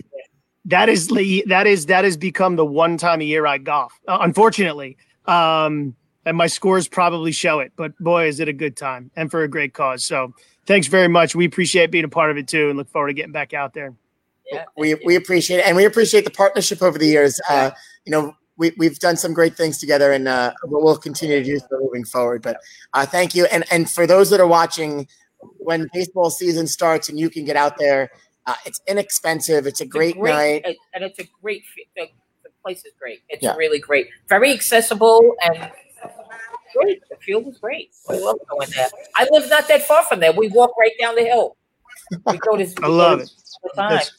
that 0.66 0.88
is 0.88 1.08
that 1.08 1.66
is 1.66 1.86
that 1.86 2.04
has 2.04 2.16
become 2.16 2.56
the 2.56 2.64
one 2.64 2.96
time 2.96 3.20
a 3.20 3.24
year 3.24 3.46
I 3.46 3.58
golf. 3.58 3.98
Uh, 4.08 4.18
unfortunately, 4.20 4.96
um, 5.26 5.94
and 6.24 6.36
my 6.36 6.46
scores 6.46 6.88
probably 6.88 7.32
show 7.32 7.60
it. 7.60 7.72
But 7.76 7.96
boy, 7.98 8.26
is 8.26 8.40
it 8.40 8.48
a 8.48 8.52
good 8.52 8.76
time 8.76 9.10
and 9.16 9.30
for 9.30 9.42
a 9.42 9.48
great 9.48 9.74
cause. 9.74 10.04
So 10.04 10.34
thanks 10.66 10.86
very 10.86 11.08
much. 11.08 11.34
We 11.34 11.44
appreciate 11.44 11.90
being 11.90 12.04
a 12.04 12.08
part 12.08 12.30
of 12.30 12.36
it 12.36 12.48
too, 12.48 12.68
and 12.68 12.78
look 12.78 12.88
forward 12.88 13.08
to 13.08 13.14
getting 13.14 13.32
back 13.32 13.52
out 13.52 13.74
there. 13.74 13.94
Yeah, 14.50 14.64
we 14.76 14.94
we 15.06 15.16
appreciate 15.16 15.58
it, 15.58 15.66
and 15.66 15.76
we 15.76 15.84
appreciate 15.84 16.24
the 16.24 16.30
partnership 16.30 16.82
over 16.82 16.98
the 16.98 17.06
years. 17.06 17.40
Uh, 17.48 17.70
you 18.04 18.10
know, 18.10 18.34
we, 18.56 18.72
we've 18.76 18.98
done 18.98 19.16
some 19.16 19.32
great 19.32 19.56
things 19.56 19.78
together, 19.78 20.12
and 20.12 20.28
uh, 20.28 20.52
we'll, 20.64 20.84
we'll 20.84 20.98
continue 20.98 21.38
to 21.38 21.44
do 21.44 21.58
so 21.58 21.66
moving 21.72 22.04
forward. 22.04 22.42
But 22.42 22.58
uh, 22.92 23.06
thank 23.06 23.34
you, 23.34 23.46
and 23.46 23.64
and 23.70 23.90
for 23.90 24.06
those 24.06 24.30
that 24.30 24.40
are 24.40 24.46
watching, 24.46 25.08
when 25.58 25.88
baseball 25.92 26.30
season 26.30 26.66
starts 26.66 27.08
and 27.08 27.18
you 27.18 27.30
can 27.30 27.44
get 27.44 27.56
out 27.56 27.78
there, 27.78 28.10
uh, 28.46 28.54
it's 28.66 28.80
inexpensive. 28.86 29.66
It's 29.66 29.80
a 29.80 29.86
great, 29.86 30.16
night. 30.16 30.64
and 30.94 31.04
it's 31.04 31.18
a 31.18 31.24
great. 31.42 31.62
The, 31.96 32.08
the 32.42 32.50
place 32.62 32.84
is 32.84 32.92
great. 33.00 33.20
It's 33.28 33.42
Yeah. 33.42 33.54
really 33.56 33.78
great. 33.78 34.08
Very 34.28 34.52
accessible 34.52 35.34
and 35.44 35.70
great. 36.74 37.00
The 37.08 37.16
field 37.16 37.46
is 37.46 37.58
great. 37.58 37.90
I 38.08 38.14
love 38.18 38.36
going 38.50 38.68
there. 38.70 38.88
I 39.16 39.26
live 39.30 39.48
not 39.48 39.68
that 39.68 39.82
far 39.86 40.04
from 40.04 40.20
there. 40.20 40.32
We 40.32 40.48
walk 40.48 40.76
right 40.78 40.92
down 41.00 41.14
the 41.14 41.22
hill. 41.22 41.56
We 42.26 42.36
go 42.38 42.56
to. 42.56 42.66
I 42.82 42.86
love 42.88 43.20
it. 43.20 43.30
all 43.78 43.88
the 43.88 44.10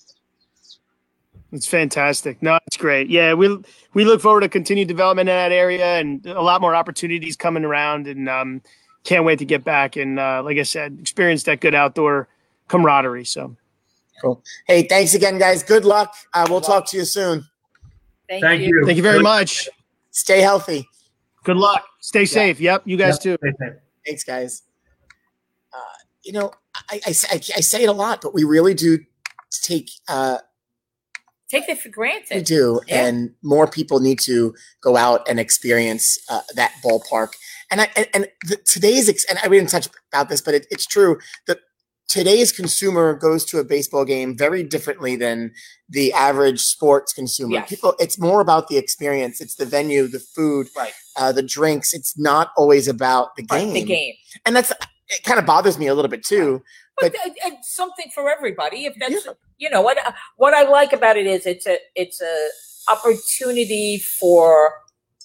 It's 1.52 1.68
fantastic. 1.68 2.42
No, 2.42 2.58
it's 2.68 2.78
great. 2.78 3.10
Yeah, 3.10 3.34
we 3.34 3.58
we 3.94 4.06
look 4.06 4.22
forward 4.22 4.42
to 4.42 4.50
continued 4.50 4.88
development 4.88 5.30
in 5.30 5.36
that 5.36 5.52
area 5.52 6.00
and 6.00 6.26
a 6.26 6.42
lot 6.42 6.62
more 6.62 6.76
opportunities 6.76 7.36
coming 7.36 7.64
around, 7.64 8.08
and 8.08 8.28
um, 8.28 8.62
can't 9.04 9.24
wait 9.24 9.38
to 9.40 9.46
get 9.46 9.64
back 9.64 9.96
and 9.96 10.20
uh, 10.20 10.42
like 10.44 10.58
I 10.58 10.64
said, 10.64 10.98
experience 11.00 11.44
that 11.44 11.60
good 11.62 11.76
outdoor 11.76 12.28
camaraderie. 12.68 13.26
So 13.26 13.56
Hey, 14.68 14.84
thanks 14.84 15.14
again, 15.14 15.38
guys. 15.38 15.64
Good 15.64 15.86
luck. 15.86 16.14
Uh, 16.34 16.48
we'll 16.50 16.62
talk 16.62 16.88
to 16.88 16.98
you 16.98 17.06
soon. 17.06 17.46
Thank, 18.30 18.44
Thank 18.44 18.62
you. 18.62 18.68
you. 18.68 18.86
thank 18.86 18.98
you 18.98 19.04
very 19.04 19.22
much. 19.22 19.70
Stay 20.12 20.42
healthy. 20.42 20.88
Good 21.44 21.58
luck. 21.58 21.86
Stay 22.02 22.26
safe. 22.26 22.60
Yep, 22.60 22.84
you 22.86 22.98
guys 22.98 23.20
too. 23.20 23.38
Thanks, 24.06 24.24
guys. 24.24 24.64
Uh, 25.74 25.78
you 26.24 26.32
know, 26.34 26.52
I, 26.90 27.02
I, 27.06 27.10
I, 27.10 27.36
I 27.36 27.40
say 27.62 27.84
it 27.84 27.90
a 27.90 27.94
lot, 27.94 28.22
but 28.22 28.34
we 28.34 28.44
really 28.44 28.74
do 28.74 29.00
take 29.62 29.90
uh, 30.08 30.40
Take 31.48 31.70
it 31.70 31.80
for 31.80 31.90
granted. 31.90 32.36
We 32.38 32.42
do, 32.42 32.82
Yeah. 32.88 33.06
and 33.06 33.36
more 33.44 33.68
people 33.68 34.00
need 34.00 34.20
to 34.22 34.56
go 34.82 34.98
out 34.98 35.30
and 35.30 35.40
experience 35.40 36.18
uh, 36.28 36.42
that 36.56 36.74
ballpark. 36.84 37.34
And 37.70 37.82
I 37.82 37.90
and, 37.96 38.08
and 38.16 38.28
the, 38.48 38.58
today's 38.58 39.08
ex- 39.08 39.26
and 39.26 39.38
I 39.44 39.48
we 39.48 39.58
didn't 39.58 39.70
touch 39.70 39.88
about 40.12 40.28
this, 40.30 40.42
but 40.42 40.56
it, 40.56 40.66
it's 40.72 40.88
true 40.88 41.20
that 41.46 41.60
today's 42.08 42.52
consumer 42.52 43.14
goes 43.14 43.44
to 43.46 43.60
a 43.60 43.64
baseball 43.64 44.06
game 44.06 44.38
very 44.38 44.64
differently 44.64 45.16
than 45.16 45.52
the 45.90 46.14
average 46.14 46.60
sports 46.62 47.14
consumer. 47.14 47.54
Yes. 47.56 47.70
People, 47.70 47.96
it's 48.00 48.20
more 48.20 48.42
about 48.42 48.68
the 48.68 48.78
experience. 48.78 49.42
It's 49.42 49.56
the 49.56 49.66
venue, 49.66 50.08
the 50.08 50.20
food, 50.20 50.68
Right. 50.76 50.94
uh, 51.16 51.32
the 51.32 51.44
drinks. 51.44 51.94
It's 51.94 52.18
not 52.18 52.52
always 52.58 52.88
about 52.88 53.36
the 53.36 53.46
Right, 53.52 53.62
game. 53.66 53.74
The 53.74 53.84
game. 53.84 54.14
and 54.46 54.56
that's 54.56 54.72
it. 54.72 54.78
Kind 55.24 55.40
of 55.40 55.46
bothers 55.46 55.78
me 55.78 55.88
a 55.88 55.94
little 55.94 56.10
bit 56.10 56.26
too. 56.26 56.64
But, 57.00 57.12
But- 57.14 57.28
it- 57.28 57.34
it's 57.44 57.72
something 57.72 58.10
for 58.14 58.30
everybody. 58.32 58.86
If 58.86 58.96
that's 59.00 59.26
Yeah. 59.26 59.34
you 59.58 59.70
know 59.70 59.82
what 59.82 59.98
what 60.38 60.54
I 60.54 60.64
like 60.64 60.94
about 60.94 61.18
it 61.18 61.28
is 61.28 61.46
it's 61.46 61.68
a 61.68 61.78
it's 61.96 62.22
a 62.22 62.48
opportunity 62.88 63.98
for 64.00 64.74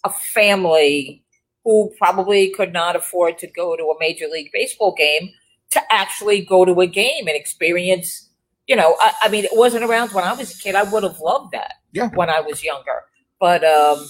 a 0.04 0.10
family 0.10 1.24
who 1.64 1.92
probably 1.98 2.50
could 2.50 2.72
not 2.72 2.96
afford 2.96 3.38
to 3.38 3.46
go 3.46 3.76
to 3.76 3.84
a 3.84 3.94
major 4.00 4.26
league 4.28 4.50
baseball 4.52 4.92
game 4.94 5.30
to 5.70 5.80
actually 5.92 6.44
go 6.44 6.64
to 6.64 6.80
a 6.80 6.86
game 6.86 7.26
and 7.28 7.36
experience. 7.36 8.28
You 8.66 8.76
know, 8.76 8.96
I, 9.00 9.12
I 9.24 9.28
mean, 9.28 9.44
it 9.44 9.50
wasn't 9.54 9.84
around 9.84 10.12
when 10.12 10.24
I 10.24 10.32
was 10.32 10.54
a 10.54 10.58
kid. 10.62 10.74
I 10.74 10.84
would 10.84 11.02
have 11.02 11.18
loved 11.20 11.52
that 11.52 11.74
Yeah. 11.92 12.08
when 12.10 12.30
I 12.30 12.40
was 12.40 12.62
younger, 12.62 13.02
but 13.40 13.64
um, 13.64 14.06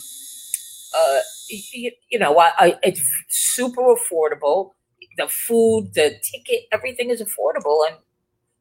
uh, 0.97 1.19
you, 1.49 1.93
you 2.11 2.19
know, 2.19 2.39
I, 2.39 2.53
I, 2.59 2.79
it's 2.83 3.03
super 3.29 3.83
affordable. 3.83 4.73
The 5.17 5.29
food, 5.29 5.93
the 5.95 6.15
ticket, 6.23 6.65
everything 6.73 7.11
is 7.11 7.23
affordable. 7.23 7.87
And 7.89 7.97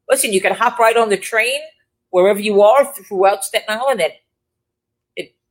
listen, 0.08 0.32
you 0.32 0.40
can 0.40 0.54
hop 0.54 0.78
right 0.78 0.96
on 0.96 1.08
the 1.08 1.16
train 1.16 1.60
wherever 2.10 2.40
you 2.40 2.62
are 2.62 2.84
throughout 2.92 3.44
Staten 3.44 3.66
Island. 3.68 4.00
And 4.00 4.12
it, 4.12 4.18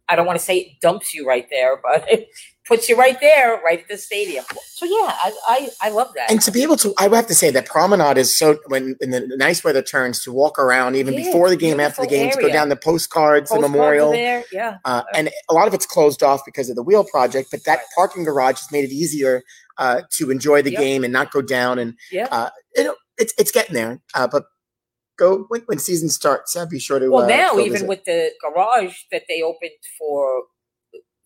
I 0.10 0.16
don't 0.16 0.26
want 0.26 0.40
to 0.40 0.44
say 0.46 0.58
it 0.58 0.80
dumps 0.82 1.14
you 1.14 1.28
right 1.28 1.48
there, 1.50 1.80
but 1.84 2.12
it 2.12 2.28
puts 2.68 2.90
you 2.90 2.98
right 2.98 3.20
there, 3.20 3.62
right 3.64 3.80
at 3.80 3.88
the 3.88 3.98
stadium. 3.98 4.46
So 4.66 4.86
yeah, 4.86 5.14
I, 5.24 5.34
I, 5.48 5.70
I 5.82 5.90
love 5.90 6.10
that. 6.16 6.30
And 6.32 6.42
to 6.42 6.52
be 6.52 6.64
able 6.64 6.78
to, 6.78 6.94
I 6.98 7.08
would 7.08 7.16
have 7.16 7.28
to 7.28 7.36
say 7.36 7.50
that 7.52 7.66
promenade 7.66 8.18
is 8.18 8.36
so 8.36 8.58
when 8.68 8.96
when 9.00 9.12
the 9.12 9.28
nice 9.38 9.64
weather 9.64 9.82
turns 9.82 10.24
to 10.24 10.32
walk 10.32 10.60
around 10.60 10.96
even 10.96 11.14
Yeah, 11.14 11.22
before 11.24 11.50
the 11.50 11.56
game, 11.56 11.80
after 11.80 12.02
the 12.02 12.08
game, 12.08 12.30
to 12.30 12.38
go 12.42 12.50
down 12.50 12.70
the 12.70 12.76
postcards, 12.76 13.50
the 13.50 13.56
Postcards 13.56 13.66
are 13.66 13.70
memorial, 13.72 14.12
there, 14.12 14.44
yeah. 14.52 14.78
uh, 14.86 15.04
and 15.16 15.30
a 15.50 15.54
lot 15.54 15.68
of 15.68 15.74
it's 15.74 15.86
closed 15.86 16.24
off 16.24 16.42
because 16.46 16.70
of 16.70 16.76
the 16.76 16.84
wheel 16.84 17.04
project. 17.04 17.50
But 17.52 17.64
that 17.66 17.78
Right. 17.78 17.86
parking 17.96 18.24
garage 18.24 18.60
has 18.60 18.72
made 18.72 18.86
it 18.86 18.92
easier 18.92 19.44
uh, 19.78 20.02
to 20.18 20.30
enjoy 20.30 20.62
the 20.62 20.72
Yep. 20.72 20.80
game 20.80 21.04
and 21.04 21.14
not 21.14 21.32
go 21.32 21.42
down. 21.42 21.80
And 21.80 21.94
Yeah. 22.12 22.28
uh, 22.32 22.50
know, 22.78 22.96
it's 23.18 23.34
it's 23.38 23.52
getting 23.52 23.74
there. 23.76 24.00
Uh, 24.14 24.28
but 24.28 24.44
go 25.20 25.46
when, 25.50 25.62
when 25.68 25.78
season 25.80 26.10
starts, 26.10 26.56
uh, 26.56 26.66
be 26.66 26.80
sure 26.80 27.00
to. 27.00 27.10
Well, 27.10 27.26
uh, 27.26 27.28
now 27.28 27.60
even 27.60 27.86
with 27.88 28.04
the 28.06 28.32
garage 28.42 28.96
that 29.12 29.24
they 29.28 29.42
opened 29.42 29.72
for 29.98 30.44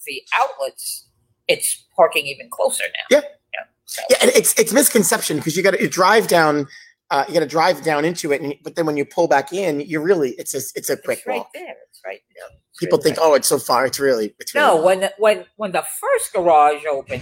the 0.06 0.22
outlets, 0.36 1.08
it's 1.48 1.86
parking 1.96 2.26
even 2.28 2.50
closer 2.50 2.84
now. 2.86 3.18
Yeah. 3.18 3.22
Yeah. 3.54 3.66
So, 3.86 4.02
yeah, 4.10 4.18
and 4.22 4.32
it's 4.32 4.58
it's 4.60 4.74
misconception 4.74 5.38
because 5.38 5.56
you 5.56 5.64
got 5.64 5.76
to 5.76 5.88
drive 5.88 6.28
down. 6.28 6.68
Uh, 7.12 7.26
you 7.28 7.34
got 7.36 7.42
to 7.42 7.46
drive 7.46 7.84
down 7.84 8.06
into 8.06 8.32
it, 8.32 8.42
and, 8.42 8.56
but 8.64 8.76
then 8.76 8.86
when 8.88 8.98
you 8.98 9.06
pull 9.06 9.28
back 9.28 9.54
in, 9.54 9.82
you 9.82 10.02
really 10.02 10.32
it's 10.32 10.54
a 10.56 10.62
it's 10.76 10.90
a 10.90 10.98
quick 10.98 11.20
it's 11.20 11.28
right 11.28 11.38
walk. 11.38 11.54
there. 11.54 11.76
It's 11.90 12.02
right. 12.06 12.22
Yeah. 12.36 12.58
It's 12.72 12.80
People 12.80 12.98
right 12.98 13.04
think, 13.04 13.16
there. 13.18 13.26
oh, 13.26 13.36
it's 13.36 13.48
so 13.48 13.60
far. 13.60 13.86
It's 13.86 14.00
really 14.00 14.34
it's 14.40 14.56
really 14.56 14.68
No, 14.68 14.84
when 14.84 15.02
the, 15.02 15.14
when 15.20 15.46
when 15.58 15.72
the 15.74 15.84
first 16.02 16.34
garage 16.34 16.84
opened, 16.90 17.22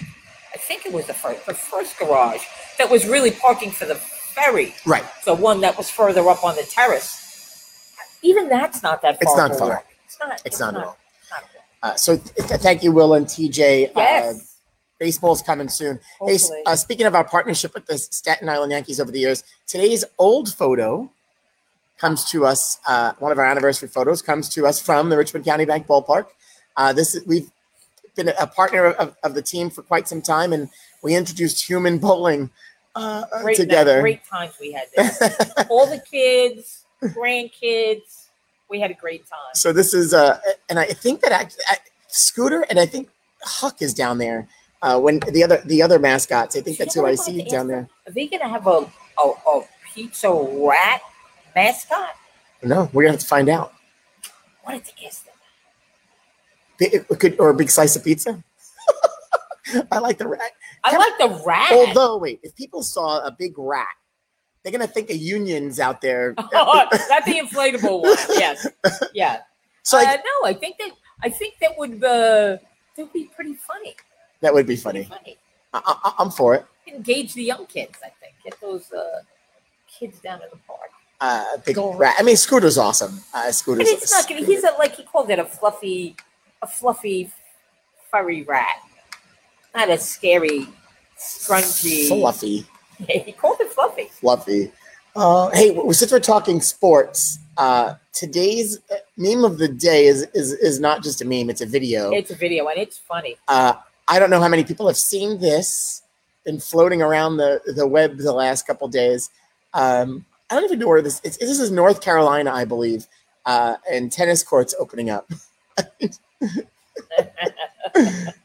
I 0.53 0.57
think 0.57 0.85
it 0.85 0.93
was 0.93 1.07
the 1.07 1.13
first 1.13 1.45
the 1.45 1.53
first 1.53 1.97
garage 1.99 2.43
that 2.77 2.89
was 2.89 3.05
really 3.05 3.31
parking 3.31 3.71
for 3.71 3.85
the 3.85 3.99
ferry, 4.35 4.75
right. 4.85 5.05
the 5.25 5.33
one 5.35 5.61
that 5.61 5.77
was 5.77 5.89
further 5.89 6.27
up 6.29 6.43
on 6.43 6.55
the 6.55 6.63
terrace. 6.63 7.17
Even 8.23 8.49
that's 8.49 8.83
not 8.83 9.01
that 9.01 9.21
far. 9.21 9.21
It's 9.21 9.37
not 9.37 9.59
far. 9.59 9.83
It's 10.05 10.17
not. 10.19 10.41
It's 10.45 10.59
not 10.59 10.75
at 10.75 10.83
all. 10.83 10.97
it's 11.19 11.29
not. 11.31 11.43
Uh, 11.83 11.95
so 11.95 12.17
th- 12.17 12.61
thank 12.61 12.83
you, 12.83 12.91
Will 12.91 13.13
and 13.15 13.25
TJ. 13.25 13.87
Uh, 13.89 13.91
Yes. 13.95 14.57
baseball's 14.99 15.41
coming 15.41 15.67
soon. 15.67 15.99
Hey, 16.25 16.37
uh, 16.67 16.75
speaking 16.75 17.07
of 17.07 17.15
our 17.15 17.23
partnership 17.23 17.73
with 17.73 17.87
the 17.87 17.97
Staten 17.97 18.47
Island 18.49 18.71
Yankees 18.71 18.99
over 18.99 19.11
the 19.11 19.19
years, 19.19 19.43
today's 19.65 20.05
old 20.19 20.53
photo 20.53 21.09
comes 21.97 22.25
to 22.31 22.45
us. 22.45 22.79
Uh, 22.87 23.13
one 23.19 23.31
of 23.31 23.39
our 23.39 23.45
anniversary 23.45 23.87
photos 23.89 24.21
comes 24.21 24.49
to 24.49 24.67
us 24.67 24.79
from 24.79 25.09
the 25.09 25.17
Richmond 25.17 25.45
County 25.45 25.65
Bank 25.65 25.87
Ballpark. 25.87 26.27
Uh, 26.77 26.93
this 26.93 27.15
is, 27.15 27.25
we've 27.25 27.49
been 28.15 28.29
a 28.39 28.45
partner 28.47 28.85
of, 28.87 29.15
of 29.23 29.33
the 29.33 29.41
team 29.41 29.69
for 29.69 29.81
quite 29.81 30.07
some 30.07 30.21
time, 30.21 30.53
and 30.53 30.69
we 31.01 31.15
introduced 31.15 31.67
human 31.67 31.97
bowling 31.97 32.49
uh, 32.95 33.23
uh, 33.33 33.41
great 33.41 33.57
together. 33.57 34.01
Great 34.01 34.25
times 34.25 34.53
we 34.59 34.71
had 34.71 34.87
there. 34.95 35.65
All 35.69 35.85
the 35.85 35.99
kids, 35.99 36.85
grandkids, 37.01 38.27
we 38.69 38.79
had 38.79 38.91
a 38.91 38.95
great 38.95 39.27
time. 39.27 39.39
so 39.53 39.73
this 39.73 39.93
is, 39.93 40.13
uh, 40.13 40.39
and 40.69 40.79
I 40.79 40.85
think 40.85 41.21
that 41.21 41.31
act, 41.31 41.57
Scooter 42.07 42.65
and 42.69 42.79
I 42.79 42.85
think 42.85 43.09
Huck 43.43 43.81
is 43.81 43.93
down 43.93 44.17
there. 44.17 44.47
Uh, 44.81 44.99
when 44.99 45.19
the 45.19 45.43
other 45.43 45.61
the 45.65 45.81
other 45.81 45.99
mascots, 45.99 46.55
I 46.57 46.61
think 46.61 46.77
that's 46.77 46.95
who 46.95 47.05
I 47.05 47.13
see 47.15 47.43
down 47.43 47.67
there. 47.67 47.87
Are 48.07 48.11
they 48.11 48.27
gonna 48.27 48.49
have 48.49 48.65
a 48.65 48.89
a, 49.19 49.29
a 49.47 49.61
pizza 49.93 50.31
rat 50.31 51.01
mascot? 51.55 52.15
No, 52.63 52.89
we're 52.91 53.03
gonna 53.03 53.13
have 53.13 53.19
to 53.19 53.27
find 53.27 53.47
out. 53.47 53.73
What 54.63 54.73
did 54.73 54.85
they 54.85 55.05
ask 55.05 55.25
them? 55.25 55.35
It 56.79 57.05
it 57.09 57.19
could 57.19 57.39
or 57.39 57.49
a 57.49 57.53
big 57.53 57.69
slice 57.69 57.95
of 57.95 58.03
pizza. 58.03 58.43
I 59.91 59.99
like 59.99 60.17
the 60.17 60.27
rat. 60.27 60.51
I 60.83 60.97
like 60.97 61.17
the 61.17 61.43
rat. 61.45 61.71
Although, 61.71 62.17
wait, 62.17 62.39
if 62.43 62.55
people 62.55 62.83
saw 62.83 63.19
a 63.25 63.31
big 63.31 63.53
rat, 63.57 63.87
they're 64.63 64.71
gonna 64.71 64.87
think 64.87 65.09
of 65.09 65.17
unions 65.17 65.79
out 65.79 66.01
there. 66.01 66.35
Oh, 66.53 66.87
not 67.09 67.25
the 67.25 67.39
inflatable 67.39 68.01
one. 68.01 68.15
Yes, 68.29 68.67
yeah. 69.13 69.39
So 69.83 69.97
uh, 69.97 70.01
I, 70.01 70.15
no, 70.17 70.47
I 70.47 70.53
think 70.53 70.77
that 70.77 70.91
I 71.23 71.29
think 71.29 71.55
that 71.59 71.71
would 71.75 72.03
uh, 72.03 72.57
that 72.59 72.97
would 72.97 73.13
be 73.13 73.31
pretty 73.35 73.55
funny. 73.55 73.95
that 74.41 74.53
would 74.53 74.67
be 74.67 74.75
funny. 74.75 75.05
funny. 75.05 75.37
I, 75.73 76.13
I'm 76.19 76.29
for 76.29 76.53
it. 76.53 76.65
Engage 76.87 77.33
the 77.33 77.43
young 77.43 77.65
kids. 77.65 77.97
I 78.05 78.09
think 78.21 78.35
get 78.43 78.61
those 78.61 78.91
uh, 78.91 79.21
kids 79.87 80.19
down 80.19 80.41
in 80.43 80.49
the 80.51 80.59
park. 80.67 80.91
Uh, 81.19 81.57
big 81.65 81.77
rat. 81.77 82.15
I 82.19 82.23
mean, 82.23 82.35
Scooter's 82.35 82.77
awesome. 82.77 83.21
Uh, 83.33 83.45
But 83.45 83.51
Scooter's. 83.55 83.89
it's 83.89 84.11
not 84.11 84.29
gonna. 84.29 84.45
He's 84.45 84.63
a 84.63 84.71
like 84.77 84.95
he 84.95 85.03
called 85.03 85.31
it 85.31 85.39
a 85.39 85.45
fluffy, 85.45 86.15
a 86.61 86.67
fluffy, 86.67 87.31
furry 88.11 88.43
rat, 88.43 88.81
not 89.73 89.89
a 89.89 89.97
scary, 89.97 90.67
scrunchy. 91.17 92.07
fluffy, 92.07 92.65
he 93.07 93.31
called 93.31 93.59
it 93.59 93.71
fluffy. 93.71 94.05
fluffy. 94.11 94.71
Uh, 95.15 95.49
hey, 95.49 95.77
since 95.91 96.11
we're 96.11 96.19
talking 96.19 96.61
sports, 96.61 97.39
uh, 97.57 97.95
today's 98.13 98.79
uh, 98.91 98.95
meme 99.17 99.43
of 99.43 99.57
the 99.57 99.67
day 99.67 100.05
is 100.05 100.23
is 100.33 100.53
is 100.53 100.79
not 100.79 101.03
just 101.03 101.21
a 101.21 101.25
meme; 101.25 101.49
it's 101.49 101.61
a 101.61 101.65
video. 101.65 102.11
It's 102.11 102.31
a 102.31 102.35
video 102.35 102.67
and 102.67 102.77
it's 102.77 102.97
funny. 102.97 103.37
Uh, 103.47 103.73
I 104.07 104.19
don't 104.19 104.29
know 104.29 104.39
how 104.41 104.47
many 104.47 104.63
people 104.63 104.87
have 104.87 104.97
seen 104.97 105.39
this, 105.39 106.01
been 106.45 106.59
floating 106.59 107.01
around 107.01 107.37
the, 107.37 107.61
the 107.75 107.87
web 107.87 108.17
the 108.17 108.33
last 108.33 108.65
couple 108.67 108.87
days. 108.87 109.29
Um, 109.73 110.25
I 110.49 110.55
don't 110.55 110.63
even 110.65 110.79
know 110.79 110.87
where 110.87 111.01
this 111.01 111.21
is. 111.23 111.37
This 111.37 111.59
is 111.59 111.71
North 111.71 112.01
Carolina, 112.01 112.51
I 112.51 112.65
believe, 112.65 113.07
uh, 113.45 113.75
and 113.89 114.11
tennis 114.11 114.43
courts 114.43 114.75
opening 114.79 115.09
up. 115.09 115.29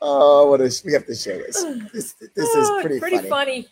oh, 0.00 0.48
what 0.50 0.60
is 0.60 0.82
we 0.84 0.92
have 0.92 1.06
to 1.06 1.14
show 1.14 1.36
this? 1.38 1.64
This, 1.92 2.12
this 2.14 2.48
is 2.54 2.68
Oh, 2.68 2.80
pretty, 2.80 2.98
pretty 3.00 3.16
funny. 3.18 3.28
funny. 3.28 3.68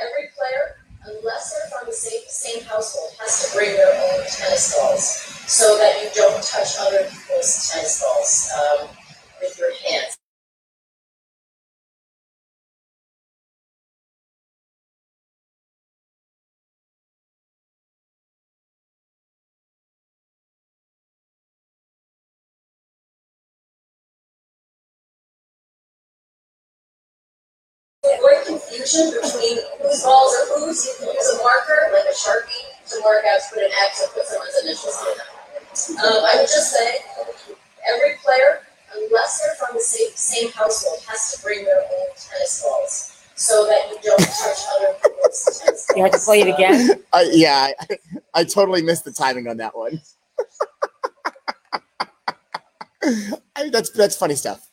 Every 0.00 0.28
player, 0.36 0.76
unless 1.06 1.52
they're 1.52 1.70
from 1.78 1.86
the 1.88 1.92
same 1.92 2.20
same 2.28 2.62
household 2.64 3.10
has 3.20 3.50
to 3.50 3.56
bring 3.56 3.74
their 3.76 3.92
own 3.94 4.24
tennis 4.30 4.74
balls 4.76 5.04
so 5.50 5.76
that 5.78 6.02
you 6.02 6.10
don't 6.14 6.42
touch 6.42 6.76
other 6.80 7.04
people's 7.04 7.70
tennis 7.70 8.00
balls 8.02 8.50
um, 8.56 8.88
with 9.40 9.58
your 9.58 9.72
hands. 9.84 10.16
Great 28.80 28.88
confusion 28.88 29.20
between 29.20 29.58
whose 29.82 30.02
balls 30.02 30.32
are 30.34 30.58
whose. 30.58 30.86
You 30.86 30.92
can 30.98 31.14
use 31.14 31.28
a 31.28 31.42
marker, 31.42 31.92
like 31.92 32.04
a 32.08 32.14
sharpie, 32.16 32.64
to 32.88 33.00
mark 33.00 33.24
out 33.26 33.40
to 33.40 33.54
put 33.54 33.62
an 33.64 33.70
X 33.84 34.02
or 34.02 34.08
put 34.14 34.26
someone's 34.26 34.56
initials 34.64 34.96
in 35.00 35.18
them. 35.18 35.28
Um, 36.00 36.24
I 36.24 36.36
would 36.36 36.48
just 36.48 36.72
say 36.72 36.98
every 37.88 38.16
player, 38.24 38.62
unless 38.96 39.40
they're 39.40 39.54
from 39.56 39.76
the 39.76 39.82
same, 39.82 40.10
same 40.14 40.50
household, 40.52 40.98
has 41.06 41.32
to 41.36 41.42
bring 41.42 41.64
their 41.64 41.80
own 41.80 42.08
tennis 42.16 42.62
balls 42.62 43.22
so 43.36 43.66
that 43.66 43.90
you 43.90 43.98
don't 44.02 44.18
touch 44.20 44.64
other 44.76 44.94
people's 45.02 45.62
tennis 45.62 45.86
balls. 45.86 45.96
You 45.96 46.02
had 46.02 46.12
to 46.12 46.18
play 46.18 46.40
it 46.40 46.48
again. 46.48 47.02
Uh, 47.12 47.24
yeah, 47.32 47.72
I, 47.80 47.98
I 48.34 48.44
totally 48.44 48.82
missed 48.82 49.04
the 49.04 49.10
timing 49.10 49.48
on 49.48 49.56
that 49.56 49.76
one. 49.76 50.00
I 53.02 53.64
mean, 53.64 53.72
that's 53.72 53.90
that's 53.90 54.14
funny 54.14 54.36
stuff. 54.36 54.70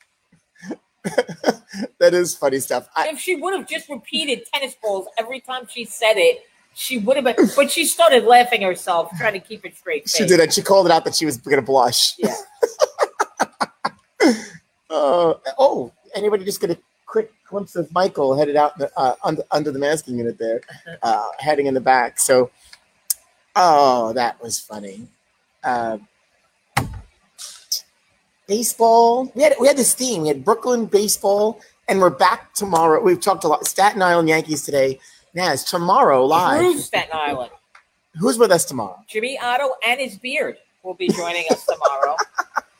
that 1.99 2.13
is 2.13 2.35
funny 2.35 2.59
stuff. 2.59 2.87
I, 2.95 3.09
if 3.09 3.19
she 3.19 3.35
would 3.35 3.53
have 3.53 3.67
just 3.67 3.89
repeated 3.89 4.45
tennis 4.53 4.75
balls 4.81 5.07
every 5.17 5.39
time 5.39 5.67
she 5.67 5.85
said 5.85 6.17
it, 6.17 6.43
she 6.73 6.99
would 6.99 7.15
have 7.15 7.25
been. 7.25 7.49
But 7.55 7.71
she 7.71 7.85
started 7.85 8.23
laughing 8.23 8.61
herself, 8.61 9.11
trying 9.17 9.33
to 9.33 9.39
keep 9.39 9.65
it 9.65 9.75
straight. 9.75 10.07
she 10.07 10.19
face. 10.19 10.29
did 10.29 10.39
it. 10.39 10.53
She 10.53 10.61
called 10.61 10.85
it 10.85 10.91
out 10.91 11.05
that 11.05 11.15
she 11.15 11.25
was 11.25 11.37
going 11.37 11.57
to 11.57 11.61
blush. 11.61 12.15
Yeah. 12.17 12.35
Uh, 14.89 15.33
oh, 15.59 15.91
anybody 16.15 16.45
just 16.45 16.61
get 16.61 16.69
a 16.69 16.77
quick 17.05 17.31
glimpse 17.49 17.75
of 17.75 17.91
Michael 17.93 18.37
headed 18.37 18.55
out 18.55 18.77
the, 18.77 18.91
uh, 18.97 19.15
under, 19.23 19.43
under 19.51 19.71
the 19.71 19.79
masking 19.79 20.17
unit 20.17 20.37
there, 20.37 20.61
uh, 21.03 21.27
heading 21.39 21.67
in 21.67 21.73
the 21.73 21.81
back. 21.81 22.19
So, 22.19 22.51
oh, 23.55 24.13
that 24.13 24.41
was 24.41 24.59
funny. 24.59 25.07
Uh, 25.63 25.97
baseball. 28.47 29.31
We 29.35 29.43
had 29.43 29.55
we 29.59 29.67
had 29.67 29.77
this 29.77 29.93
theme. 29.93 30.23
We 30.23 30.29
had 30.29 30.43
Brooklyn 30.43 30.85
baseball, 30.85 31.61
and 31.87 31.99
we're 31.99 32.09
back 32.09 32.53
tomorrow. 32.53 33.01
We've 33.01 33.19
talked 33.19 33.43
a 33.43 33.47
lot. 33.47 33.65
Staten 33.67 34.01
Island 34.01 34.29
Yankees 34.29 34.63
today. 34.63 34.99
Naz, 35.33 35.63
tomorrow 35.63 36.25
live. 36.25 36.61
Through 36.61 36.79
Staten 36.79 37.11
Island. 37.13 37.51
Who's 38.15 38.39
with 38.39 38.51
us 38.51 38.65
tomorrow? 38.65 39.03
Jimmy 39.07 39.37
Oddo 39.39 39.69
and 39.85 39.99
his 39.99 40.17
beard 40.17 40.57
will 40.81 40.95
be 40.95 41.09
joining 41.09 41.45
us 41.51 41.65
tomorrow. 41.65 42.15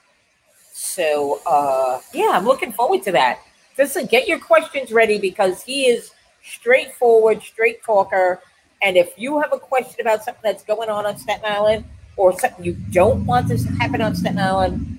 so 0.74 1.39
uh, 1.45 1.99
yeah, 2.13 2.32
I'm 2.34 2.45
looking 2.45 2.72
forward 2.72 3.03
to 3.03 3.11
that. 3.11 3.39
Listen, 3.78 4.07
get 4.07 4.28
your 4.28 4.39
questions 4.39 4.91
ready 4.91 5.20
because 5.20 5.61
he 5.61 5.86
is 5.86 6.11
straightforward, 6.43 7.43
straight 7.43 7.84
talker. 7.84 8.41
And 8.82 8.97
if 8.97 9.13
you 9.18 9.39
have 9.39 9.53
a 9.53 9.59
question 9.59 10.01
about 10.01 10.24
something 10.24 10.41
that's 10.43 10.63
going 10.63 10.89
on 10.89 11.05
on 11.05 11.18
Staten 11.18 11.45
Island 11.45 11.86
or 12.15 12.38
something 12.39 12.65
you 12.65 12.74
don't 12.91 13.26
want 13.26 13.49
to 13.49 13.57
happen 13.74 14.01
on 14.01 14.15
Staten 14.15 14.39
Island, 14.39 14.97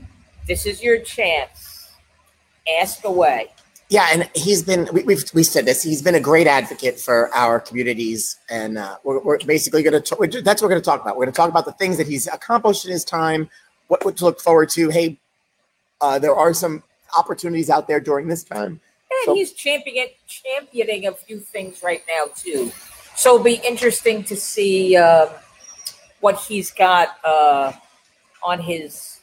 this 0.48 0.66
is 0.66 0.82
your 0.82 0.98
chance. 0.98 1.90
Ask 2.80 3.04
away. 3.04 3.52
Yeah, 3.90 4.08
and 4.12 4.28
he's 4.34 4.62
been 4.62 4.88
we, 4.92 5.02
we've 5.04 5.24
we 5.32 5.42
said 5.42 5.64
this. 5.64 5.82
He's 5.82 6.02
been 6.02 6.14
a 6.14 6.20
great 6.20 6.46
advocate 6.46 6.98
for 6.98 7.34
our 7.34 7.58
communities, 7.60 8.38
and 8.50 8.76
uh, 8.76 8.96
we're, 9.04 9.20
we're 9.20 9.38
basically 9.38 9.82
going 9.82 10.02
to 10.02 10.42
that's 10.42 10.60
what 10.60 10.66
we're 10.66 10.68
going 10.68 10.80
to 10.80 10.84
talk 10.84 11.00
about. 11.00 11.16
We're 11.16 11.24
going 11.24 11.32
to 11.32 11.36
talk 11.36 11.48
about 11.48 11.64
the 11.64 11.72
things 11.72 11.96
that 11.96 12.06
he's 12.06 12.26
accomplished 12.26 12.84
in 12.84 12.90
his 12.90 13.04
time, 13.04 13.48
what, 13.86 14.04
what 14.04 14.16
to 14.18 14.24
look 14.26 14.40
forward 14.40 14.68
to. 14.70 14.90
Hey, 14.90 15.18
uh, 16.02 16.18
there 16.18 16.34
are 16.34 16.52
some 16.52 16.82
opportunities 17.16 17.70
out 17.70 17.88
there 17.88 18.00
during 18.00 18.28
this 18.28 18.44
time. 18.44 18.80
And 19.10 19.24
So- 19.24 19.34
he's 19.34 19.52
championing 19.52 20.08
championing 20.26 21.06
a 21.06 21.12
few 21.12 21.40
things 21.40 21.82
right 21.82 22.02
now 22.08 22.30
too. 22.34 22.70
So 23.16 23.34
it'll 23.34 23.44
be 23.44 23.60
interesting 23.66 24.22
to 24.24 24.36
see 24.36 24.96
um, 24.96 25.30
what 26.20 26.38
he's 26.40 26.70
got 26.70 27.16
uh, 27.24 27.72
on 28.44 28.60
his 28.60 29.17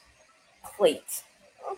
plate, 0.77 1.23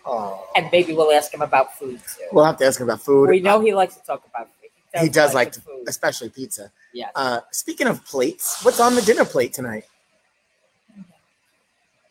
Oh, 0.04 0.46
and 0.54 0.68
maybe 0.70 0.92
we'll 0.94 1.12
ask 1.12 1.32
him 1.32 1.42
about 1.42 1.76
food 1.78 2.00
too. 2.16 2.24
we'll 2.32 2.44
have 2.44 2.56
to 2.58 2.66
ask 2.66 2.80
him 2.80 2.86
about 2.88 3.00
food. 3.02 3.28
we 3.30 3.40
know 3.40 3.60
he 3.60 3.74
likes 3.74 3.94
to 3.96 4.02
talk 4.04 4.22
about 4.28 4.48
food. 4.60 5.00
he 5.02 5.08
does 5.08 5.34
like 5.34 5.52
the 5.52 5.60
to, 5.60 5.66
food. 5.66 5.84
especially 5.88 6.28
pizza. 6.28 6.70
Yeah. 6.92 7.08
Uh, 7.14 7.40
speaking 7.52 7.86
of 7.86 8.04
plates, 8.04 8.62
what's 8.64 8.80
on 8.80 8.94
the 8.94 9.02
dinner 9.02 9.24
plate 9.24 9.52
tonight? 9.52 9.84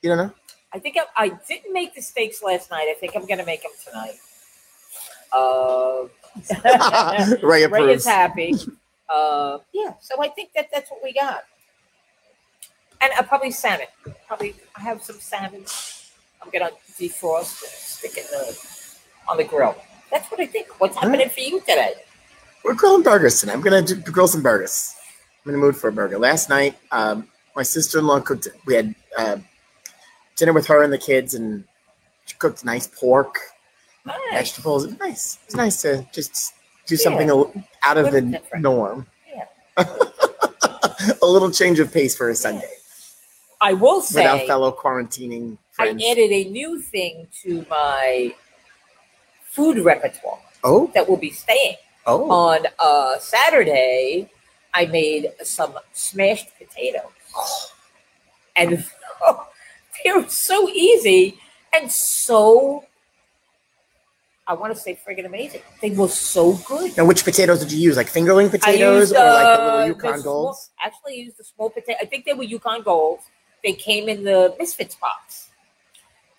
You 0.02 0.10
don't 0.10 0.18
know? 0.18 0.34
I 0.74 0.80
think 0.80 0.98
I, 0.98 1.06
I 1.26 1.30
didn't 1.48 1.74
make 1.74 1.96
the 1.96 2.02
steaks 2.02 2.44
last 2.44 2.70
night. 2.72 2.88
I 2.90 2.94
think 3.00 3.16
I'm 3.16 3.26
going 3.26 3.40
to 3.40 3.46
make 3.46 3.62
them 3.64 3.72
tonight. 3.84 4.16
Uh, 5.34 6.08
Ray 7.48 7.66
Ray 7.68 7.94
is 7.94 8.06
happy. 8.06 8.54
Uh, 9.10 9.60
yeah, 9.72 9.94
so 10.02 10.22
I 10.22 10.28
think 10.28 10.52
that 10.54 10.68
that's 10.70 10.92
what 10.92 11.00
we 11.02 11.14
got. 11.14 11.46
And 13.00 13.10
uh, 13.18 13.24
probably 13.24 13.52
salmon. 13.52 13.88
Probably 14.28 14.54
I 14.76 14.82
have 14.82 15.02
some 15.02 15.16
salmon. 15.22 15.64
I'm 16.42 16.50
gonna 16.52 16.72
defrost 17.00 17.62
and 17.64 17.72
stick 17.72 18.18
it 18.18 18.26
in 18.26 18.32
the, 18.40 18.60
on 19.30 19.38
the 19.38 19.44
grill. 19.44 19.76
That's 20.12 20.30
what 20.32 20.40
I 20.40 20.46
think. 20.46 20.68
What's 20.80 20.96
happening 20.96 21.30
for 21.30 21.40
you 21.40 21.60
today? 21.62 21.94
We're 22.64 22.74
grilling 22.76 23.04
burgers 23.04 23.40
tonight. 23.40 23.54
I'm 23.54 23.62
gonna 23.62 23.82
do, 23.82 23.96
grill 23.96 24.28
some 24.28 24.42
burgers. 24.42 24.96
I'm 25.46 25.54
in 25.54 25.60
the 25.60 25.66
mood 25.66 25.76
for 25.76 25.88
a 25.90 25.92
burger. 25.92 26.18
Last 26.18 26.50
night, 26.50 26.78
um, 26.92 27.28
my 27.56 27.64
sister-in-law 27.64 28.22
cooked. 28.22 28.48
We 28.66 28.76
had 28.76 28.96
uh, 29.18 29.38
dinner 30.36 30.54
with 30.54 30.68
her 30.68 30.84
and 30.84 30.92
the 30.92 30.98
kids, 30.98 31.34
and 31.34 31.64
she 32.26 32.36
cooked 32.38 32.64
nice 32.66 32.88
pork, 32.88 33.38
Nice. 34.06 34.18
vegetables. 34.32 34.86
It 34.86 34.92
was 34.92 35.00
nice. 35.00 35.40
It's 35.46 35.56
nice 35.56 35.82
to 35.82 36.08
just 36.14 36.54
do 36.86 36.96
Yeah. 36.96 37.04
something 37.04 37.30
out 37.84 37.98
of 37.98 38.12
the 38.12 38.22
different. 38.22 38.64
norm. 38.64 39.08
Yeah. 39.34 39.46
a 41.22 41.26
little 41.26 41.52
change 41.52 41.80
of 41.80 41.92
pace 41.94 42.16
for 42.16 42.30
a 42.30 42.36
Sunday 42.36 42.68
I 43.62 43.74
will 43.74 43.98
with 43.98 44.18
our 44.18 44.40
fellow 44.40 44.72
quarantining 44.72 45.58
I 45.80 45.90
added 45.90 46.32
a 46.32 46.46
new 46.46 46.80
thing 46.82 47.28
to 47.44 47.66
my 47.70 48.34
food 49.44 49.80
repertoire 49.80 50.40
oh, 50.64 50.92
that 50.94 51.08
will 51.08 51.18
be 51.18 51.32
staying. 51.32 51.76
oh, 52.06 52.30
On 52.30 52.66
uh, 52.80 53.20
Saturday, 53.20 54.30
I 54.74 54.86
made 54.86 55.32
some 55.44 55.74
smashed 55.94 56.50
potatoes. 56.58 57.72
And 58.56 58.86
they 60.04 60.12
were 60.12 60.28
so 60.28 60.70
easy 60.70 61.40
and 61.74 61.92
so, 61.92 62.86
I 64.48 64.54
want 64.54 64.74
to 64.74 64.80
say 64.80 64.98
friggin' 65.08 65.26
amazing. 65.26 65.62
They 65.82 65.92
were 65.92 66.08
so 66.08 66.54
good. 66.68 66.96
now 66.98 67.06
which 67.06 67.24
potatoes 67.24 67.60
did 67.60 67.72
you 67.72 67.80
use? 67.80 67.98
Like 67.98 68.08
fingerling 68.08 68.50
potatoes 68.50 69.10
used, 69.12 69.16
or 69.16 69.20
like 69.26 69.58
the 69.58 69.64
uh, 69.64 69.66
little 69.66 69.82
the 69.82 69.88
Yukon 69.88 70.20
small- 70.22 70.44
Golds? 70.44 70.70
Actually, 70.84 71.14
I 71.14 71.16
used 71.18 71.38
the 71.38 71.44
small 71.44 71.70
potato. 71.70 71.98
I 72.02 72.06
think 72.06 72.26
they 72.26 72.34
were 72.34 72.44
Yukon 72.44 72.82
Golds. 72.82 73.24
They 73.64 73.74
came 73.74 74.08
in 74.08 74.24
the 74.24 74.56
Misfits 74.58 74.96
box. 74.96 75.47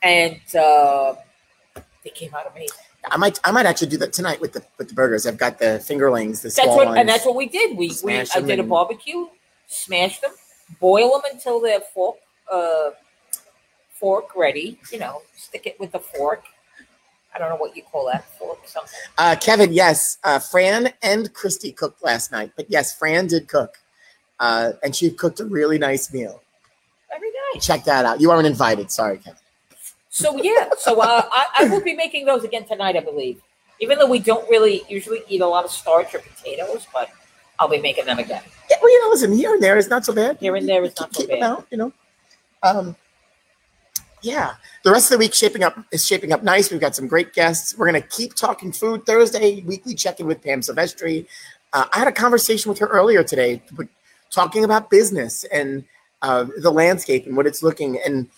And 0.02 0.40
uh, 0.54 1.14
they 2.04 2.10
came 2.10 2.34
out 2.34 2.50
amazing. 2.50 2.76
I 3.10 3.16
might, 3.16 3.38
I 3.44 3.50
might 3.50 3.66
actually 3.66 3.88
do 3.88 3.96
that 3.98 4.12
tonight 4.12 4.40
with 4.40 4.52
the 4.52 4.62
with 4.76 4.88
the 4.88 4.94
burgers. 4.94 5.26
I've 5.26 5.38
got 5.38 5.58
the 5.58 5.82
fingerlings, 5.82 6.42
the 6.42 6.48
That's 6.48 6.68
what, 6.68 6.86
ones. 6.86 6.98
and 6.98 7.08
that's 7.08 7.24
what 7.24 7.36
we 7.36 7.46
did. 7.48 7.76
We, 7.76 7.92
we 8.04 8.18
I 8.18 8.40
did 8.40 8.60
a 8.60 8.62
barbecue, 8.62 9.26
smashed 9.66 10.20
them, 10.20 10.32
boil 10.80 11.12
them 11.12 11.22
until 11.32 11.60
they're 11.60 11.80
fork, 11.80 12.16
uh, 12.52 12.90
fork 13.94 14.36
ready. 14.36 14.78
You 14.92 14.98
know, 14.98 15.22
stick 15.36 15.66
it 15.66 15.80
with 15.80 15.92
the 15.92 16.00
fork. 16.00 16.44
I 17.34 17.38
don't 17.38 17.50
know 17.50 17.56
what 17.56 17.76
you 17.76 17.82
call 17.82 18.06
that 18.06 18.24
fork. 18.38 18.58
Or 18.62 18.66
something. 18.66 18.98
Uh, 19.16 19.36
Kevin, 19.40 19.72
yes, 19.72 20.18
uh, 20.24 20.38
Fran 20.38 20.92
and 21.02 21.32
Christy 21.32 21.72
cooked 21.72 22.02
last 22.02 22.32
night, 22.32 22.52
but 22.56 22.66
yes, 22.68 22.96
Fran 22.96 23.28
did 23.28 23.48
cook, 23.48 23.78
uh, 24.40 24.72
and 24.82 24.94
she 24.94 25.10
cooked 25.10 25.40
a 25.40 25.44
really 25.44 25.78
nice 25.78 26.12
meal. 26.12 26.42
Very 27.08 27.30
nice. 27.54 27.64
Check 27.64 27.84
that 27.84 28.04
out. 28.04 28.20
You 28.20 28.30
aren't 28.30 28.46
invited. 28.46 28.90
Sorry, 28.90 29.18
Kevin. 29.18 29.38
So 30.18 30.36
yeah, 30.42 30.70
so 30.78 31.00
uh, 31.00 31.28
I, 31.30 31.46
I 31.60 31.68
will 31.68 31.80
be 31.80 31.94
making 31.94 32.26
those 32.26 32.42
again 32.42 32.64
tonight, 32.66 32.96
I 32.96 33.00
believe. 33.00 33.40
Even 33.80 33.98
though 33.98 34.08
we 34.10 34.18
don't 34.18 34.48
really 34.50 34.82
usually 34.88 35.22
eat 35.28 35.40
a 35.40 35.46
lot 35.46 35.64
of 35.64 35.70
starch 35.70 36.12
or 36.12 36.18
potatoes, 36.18 36.88
but 36.92 37.08
I'll 37.60 37.68
be 37.68 37.78
making 37.80 38.06
them 38.06 38.18
again. 38.18 38.42
Yeah, 38.68 38.76
well, 38.82 38.90
you 38.90 39.04
know, 39.04 39.10
listen, 39.10 39.32
here 39.32 39.54
and 39.54 39.62
there 39.62 39.76
is 39.76 39.88
not 39.88 40.04
so 40.04 40.12
bad. 40.12 40.36
Here 40.38 40.56
and 40.56 40.68
there 40.68 40.82
is 40.82 40.90
Keep- 40.94 41.00
not 41.00 41.14
so 41.14 41.20
keep 41.20 41.30
them 41.30 41.40
bad. 41.40 41.50
out, 41.50 41.66
you 41.70 41.78
know. 41.78 41.92
Um, 42.64 42.96
yeah, 44.22 44.54
the 44.82 44.90
rest 44.90 45.06
of 45.06 45.10
the 45.12 45.18
week 45.18 45.32
shaping 45.34 45.62
up 45.62 45.78
is 45.92 46.04
shaping 46.04 46.32
up 46.32 46.42
nice. 46.42 46.72
We've 46.72 46.80
got 46.80 46.96
some 46.96 47.06
great 47.06 47.32
guests. 47.32 47.78
We're 47.78 47.86
gonna 47.86 48.00
keep 48.00 48.34
talking 48.34 48.72
food 48.72 49.06
Thursday 49.06 49.62
weekly 49.62 49.94
check 49.94 50.18
in 50.18 50.26
with 50.26 50.42
Pam 50.42 50.60
Silvestri. 50.60 51.26
Uh, 51.72 51.84
I 51.94 51.98
had 52.00 52.08
a 52.08 52.12
conversation 52.12 52.68
with 52.70 52.80
her 52.80 52.88
earlier 52.88 53.22
today, 53.22 53.62
talking 54.32 54.64
about 54.64 54.90
business 54.90 55.44
and 55.44 55.84
uh, 56.22 56.46
the 56.60 56.72
landscape 56.72 57.26
and 57.26 57.36
what 57.36 57.46
it's 57.46 57.62
looking. 57.62 58.00
And 58.04 58.28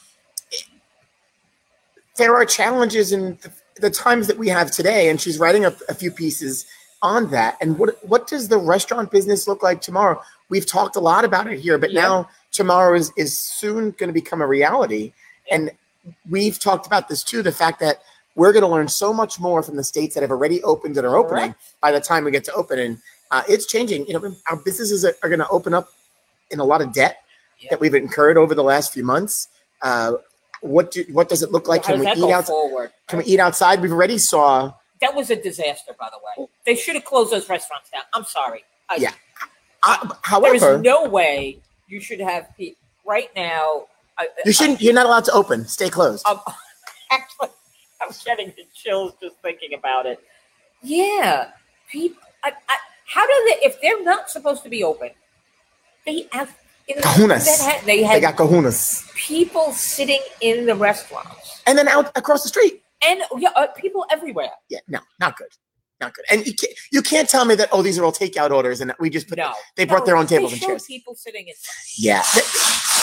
there 2.21 2.35
are 2.37 2.45
challenges 2.45 3.13
in 3.13 3.37
the, 3.43 3.51
the 3.81 3.91
times 3.91 4.27
that 4.29 4.39
we 4.39 4.49
have 4.49 4.71
today. 4.71 5.09
And 5.11 5.21
she's 5.21 5.39
writing 5.39 5.65
a, 5.65 5.73
a 5.89 5.95
few 5.95 6.11
pieces 6.11 6.67
on 7.03 7.31
that. 7.31 7.57
And 7.61 7.79
what 7.79 7.91
what 8.07 8.27
does 8.29 8.49
the 8.49 8.59
restaurant 8.59 9.11
business 9.11 9.49
look 9.49 9.63
like 9.63 9.81
tomorrow? 9.81 10.21
We've 10.51 10.67
talked 10.67 10.97
a 10.97 11.01
lot 11.01 11.25
about 11.25 11.47
it 11.53 11.59
here, 11.59 11.79
but 11.79 11.91
Yeah. 11.93 12.03
now 12.03 12.29
tomorrow 12.53 12.95
is 12.95 13.11
is 13.17 13.37
soon 13.39 13.93
going 13.99 14.09
to 14.09 14.13
become 14.13 14.43
a 14.43 14.47
reality. 14.47 15.13
And 15.51 15.71
we've 16.29 16.59
talked 16.59 16.87
about 16.87 17.09
this 17.09 17.23
too, 17.25 17.43
the 17.43 17.53
fact 17.53 17.81
that 17.81 17.97
we're 18.37 18.53
going 18.53 18.63
to 18.63 18.69
learn 18.77 18.89
so 18.89 19.13
much 19.13 19.41
more 19.41 19.63
from 19.63 19.77
the 19.77 19.85
states 19.85 20.15
that 20.15 20.23
have 20.23 20.31
already 20.31 20.63
opened 20.63 20.97
and 20.97 21.07
are 21.07 21.17
opening 21.17 21.55
by 21.81 21.91
the 21.91 22.01
time 22.01 22.25
we 22.25 22.31
get 22.31 22.45
to 22.45 22.53
open. 22.55 22.79
And 22.79 22.99
uh, 23.31 23.43
it's 23.49 23.67
changing. 23.67 24.07
You 24.07 24.15
know, 24.15 24.35
our 24.51 24.57
businesses 24.57 25.05
are, 25.05 25.15
are 25.23 25.29
going 25.29 25.41
to 25.41 25.49
open 25.49 25.75
up 25.75 25.89
in 26.51 26.61
a 26.61 26.65
lot 26.65 26.81
of 26.83 26.93
debt 26.93 27.17
Yeah. 27.61 27.69
that 27.71 27.81
we've 27.81 27.95
incurred 27.95 28.37
over 28.39 28.55
the 28.55 28.63
last 28.63 28.93
few 28.93 29.05
months. 29.05 29.49
Uh, 29.83 30.13
what 30.61 30.91
do, 30.91 31.05
what 31.11 31.29
does 31.29 31.43
it 31.43 31.53
look 31.53 31.69
like? 31.69 31.85
How 31.85 31.95
Can 31.95 32.01
we 32.01 32.11
eat 32.11 32.17
go 32.17 32.33
out? 32.33 32.47
forward? 32.47 32.93
Can 33.09 33.19
we 33.21 33.25
eat 33.25 33.41
outside? 33.41 33.81
We've 33.81 33.93
already 33.93 34.19
saw. 34.19 34.75
That 35.01 35.15
was 35.15 35.31
a 35.31 35.37
disaster, 35.37 35.93
by 35.99 36.09
the 36.11 36.43
way. 36.43 36.49
They 36.67 36.75
should 36.75 36.95
have 36.95 37.05
closed 37.05 37.33
those 37.33 37.49
restaurants 37.49 37.91
down. 37.91 38.03
I'm 38.13 38.25
sorry. 38.25 38.65
I, 38.89 38.97
Yeah. 38.97 39.13
There 39.87 40.11
however, 40.23 40.77
is 40.77 40.83
no 40.83 41.09
way 41.09 41.59
you 41.89 42.01
should 42.01 42.21
have 42.21 42.49
pe- 42.59 42.75
right 43.07 43.31
now. 43.35 43.87
I, 44.19 44.29
you 44.45 44.53
shouldn't. 44.53 44.83
You're 44.83 44.93
not 44.93 45.07
allowed 45.07 45.25
to 45.25 45.33
open. 45.33 45.67
Stay 45.67 45.89
closed. 45.89 46.23
I'm, 46.27 46.37
um, 46.37 46.55
actually, 47.11 47.49
I'm 48.03 48.13
getting 48.27 48.49
the 48.49 48.65
chills 48.75 49.15
just 49.23 49.37
thinking 49.41 49.73
about 49.73 50.05
it. 50.05 50.21
Yeah, 50.83 51.53
people. 51.91 52.21
I, 52.45 52.53
I, 52.69 52.77
how 53.07 53.27
do 53.27 53.33
they? 53.49 53.67
If 53.67 53.81
they're 53.81 54.03
not 54.03 54.29
supposed 54.29 54.63
to 54.65 54.69
be 54.69 54.85
open, 54.85 55.11
they 56.05 56.29
have. 56.33 56.55
In 56.97 57.03
Kahunas. 57.03 57.47
Manhattan, 57.47 57.87
they 57.87 58.03
they 58.03 58.21
got 58.21 58.37
kahunas. 58.37 59.15
people 59.17 59.73
sitting 59.73 60.21
in 60.41 60.67
the 60.67 60.75
restaurants, 60.75 61.63
And 61.67 61.77
then 61.79 61.87
out 61.89 62.11
across 62.17 62.43
the 62.43 62.49
street. 62.49 62.83
and 63.07 63.21
yeah, 63.39 63.51
uh, 63.57 63.69
people 63.77 64.05
everywhere. 64.11 64.51
Yeah, 64.69 64.81
no, 64.89 64.99
not 65.21 65.37
good. 65.37 65.49
Not 66.01 66.15
good. 66.15 66.25
And 66.31 66.47
you 66.47 66.55
can't, 66.55 66.73
you 66.91 67.03
can't 67.03 67.29
tell 67.29 67.45
me 67.45 67.55
that, 67.57 67.69
oh, 67.73 67.83
these 67.83 67.99
are 67.99 68.05
all 68.05 68.13
takeout 68.13 68.51
orders 68.51 68.81
and 68.81 68.93
we 68.99 69.11
just 69.11 69.29
put, 69.29 69.37
No, 69.39 69.53
they 69.77 69.85
brought 69.85 70.01
No, 70.01 70.07
their 70.07 70.17
own 70.17 70.27
tables 70.27 70.53
and 70.53 70.61
chairs. 70.63 70.87
People 70.87 71.15
sitting 71.15 71.47
inside. 71.47 71.73
Yeah. 71.99 72.23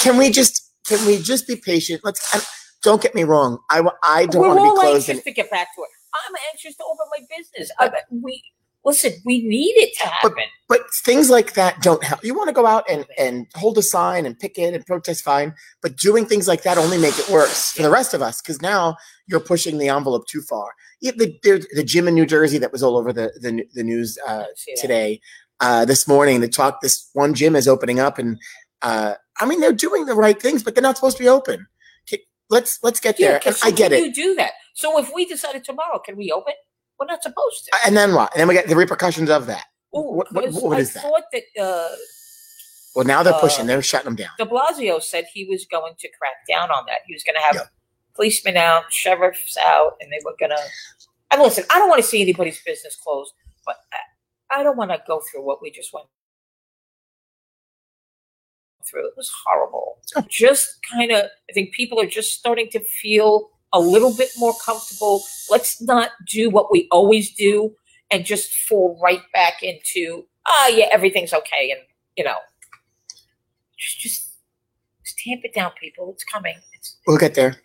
Can 0.02 0.18
we 0.18 0.32
just, 0.32 0.72
can 0.88 1.06
we 1.06 1.20
just 1.22 1.48
be 1.48 1.56
patient? 1.56 2.02
Let's, 2.04 2.22
and 2.34 2.44
don't 2.82 3.02
get 3.02 3.14
me 3.14 3.24
wrong. 3.24 3.60
I, 3.70 3.84
I 4.04 4.26
don't 4.26 4.42
We're 4.42 4.48
want 4.50 4.60
to 4.60 4.64
all 4.64 4.76
be 4.76 4.82
closed. 4.82 4.96
anxious 5.10 5.10
And, 5.10 5.24
to 5.26 5.32
get 5.32 5.52
back 5.52 5.68
to 5.76 5.82
it. 5.84 5.90
I'm 6.28 6.36
anxious 6.52 6.76
to 6.78 6.84
open 6.92 7.06
my 7.12 7.22
business. 7.38 7.72
I, 7.80 7.92
we 8.10 8.44
listen. 8.88 9.12
We 9.26 9.44
need 9.44 9.76
it 9.78 9.94
to 10.00 10.08
happen. 10.08 10.34
but 10.68 10.82
things 11.04 11.30
like 11.30 11.54
that 11.54 11.82
don't 11.82 12.04
help. 12.04 12.24
You 12.24 12.34
want 12.34 12.48
to 12.48 12.54
go 12.54 12.66
out 12.66 12.84
and, 12.90 13.06
and 13.20 13.46
hold 13.56 13.78
a 13.78 13.84
sign 13.84 14.26
and 14.26 14.38
picket 14.40 14.74
and 14.74 14.84
protest 14.86 15.24
fine, 15.24 15.54
but 15.84 15.98
doing 15.98 16.26
things 16.26 16.48
like 16.48 16.64
that 16.64 16.78
only 16.80 16.98
make 16.98 17.18
it 17.20 17.30
worse 17.30 17.72
for 17.74 17.84
the 17.84 17.90
rest 17.92 18.14
of 18.16 18.22
us 18.22 18.42
because 18.42 18.62
now 18.62 18.98
you're 19.28 19.40
pushing 19.40 19.78
the 19.78 19.90
envelope 19.90 20.26
too 20.28 20.42
far. 20.42 20.70
The, 21.02 21.12
the, 21.44 21.66
the 21.74 21.84
gym 21.84 22.08
in 22.08 22.16
New 22.16 22.26
Jersey 22.26 22.58
that 22.58 22.72
was 22.72 22.82
all 22.82 22.98
over 22.98 23.14
the, 23.14 23.32
the, 23.40 23.64
the 23.74 23.84
news 23.84 24.18
uh, 24.28 24.46
today, 24.78 25.22
uh, 25.60 25.86
this 25.86 26.08
morning. 26.08 26.42
the 26.42 26.48
talked. 26.48 26.82
This 26.82 27.10
one 27.14 27.34
gym 27.36 27.56
is 27.56 27.68
opening 27.68 28.00
up, 28.00 28.18
and 28.18 28.40
uh, 28.82 29.14
I 29.40 29.46
mean 29.46 29.60
they're 29.60 29.74
doing 29.74 30.06
the 30.06 30.16
right 30.16 30.42
things, 30.42 30.64
but 30.64 30.74
they're 30.74 30.82
not 30.82 30.96
supposed 30.96 31.18
to 31.18 31.24
be 31.24 31.30
open. 31.30 31.68
Let's 32.50 32.80
let's 32.82 33.02
get 33.02 33.20
Yeah, 33.20 33.40
there. 33.40 33.54
I 33.64 33.72
get 33.72 33.92
it. 33.92 34.02
You 34.06 34.14
do 34.14 34.36
that. 34.36 34.52
So 34.74 34.98
if 35.00 35.12
we 35.14 35.26
decided 35.26 35.66
tomorrow, 35.66 36.00
can 36.00 36.16
we 36.16 36.32
open? 36.32 36.54
We're 37.00 37.06
not 37.06 37.22
supposed 37.24 37.66
to. 37.66 37.78
And 37.86 37.96
then 37.96 38.14
what? 38.16 38.32
And 38.34 38.40
then 38.42 38.48
we 38.48 38.54
get 38.56 38.68
the 38.68 38.76
repercussions 38.76 39.30
of 39.30 39.46
that. 39.48 39.66
Ooh, 39.96 40.02
what- 40.02 40.32
what- 40.34 40.52
what 40.54 40.78
I 40.78 40.84
that? 40.84 40.90
thought 40.90 41.24
that 41.32 41.44
uh, 41.62 41.96
Well, 42.96 43.06
now 43.06 43.22
they're 43.22 43.34
Uh, 43.34 43.40
pushing. 43.40 43.68
They're 43.68 43.82
shutting 43.84 44.06
them 44.06 44.16
down. 44.16 44.32
De 44.40 44.46
Blasio 44.46 45.02
said 45.02 45.26
he 45.32 45.46
was 45.46 45.66
going 45.66 45.94
to 46.00 46.10
crack 46.18 46.36
down 46.50 46.72
on 46.72 46.86
that. 46.88 47.02
He 47.06 47.14
was 47.14 47.24
going 47.24 47.36
to 47.36 47.42
have 47.42 47.56
Yeah. 47.56 47.62
policemen 48.16 48.58
out, 48.58 48.92
sheriffs 48.92 49.56
out, 49.58 49.98
and 50.02 50.12
they 50.12 50.18
were 50.26 50.36
going 50.40 50.50
to. 50.50 50.60
And 51.30 51.42
listen, 51.42 51.64
I 51.70 51.78
don't 51.78 51.90
want 51.90 52.02
to 52.02 52.08
see 52.08 52.22
anybody's 52.22 52.60
business 52.64 52.96
closed, 52.96 53.34
but 53.66 53.76
I, 54.50 54.60
I 54.62 54.64
don't 54.64 54.78
want 54.78 54.90
to 54.92 55.02
go 55.06 55.20
through 55.20 55.44
what 55.44 55.62
we 55.62 55.70
just 55.70 55.94
went 55.94 56.08
through. 58.90 59.06
It 59.08 59.14
was 59.18 59.32
horrible. 59.46 60.00
Just 60.30 60.80
kind 60.92 61.12
of, 61.12 61.26
I 61.50 61.54
think 61.54 61.74
people 61.74 62.00
are 62.00 62.06
just 62.08 62.34
starting 62.34 62.70
to 62.72 62.80
feel 62.80 63.52
a 63.74 63.80
little 63.80 64.14
bit 64.16 64.30
more 64.38 64.54
comfortable. 64.64 65.24
Let's 65.50 65.82
not 65.82 66.12
do 66.28 66.50
what 66.50 66.72
we 66.72 66.88
always 66.92 67.34
do 67.34 67.76
and 68.12 68.26
just 68.26 68.54
fall 68.54 69.00
right 69.04 69.22
back 69.34 69.62
into, 69.62 70.26
ah, 70.48 70.68
yeah, 70.68 70.88
everything's 70.92 71.34
okay. 71.34 71.72
And, 71.72 71.82
you 72.16 72.24
know, 72.24 72.38
just, 73.78 74.00
just, 74.00 74.34
just 75.04 75.20
tamp 75.20 75.42
it 75.44 75.54
down, 75.54 75.72
people. 75.80 76.12
It's 76.14 76.24
coming. 76.24 76.56
It's 76.74 76.98
We'll 77.06 77.18
get 77.18 77.36
there. 77.36 77.62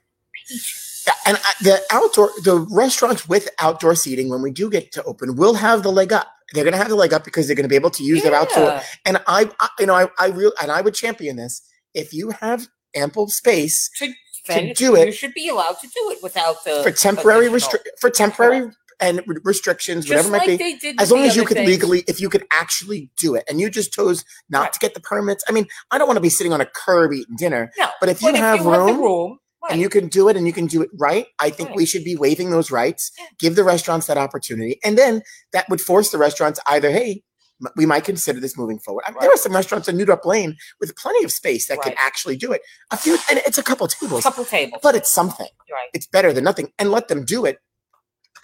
and 1.26 1.38
the 1.60 1.80
outdoor, 1.90 2.30
the 2.42 2.66
restaurants 2.70 3.28
with 3.28 3.48
outdoor 3.60 3.94
seating, 3.94 4.28
when 4.28 4.42
we 4.42 4.50
do 4.50 4.68
get 4.68 4.92
to 4.92 5.02
open, 5.04 5.36
will 5.36 5.54
have 5.54 5.82
the 5.82 5.92
leg 5.92 6.12
up. 6.12 6.28
They're 6.52 6.64
going 6.64 6.72
to 6.72 6.78
have 6.78 6.88
the 6.88 6.96
leg 6.96 7.12
up 7.14 7.24
because 7.24 7.46
they're 7.46 7.56
going 7.56 7.64
to 7.64 7.68
be 7.68 7.76
able 7.76 7.90
to 7.90 8.04
use 8.04 8.22
their 8.22 8.34
outdoor. 8.34 8.80
And 9.06 9.18
I, 9.26 9.50
I 9.60 9.68
you 9.78 9.86
know, 9.86 9.94
I, 9.94 10.08
I 10.18 10.28
real, 10.28 10.52
and 10.60 10.70
I 10.70 10.80
would 10.80 10.94
champion 10.94 11.36
this. 11.36 11.62
If 11.94 12.12
you 12.12 12.30
have 12.30 12.66
ample 12.94 13.28
space 13.28 13.90
To, 13.98 14.12
then 14.46 14.72
do 14.74 14.96
it- 14.96 15.06
you 15.06 15.12
should 15.12 15.34
be 15.34 15.48
allowed 15.48 15.78
to 15.80 15.86
do 15.88 16.10
it 16.10 16.22
without 16.22 16.64
the 16.64 16.82
for 16.82 16.90
temporary 16.90 17.46
additional- 17.46 17.72
restri- 17.78 18.00
for 18.00 18.10
temporary 18.10 18.70
and 19.00 19.22
re- 19.26 19.36
restrictions, 19.44 20.04
Just 20.04 20.28
whatever 20.30 20.44
it 20.52 20.60
might 20.60 20.80
be, 20.80 20.94
as 20.98 21.10
long 21.10 21.22
as 21.24 21.34
you 21.34 21.44
could 21.44 21.56
things. 21.56 21.68
legally, 21.68 22.04
if 22.06 22.20
you 22.20 22.28
could 22.28 22.44
actually 22.52 23.10
do 23.18 23.34
it, 23.34 23.44
and 23.48 23.60
you 23.60 23.68
just 23.68 23.92
chose 23.92 24.24
not 24.48 24.60
Right. 24.62 24.72
to 24.74 24.78
get 24.78 24.94
the 24.94 25.00
permits. 25.00 25.42
I 25.48 25.52
mean, 25.52 25.66
I 25.90 25.98
don't 25.98 26.06
want 26.06 26.18
to 26.18 26.20
be 26.22 26.28
sitting 26.30 26.52
on 26.52 26.60
a 26.60 26.66
curb 26.66 27.12
eating 27.12 27.36
dinner, 27.36 27.72
No, 27.78 27.88
but 28.00 28.08
if 28.08 28.22
you 28.22 28.30
but 28.30 28.38
have 28.40 28.62
the 28.62 28.70
room, 28.70 29.00
room, 29.00 29.38
and 29.70 29.80
you 29.80 29.88
can 29.88 30.06
do 30.08 30.28
it 30.28 30.36
and 30.36 30.46
you 30.46 30.52
can 30.52 30.66
do 30.66 30.82
it 30.82 30.90
right, 30.98 31.26
I 31.40 31.50
think 31.50 31.70
Right. 31.70 31.76
we 31.78 31.86
should 31.86 32.04
be 32.04 32.14
waiving 32.16 32.50
those 32.50 32.70
rights, 32.70 33.10
Yeah. 33.18 33.26
give 33.40 33.56
the 33.56 33.64
restaurants 33.64 34.06
that 34.06 34.18
opportunity, 34.18 34.78
and 34.84 34.96
then 34.96 35.22
that 35.52 35.68
would 35.68 35.80
force 35.80 36.10
the 36.10 36.18
restaurants 36.18 36.60
either, 36.66 36.90
hey, 36.90 37.22
we 37.76 37.86
might 37.86 38.04
consider 38.04 38.40
this 38.40 38.56
moving 38.56 38.78
forward. 38.78 39.04
I 39.06 39.10
mean, 39.10 39.18
There 39.20 39.30
are 39.32 39.36
some 39.36 39.52
restaurants 39.54 39.88
in 39.88 39.96
New 39.96 40.06
Dorp 40.06 40.24
Lane 40.24 40.56
with 40.80 40.96
plenty 40.96 41.24
of 41.24 41.30
space 41.32 41.66
that 41.68 41.80
can 41.80 41.90
Right. 41.90 41.98
actually 42.00 42.36
do 42.36 42.52
it. 42.52 42.62
A 42.90 42.96
few, 42.96 43.18
and 43.30 43.38
it's 43.46 43.58
a 43.58 43.62
couple 43.62 43.86
a 43.86 43.88
tables, 43.88 44.22
couple 44.22 44.44
tables, 44.44 44.80
but 44.82 44.94
it's 44.94 45.10
something. 45.10 45.48
right, 45.70 45.88
It's 45.94 46.06
better 46.06 46.32
than 46.32 46.44
nothing, 46.44 46.72
and 46.78 46.90
let 46.90 47.08
them 47.08 47.24
do 47.24 47.44
it, 47.44 47.58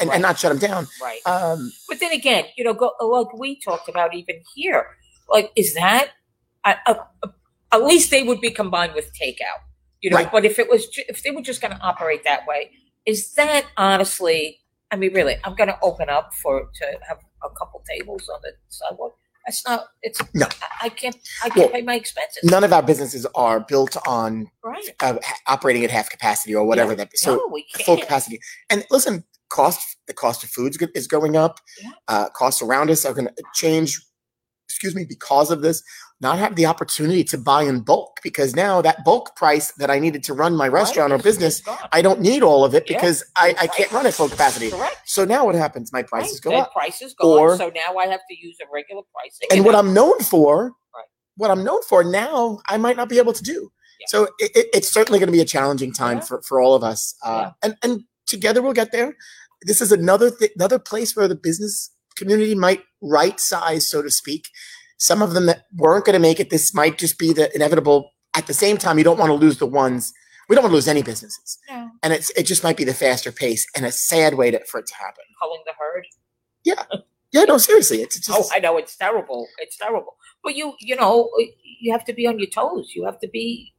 and, 0.00 0.08
Right. 0.08 0.14
and 0.16 0.22
not 0.22 0.38
shut 0.38 0.50
them 0.56 0.58
down. 0.70 0.86
right. 1.02 1.20
Um, 1.26 1.72
But 1.88 2.00
then 2.00 2.12
again, 2.12 2.44
you 2.56 2.64
know, 2.64 2.74
go, 2.74 2.92
like 3.00 3.32
we 3.34 3.60
talked 3.60 3.88
about 3.88 4.14
even 4.14 4.42
here, 4.54 4.96
like 5.28 5.50
is 5.56 5.74
that 5.74 6.10
I, 6.64 6.76
I, 6.86 6.96
at 7.72 7.82
least 7.84 8.10
they 8.10 8.22
would 8.22 8.40
be 8.40 8.50
combined 8.50 8.94
with 8.94 9.10
takeout, 9.20 9.60
you 10.00 10.10
know. 10.10 10.16
Right. 10.16 10.30
But 10.30 10.44
if 10.44 10.58
it 10.58 10.68
was, 10.70 10.86
if 11.08 11.22
they 11.22 11.30
were 11.30 11.42
just 11.42 11.60
going 11.60 11.74
to 11.74 11.80
operate 11.80 12.24
that 12.24 12.46
way, 12.46 12.70
is 13.06 13.32
that 13.34 13.64
honestly? 13.76 14.60
I 14.90 14.96
mean, 14.96 15.12
really, 15.12 15.36
I'm 15.44 15.54
going 15.54 15.68
to 15.68 15.78
open 15.82 16.08
up 16.08 16.32
for 16.42 16.68
to 16.74 16.98
have 17.08 17.18
a 17.44 17.50
couple 17.50 17.82
tables 17.88 18.28
on 18.28 18.40
the 18.42 18.52
sidewalk. 18.68 19.14
That's 19.46 19.66
not. 19.66 19.86
It's 20.02 20.20
No. 20.34 20.46
I, 20.46 20.86
I 20.86 20.88
can't. 20.90 21.16
I 21.42 21.48
can't 21.48 21.72
pay 21.72 21.82
my 21.82 21.94
expenses. 21.94 22.44
none 22.44 22.64
of 22.64 22.72
our 22.72 22.82
businesses 22.82 23.26
are 23.34 23.60
built 23.60 23.96
on 24.06 24.50
right. 24.62 24.90
uh, 25.00 25.14
ha- 25.24 25.36
operating 25.46 25.84
at 25.84 25.90
half 25.90 26.10
capacity 26.10 26.54
or 26.54 26.66
whatever 26.66 26.94
that. 26.94 27.16
So 27.16 27.36
no, 27.36 27.48
we 27.50 27.64
can't. 27.64 27.84
full 27.86 27.96
capacity. 27.98 28.40
And 28.68 28.84
listen, 28.90 29.24
cost 29.50 29.96
the 30.06 30.12
cost 30.12 30.44
of 30.44 30.50
foods 30.50 30.76
is 30.94 31.06
going 31.06 31.36
up. 31.36 31.60
Yeah. 31.82 31.90
Uh, 32.08 32.28
costs 32.30 32.60
around 32.60 32.90
us 32.90 33.04
are 33.06 33.14
going 33.14 33.28
to 33.28 33.42
change. 33.54 34.00
Excuse 34.68 34.94
me, 34.94 35.06
because 35.08 35.50
of 35.50 35.62
this, 35.62 35.82
not 36.20 36.38
have 36.38 36.54
the 36.54 36.66
opportunity 36.66 37.24
to 37.24 37.38
buy 37.38 37.62
in 37.62 37.80
bulk 37.80 38.18
because 38.22 38.54
now 38.54 38.82
that 38.82 39.02
bulk 39.02 39.34
price 39.34 39.72
that 39.72 39.90
I 39.90 39.98
needed 39.98 40.22
to 40.24 40.34
run 40.34 40.54
my 40.54 40.68
restaurant 40.68 41.10
or 41.12 41.16
Right, 41.16 41.24
business, 41.24 41.60
it's 41.60 41.66
gone. 41.66 41.78
I 41.90 42.02
don't 42.02 42.20
need 42.20 42.42
all 42.42 42.66
of 42.66 42.74
it 42.74 42.84
Yeah, 42.88 42.96
because 42.98 43.24
I, 43.34 43.54
I 43.58 43.66
can't 43.68 43.90
run 43.92 44.06
at 44.06 44.12
full 44.12 44.28
capacity. 44.28 44.70
Correct. 44.70 44.97
So 45.18 45.24
now 45.24 45.44
what 45.46 45.54
happens? 45.56 45.92
My 45.92 46.02
prices 46.02 46.40
Right, 46.44 46.52
go 46.52 46.58
up. 46.60 46.72
Prices 46.72 47.14
go 47.20 47.38
Or- 47.38 47.52
up. 47.52 47.58
So 47.58 47.68
now 47.74 47.96
I 47.98 48.06
have 48.06 48.20
to 48.30 48.36
use 48.38 48.56
a 48.62 48.66
regular 48.72 49.02
pricing. 49.12 49.48
And 49.50 49.64
what 49.64 49.74
I'm 49.74 49.92
known 49.92 50.18
for, 50.20 50.66
Right. 50.94 51.04
what 51.36 51.50
I'm 51.50 51.64
known 51.64 51.82
for 51.82 52.04
now, 52.04 52.60
I 52.68 52.76
might 52.76 52.96
not 52.96 53.08
be 53.08 53.18
able 53.18 53.32
to 53.32 53.42
do. 53.42 53.70
Yeah. 54.00 54.06
So 54.08 54.28
it, 54.38 54.50
it, 54.54 54.66
it's 54.72 54.88
certainly 54.88 55.18
going 55.18 55.26
to 55.26 55.32
be 55.32 55.40
a 55.40 55.44
challenging 55.44 55.92
time 55.92 56.18
Yeah. 56.18 56.24
for, 56.24 56.42
for 56.42 56.60
all 56.60 56.74
of 56.76 56.84
us. 56.84 57.14
Uh, 57.24 57.50
and 57.64 57.76
and 57.82 58.02
together 58.26 58.62
we'll 58.62 58.74
get 58.82 58.92
there. 58.92 59.16
This 59.62 59.80
is 59.80 59.90
another 59.90 60.30
th- 60.30 60.52
another 60.54 60.78
place 60.78 61.16
where 61.16 61.26
the 61.26 61.34
business 61.34 61.90
community 62.16 62.54
might 62.54 62.82
right 63.02 63.40
size, 63.40 63.88
so 63.90 64.02
to 64.02 64.10
speak. 64.10 64.44
Some 64.98 65.20
of 65.22 65.34
them 65.34 65.46
that 65.46 65.62
weren't 65.76 66.04
going 66.04 66.14
to 66.14 66.20
make 66.28 66.38
it, 66.40 66.50
this 66.50 66.72
might 66.74 66.96
just 66.98 67.18
be 67.18 67.32
the 67.32 67.52
inevitable. 67.54 68.12
At 68.36 68.46
the 68.46 68.54
same 68.54 68.76
time, 68.76 68.98
you 68.98 69.04
don't 69.04 69.18
want 69.18 69.30
to 69.30 69.34
lose 69.34 69.58
the 69.58 69.66
ones. 69.66 70.12
We 70.48 70.54
don't 70.54 70.64
want 70.64 70.72
to 70.72 70.76
lose 70.76 70.88
any 70.88 71.02
businesses, 71.02 71.58
No. 71.68 71.90
and 72.02 72.12
it's 72.12 72.30
it 72.30 72.44
just 72.44 72.64
might 72.64 72.76
be 72.76 72.84
the 72.84 72.94
faster 72.94 73.30
pace 73.30 73.66
and 73.76 73.84
a 73.84 73.92
sad 73.92 74.34
way 74.34 74.50
to, 74.50 74.64
for 74.64 74.80
it 74.80 74.86
to 74.86 74.94
happen. 74.94 75.24
culling 75.40 75.62
the 75.66 75.72
herd. 75.78 76.06
Yeah, 76.64 76.84
Yeah, 77.32 77.44
no, 77.44 77.58
seriously, 77.58 78.00
it's 78.02 78.18
just 78.18 78.30
Oh, 78.30 78.48
I 78.54 78.58
know 78.58 78.76
it's 78.78 78.96
terrible. 78.96 79.46
It's 79.58 79.76
terrible. 79.76 80.16
But 80.42 80.56
you, 80.56 80.74
you 80.80 80.96
know, 80.96 81.28
you 81.80 81.92
have 81.92 82.04
to 82.06 82.12
be 82.14 82.26
on 82.26 82.38
your 82.38 82.48
toes. 82.48 82.92
You 82.94 83.04
have 83.04 83.18
to 83.20 83.28
be. 83.28 83.74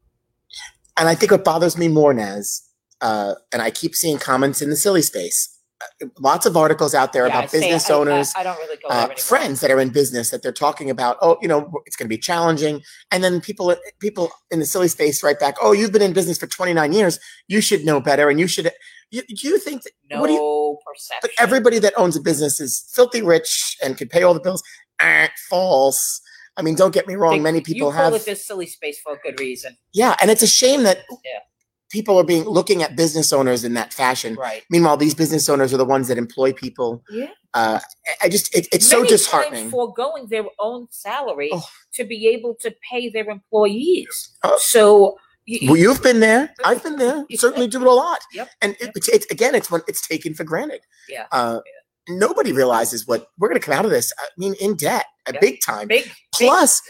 and 0.98 1.08
I 1.10 1.16
think 1.16 1.32
what 1.32 1.44
bothers 1.44 1.78
me 1.78 1.88
more, 1.88 2.14
Naz, 2.14 2.62
uh, 3.02 3.36
and 3.52 3.62
I 3.62 3.72
keep 3.72 3.96
seeing 3.96 4.18
comments 4.20 4.62
in 4.62 4.70
the 4.70 4.76
silly 4.76 5.02
space. 5.02 5.58
Lots 6.20 6.46
of 6.46 6.58
articles 6.58 6.94
out 6.94 7.14
there 7.14 7.26
Yeah, 7.28 7.36
I 7.36 7.40
about 7.40 7.52
say- 7.52 7.60
business 7.62 7.90
I- 7.90 7.94
I- 7.94 7.98
owners, 7.98 8.34
I, 8.36 8.44
don't 8.44 8.58
really 8.58 8.78
uh, 8.90 9.08
friends 9.16 9.62
that 9.62 9.72
are 9.72 9.80
in 9.80 9.90
business 9.90 10.30
that 10.30 10.44
they're 10.44 10.52
talking 10.52 10.90
about. 10.90 11.18
Oh, 11.22 11.38
you 11.42 11.48
know, 11.48 11.72
it's 11.86 11.96
going 11.96 12.06
to 12.06 12.10
be 12.10 12.18
challenging, 12.18 12.82
and 13.12 13.24
then 13.24 13.40
people 13.42 13.74
people 14.00 14.30
in 14.52 14.60
the 14.60 14.66
silly 14.66 14.88
space 14.90 15.24
write 15.24 15.40
back. 15.40 15.56
Oh, 15.62 15.72
you've 15.72 15.92
been 15.94 16.02
in 16.02 16.12
business 16.14 16.38
for 16.38 16.48
29 16.48 16.92
years. 16.92 17.18
You 17.48 17.62
should 17.62 17.86
know 17.86 18.02
better, 18.02 18.30
and 18.30 18.40
you 18.40 18.48
should. 18.48 18.72
You, 19.12 19.24
do 19.24 19.48
you 19.48 19.58
think 19.58 19.84
that, 19.84 19.92
No 20.12 20.22
what 20.22 20.28
do 20.28 20.34
you, 20.34 20.78
perception. 20.86 21.20
but 21.22 21.32
everybody 21.44 21.80
that 21.80 21.94
owns 21.98 22.16
a 22.16 22.22
business 22.22 22.60
is 22.60 22.86
filthy 22.94 23.22
rich 23.22 23.78
and 23.84 23.98
can 23.98 24.08
pay 24.10 24.22
all 24.24 24.34
the 24.34 24.40
bills? 24.40 24.62
Ah, 25.02 25.30
false. 25.50 26.22
I 26.58 26.62
mean, 26.62 26.76
don't 26.76 26.94
get 26.94 27.08
me 27.08 27.16
wrong. 27.16 27.42
Many 27.42 27.62
people 27.62 27.88
you 27.88 27.94
call 27.94 28.04
have 28.12 28.14
it 28.14 28.26
this 28.26 28.46
silly 28.46 28.66
space 28.68 29.00
for 29.00 29.14
a 29.14 29.18
good 29.20 29.40
reason, 29.40 29.78
Yeah, 29.94 30.16
and 30.22 30.30
it's 30.30 30.44
a 30.44 30.48
shame 30.48 30.84
that 30.84 30.98
Yeah. 31.26 31.40
People 31.90 32.18
are 32.20 32.24
being 32.24 32.44
looking 32.44 32.84
at 32.84 32.96
business 32.96 33.34
owners 33.34 33.64
in 33.64 33.74
that 33.74 33.94
fashion. 33.94 34.36
right? 34.36 34.64
Meanwhile, 34.70 34.98
these 34.98 35.16
business 35.16 35.50
owners 35.50 35.74
are 35.74 35.78
the 35.78 35.86
ones 35.86 36.08
that 36.08 36.18
employ 36.18 36.54
people. 36.54 37.04
Yeah. 37.10 37.28
Uh, 37.54 37.80
I- 38.22 38.30
just, 38.30 38.54
it, 38.56 38.68
it's 38.72 38.88
so 38.88 39.04
disheartening. 39.04 39.70
foregoing 39.72 40.28
their 40.30 40.46
own 40.60 40.88
salary 40.92 41.50
Oh. 41.52 41.68
to 41.96 42.04
be 42.04 42.28
able 42.28 42.56
to 42.62 42.74
pay 42.90 43.10
their 43.10 43.28
employees. 43.30 44.30
Oh. 44.44 44.56
So 44.62 45.18
you, 45.46 45.72
Well, 45.72 45.78
you've 45.78 46.04
been 46.04 46.20
there. 46.20 46.54
I've 46.64 46.84
been 46.84 46.98
there. 46.98 47.26
Yeah. 47.30 47.40
Certainly 47.40 47.68
do 47.70 47.82
it 47.82 47.88
a 47.88 47.92
lot. 47.92 48.20
Yep. 48.34 48.50
And 48.62 48.76
it, 48.80 48.92
it's, 48.96 49.08
it's 49.10 49.26
again, 49.32 49.56
it's 49.56 49.72
when 49.72 49.82
it's 49.88 50.08
taken 50.08 50.34
for 50.36 50.44
granted. 50.44 50.82
Yeah. 51.08 51.26
Uh, 51.32 51.60
Nobody 52.08 52.52
realizes 52.52 53.06
what 53.08 53.28
we're 53.38 53.50
going 53.50 53.60
to 53.60 53.66
come 53.66 53.76
out 53.78 53.86
of 53.86 53.92
this. 53.92 54.12
I 54.18 54.26
mean, 54.38 54.54
in 54.56 54.76
debt, 54.76 55.06
a 55.28 55.34
Yeah. 55.34 55.40
big 55.40 55.62
time. 55.62 55.88
big 55.88 56.10
Plus, 56.34 56.82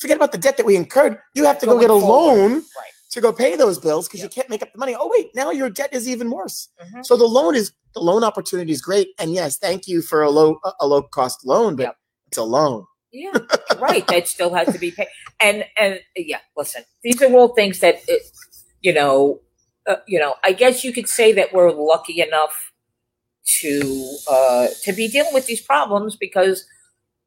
forget 0.00 0.16
about 0.16 0.30
the 0.30 0.38
debt 0.38 0.56
that 0.56 0.66
we 0.66 0.76
incurred. 0.76 1.18
You 1.34 1.44
have 1.46 1.58
to 1.60 1.66
go 1.66 1.80
get 1.80 1.90
a 1.90 1.98
forward. 1.98 2.06
loan 2.06 2.52
right. 2.54 2.62
To 3.10 3.20
go 3.20 3.32
pay 3.32 3.56
those 3.56 3.78
bills 3.78 4.06
because 4.06 4.22
you 4.22 4.28
can't 4.28 4.50
make 4.50 4.62
up 4.62 4.72
the 4.72 4.78
money. 4.78 4.94
Oh 4.98 5.08
wait, 5.12 5.30
now 5.34 5.50
your 5.50 5.70
debt 5.70 5.92
is 5.92 6.08
even 6.08 6.30
worse. 6.30 6.68
Mhm. 6.82 7.04
So 7.04 7.16
the 7.16 7.24
loan 7.26 7.54
is 7.54 7.72
the 7.94 8.00
loan 8.00 8.22
opportunity 8.24 8.72
is 8.72 8.82
great, 8.82 9.08
and 9.18 9.32
yes, 9.32 9.56
thank 9.58 9.88
you 9.88 10.02
for 10.02 10.22
a 10.22 10.30
low 10.30 10.60
a 10.80 10.86
low 10.86 11.02
cost 11.02 11.44
loan, 11.46 11.76
but 11.76 11.84
Yep. 11.84 11.96
it's 12.28 12.38
a 12.38 12.42
loan. 12.44 12.84
Yeah, 13.10 13.32
right. 13.78 14.06
That 14.08 14.28
still 14.28 14.52
has 14.54 14.70
to 14.72 14.78
be 14.78 14.90
paid. 14.90 15.08
And 15.40 15.64
and 15.78 16.00
yeah, 16.16 16.40
listen, 16.56 16.82
these 17.02 17.22
are 17.22 17.32
all 17.32 17.48
things 17.54 17.80
that 17.80 17.96
it, 18.08 18.22
you 18.82 18.92
know, 18.92 19.40
uh, 19.86 19.96
you 20.06 20.18
know. 20.18 20.34
I 20.44 20.52
guess 20.52 20.84
you 20.84 20.92
could 20.92 21.08
say 21.08 21.32
that 21.32 21.52
we're 21.54 21.70
lucky 21.72 22.20
enough 22.20 22.72
to 23.60 24.16
uh, 24.30 24.66
to 24.82 24.92
be 24.92 25.08
dealing 25.08 25.32
with 25.32 25.46
these 25.46 25.62
problems 25.62 26.16
because, 26.16 26.66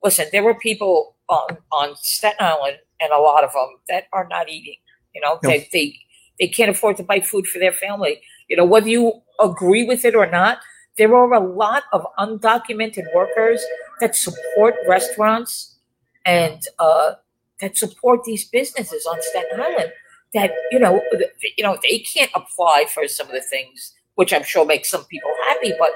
listen, 0.03 0.27
there 0.31 0.43
were 0.43 0.53
people 0.53 1.15
on 1.29 1.57
on 1.71 1.95
Staten 1.95 2.37
Island, 2.45 2.77
and 2.99 3.11
a 3.11 3.17
lot 3.19 3.43
of 3.43 3.51
them 3.53 3.69
that 3.89 4.05
are 4.13 4.27
not 4.29 4.49
eating. 4.49 4.75
You 5.13 5.21
know, 5.21 5.39
No. 5.43 5.49
they 5.49 5.69
they 5.71 5.99
they 6.39 6.47
can't 6.47 6.69
afford 6.71 6.97
to 6.97 7.03
buy 7.03 7.19
food 7.19 7.47
for 7.47 7.59
their 7.59 7.71
family. 7.73 8.21
You 8.47 8.57
know, 8.57 8.65
whether 8.65 8.89
you 8.89 9.21
agree 9.39 9.83
with 9.83 10.05
it 10.05 10.15
or 10.15 10.27
not, 10.29 10.59
there 10.97 11.13
are 11.15 11.33
a 11.33 11.39
lot 11.39 11.83
of 11.93 12.05
undocumented 12.19 13.05
workers 13.15 13.63
that 13.99 14.15
support 14.15 14.75
restaurants 14.87 15.77
and 16.25 16.61
uh, 16.79 17.13
that 17.59 17.77
support 17.77 18.23
these 18.23 18.47
businesses 18.49 19.05
on 19.05 19.17
Staten 19.21 19.59
Island. 19.61 19.91
That 20.33 20.51
you 20.71 20.79
know, 20.79 21.01
you 21.57 21.63
know, 21.63 21.77
they 21.83 21.99
can't 21.99 22.31
apply 22.33 22.85
for 22.93 23.07
some 23.07 23.27
of 23.27 23.33
the 23.33 23.41
things, 23.41 23.93
which 24.15 24.33
I'm 24.33 24.43
sure 24.43 24.65
makes 24.65 24.89
some 24.89 25.03
people 25.05 25.31
happy. 25.47 25.73
But 25.77 25.91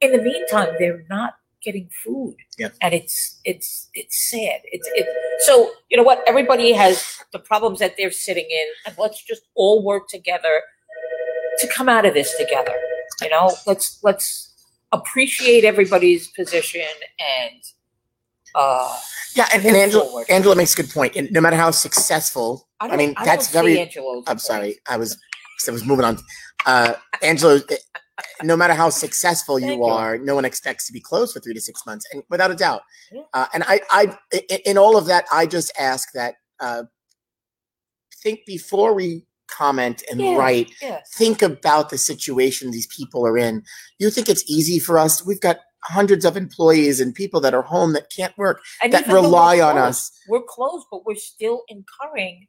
in 0.00 0.12
the 0.12 0.22
meantime, 0.22 0.74
they're 0.78 1.04
not 1.08 1.34
getting 1.64 1.88
food, 2.04 2.36
Yeah. 2.58 2.68
and 2.82 2.94
it's 2.94 3.40
it's 3.44 3.88
it's 3.94 4.30
sad. 4.30 4.60
It's 4.64 4.88
it. 4.94 5.06
So 5.40 5.70
you 5.90 5.96
know 5.96 6.02
what? 6.02 6.22
Everybody 6.26 6.72
has 6.72 7.18
the 7.32 7.38
problems 7.38 7.78
that 7.80 7.96
they're 7.96 8.10
sitting 8.10 8.46
in, 8.48 8.66
and 8.86 8.96
let's 8.98 9.22
just 9.24 9.42
all 9.54 9.82
work 9.84 10.08
together 10.08 10.62
to 11.58 11.66
come 11.68 11.88
out 11.88 12.04
of 12.06 12.14
this 12.14 12.36
together. 12.36 12.74
You 13.22 13.30
know, 13.30 13.52
let's 13.66 13.98
let's 14.02 14.54
appreciate 14.92 15.64
everybody's 15.64 16.28
position 16.28 16.80
and 17.18 17.60
uh 18.54 18.96
Yeah, 19.34 19.46
and, 19.52 19.64
and 19.64 19.76
Angela 19.76 20.04
forward. 20.04 20.30
Angela 20.30 20.56
makes 20.56 20.72
a 20.78 20.82
good 20.82 20.90
point. 20.92 21.16
And 21.16 21.30
no 21.32 21.40
matter 21.40 21.56
how 21.56 21.70
successful, 21.70 22.68
I, 22.80 22.88
don't- 22.88 22.96
mean, 22.96 23.14
don't 23.14 23.24
that's 23.24 23.50
very. 23.50 23.78
Angelo's 23.80 24.24
I'm 24.26 24.38
sorry, 24.38 24.78
I 24.88 24.96
was 24.96 25.18
I 25.66 25.70
was 25.72 25.84
moving 25.84 26.04
on. 26.04 26.18
Uh, 26.66 26.94
Angela, 27.22 27.60
no 28.42 28.56
matter 28.56 28.74
how 28.74 28.90
successful 28.90 29.58
you 29.58 29.84
are, 29.84 30.18
no 30.18 30.34
one 30.34 30.44
expects 30.44 30.86
to 30.86 30.92
be 30.92 31.00
closed 31.00 31.32
for 31.32 31.40
three 31.40 31.54
to 31.54 31.60
six 31.60 31.84
months, 31.86 32.04
and 32.12 32.22
without 32.30 32.50
a 32.50 32.54
doubt. 32.54 32.82
Yeah. 33.12 33.22
Uh, 33.34 33.46
and 33.54 33.64
I, 33.66 33.80
I, 33.90 34.18
in 34.64 34.78
all 34.78 34.96
of 34.96 35.06
that, 35.06 35.24
I 35.32 35.46
just 35.46 35.72
ask 35.78 36.08
that 36.14 36.34
uh, 36.60 36.84
think 38.22 38.40
before 38.46 38.92
we 38.94 39.24
comment 39.48 40.02
and 40.10 40.20
Yeah. 40.20 40.36
write 40.36 40.70
Yeah. 40.82 41.00
think 41.14 41.40
about 41.42 41.90
the 41.90 41.98
situation 41.98 42.70
these 42.70 42.86
people 42.94 43.26
are 43.26 43.38
in. 43.38 43.62
You 43.98 44.10
think 44.10 44.28
it's 44.28 44.44
easy 44.48 44.78
for 44.78 44.98
us? 44.98 45.24
We've 45.24 45.40
got 45.40 45.60
hundreds 45.84 46.24
of 46.24 46.36
employees 46.36 47.00
and 47.00 47.14
people 47.14 47.40
that 47.40 47.54
are 47.54 47.62
home 47.62 47.92
that 47.94 48.10
can't 48.14 48.36
work 48.36 48.60
And 48.82 48.92
that 48.92 49.02
even 49.02 49.14
though 49.14 49.20
we're 49.22 49.26
rely 49.26 49.60
on 49.60 49.78
us. 49.78 50.10
We're 50.28 50.42
closed, 50.42 50.86
but 50.90 51.06
we're 51.06 51.14
still 51.16 51.62
incurring. 51.68 52.46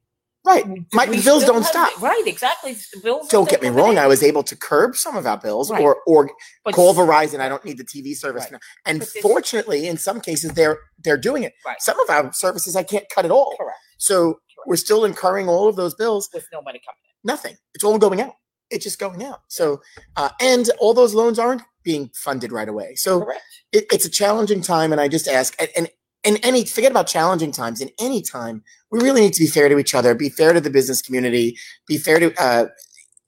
Right. 0.50 0.66
My 0.94 1.06
bills 1.06 1.46
don't 1.46 1.64
stop. 1.64 2.02
Right, 2.02 2.24
exactly. 2.26 2.74
The 2.74 3.00
bills 3.04 3.28
are 3.28 3.30
Don't 3.30 3.50
get 3.50 3.62
me 3.62 3.70
wrong. 3.70 3.98
I 4.00 4.08
was 4.08 4.24
able 4.24 4.42
to 4.44 4.56
curb 4.56 4.96
some 4.96 5.16
of 5.16 5.26
our 5.28 5.38
bills 5.38 5.70
Right. 5.70 5.82
or 5.82 5.98
or 6.08 6.32
but 6.66 6.74
call 6.74 6.96
Verizon. 6.96 7.40
I 7.40 7.48
don't 7.50 7.64
need 7.64 7.78
the 7.78 7.84
TV 7.86 8.16
service 8.16 8.44
Right. 8.46 8.54
now. 8.54 8.60
And 8.86 9.00
But 9.00 9.10
fortunately, 9.22 9.88
in 9.88 9.98
some 9.98 10.20
cases, 10.22 10.52
they're 10.54 10.80
they're 11.04 11.18
doing 11.18 11.44
it. 11.44 11.54
Right. 11.66 11.80
Some 11.80 12.00
of 12.00 12.10
our 12.10 12.34
services 12.34 12.76
I 12.76 12.84
can't 12.84 13.06
cut 13.14 13.26
at 13.26 13.32
all. 13.32 13.56
Correct. 13.58 13.78
So 14.00 14.40
we're 14.66 14.76
still 14.78 15.06
incurring 15.06 15.48
all 15.48 15.68
of 15.68 15.76
those 15.76 15.94
bills. 15.94 16.30
With 16.34 16.48
no 16.52 16.62
money 16.62 16.80
coming 16.86 16.98
in. 17.06 17.16
Nothing. 17.24 17.56
It's 17.76 17.84
all 17.84 17.98
going 18.00 18.20
out. 18.20 18.34
It's 18.72 18.84
just 18.84 18.98
going 19.00 19.24
out. 19.24 19.42
So 19.50 19.82
uh, 20.16 20.30
and 20.42 20.70
all 20.80 20.94
those 20.96 21.14
loans 21.14 21.38
aren't 21.38 21.62
being 21.84 22.10
funded 22.16 22.52
right 22.52 22.68
away. 22.70 22.96
So 22.96 23.22
Correct. 23.22 23.42
it, 23.72 23.86
it's 23.92 24.06
a 24.06 24.10
challenging 24.10 24.62
time 24.62 24.92
and 24.92 25.00
i 25.00 25.08
just 25.08 25.28
ask 25.28 25.56
and, 25.60 25.70
and 25.78 25.90
and 26.26 26.40
any 26.44 26.66
forget 26.66 26.92
about 26.92 27.08
challenging 27.08 27.52
times 27.52 27.82
in 27.82 27.90
any 28.00 28.22
time 28.22 28.64
we 28.92 29.00
really 29.00 29.22
need 29.22 29.34
to 29.34 29.40
be 29.42 29.48
fair 29.48 29.70
to 29.70 29.78
each 29.80 29.94
other 29.96 30.14
be 30.16 30.30
fair 30.30 30.54
to 30.54 30.60
the 30.62 30.70
business 30.70 31.02
community 31.02 31.58
be 31.88 31.98
fair 31.98 32.20
to 32.20 32.34
uh 32.42 32.66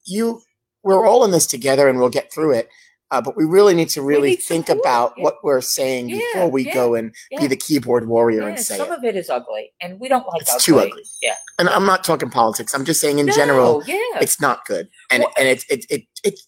you 0.06 0.42
we're 0.84 1.06
all 1.08 1.24
in 1.24 1.32
this 1.32 1.46
together 1.48 1.88
and 1.88 2.00
we'll 2.00 2.10
get 2.10 2.32
through 2.34 2.52
it 2.54 2.70
uh, 3.12 3.22
but 3.22 3.36
we 3.36 3.44
really 3.44 3.74
need 3.74 3.90
to 3.90 4.02
really 4.02 4.30
need 4.32 4.38
think 4.42 4.70
about 4.70 5.12
what 5.20 5.36
we're 5.44 5.60
saying 5.60 6.08
Yeah, 6.08 6.20
before 6.34 6.50
we 6.50 6.66
yeah, 6.66 6.74
go 6.74 6.96
and 6.96 7.14
yeah. 7.30 7.42
be 7.42 7.48
the 7.48 7.58
keyboard 7.58 8.08
warrior 8.08 8.48
and 8.48 8.58
say 8.58 8.78
some 8.78 8.90
it 8.90 8.98
of 9.00 9.04
it 9.04 9.18
is 9.18 9.30
ugly, 9.30 9.74
and 9.82 10.00
we 10.00 10.08
don't 10.08 10.26
like 10.28 10.42
It's 10.42 10.54
ugly. 10.54 10.64
too 10.64 10.80
ugly. 10.80 11.04
Yeah. 11.22 11.36
and 11.60 11.68
i'm 11.70 11.86
not 11.86 12.04
talking 12.06 12.30
politics 12.30 12.74
i'm 12.74 12.86
just 12.86 13.00
saying 13.02 13.20
in 13.20 13.28
general 13.32 13.84
yeah. 13.86 13.98
it's 14.22 14.40
not 14.42 14.66
good 14.66 14.88
and 15.12 15.24
Well- 15.24 15.34
and 15.38 15.48
it 15.48 15.64
it 15.70 15.86
it, 15.90 16.04
it 16.24 16.40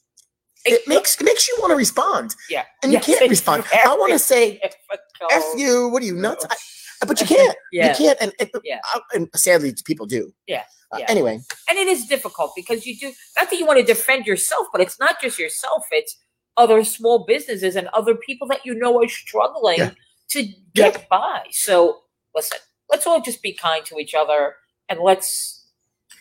it 0.66 0.88
makes 0.88 1.20
it 1.20 1.26
makes 1.26 1.46
you 1.50 1.58
want 1.60 1.72
to 1.72 1.76
respond 1.76 2.34
yeah. 2.50 2.64
and 2.82 2.94
you 2.94 2.98
Yes, 3.00 3.06
can't 3.08 3.22
it's 3.24 3.30
respond 3.30 3.66
i 3.86 3.94
want 3.96 4.14
to 4.14 4.20
say. 4.20 4.62
F 5.32 5.44
you, 5.58 5.90
what 5.90 6.02
are 6.04 6.06
you 6.06 6.16
nuts? 6.16 6.46
I, 6.50 7.06
but 7.06 7.20
you 7.22 7.28
can't. 7.36 7.58
Yeah. 7.72 7.90
You 7.90 7.96
can't. 7.96 8.18
And, 8.22 8.34
and, 8.40 8.50
Yeah. 8.64 8.80
uh, 8.96 9.00
and 9.14 9.30
sadly, 9.36 9.74
people 9.86 10.06
do. 10.06 10.34
Yeah, 10.48 10.64
Uh, 10.92 10.98
yeah. 11.00 11.06
Anyway, 11.10 11.40
and 11.70 11.78
it 11.78 11.88
is 11.88 12.06
difficult 12.08 12.54
because 12.56 12.86
you 12.86 12.98
do 12.98 13.12
not 13.38 13.50
that 13.50 13.58
you 13.60 13.66
want 13.66 13.80
to 13.80 13.86
defend 13.86 14.26
yourself, 14.26 14.68
but 14.72 14.82
it's 14.82 15.00
not 15.00 15.20
just 15.22 15.38
yourself; 15.40 15.84
it's 15.92 16.18
other 16.58 16.84
small 16.84 17.26
businesses 17.26 17.76
and 17.76 17.88
other 17.94 18.16
people 18.16 18.48
that 18.48 18.66
you 18.66 18.74
know 18.76 19.02
are 19.02 19.08
struggling 19.10 19.80
Yeah. 19.80 19.92
to 20.30 20.48
get 20.74 21.08
by. 21.10 21.44
So 21.52 22.02
listen, 22.36 22.58
let's 22.90 23.06
all 23.08 23.22
just 23.22 23.42
be 23.42 23.54
kind 23.54 23.84
to 23.86 23.98
each 23.98 24.14
other 24.14 24.56
and 24.90 25.00
let's, 25.00 25.63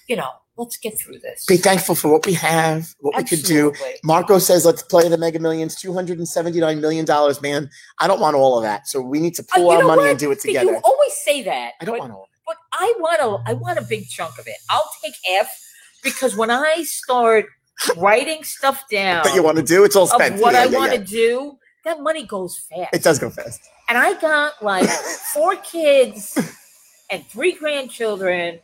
you 0.08 0.16
know, 0.16 0.28
let's 0.56 0.76
get 0.76 0.98
through 0.98 1.18
this. 1.18 1.44
be 1.46 1.56
thankful 1.56 1.94
for 1.94 2.08
what 2.12 2.26
we 2.26 2.34
have, 2.34 2.94
what 3.00 3.16
we 3.16 3.24
could 3.24 3.42
do. 3.42 3.72
Marco 4.04 4.38
says, 4.38 4.64
let's 4.66 4.82
play 4.82 5.08
the 5.08 5.16
Mega 5.18 5.38
Millions, 5.38 5.76
$279 5.76 6.80
million. 6.80 7.06
Man, 7.42 7.70
I 7.98 8.06
don't 8.06 8.20
want 8.20 8.36
all 8.36 8.58
of 8.58 8.62
that. 8.64 8.86
So 8.88 9.00
we 9.00 9.18
need 9.20 9.34
to 9.36 9.42
Uh, 9.42 9.54
pull 9.56 9.64
you 9.64 9.70
our 9.80 9.82
money 9.84 10.02
what? 10.02 10.10
and 10.10 10.18
do 10.18 10.30
it 10.30 10.40
together. 10.40 10.72
You 10.72 10.80
always 10.84 11.12
say 11.24 11.42
that. 11.42 11.72
I 11.80 11.84
don't 11.84 11.94
but, 11.94 12.00
want 12.00 12.12
all 12.12 12.22
of 12.24 12.28
it. 12.28 12.38
but 12.46 12.56
I 12.72 12.94
want 12.98 13.20
a 13.46 13.50
I 13.50 13.54
want 13.54 13.78
a 13.78 13.82
big 13.82 14.08
chunk 14.08 14.38
of 14.38 14.46
it. 14.46 14.56
I'll 14.70 14.90
take 15.02 15.14
half 15.26 15.48
because 16.02 16.36
when 16.36 16.50
I 16.50 16.82
start 16.82 17.46
writing 17.96 18.44
stuff 18.44 18.84
down. 18.90 19.22
But 19.24 19.34
you 19.34 19.42
want 19.42 19.56
to 19.56 19.62
do, 19.64 19.84
it's 19.84 19.96
all 19.96 20.06
spent. 20.06 20.40
what 20.40 20.52
Yeah, 20.54 20.62
I 20.62 20.64
yeah, 20.66 20.78
want 20.78 20.92
to 20.92 20.98
yeah. 20.98 21.04
do, 21.04 21.58
that 21.84 22.00
money 22.00 22.24
goes 22.26 22.58
fast. 22.58 22.90
It 22.94 23.02
does 23.02 23.18
go 23.18 23.30
fast. 23.30 23.60
and 23.88 23.96
I 23.98 24.20
got 24.20 24.62
like 24.62 24.88
four 25.32 25.56
kids 25.56 26.38
and 27.10 27.24
three 27.28 27.52
grandchildren. 27.52 28.60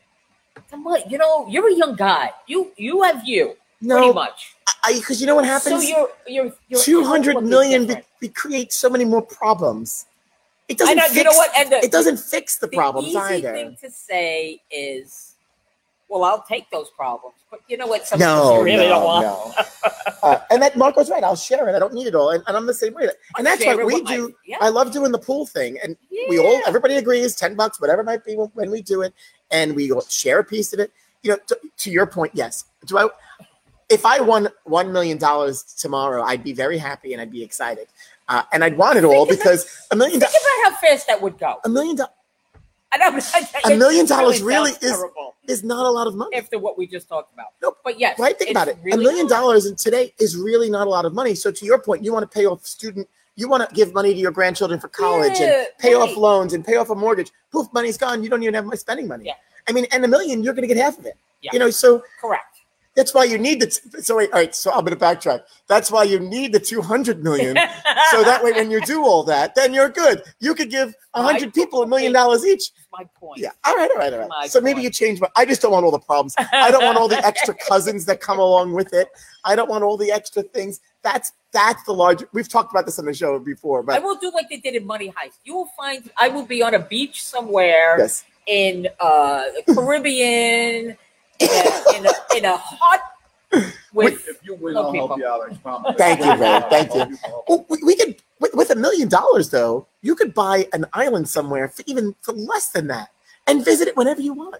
I'm 0.72 0.84
like, 0.84 1.04
you 1.08 1.18
know, 1.18 1.46
you're 1.48 1.68
a 1.68 1.74
young 1.74 1.94
guy. 1.96 2.32
You 2.46 2.72
you 2.76 3.02
have 3.02 3.26
you 3.26 3.54
pretty 3.80 4.06
No, 4.06 4.12
much. 4.12 4.54
because 4.92 5.20
you 5.20 5.26
know 5.26 5.34
what 5.36 5.44
So 5.44 5.50
happens? 5.50 5.88
you're 5.88 6.10
you're 6.26 6.52
you're 6.68 6.80
200 6.80 7.30
outlook 7.36 7.44
is 7.44 7.50
million, 7.50 8.02
we, 8.20 8.28
create 8.28 8.72
so 8.72 8.88
many 8.90 9.04
more 9.04 9.22
problems. 9.22 10.06
It 10.68 10.76
doesn't 10.78 10.96
know, 10.96 11.02
fix, 11.04 11.16
you 11.16 11.24
know 11.24 11.30
what? 11.32 11.50
And 11.58 11.72
the, 11.72 11.76
it 11.84 11.90
doesn't 11.92 12.18
fix 12.18 12.58
the 12.58 12.66
the 12.66 12.76
problems 12.76 13.08
easy 13.08 13.18
either. 13.18 13.52
thing 13.52 13.76
to 13.80 13.90
say 13.90 14.60
is, 14.70 15.34
well, 16.10 16.24
I'll 16.24 16.42
take 16.42 16.70
those 16.70 16.90
problems, 16.90 17.36
but 17.50 17.60
you 17.68 17.76
know 17.78 17.86
what? 17.86 18.06
Some 18.06 18.18
No, 18.18 18.60
really 18.62 18.84
no, 18.84 18.88
don't 18.88 19.04
want. 19.04 19.26
no. 19.26 19.54
uh, 20.22 20.40
and 20.50 20.60
that 20.62 20.76
Marco's 20.76 21.08
right. 21.10 21.24
I'll 21.24 21.36
share 21.36 21.68
it. 21.68 21.74
I 21.74 21.78
don't 21.78 21.94
need 21.94 22.06
it 22.06 22.14
all, 22.14 22.30
and, 22.30 22.42
and 22.46 22.56
I'm 22.56 22.66
the 22.66 22.74
same 22.74 22.92
way. 22.94 23.08
And 23.38 23.46
that's 23.46 23.64
what 23.64 23.84
we 23.86 24.02
do. 24.02 24.34
yeah. 24.46 24.56
I 24.60 24.68
love 24.68 24.90
doing 24.92 25.12
the 25.12 25.18
pool 25.18 25.46
thing, 25.46 25.78
and 25.82 25.96
we 26.28 26.38
all 26.38 26.60
everybody 26.66 26.96
agrees 26.96 27.34
ten 27.34 27.54
bucks, 27.54 27.80
whatever 27.80 28.02
it 28.02 28.04
might 28.04 28.24
be 28.24 28.34
when 28.34 28.70
we 28.70 28.82
do 28.82 29.02
it, 29.02 29.14
and 29.50 29.74
we 29.74 29.92
share 30.08 30.38
a 30.40 30.44
piece 30.44 30.72
of 30.72 30.80
it. 30.80 30.92
You 31.22 31.32
know, 31.32 31.38
to, 31.48 31.58
to 31.78 31.90
your 31.90 32.06
point, 32.06 32.32
yes. 32.34 32.64
Do 32.86 32.98
I? 32.98 33.08
If 33.88 34.04
I 34.04 34.20
won 34.20 34.48
one 34.64 34.92
million 34.92 35.18
dollars 35.18 35.62
tomorrow, 35.62 36.22
I'd 36.22 36.44
be 36.44 36.52
very 36.52 36.78
happy 36.78 37.12
and 37.12 37.20
I'd 37.22 37.32
be 37.32 37.42
excited, 37.42 37.88
uh, 38.28 38.42
and 38.52 38.62
I'd 38.62 38.76
want 38.76 38.98
it 38.98 39.04
all 39.04 39.24
Think 39.26 39.40
about- 39.40 39.50
because 39.52 39.86
a 39.90 39.96
million 39.96 40.20
Think 40.20 40.30
about 40.32 40.72
how 40.72 40.76
fast 40.80 41.06
that 41.06 41.20
would 41.22 41.38
go. 41.38 41.58
A 41.64 41.68
million 41.68 41.96
dollars. 41.96 42.12
A 42.92 43.76
million 43.76 44.06
dollars 44.06 44.36
sounds 44.36 44.42
really 44.42 44.70
is- 44.82 45.04
Is 45.46 45.64
not 45.64 45.84
a 45.86 45.90
lot 45.90 46.06
of 46.06 46.14
money. 46.14 46.36
after 46.36 46.58
what 46.58 46.76
we 46.78 46.86
just 46.86 47.08
talked 47.08 47.32
about. 47.34 47.48
Nope. 47.62 47.78
But 47.84 47.98
yes, 47.98 48.18
Right? 48.18 48.38
Think 48.38 48.50
about 48.50 48.68
it. 48.68 48.76
really 48.82 48.98
a 48.98 49.02
million 49.02 49.26
dollars 49.26 49.66
in 49.66 49.76
today 49.76 50.14
is 50.18 50.36
really 50.36 50.70
not 50.70 50.86
a 50.86 50.90
lot 50.90 51.04
of 51.04 51.12
money. 51.14 51.34
So 51.34 51.50
to 51.50 51.64
your 51.66 51.78
point, 51.78 52.02
you 52.04 52.12
want 52.12 52.30
to 52.30 52.34
pay 52.34 52.46
off 52.46 52.64
student, 52.66 53.08
you 53.38 53.48
want 53.48 53.66
to 53.68 53.72
give 53.74 53.94
money 53.94 54.12
to 54.12 54.18
your 54.18 54.32
grandchildren 54.32 54.80
for 54.80 54.88
college 54.88 55.38
Yeah, 55.38 55.58
and 55.60 55.66
pay 55.78 55.94
off 55.94 56.16
loans 56.16 56.52
and 56.54 56.64
pay 56.64 56.74
off 56.76 56.90
a 56.90 56.94
mortgage. 56.94 57.30
Poof, 57.52 57.68
money's 57.72 57.96
gone. 57.96 58.22
You 58.24 58.28
don't 58.28 58.42
even 58.42 58.54
have 58.54 58.64
my 58.66 58.74
spending 58.74 59.06
money. 59.06 59.26
Yeah. 59.26 59.34
I 59.68 59.72
mean, 59.72 59.86
and 59.92 60.04
a 60.04 60.08
million, 60.08 60.42
you're 60.42 60.54
going 60.54 60.66
to 60.68 60.74
get 60.74 60.82
half 60.82 60.98
of 60.98 61.06
it. 61.06 61.16
Yeah. 61.40 61.50
You 61.52 61.60
know, 61.60 61.70
so 61.70 62.02
Correct. 62.20 62.56
that's 62.96 63.14
why 63.14 63.22
you 63.24 63.38
need 63.38 63.60
the. 63.60 63.68
T- 63.68 64.00
so 64.02 64.16
wait, 64.16 64.32
all 64.32 64.40
right. 64.40 64.52
So 64.56 64.72
I'm 64.72 64.84
going 64.84 64.98
to 64.98 65.04
backtrack. 65.04 65.42
That's 65.68 65.88
why 65.92 66.02
you 66.02 66.18
need 66.18 66.52
the 66.52 66.58
200 66.58 67.22
million. 67.22 67.56
so 68.10 68.24
that 68.30 68.42
way, 68.42 68.50
when 68.52 68.72
you 68.72 68.80
do 68.80 69.04
all 69.04 69.22
that, 69.24 69.54
then 69.54 69.72
you're 69.72 69.88
good. 69.88 70.22
You 70.40 70.54
could 70.56 70.68
give 70.70 70.92
a 71.14 71.22
My 71.22 71.32
hundred 71.32 71.54
people 71.54 71.82
a 71.82 71.86
million 71.86 72.12
dollars 72.12 72.44
each. 72.44 72.72
my 72.92 73.04
point. 73.14 73.38
Yeah. 73.40 73.50
All 73.64 73.76
right. 73.76 73.88
All 73.92 73.98
right. 73.98 74.12
All 74.12 74.18
right. 74.18 74.28
My 74.28 74.46
so 74.48 74.60
maybe 74.60 74.82
you 74.82 74.90
change. 74.90 75.20
My, 75.20 75.28
I 75.36 75.44
just 75.44 75.62
don't 75.62 75.70
want 75.70 75.84
all 75.84 75.92
the 75.92 76.00
problems. 76.00 76.34
I 76.52 76.72
don't 76.72 76.84
want 76.84 76.98
all 76.98 77.06
the 77.08 77.24
extra 77.24 77.54
cousins 77.68 78.04
that 78.06 78.20
come 78.20 78.40
along 78.40 78.72
with 78.72 78.92
it. 78.92 79.08
I 79.44 79.54
don't 79.54 79.68
want 79.68 79.84
all 79.84 79.96
the 79.96 80.10
extra 80.10 80.42
things. 80.42 80.80
That's 81.02 81.32
that's 81.52 81.82
the 81.84 81.92
large. 81.92 82.24
We've 82.32 82.48
talked 82.48 82.72
about 82.72 82.84
this 82.86 82.98
on 82.98 83.04
the 83.06 83.14
show 83.14 83.38
before, 83.38 83.82
but 83.82 83.96
I 83.96 83.98
will 84.00 84.16
do 84.16 84.30
like 84.34 84.48
they 84.50 84.56
did 84.58 84.74
in 84.74 84.86
Money 84.86 85.08
Heist. 85.08 85.38
You 85.44 85.54
will 85.54 85.70
find 85.76 86.10
I 86.18 86.28
will 86.28 86.44
be 86.44 86.62
on 86.62 86.74
a 86.74 86.78
beach 86.80 87.22
somewhere 87.24 87.96
yes, 87.98 88.24
in 88.46 88.88
uh 89.00 89.44
the 89.66 89.74
Caribbean 89.74 90.96
in 91.40 91.48
a, 91.48 91.96
in 91.96 92.06
a, 92.06 92.12
in 92.36 92.44
a 92.44 92.56
hot 92.56 93.00
with 93.94 94.26
If 94.28 94.44
you 94.44 94.54
win, 94.56 94.74
No 94.74 94.82
I'll 94.88 94.92
help 94.92 95.10
people. 95.10 95.18
you 95.20 95.26
out. 95.26 95.50
I 95.50 95.54
promise. 95.56 95.94
Thank 95.96 96.20
you, 96.20 96.32
Ray. 96.32 96.62
Thank 96.70 96.94
you. 96.94 97.00
I'll 97.00 97.06
help 97.08 97.24
out. 97.24 97.44
Well, 97.48 97.66
we, 97.70 97.78
we 97.84 97.96
could 97.96 98.16
with, 98.40 98.54
with 98.54 98.70
a 98.70 98.76
million 98.76 99.08
dollars 99.08 99.50
though. 99.50 99.86
You 100.02 100.14
could 100.14 100.34
buy 100.34 100.66
an 100.72 100.84
island 100.92 101.28
somewhere 101.28 101.68
for 101.68 101.82
even 101.86 102.14
for 102.22 102.32
less 102.32 102.70
than 102.70 102.88
that 102.88 103.10
and 103.46 103.64
visit 103.64 103.88
it 103.88 103.96
whenever 103.96 104.20
you 104.20 104.34
want. 104.34 104.56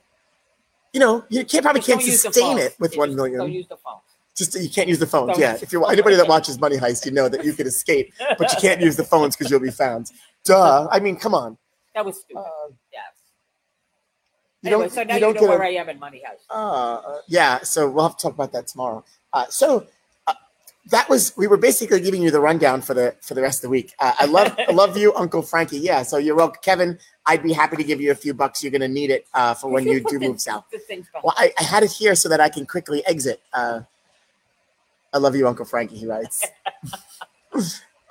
You 0.93 1.01
know, 1.01 1.25
you 1.29 1.45
can't 1.45 1.63
probably 1.65 1.83
Just 1.83 1.91
can't 2.01 2.35
sustain 2.35 2.59
it 2.59 2.75
with 2.81 2.95
You 2.95 3.01
one 3.01 3.09
Don't 3.11 3.17
million. 3.17 3.53
use 3.53 3.67
the 3.67 3.77
phone. 3.77 3.99
Just 4.39 4.55
you 4.55 4.71
can't 4.71 4.89
use 4.89 4.99
the 5.01 5.07
phones. 5.07 5.33
Don't 5.33 5.41
Yeah, 5.41 5.55
if 5.61 5.73
you 5.73 5.81
phone. 5.83 5.93
anybody 5.93 6.17
that 6.17 6.29
watches 6.35 6.59
Money 6.61 6.77
Heist, 6.77 7.05
you 7.05 7.11
know 7.13 7.29
that 7.29 7.45
you 7.45 7.53
could 7.53 7.67
escape, 7.67 8.13
but 8.39 8.51
you 8.53 8.59
can't 8.61 8.81
use 8.81 8.97
the 8.97 9.05
phones 9.05 9.37
because 9.37 9.51
you'll 9.51 9.61
be 9.61 9.71
found. 9.71 10.11
Duh. 10.45 10.89
I 10.91 11.01
mean, 11.01 11.17
come 11.17 11.35
on. 11.35 11.59
That 11.95 12.05
was 12.07 12.21
stupid. 12.21 12.41
Uh, 12.41 12.69
yes. 12.93 13.03
you 14.63 14.69
Anyway, 14.69 14.85
don't. 14.85 14.93
so 14.93 15.03
now 15.03 15.17
you 15.17 15.27
you, 15.27 15.35
don't 15.35 15.43
know 15.43 15.49
where 15.51 15.65
I 15.65 15.71
am 15.71 15.89
in 15.89 15.99
Money 15.99 16.23
Heist. 16.27 16.45
Uh, 16.51 17.19
yeah, 17.27 17.59
so 17.63 17.91
we'll 17.91 18.05
have 18.07 18.17
to 18.17 18.23
talk 18.23 18.35
about 18.35 18.53
that 18.53 18.69
tomorrow. 18.69 19.05
Uh, 19.33 19.47
so 19.49 19.87
uh, 20.29 20.35
that 20.91 21.09
was 21.09 21.37
we 21.37 21.47
were 21.49 21.57
basically 21.57 22.01
giving 22.01 22.23
you 22.23 22.31
the 22.31 22.41
rundown 22.41 22.81
for 22.81 22.95
the 22.95 23.17
for 23.21 23.35
the 23.35 23.43
rest 23.43 23.59
of 23.59 23.63
the 23.63 23.69
week. 23.71 23.93
Uh, 23.99 24.13
I 24.21 24.27
love 24.27 24.57
I 24.69 24.71
love 24.73 24.97
you, 24.97 25.13
Uncle 25.17 25.43
Frankie. 25.43 25.79
Yeah, 25.81 26.03
so 26.05 26.17
you're 26.19 26.37
welcome, 26.37 26.61
Kevin. 26.63 26.99
I'd 27.27 27.43
be 27.43 27.53
happy 27.53 27.77
to 27.77 27.85
give 27.85 28.01
you 28.01 28.13
a 28.13 28.15
few 28.15 28.33
bucks. 28.35 28.63
You're 28.63 28.73
gonna 28.73 28.89
need 28.89 29.11
it 29.11 29.27
uh, 29.35 29.55
for 29.55 29.69
when 29.71 29.85
you 29.87 30.01
do 30.05 30.19
move 30.21 30.41
south. 30.41 30.65
The 30.73 30.79
things 30.79 31.07
behind. 31.13 31.25
Well, 31.25 31.35
I, 31.37 31.53
I 31.59 31.63
had 31.65 31.83
it 31.83 31.91
here 31.91 32.15
so 32.15 32.29
that 32.29 32.41
I 32.41 32.49
can 32.49 32.65
quickly 32.65 33.05
exit. 33.07 33.41
Uh, 33.53 33.81
I 35.13 35.19
love 35.19 35.35
you, 35.37 35.47
Uncle 35.49 35.65
Frankie. 35.65 35.97
He 35.97 36.07
writes. 36.07 36.45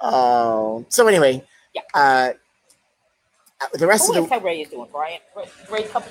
oh, 0.01 0.85
so 0.89 1.07
anyway, 1.07 1.43
Yeah. 1.73 1.81
uh, 1.93 2.33
the 3.73 3.87
rest 3.87 4.07
Who 4.07 4.17
of 4.23 4.29
the 4.29 4.35
how 4.35 4.41
Ray 4.41 4.61
is 4.61 4.69
doing, 4.69 4.87
Brian? 4.91 5.19
Ray, 5.35 5.45
Ray 5.71 5.83
come, 5.83 6.03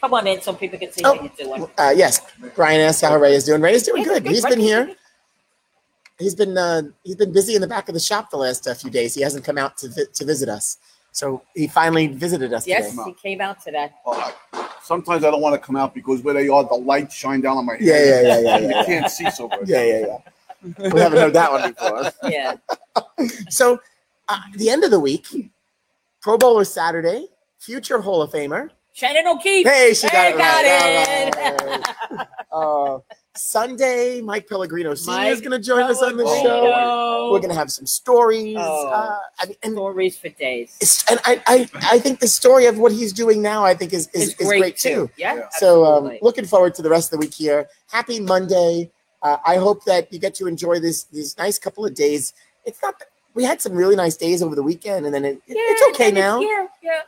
come 0.00 0.14
on 0.14 0.26
in 0.26 0.40
so 0.40 0.52
people 0.54 0.78
can 0.78 0.92
see 0.92 1.02
Oh. 1.04 1.14
how 1.16 1.22
you're 1.22 1.32
doing. 1.56 1.70
uh, 1.78 1.92
yes, 1.96 2.20
Brian 2.54 2.80
asked 2.80 3.02
how 3.02 3.16
Ray 3.16 3.34
is 3.34 3.44
doing. 3.44 3.60
Ray 3.62 3.74
is 3.74 3.84
doing 3.84 4.02
Yeah, 4.02 4.08
good. 4.20 4.26
He's 4.26 4.44
Ray- 4.44 4.50
been 4.50 4.60
here. 4.60 4.94
he's 6.18 6.34
been 6.34 6.56
uh, 6.58 6.82
he's 7.04 7.16
been 7.16 7.32
busy 7.32 7.54
in 7.54 7.60
the 7.60 7.66
back 7.68 7.88
of 7.88 7.94
the 7.94 8.00
shop 8.00 8.30
the 8.30 8.36
last 8.36 8.66
uh, 8.66 8.74
few 8.74 8.90
days. 8.90 9.14
He 9.14 9.22
hasn't 9.22 9.44
come 9.44 9.58
out 9.58 9.76
to 9.78 9.88
vi- 9.88 10.06
to 10.14 10.24
visit 10.24 10.48
us, 10.48 10.78
so 11.12 11.42
he 11.54 11.66
finally 11.66 12.06
visited 12.08 12.52
us. 12.52 12.66
Yes, 12.66 12.90
today. 12.90 13.02
he 13.06 13.12
came 13.14 13.40
out 13.40 13.62
today. 13.62 13.90
Uh, 14.06 14.32
sometimes 14.82 15.24
I 15.24 15.30
don't 15.30 15.40
want 15.40 15.54
to 15.54 15.58
come 15.64 15.76
out 15.76 15.94
because 15.94 16.22
where 16.22 16.34
they 16.34 16.48
are, 16.48 16.64
the 16.64 16.74
lights 16.74 17.14
shine 17.14 17.40
down 17.40 17.58
on 17.58 17.66
my 17.66 17.74
head. 17.74 17.82
Yeah, 17.82 18.04
yeah, 18.04 18.20
yeah, 18.20 18.40
yeah, 18.40 18.58
yeah. 18.58 18.78
You 18.80 18.86
can't 18.86 19.10
see 19.10 19.30
so 19.30 19.48
good. 19.48 19.68
Yeah, 19.68 19.82
yeah, 19.84 20.06
yeah. 20.06 20.18
We 20.92 21.00
haven't 21.00 21.18
heard 21.18 21.32
that 21.34 21.50
one 21.52 21.72
before. 21.72 22.12
Yeah. 22.30 22.56
So, 23.48 23.80
uh, 24.28 24.38
the 24.56 24.70
end 24.70 24.84
of 24.84 24.90
the 24.90 25.00
week, 25.00 25.26
Pro 26.20 26.36
Bowler 26.38 26.64
Saturday, 26.64 27.26
future 27.58 28.00
Hall 28.00 28.22
of 28.22 28.30
Famer. 28.30 28.70
Shannon 28.92 29.26
O'Keefe. 29.26 29.66
Hey, 29.66 29.94
she 29.94 30.08
got 30.08 30.12
Hey, 30.12 30.32
it 30.32 30.38
got 30.38 30.64
right. 30.64 31.28
it. 31.28 31.92
All 32.12 32.18
right. 32.18 32.26
Uh, 32.52 32.98
Sunday, 33.36 34.20
Mike 34.20 34.48
Pellegrino 34.48 34.94
Senior 34.94 35.30
is 35.30 35.40
going 35.40 35.52
to 35.52 35.58
join 35.64 35.82
us 35.84 36.02
on 36.02 36.16
the 36.16 36.24
show. 36.42 37.30
We're 37.32 37.38
going 37.38 37.50
to 37.50 37.54
have 37.54 37.70
some 37.70 37.86
stories. 37.86 38.56
Oh. 38.58 38.88
Uh, 38.88 39.18
I 39.38 39.46
mean, 39.46 39.56
and 39.62 39.72
Stories 39.74 40.18
for 40.18 40.28
days. 40.30 40.76
It's, 40.80 41.08
and 41.10 41.20
I, 41.24 41.40
I, 41.46 41.68
I 41.92 41.98
think 42.00 42.18
the 42.18 42.26
story 42.28 42.66
of 42.66 42.78
what 42.78 42.90
he's 42.90 43.12
doing 43.12 43.40
now, 43.40 43.64
I 43.64 43.74
think 43.74 43.92
is 43.92 44.08
is, 44.08 44.32
It's 44.32 44.40
is 44.40 44.48
great, 44.48 44.76
too. 44.76 45.10
Yeah. 45.16 45.36
Yeah. 45.36 45.48
So 45.52 45.84
um, 45.84 46.18
looking 46.22 46.44
forward 46.44 46.74
to 46.74 46.82
the 46.82 46.90
rest 46.90 47.12
of 47.12 47.20
the 47.20 47.24
week 47.24 47.34
here. 47.34 47.68
Happy 47.90 48.18
Monday. 48.18 48.90
Uh, 49.22 49.36
I 49.46 49.56
hope 49.56 49.84
that 49.84 50.12
you 50.12 50.18
get 50.18 50.34
to 50.36 50.46
enjoy 50.46 50.80
this 50.80 51.04
these 51.04 51.36
nice 51.38 51.58
couple 51.58 51.84
of 51.86 51.94
days. 51.94 52.32
It's 52.64 52.80
not. 52.82 52.94
We 53.34 53.44
had 53.44 53.60
some 53.62 53.74
really 53.74 53.94
nice 53.94 54.16
days 54.16 54.42
over 54.42 54.56
the 54.56 54.62
weekend, 54.62 55.06
and 55.06 55.14
then 55.14 55.24
it, 55.24 55.36
it- 55.46 55.54
it's 55.56 55.82
okay 55.94 56.06
and 56.06 56.16
now. 56.16 56.40
yeah, 56.40 56.66
yeah. 56.82 57.00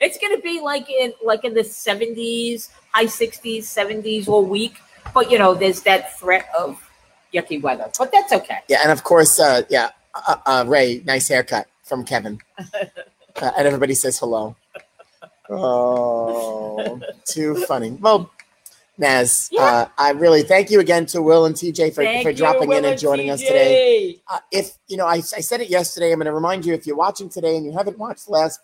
It's 0.00 0.18
gonna 0.18 0.38
be 0.40 0.60
like 0.60 0.88
in 0.90 1.14
like 1.24 1.44
in 1.44 1.54
the 1.54 1.64
seventies, 1.64 2.70
high 2.92 3.06
sixties, 3.06 3.68
seventies 3.68 4.28
all 4.28 4.44
week. 4.44 4.76
But 5.14 5.30
you 5.30 5.38
know, 5.38 5.54
there's 5.54 5.82
that 5.82 6.18
threat 6.18 6.48
of 6.58 6.78
yucky 7.32 7.62
weather. 7.62 7.90
But 7.98 8.12
that's 8.12 8.32
okay. 8.32 8.58
Yeah, 8.68 8.80
and 8.82 8.92
of 8.92 9.04
course, 9.04 9.38
uh, 9.40 9.62
yeah, 9.70 9.90
uh, 10.14 10.36
uh, 10.44 10.64
Ray, 10.66 11.02
nice 11.06 11.28
haircut 11.28 11.66
from 11.84 12.04
Kevin, 12.04 12.38
uh, 12.58 13.50
and 13.56 13.66
everybody 13.66 13.94
says 13.94 14.18
hello. 14.18 14.56
Oh, 15.50 17.00
too 17.26 17.54
funny. 17.66 17.90
Well, 18.00 18.30
Naz, 18.96 19.48
Yeah. 19.52 19.62
uh, 19.62 19.88
I 19.98 20.10
really 20.10 20.42
thank 20.42 20.70
you 20.70 20.80
again 20.80 21.04
to 21.06 21.20
Will 21.20 21.46
and 21.46 21.54
TJ 21.54 21.94
for, 21.94 22.02
Thank 22.04 22.22
for 22.22 22.30
you, 22.30 22.36
dropping 22.36 22.72
in 22.72 22.84
and 22.84 22.98
joining 22.98 23.30
us 23.30 23.40
today. 23.40 24.20
Uh, 24.28 24.38
if 24.52 24.78
you 24.88 24.96
know, 24.96 25.06
I, 25.06 25.14
I 25.16 25.20
said 25.20 25.60
it 25.60 25.68
yesterday. 25.68 26.12
I'm 26.12 26.18
going 26.18 26.26
to 26.26 26.32
remind 26.32 26.64
you 26.64 26.74
if 26.74 26.86
you're 26.86 26.96
watching 26.96 27.28
today 27.28 27.56
and 27.56 27.64
you 27.66 27.72
haven't 27.72 27.98
watched 27.98 28.26
the 28.26 28.32
last 28.32 28.60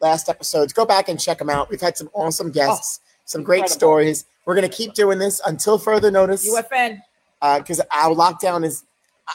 last 0.00 0.28
episodes, 0.28 0.72
go 0.72 0.84
back 0.84 1.08
and 1.08 1.18
check 1.20 1.38
them 1.38 1.50
out. 1.50 1.68
We've 1.70 1.80
had 1.80 1.96
some 1.96 2.10
awesome 2.14 2.50
guests, 2.50 3.00
some 3.24 3.42
great 3.42 3.58
incredible. 3.60 3.78
stories. 3.78 4.24
We're 4.50 4.56
going 4.56 4.68
to 4.68 4.76
keep 4.76 4.94
doing 4.94 5.20
this 5.20 5.40
until 5.46 5.78
further 5.78 6.10
notice 6.10 6.44
UFN. 6.52 7.00
because 7.58 7.80
our 7.92 8.12
lockdown 8.12 8.64
is. 8.64 8.82
I, 9.28 9.32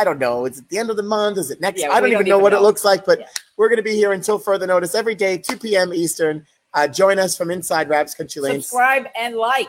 I 0.00 0.04
don't 0.04 0.18
know. 0.18 0.44
It's 0.44 0.58
at 0.58 0.68
the 0.68 0.78
end 0.78 0.90
of 0.90 0.96
the 0.96 1.04
month. 1.04 1.38
Is 1.38 1.52
it 1.52 1.60
next? 1.60 1.80
Yeah, 1.80 1.92
I 1.92 2.00
don't 2.00 2.10
even 2.10 2.18
don't 2.24 2.28
know 2.30 2.34
even 2.34 2.42
what 2.42 2.52
it 2.52 2.60
looks 2.60 2.84
like, 2.84 3.04
but 3.04 3.20
Yeah. 3.20 3.26
we're 3.56 3.68
going 3.68 3.76
to 3.76 3.84
be 3.84 3.94
here 3.94 4.10
until 4.10 4.40
further 4.40 4.66
notice 4.66 4.96
every 4.96 5.14
day, 5.14 5.38
2 5.38 5.56
p.m. 5.58 5.94
Eastern. 5.94 6.44
Uh, 6.74 6.88
join 6.88 7.20
us 7.20 7.38
from 7.38 7.52
inside 7.52 7.88
Rab's 7.88 8.16
Country 8.16 8.42
Lane. 8.42 8.60
Subscribe 8.60 9.06
and 9.16 9.36
like. 9.36 9.68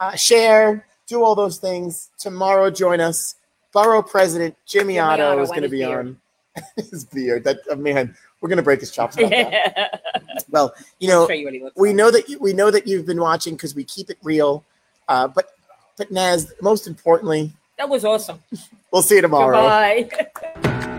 Uh, 0.00 0.16
share, 0.16 0.86
do 1.06 1.22
all 1.22 1.34
those 1.34 1.58
things. 1.58 2.08
Tomorrow, 2.18 2.70
join 2.70 3.00
us. 3.00 3.34
Borough 3.74 4.02
President 4.02 4.56
Jimmy, 4.64 4.94
Jimmy 4.94 4.98
Oddo 4.98 5.32
Oddo 5.32 5.42
is 5.42 5.50
going 5.50 5.60
to 5.60 5.68
be 5.68 5.84
on. 5.84 6.18
his 6.76 7.04
beard. 7.04 7.44
That 7.44 7.58
oh, 7.70 7.76
man, 7.76 8.16
we're 8.42 8.48
going 8.48 8.58
to 8.58 8.62
break 8.62 8.80
his 8.80 8.90
chops. 8.90 9.16
That. 9.16 10.00
Well, 10.50 10.74
you 10.98 11.08
know, 11.08 11.30
you 11.30 11.44
what 11.46 11.54
he 11.54 11.62
looks 11.62 11.76
we 11.76 11.88
like. 11.88 11.96
know 11.96 12.10
that 12.10 12.28
you, 12.28 12.38
we 12.38 12.52
know 12.52 12.70
that 12.70 12.86
you've 12.86 13.06
been 13.06 13.20
watching 13.20 13.54
because 13.54 13.74
we 13.74 13.84
keep 13.84 14.10
it 14.10 14.18
real. 14.22 14.64
Uh, 15.08 15.28
but 15.28 15.54
but 15.96 16.10
Naz, 16.10 16.52
most 16.60 16.86
importantly, 16.86 17.52
that 17.78 17.88
was 17.88 18.04
awesome. 18.04 18.42
we'll 18.90 19.00
see 19.02 19.14
you 19.16 19.22
tomorrow. 19.22 20.04
Goodbye. 20.10 20.98